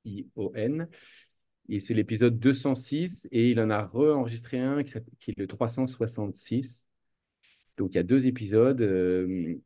H-E-2-N-I-O-N. 0.04 0.88
Et 1.68 1.80
c'est 1.80 1.94
l'épisode 1.94 2.38
206 2.38 3.28
et 3.32 3.50
il 3.50 3.60
en 3.60 3.70
a 3.70 3.84
re-enregistré 3.86 4.58
un 4.60 4.82
qui, 4.84 4.98
est 5.30 5.38
le 5.38 5.46
366. 5.46 6.84
Donc 7.78 7.90
il 7.92 7.96
y 7.96 8.00
a 8.00 8.02
deux 8.04 8.26
épisodes, 8.26 8.80
euh, 8.82 9.56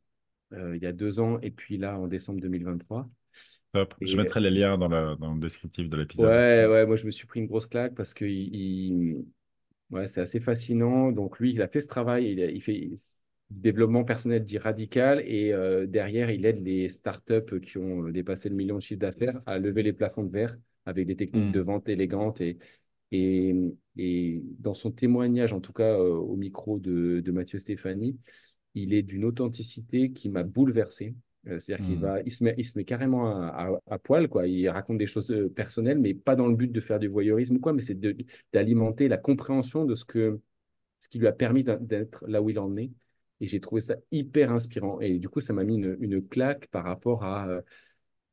euh, 0.54 0.76
il 0.76 0.82
y 0.82 0.86
a 0.86 0.92
deux 0.92 1.20
ans 1.20 1.40
et 1.42 1.50
puis 1.52 1.78
là 1.78 1.98
en 1.98 2.08
décembre 2.08 2.40
2023. 2.40 3.08
Top. 3.72 3.94
Je 4.04 4.16
Et 4.16 4.16
mettrai 4.16 4.40
les 4.40 4.50
liens 4.50 4.76
dans 4.78 4.88
le, 4.88 5.14
dans 5.16 5.32
le 5.34 5.40
descriptif 5.40 5.88
de 5.88 5.96
l'épisode. 5.96 6.42
ouais, 6.42 6.66
ouais, 6.66 6.86
moi 6.86 6.96
je 6.96 7.06
me 7.06 7.10
suis 7.10 7.26
pris 7.26 7.40
une 7.40 7.46
grosse 7.46 7.66
claque 7.66 7.94
parce 7.94 8.14
que 8.14 8.24
il, 8.24 8.54
il- 8.54 9.26
ouais, 9.90 10.08
c'est 10.08 10.20
assez 10.20 10.40
fascinant. 10.40 11.12
Donc 11.12 11.38
lui, 11.40 11.52
il 11.52 11.62
a 11.62 11.68
fait 11.68 11.80
ce 11.82 11.86
travail, 11.88 12.32
il, 12.32 12.42
a- 12.42 12.50
il 12.50 12.62
fait 12.62 12.98
du 13.50 13.60
développement 13.60 14.04
personnel 14.04 14.44
dit 14.44 14.58
radical 14.58 15.22
et 15.26 15.52
euh, 15.52 15.86
derrière, 15.86 16.30
il 16.30 16.44
aide 16.46 16.64
les 16.64 16.88
startups 16.88 17.60
qui 17.62 17.78
ont 17.78 18.08
dépassé 18.08 18.48
le 18.48 18.54
million 18.56 18.76
de 18.76 18.80
chiffre 18.82 19.00
d'affaires 19.00 19.40
à 19.46 19.58
lever 19.58 19.82
les 19.82 19.92
plafonds 19.92 20.24
de 20.24 20.30
verre 20.32 20.56
avec 20.84 21.06
des 21.06 21.16
techniques 21.16 21.50
de 21.50 21.60
Hmm. 21.60 21.60
vente 21.60 21.88
élégantes 21.88 22.40
et 22.40 22.58
Et, 23.12 23.54
et 23.96 24.42
dans 24.60 24.74
son 24.74 24.90
témoignage, 24.92 25.52
en 25.54 25.60
tout 25.60 25.72
cas 25.72 25.98
euh, 25.98 26.14
au 26.14 26.36
micro 26.36 26.78
de, 26.78 27.20
de 27.20 27.32
Mathieu 27.32 27.58
Stéphanie, 27.60 28.18
il 28.74 28.94
est 28.94 29.02
d'une 29.02 29.24
authenticité 29.24 30.12
qui 30.12 30.28
m'a 30.28 30.42
bouleversé. 30.44 31.14
Euh, 31.48 31.60
c'est-à-dire 31.60 31.82
qu'il 31.84 31.98
Hmm. 31.98 32.00
va, 32.00 32.20
il 32.22 32.32
se 32.32 32.44
met, 32.44 32.54
il 32.58 32.66
se 32.66 32.76
met 32.78 32.84
carrément 32.84 33.28
à, 33.30 33.48
à- 33.88 33.94
à 33.94 33.98
poil, 33.98 34.28
quoi. 34.28 34.46
Il 34.48 34.68
raconte 34.68 34.98
des 34.98 35.06
choses 35.06 35.30
euh, 35.30 35.48
personnelles, 35.48 35.98
mais 35.98 36.14
pas 36.14 36.36
dans 36.36 36.48
le 36.48 36.56
but 36.56 36.72
de 36.72 36.80
faire 36.80 36.98
du 36.98 37.08
voyeurisme 37.08 37.58
quoi, 37.60 37.72
mais 37.72 37.82
c'est 37.82 37.98
de- 38.00 38.16
d'alimenter 38.52 39.08
la 39.08 39.18
compréhension 39.18 39.84
de 39.84 39.94
ce 39.94 40.04
que, 40.04 40.40
ce 41.00 41.08
qui 41.08 41.18
lui 41.18 41.26
a 41.28 41.32
permis 41.32 41.64
d'être 41.64 42.26
là 42.28 42.42
où 42.42 42.50
il 42.50 42.58
en 42.58 42.76
est. 42.76 42.90
Et 43.40 43.46
j'ai 43.48 43.60
trouvé 43.60 43.80
ça 43.82 43.96
hyper 44.12 44.52
inspirant. 44.52 45.00
Et 45.00 45.18
du 45.18 45.28
coup, 45.28 45.40
ça 45.40 45.52
m'a 45.52 45.64
mis 45.64 45.76
une, 45.76 45.96
une 46.00 46.26
claque 46.26 46.68
par 46.68 46.84
rapport 46.84 47.24
à, 47.24 47.48
euh, 47.48 47.62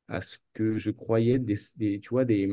à 0.09 0.21
ce 0.21 0.37
que 0.53 0.77
je 0.77 0.91
croyais 0.91 1.39
des, 1.39 1.57
des- 1.77 1.99
tu 1.99 2.09
vois, 2.09 2.25
des, 2.25 2.47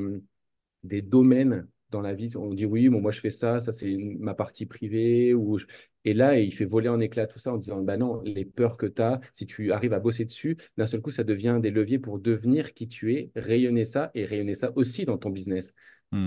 des 0.84 1.02
domaines 1.02 1.68
dans 1.90 2.00
la 2.00 2.14
vie. 2.14 2.30
On 2.36 2.54
dit 2.54 2.66
oui, 2.66 2.88
bon, 2.88 3.00
moi 3.00 3.10
je 3.12 3.20
fais 3.20 3.30
ça, 3.30 3.60
ça 3.60 3.72
c'est 3.72 3.96
ma 3.98 4.34
partie 4.34 4.66
privée. 4.66 5.34
Ou 5.34 5.58
je- 5.58 5.66
Et 6.04 6.14
là, 6.14 6.38
il 6.38 6.54
fait 6.54 6.64
voler 6.64 6.88
en 6.88 7.00
éclats 7.00 7.26
tout 7.26 7.38
ça 7.38 7.52
en 7.52 7.58
disant, 7.58 7.82
bah 7.82 7.96
non, 7.96 8.22
les 8.22 8.44
peurs 8.44 8.76
que 8.76 8.86
tu 8.86 9.02
as, 9.02 9.20
si 9.34 9.46
tu 9.46 9.72
arrives 9.72 9.92
à 9.92 10.00
bosser 10.00 10.24
dessus, 10.24 10.56
d'un 10.78 10.86
seul 10.86 11.02
coup, 11.02 11.10
ça 11.10 11.24
devient 11.24 11.58
des 11.62 11.70
leviers 11.70 11.98
pour 11.98 12.18
devenir 12.18 12.74
qui 12.74 12.88
tu 12.88 13.14
es, 13.16 13.30
rayonner 13.36 13.84
ça 13.84 14.10
et 14.14 14.24
rayonner 14.24 14.54
ça 14.54 14.72
aussi 14.76 15.04
dans 15.04 15.18
ton 15.18 15.30
business. 15.30 15.74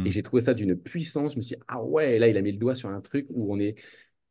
Et 0.05 0.11
Hmm. 0.11 0.13
j'ai 0.13 0.23
trouvé 0.23 0.41
ça 0.41 0.53
d'une 0.53 0.75
puissance. 0.77 1.33
Je 1.33 1.37
me 1.37 1.41
suis 1.43 1.55
dit, 1.57 1.63
ah 1.67 1.83
ouais, 1.83 2.19
là, 2.19 2.27
il 2.27 2.37
a 2.37 2.41
mis 2.41 2.51
le 2.51 2.57
doigt 2.59 2.75
sur 2.75 2.89
un 2.89 3.01
truc 3.01 3.27
où 3.29 3.53
on 3.53 3.59
est, 3.59 3.75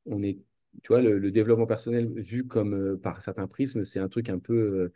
on 0.07 0.23
est, 0.23 0.39
tu 0.83 0.89
vois, 0.89 1.01
le, 1.03 1.19
le 1.19 1.31
développement 1.31 1.67
personnel 1.67 2.09
vu 2.15 2.47
comme 2.47 2.75
euh, 2.75 2.97
par 2.97 3.23
certains 3.23 3.47
prismes, 3.47 3.85
c'est 3.85 3.99
un 4.01 4.09
truc 4.09 4.29
un 4.29 4.39
peu 4.39 4.55
euh, 4.55 4.93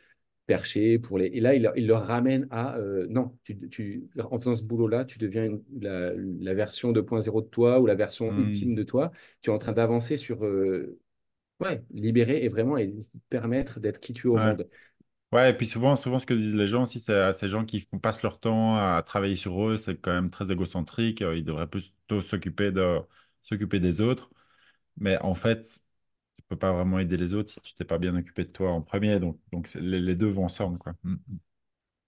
perché 0.46 0.98
pour 0.98 1.18
les. 1.18 1.26
Et 1.26 1.40
là, 1.40 1.54
il, 1.54 1.62
leur- 1.62 1.76
il 1.78 1.86
leur 1.86 2.06
ramène 2.06 2.46
à 2.50 2.76
euh, 2.78 3.06
non, 3.10 3.36
tu, 3.44 3.58
tu, 3.70 4.08
en 4.18 4.38
faisant 4.40 4.56
ce 4.56 4.62
boulot-là, 4.62 5.04
tu 5.04 5.18
deviens 5.18 5.44
une- 5.46 5.64
la, 5.80 6.12
la 6.14 6.54
version 6.54 6.92
2.0 6.92 7.42
de 7.42 7.48
toi 7.48 7.80
ou 7.80 7.86
la 7.86 7.94
version 7.96 8.32
Hmm. 8.32 8.36
ultime 8.36 8.74
de 8.74 8.82
toi. 8.84 9.12
Tu 9.42 9.50
es 9.50 9.52
en 9.54 9.58
train 9.58 9.72
d'avancer 9.72 10.16
sur 10.16 10.42
ouais, 11.60 11.84
libérer 11.90 12.42
et 12.44 12.48
vraiment 12.48 12.76
et 12.78 12.94
permettre 13.30 13.78
d'être 13.80 14.00
qui 14.00 14.12
tu 14.14 14.28
es 14.28 14.30
au 14.30 14.36
Ouais. 14.36 14.38
monde. 14.38 14.68
Ouais, 15.32 15.50
et 15.50 15.54
puis 15.56 15.66
souvent, 15.66 15.96
souvent, 15.96 16.18
ce 16.20 16.26
que 16.26 16.34
disent 16.34 16.56
les 16.56 16.66
gens 16.68 16.82
aussi, 16.84 17.00
c'est 17.00 17.14
à 17.14 17.32
ces 17.32 17.48
gens 17.48 17.64
qui 17.66 17.80
font, 17.80 17.98
passent 17.98 18.22
leur 18.22 18.40
temps 18.40 18.76
à 18.78 19.02
travailler 19.04 19.36
sur 19.36 19.62
eux, 19.68 19.76
c'est 19.78 19.96
quand 20.00 20.12
même 20.12 20.30
très 20.30 20.52
égocentrique. 20.52 21.20
Ils 21.22 21.44
devraient 21.44 21.68
plutôt 21.68 22.20
s'occuper 22.22 22.72
de, 22.72 23.00
s'occuper 23.42 23.80
des 23.80 24.00
autres. 24.02 24.30
Mais 24.98 25.18
en 25.22 25.34
fait, 25.34 25.80
tu 26.36 26.42
peux 26.48 26.56
pas 26.58 26.72
vraiment 26.72 26.98
aider 26.98 27.16
les 27.16 27.34
autres 27.34 27.52
si 27.52 27.60
tu 27.60 27.74
t'es 27.74 27.84
pas 27.84 27.98
bien 27.98 28.16
occupé 28.16 28.44
de 28.44 28.50
toi 28.50 28.70
en 28.72 28.82
premier. 28.82 29.20
Donc, 29.20 29.38
donc 29.52 29.72
les, 29.74 30.00
les 30.00 30.16
deux 30.16 30.28
vont 30.28 30.44
ensemble, 30.46 30.78
quoi. 30.78 30.94
Mm. 31.04 31.16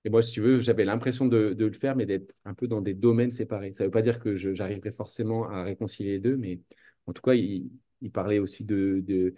Et 0.04 0.10
moi, 0.10 0.22
si 0.22 0.32
tu 0.32 0.40
veux, 0.40 0.60
j'avais 0.60 0.84
l'impression 0.84 1.26
de, 1.26 1.52
de 1.54 1.66
le 1.66 1.72
faire, 1.72 1.96
mais 1.96 2.06
d'être 2.06 2.34
un 2.44 2.54
peu 2.54 2.68
dans 2.68 2.80
des 2.80 2.94
domaines 2.94 3.30
séparés. 3.32 3.72
Ça 3.72 3.82
ne 3.84 3.88
veut 3.88 3.90
pas 3.90 4.02
dire 4.02 4.20
que 4.20 4.36
j'arriverai 4.36 4.92
forcément 4.92 5.48
à 5.48 5.64
réconcilier 5.64 6.12
les 6.12 6.18
deux, 6.20 6.36
mais 6.36 6.60
en 7.06 7.12
tout 7.12 7.22
cas, 7.22 7.34
il, 7.34 7.70
il 8.00 8.10
parlait 8.12 8.38
aussi 8.38 8.64
de, 8.64 9.02
de- 9.06 9.34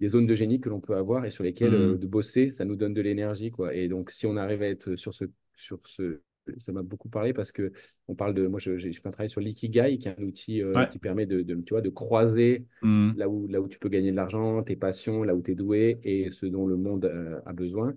des 0.00 0.08
zones 0.10 0.26
de 0.26 0.34
génie 0.34 0.60
que 0.60 0.68
l'on 0.70 0.80
peut 0.80 0.96
avoir 0.96 1.24
et 1.26 1.30
sur 1.32 1.44
lesquelles 1.44 1.74
euh, 1.74 1.96
Mm. 1.96 1.98
de 1.98 2.06
bosser, 2.06 2.50
ça 2.52 2.64
nous 2.66 2.76
donne 2.76 2.94
de 2.94 3.02
l'énergie, 3.02 3.50
quoi. 3.52 3.74
Et 3.74 3.88
donc, 3.88 4.10
si 4.12 4.26
on 4.26 4.36
arrive 4.36 4.62
à 4.62 4.68
être 4.68 4.96
sur 4.96 5.14
ce, 5.14 5.24
sur 5.56 5.80
ce, 5.86 6.22
ça 6.64 6.72
m'a 6.72 6.82
beaucoup 6.82 7.08
parlé 7.08 7.32
parce 7.34 7.52
que 7.52 7.72
on 8.08 8.14
parle 8.14 8.34
de, 8.34 8.46
moi, 8.46 8.60
j'ai 8.60 8.92
fait 8.92 9.06
un 9.08 9.10
travail 9.12 9.30
sur 9.30 9.40
l'ikigai, 9.40 9.98
qui 9.98 10.08
est 10.08 10.18
un 10.18 10.22
outil 10.24 10.62
euh, 10.62 10.84
Ouais. 10.84 10.86
qui 10.86 10.98
permet 10.98 11.26
de, 11.26 11.42
de, 11.42 11.54
tu 11.62 11.70
vois, 11.74 11.80
de 11.82 11.90
croiser 11.90 12.66
Mm. 12.82 13.14
là 13.14 13.28
où, 13.28 13.46
là 13.48 13.60
où 13.60 13.68
tu 13.68 13.78
peux 13.78 13.88
gagner 13.88 14.10
de 14.10 14.16
l'argent, 14.16 14.62
tes 14.62 14.76
passions, 14.76 15.22
là 15.22 15.34
où 15.34 15.42
tu 15.42 15.52
es 15.52 15.54
doué 15.54 16.00
et 16.04 16.30
ce 16.30 16.46
dont 16.46 16.66
le 16.66 16.76
monde 16.76 17.04
euh, 17.06 17.40
a 17.46 17.52
besoin. 17.52 17.94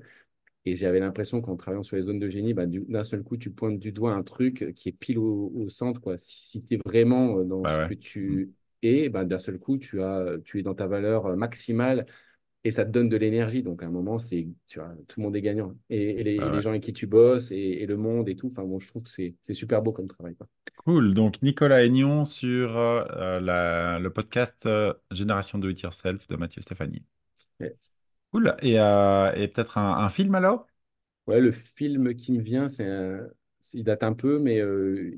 Et 0.65 0.75
j'avais 0.75 0.99
l'impression 0.99 1.41
qu'en 1.41 1.55
travaillant 1.55 1.83
sur 1.83 1.95
les 1.95 2.03
zones 2.03 2.19
de 2.19 2.29
génie, 2.29 2.53
bah, 2.53 2.65
du- 2.65 2.81
d'un 2.89 3.03
seul 3.05 3.23
coup, 3.23 3.37
tu 3.37 3.51
pointes 3.51 3.79
du 3.79 3.91
doigt 3.93 4.13
un 4.13 4.23
truc 4.23 4.73
qui 4.75 4.89
est 4.89 4.91
pile 4.91 5.17
au, 5.19 5.51
au 5.55 5.69
centre. 5.69 6.01
Quoi. 6.01 6.17
Si, 6.19 6.41
si 6.49 6.63
tu 6.65 6.75
es 6.75 6.79
vraiment 6.85 7.39
euh, 7.39 7.43
dans 7.45 7.65
Bah 7.65 7.69
ce 7.69 7.79
ouais. 7.79 7.89
que 7.89 7.93
tu 7.93 8.51
es, 8.83 9.09
bah, 9.09 9.23
d'un 9.25 9.39
seul 9.39 9.59
coup, 9.59 9.77
tu, 9.77 10.01
as, 10.01 10.37
tu 10.43 10.59
es 10.59 10.63
dans 10.63 10.75
ta 10.75 10.87
valeur 10.87 11.35
maximale 11.37 12.05
et 12.67 12.71
ça 12.71 12.85
te 12.85 12.91
donne 12.91 13.09
de 13.09 13.17
l'énergie. 13.17 13.63
Donc, 13.63 13.83
à 13.83 13.87
un 13.87 13.89
moment, 13.91 14.19
c'est, 14.19 14.47
tu 14.67 14.79
vois, 14.79 14.93
tout 15.07 15.19
le 15.19 15.25
monde 15.25 15.35
est 15.35 15.41
gagnant. 15.41 15.75
Et, 15.89 16.21
et 16.21 16.23
les, 16.23 16.35
et 16.35 16.49
les 16.49 16.61
ouais. 16.61 16.61
gens 16.61 16.71
avec 16.71 16.83
qui 16.83 16.93
tu 16.93 17.07
bosses 17.07 17.51
et, 17.51 17.55
et 17.83 17.85
le 17.87 17.97
monde 17.97 18.29
et 18.29 18.35
tout. 18.35 18.49
Enfin, 18.51 18.63
bon, 18.63 18.79
je 18.79 18.87
trouve 18.87 19.03
que 19.03 19.09
c'est 19.09 19.35
c'est 19.43 19.53
super 19.55 19.81
beau 19.81 19.91
comme 19.93 20.07
travail. 20.07 20.35
Quoi. 20.35 20.47
Cool. 20.85 21.13
Donc, 21.13 21.41
Nicolas 21.43 21.83
Aignan 21.83 22.25
sur 22.25 22.77
euh, 22.77 23.03
euh, 23.11 23.39
la- 23.39 23.99
le 23.99 24.09
podcast 24.11 24.65
euh, 24.65 24.93
Génération 25.11 25.59
Do 25.59 25.69
It 25.69 25.81
Yourself 25.81 26.27
de 26.27 26.35
Mathieu 26.35 26.61
Stéphanie. 26.61 27.03
Cool. 28.31 28.55
Et, 28.61 28.79
euh, 28.79 29.31
et 29.35 29.47
peut-être 29.47 29.77
un, 29.77 29.97
un 29.97 30.09
film 30.09 30.35
alors? 30.35 30.67
Ouais, 31.27 31.41
le 31.41 31.51
film 31.51 32.15
qui 32.15 32.31
me 32.31 32.41
vient, 32.41 32.69
c'est 32.69 32.85
un- 32.85 33.27
il 33.73 33.83
date 33.83 34.03
un 34.03 34.13
peu, 34.13 34.39
mais 34.39 34.57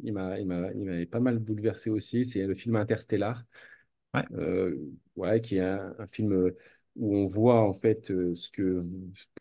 il 0.04 0.12
m'a, 0.14 0.40
il 0.40 0.48
m'a, 0.48 0.72
il 0.74 0.84
m'avait 0.86 1.06
pas 1.06 1.20
mal 1.20 1.38
bouleversé 1.40 1.90
aussi. 1.92 2.26
C'est 2.26 2.46
le 2.48 2.56
film 2.56 2.76
Interstellar. 2.76 3.44
Ouais. 4.14 4.30
ouais, 5.16 5.42
qui 5.42 5.58
est 5.58 5.62
un, 5.62 5.96
un 6.00 6.08
film 6.08 6.52
où 7.00 7.16
on 7.18 7.28
voit 7.28 7.62
en 7.62 7.74
fait 7.74 8.12
euh, 8.12 8.36
ce 8.36 8.50
que 8.52 8.86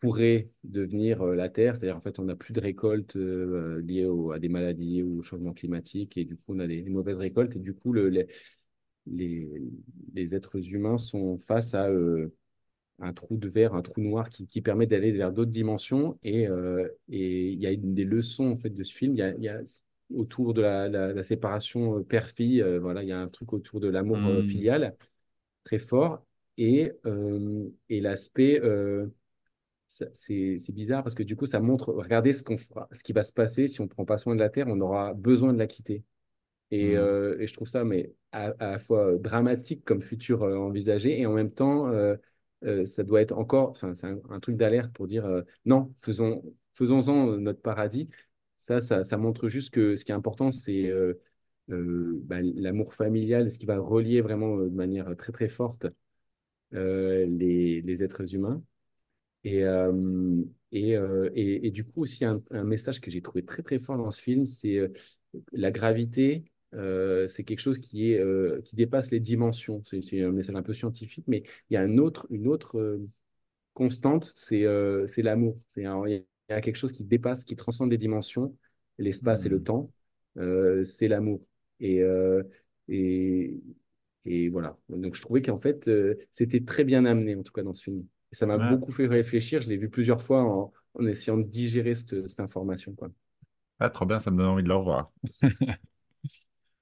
pourrait 0.01 0.49
devenir 0.63 1.21
euh, 1.23 1.35
la 1.35 1.49
Terre. 1.49 1.75
C'est-à-dire 1.75 1.97
en 1.97 2.01
fait 2.01 2.19
on 2.19 2.25
n'a 2.25 2.35
plus 2.35 2.53
de 2.53 2.61
récoltes 2.61 3.15
euh, 3.17 3.81
liées 3.83 4.05
au- 4.05 4.31
à 4.31 4.39
des 4.39 4.49
maladies 4.49 5.03
ou 5.03 5.19
au 5.19 5.23
changement 5.23 5.53
climatique 5.53 6.17
et 6.17 6.25
du 6.25 6.37
coup 6.37 6.55
on 6.55 6.59
a 6.59 6.67
des, 6.67 6.81
des 6.83 6.89
mauvaises 6.91 7.17
récoltes 7.17 7.55
et 7.55 7.59
du 7.59 7.73
coup 7.75 7.93
le- 7.93 8.09
les, 8.09 8.27
les, 9.07 9.49
les 10.13 10.35
êtres 10.35 10.57
humains 10.67 10.97
sont 10.97 11.39
face 11.39 11.73
à 11.73 11.87
euh, 11.89 12.33
un 12.99 13.13
trou 13.13 13.37
de 13.37 13.47
verre, 13.49 13.75
un 13.75 13.81
trou 13.81 14.01
noir 14.01 14.29
qui, 14.29 14.47
qui 14.47 14.61
permet 14.61 14.87
d'aller 14.87 15.11
vers 15.11 15.31
d'autres 15.33 15.51
dimensions 15.51 16.19
et 16.23 16.47
euh, 16.47 16.87
et 17.09 17.49
il 17.51 17.59
y 17.59 17.67
a 17.67 17.71
une 17.71 17.93
des 17.95 18.05
leçons 18.05 18.51
en 18.51 18.57
fait 18.57 18.69
de 18.71 18.83
ce 18.83 18.93
film. 18.93 19.13
Il 19.15 19.19
y 19.19 19.21
a, 19.23 19.35
il 19.35 19.43
y 19.43 19.49
a 19.49 19.59
autour 20.15 20.53
de 20.53 20.61
la, 20.61 20.89
la, 20.89 21.13
la 21.13 21.23
séparation 21.23 22.03
père-fille, 22.03 22.61
euh, 22.61 22.79
voilà, 22.79 23.03
il 23.03 23.09
y 23.09 23.11
a 23.11 23.19
un 23.19 23.29
truc 23.29 23.53
autour 23.53 23.79
de 23.79 23.87
l'amour 23.89 24.29
euh, 24.29 24.43
Mm. 24.43 24.43
filial 24.43 24.97
très 25.65 25.79
fort. 25.79 26.25
Et, 26.59 26.93
euh, 27.07 27.69
et 27.89 28.01
l'aspect, 28.01 28.61
euh, 28.63 29.07
c'est 29.89 30.71
bizarre 30.71 31.03
parce 31.03 31.15
que 31.15 31.23
du 31.23 31.35
coup, 31.35 31.45
ça 31.47 31.59
montre, 31.59 31.93
regardez 31.93 32.33
ce 32.33 32.43
qu'on 32.43 32.57
fera, 32.57 32.87
ce 32.91 33.03
qui 33.03 33.13
va 33.13 33.23
se 33.23 33.33
passer 33.33 33.67
si 33.67 33.81
on 33.81 33.85
ne 33.85 33.89
prend 33.89 34.05
pas 34.05 34.17
soin 34.17 34.35
de 34.35 34.39
la 34.39 34.49
Terre, 34.49 34.67
on 34.69 34.79
aura 34.81 35.13
besoin 35.13 35.53
de 35.53 35.57
la 35.59 35.67
quitter. 35.67 36.03
Et, 36.71 36.95
Mm. 36.95 36.97
euh, 36.97 37.37
et 37.39 37.47
je 37.47 37.53
trouve 37.53 37.67
ça 37.69 37.83
mais 37.85 38.13
à, 38.31 38.47
à 38.59 38.71
la 38.73 38.79
fois 38.79 39.17
dramatique 39.17 39.85
comme 39.85 40.01
futur 40.03 40.43
euh, 40.43 40.57
envisagé 40.57 41.19
et 41.19 41.25
en 41.25 41.33
même 41.33 41.51
temps, 41.51 41.87
euh, 41.89 42.17
ça 42.87 43.03
doit 43.03 43.21
être 43.21 43.37
encore, 43.37 43.77
c'est 43.77 44.05
un, 44.05 44.19
un 44.29 44.39
truc 44.39 44.57
d'alerte 44.57 44.91
pour 44.93 45.07
dire 45.07 45.27
non, 45.65 45.93
faisons, 46.01 46.43
faisons-en 46.75 47.37
notre 47.37 47.61
paradis. 47.61 48.09
Ça, 48.59 48.81
ça, 48.81 49.03
ça 49.03 49.17
montre 49.17 49.49
juste 49.49 49.71
que 49.71 49.95
ce 49.97 50.05
qui 50.05 50.11
est 50.11 50.15
important, 50.15 50.51
c'est 50.51 50.91
bah, 51.69 52.37
l'amour 52.41 52.93
familial, 52.93 53.51
ce 53.51 53.57
qui 53.59 53.65
va 53.65 53.79
relier 53.79 54.21
vraiment 54.21 54.57
de 54.57 54.69
manière 54.69 55.15
très 55.17 55.31
très 55.31 55.49
forte 55.49 55.87
les, 56.71 57.81
les 57.81 58.03
êtres 58.03 58.33
humains. 58.35 58.63
Et, 59.43 59.63
euh, 59.63 60.43
et, 60.71 60.97
euh, 60.97 61.29
et, 61.35 61.67
et 61.67 61.71
du 61.71 61.85
coup, 61.85 62.01
aussi, 62.03 62.25
un, 62.25 62.41
un 62.51 62.63
message 62.63 62.99
que 63.01 63.09
j'ai 63.11 63.21
trouvé 63.21 63.43
très, 63.45 63.63
très 63.63 63.79
fort 63.79 63.97
dans 63.97 64.11
ce 64.11 64.21
film, 64.21 64.45
c'est 64.45 64.77
euh, 64.77 64.89
la 65.53 65.71
gravité. 65.71 66.45
euh, 66.75 67.27
c'est 67.29 67.43
quelque 67.43 67.59
chose 67.61 67.79
qui 67.79 68.11
est, 68.13 68.19
euh, 68.19 68.61
qui 68.65 68.75
dépasse 68.75 69.11
les 69.11 69.19
dimensions. 69.19 69.83
C'est 69.85 70.23
un 70.23 70.31
message 70.31 70.55
un 70.55 70.63
peu 70.63 70.73
scientifique, 70.73 71.25
mais 71.27 71.43
il 71.69 71.73
y 71.75 71.77
a 71.77 71.81
un 71.81 71.97
autre, 71.97 72.27
une 72.31 72.47
autre 72.47 72.79
euh, 72.79 73.07
constante, 73.73 74.31
c'est 74.35 74.65
euh, 74.65 75.07
c'est 75.07 75.21
l'amour. 75.21 75.57
Il 75.77 75.83
y 76.49 76.53
a 76.53 76.61
quelque 76.61 76.75
chose 76.77 76.91
qui 76.91 77.03
dépasse, 77.03 77.43
qui 77.43 77.55
transcende 77.55 77.91
les 77.91 77.97
dimensions, 77.97 78.55
l'espace 78.97 79.45
et 79.45 79.49
le 79.49 79.61
Hmm. 79.61 79.63
temps. 79.63 79.91
Euh, 80.37 80.83
c'est 80.85 81.07
l'amour. 81.07 81.41
Et, 81.79 82.01
euh, 82.01 82.43
et, 82.89 83.61
et 84.25 84.49
voilà. 84.49 84.77
Donc, 84.89 85.15
je 85.15 85.21
trouvais 85.21 85.41
qu'en 85.41 85.59
fait, 85.59 85.87
euh, 85.87 86.15
c'était 86.37 86.63
très 86.65 86.83
bien 86.83 87.05
amené, 87.05 87.35
en 87.35 87.43
tout 87.43 87.53
cas, 87.53 87.63
dans 87.63 87.73
ce 87.73 87.83
film. 87.83 88.05
Et 88.31 88.35
ça 88.35 88.45
m'a 88.45 88.57
Ouais. 88.57 88.79
beaucoup 88.79 88.91
fait 88.91 89.07
réfléchir. 89.07 89.61
Je 89.61 89.69
l'ai 89.69 89.77
vu 89.77 89.89
plusieurs 89.89 90.21
fois 90.21 90.43
en, 90.43 90.73
en 90.95 91.05
essayant 91.07 91.37
de 91.37 91.43
digérer 91.43 91.95
cette, 91.95 92.27
cette 92.29 92.39
information, 92.39 92.93
quoi. 92.95 93.09
Ah, 93.79 93.89
trop 93.89 94.05
bien, 94.05 94.19
ça 94.19 94.31
me 94.31 94.37
donne 94.37 94.47
envie 94.47 94.63
de 94.63 94.67
le 94.69 94.75
revoir. 94.75 95.11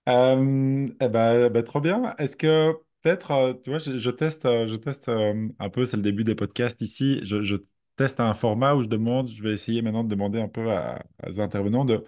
Euh, 0.07 0.87
eh 1.01 1.07
ben, 1.09 1.45
eh 1.47 1.49
ben, 1.49 1.63
trop 1.63 1.81
bien. 1.81 2.15
Est-ce 2.17 2.37
que 2.37 2.71
peut-être, 3.01 3.31
euh, 3.31 3.53
tu 3.61 3.69
vois, 3.71 3.79
je, 3.79 3.97
je 3.97 4.09
teste, 4.09 4.43
je 4.43 4.75
teste 4.75 5.09
un 5.09 5.69
peu, 5.69 5.85
c'est 5.85 5.97
le 5.97 6.03
début 6.03 6.23
des 6.23 6.35
podcasts 6.35 6.79
ici. 6.81 7.19
Je, 7.25 7.43
je 7.43 7.57
teste 7.97 8.19
un 8.21 8.33
format 8.33 8.75
où 8.75 8.83
je 8.83 8.87
demande, 8.87 9.27
je 9.27 9.43
vais 9.43 9.51
essayer 9.53 9.81
maintenant 9.81 10.03
de 10.05 10.09
demander 10.09 10.39
un 10.39 10.47
peu 10.47 10.71
à, 10.71 11.03
aux 11.27 11.41
intervenants 11.41 11.83
de 11.85 12.05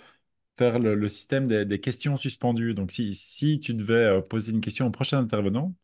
faire 0.59 0.79
le, 0.79 0.95
le 0.95 1.09
système 1.09 1.47
des, 1.49 1.65
des 1.65 1.81
questions 1.81 2.17
suspendues. 2.17 2.75
Donc, 2.75 2.91
si, 2.91 3.15
si 3.15 3.59
tu 3.61 3.75
devais 3.75 3.95
euh, 4.19 4.21
poser 4.21 4.53
une 4.53 4.61
question 4.61 4.87
au 4.87 4.91
prochain 4.91 5.19
intervenant, 5.19 5.75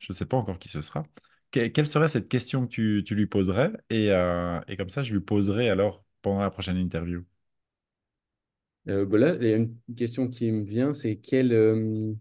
je 0.00 0.08
ne 0.12 0.14
sais 0.16 0.26
pas 0.26 0.36
encore 0.38 0.58
qui 0.58 0.68
ce 0.70 0.82
sera, 0.82 1.04
que- 1.52 1.68
quelle 1.68 1.86
serait 1.88 2.08
cette 2.08 2.28
question 2.28 2.66
que 2.66 2.72
tu, 2.72 3.04
tu 3.06 3.14
lui 3.16 3.26
poserais? 3.26 3.72
Et, 3.90 4.10
euh, 4.12 4.60
et 4.68 4.76
comme 4.76 4.90
ça, 4.90 5.04
je 5.04 5.14
lui 5.14 5.20
poserai 5.22 5.70
alors 5.70 6.04
pendant 6.22 6.40
la 6.42 6.50
prochaine 6.50 6.78
interview. 6.78 7.24
Euh, 8.88 9.06
bah 9.06 9.18
là, 9.18 9.34
il 9.40 9.44
y 9.48 9.52
a 9.52 9.56
une 9.56 9.76
question 9.96 10.28
qui 10.28 10.50
me 10.52 10.62
vient, 10.64 10.92
c'est 10.94 11.16
quelle, 11.16 11.52
euh, 11.52 12.12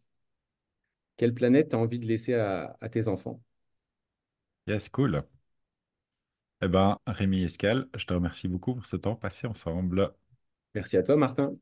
quelle 1.18 1.34
planète 1.34 1.70
tu 1.70 1.76
as 1.76 1.80
envie 1.80 1.98
de 2.00 2.06
laisser 2.06 2.36
à, 2.36 2.78
à 2.82 2.88
tes 2.90 3.08
enfants? 3.08 3.42
Yes, 4.66 4.90
cool. 4.90 5.24
Eh 6.62 6.68
ben, 6.68 6.98
Rémi 7.06 7.44
Escal, 7.44 7.88
je 7.96 8.06
te 8.06 8.14
remercie 8.14 8.48
beaucoup 8.48 8.74
pour 8.76 8.86
ce 8.88 8.96
temps 8.96 9.16
passé 9.16 9.46
ensemble. 9.48 10.12
Merci 10.76 10.98
à 10.98 11.04
toi, 11.04 11.16
Martin. 11.18 11.56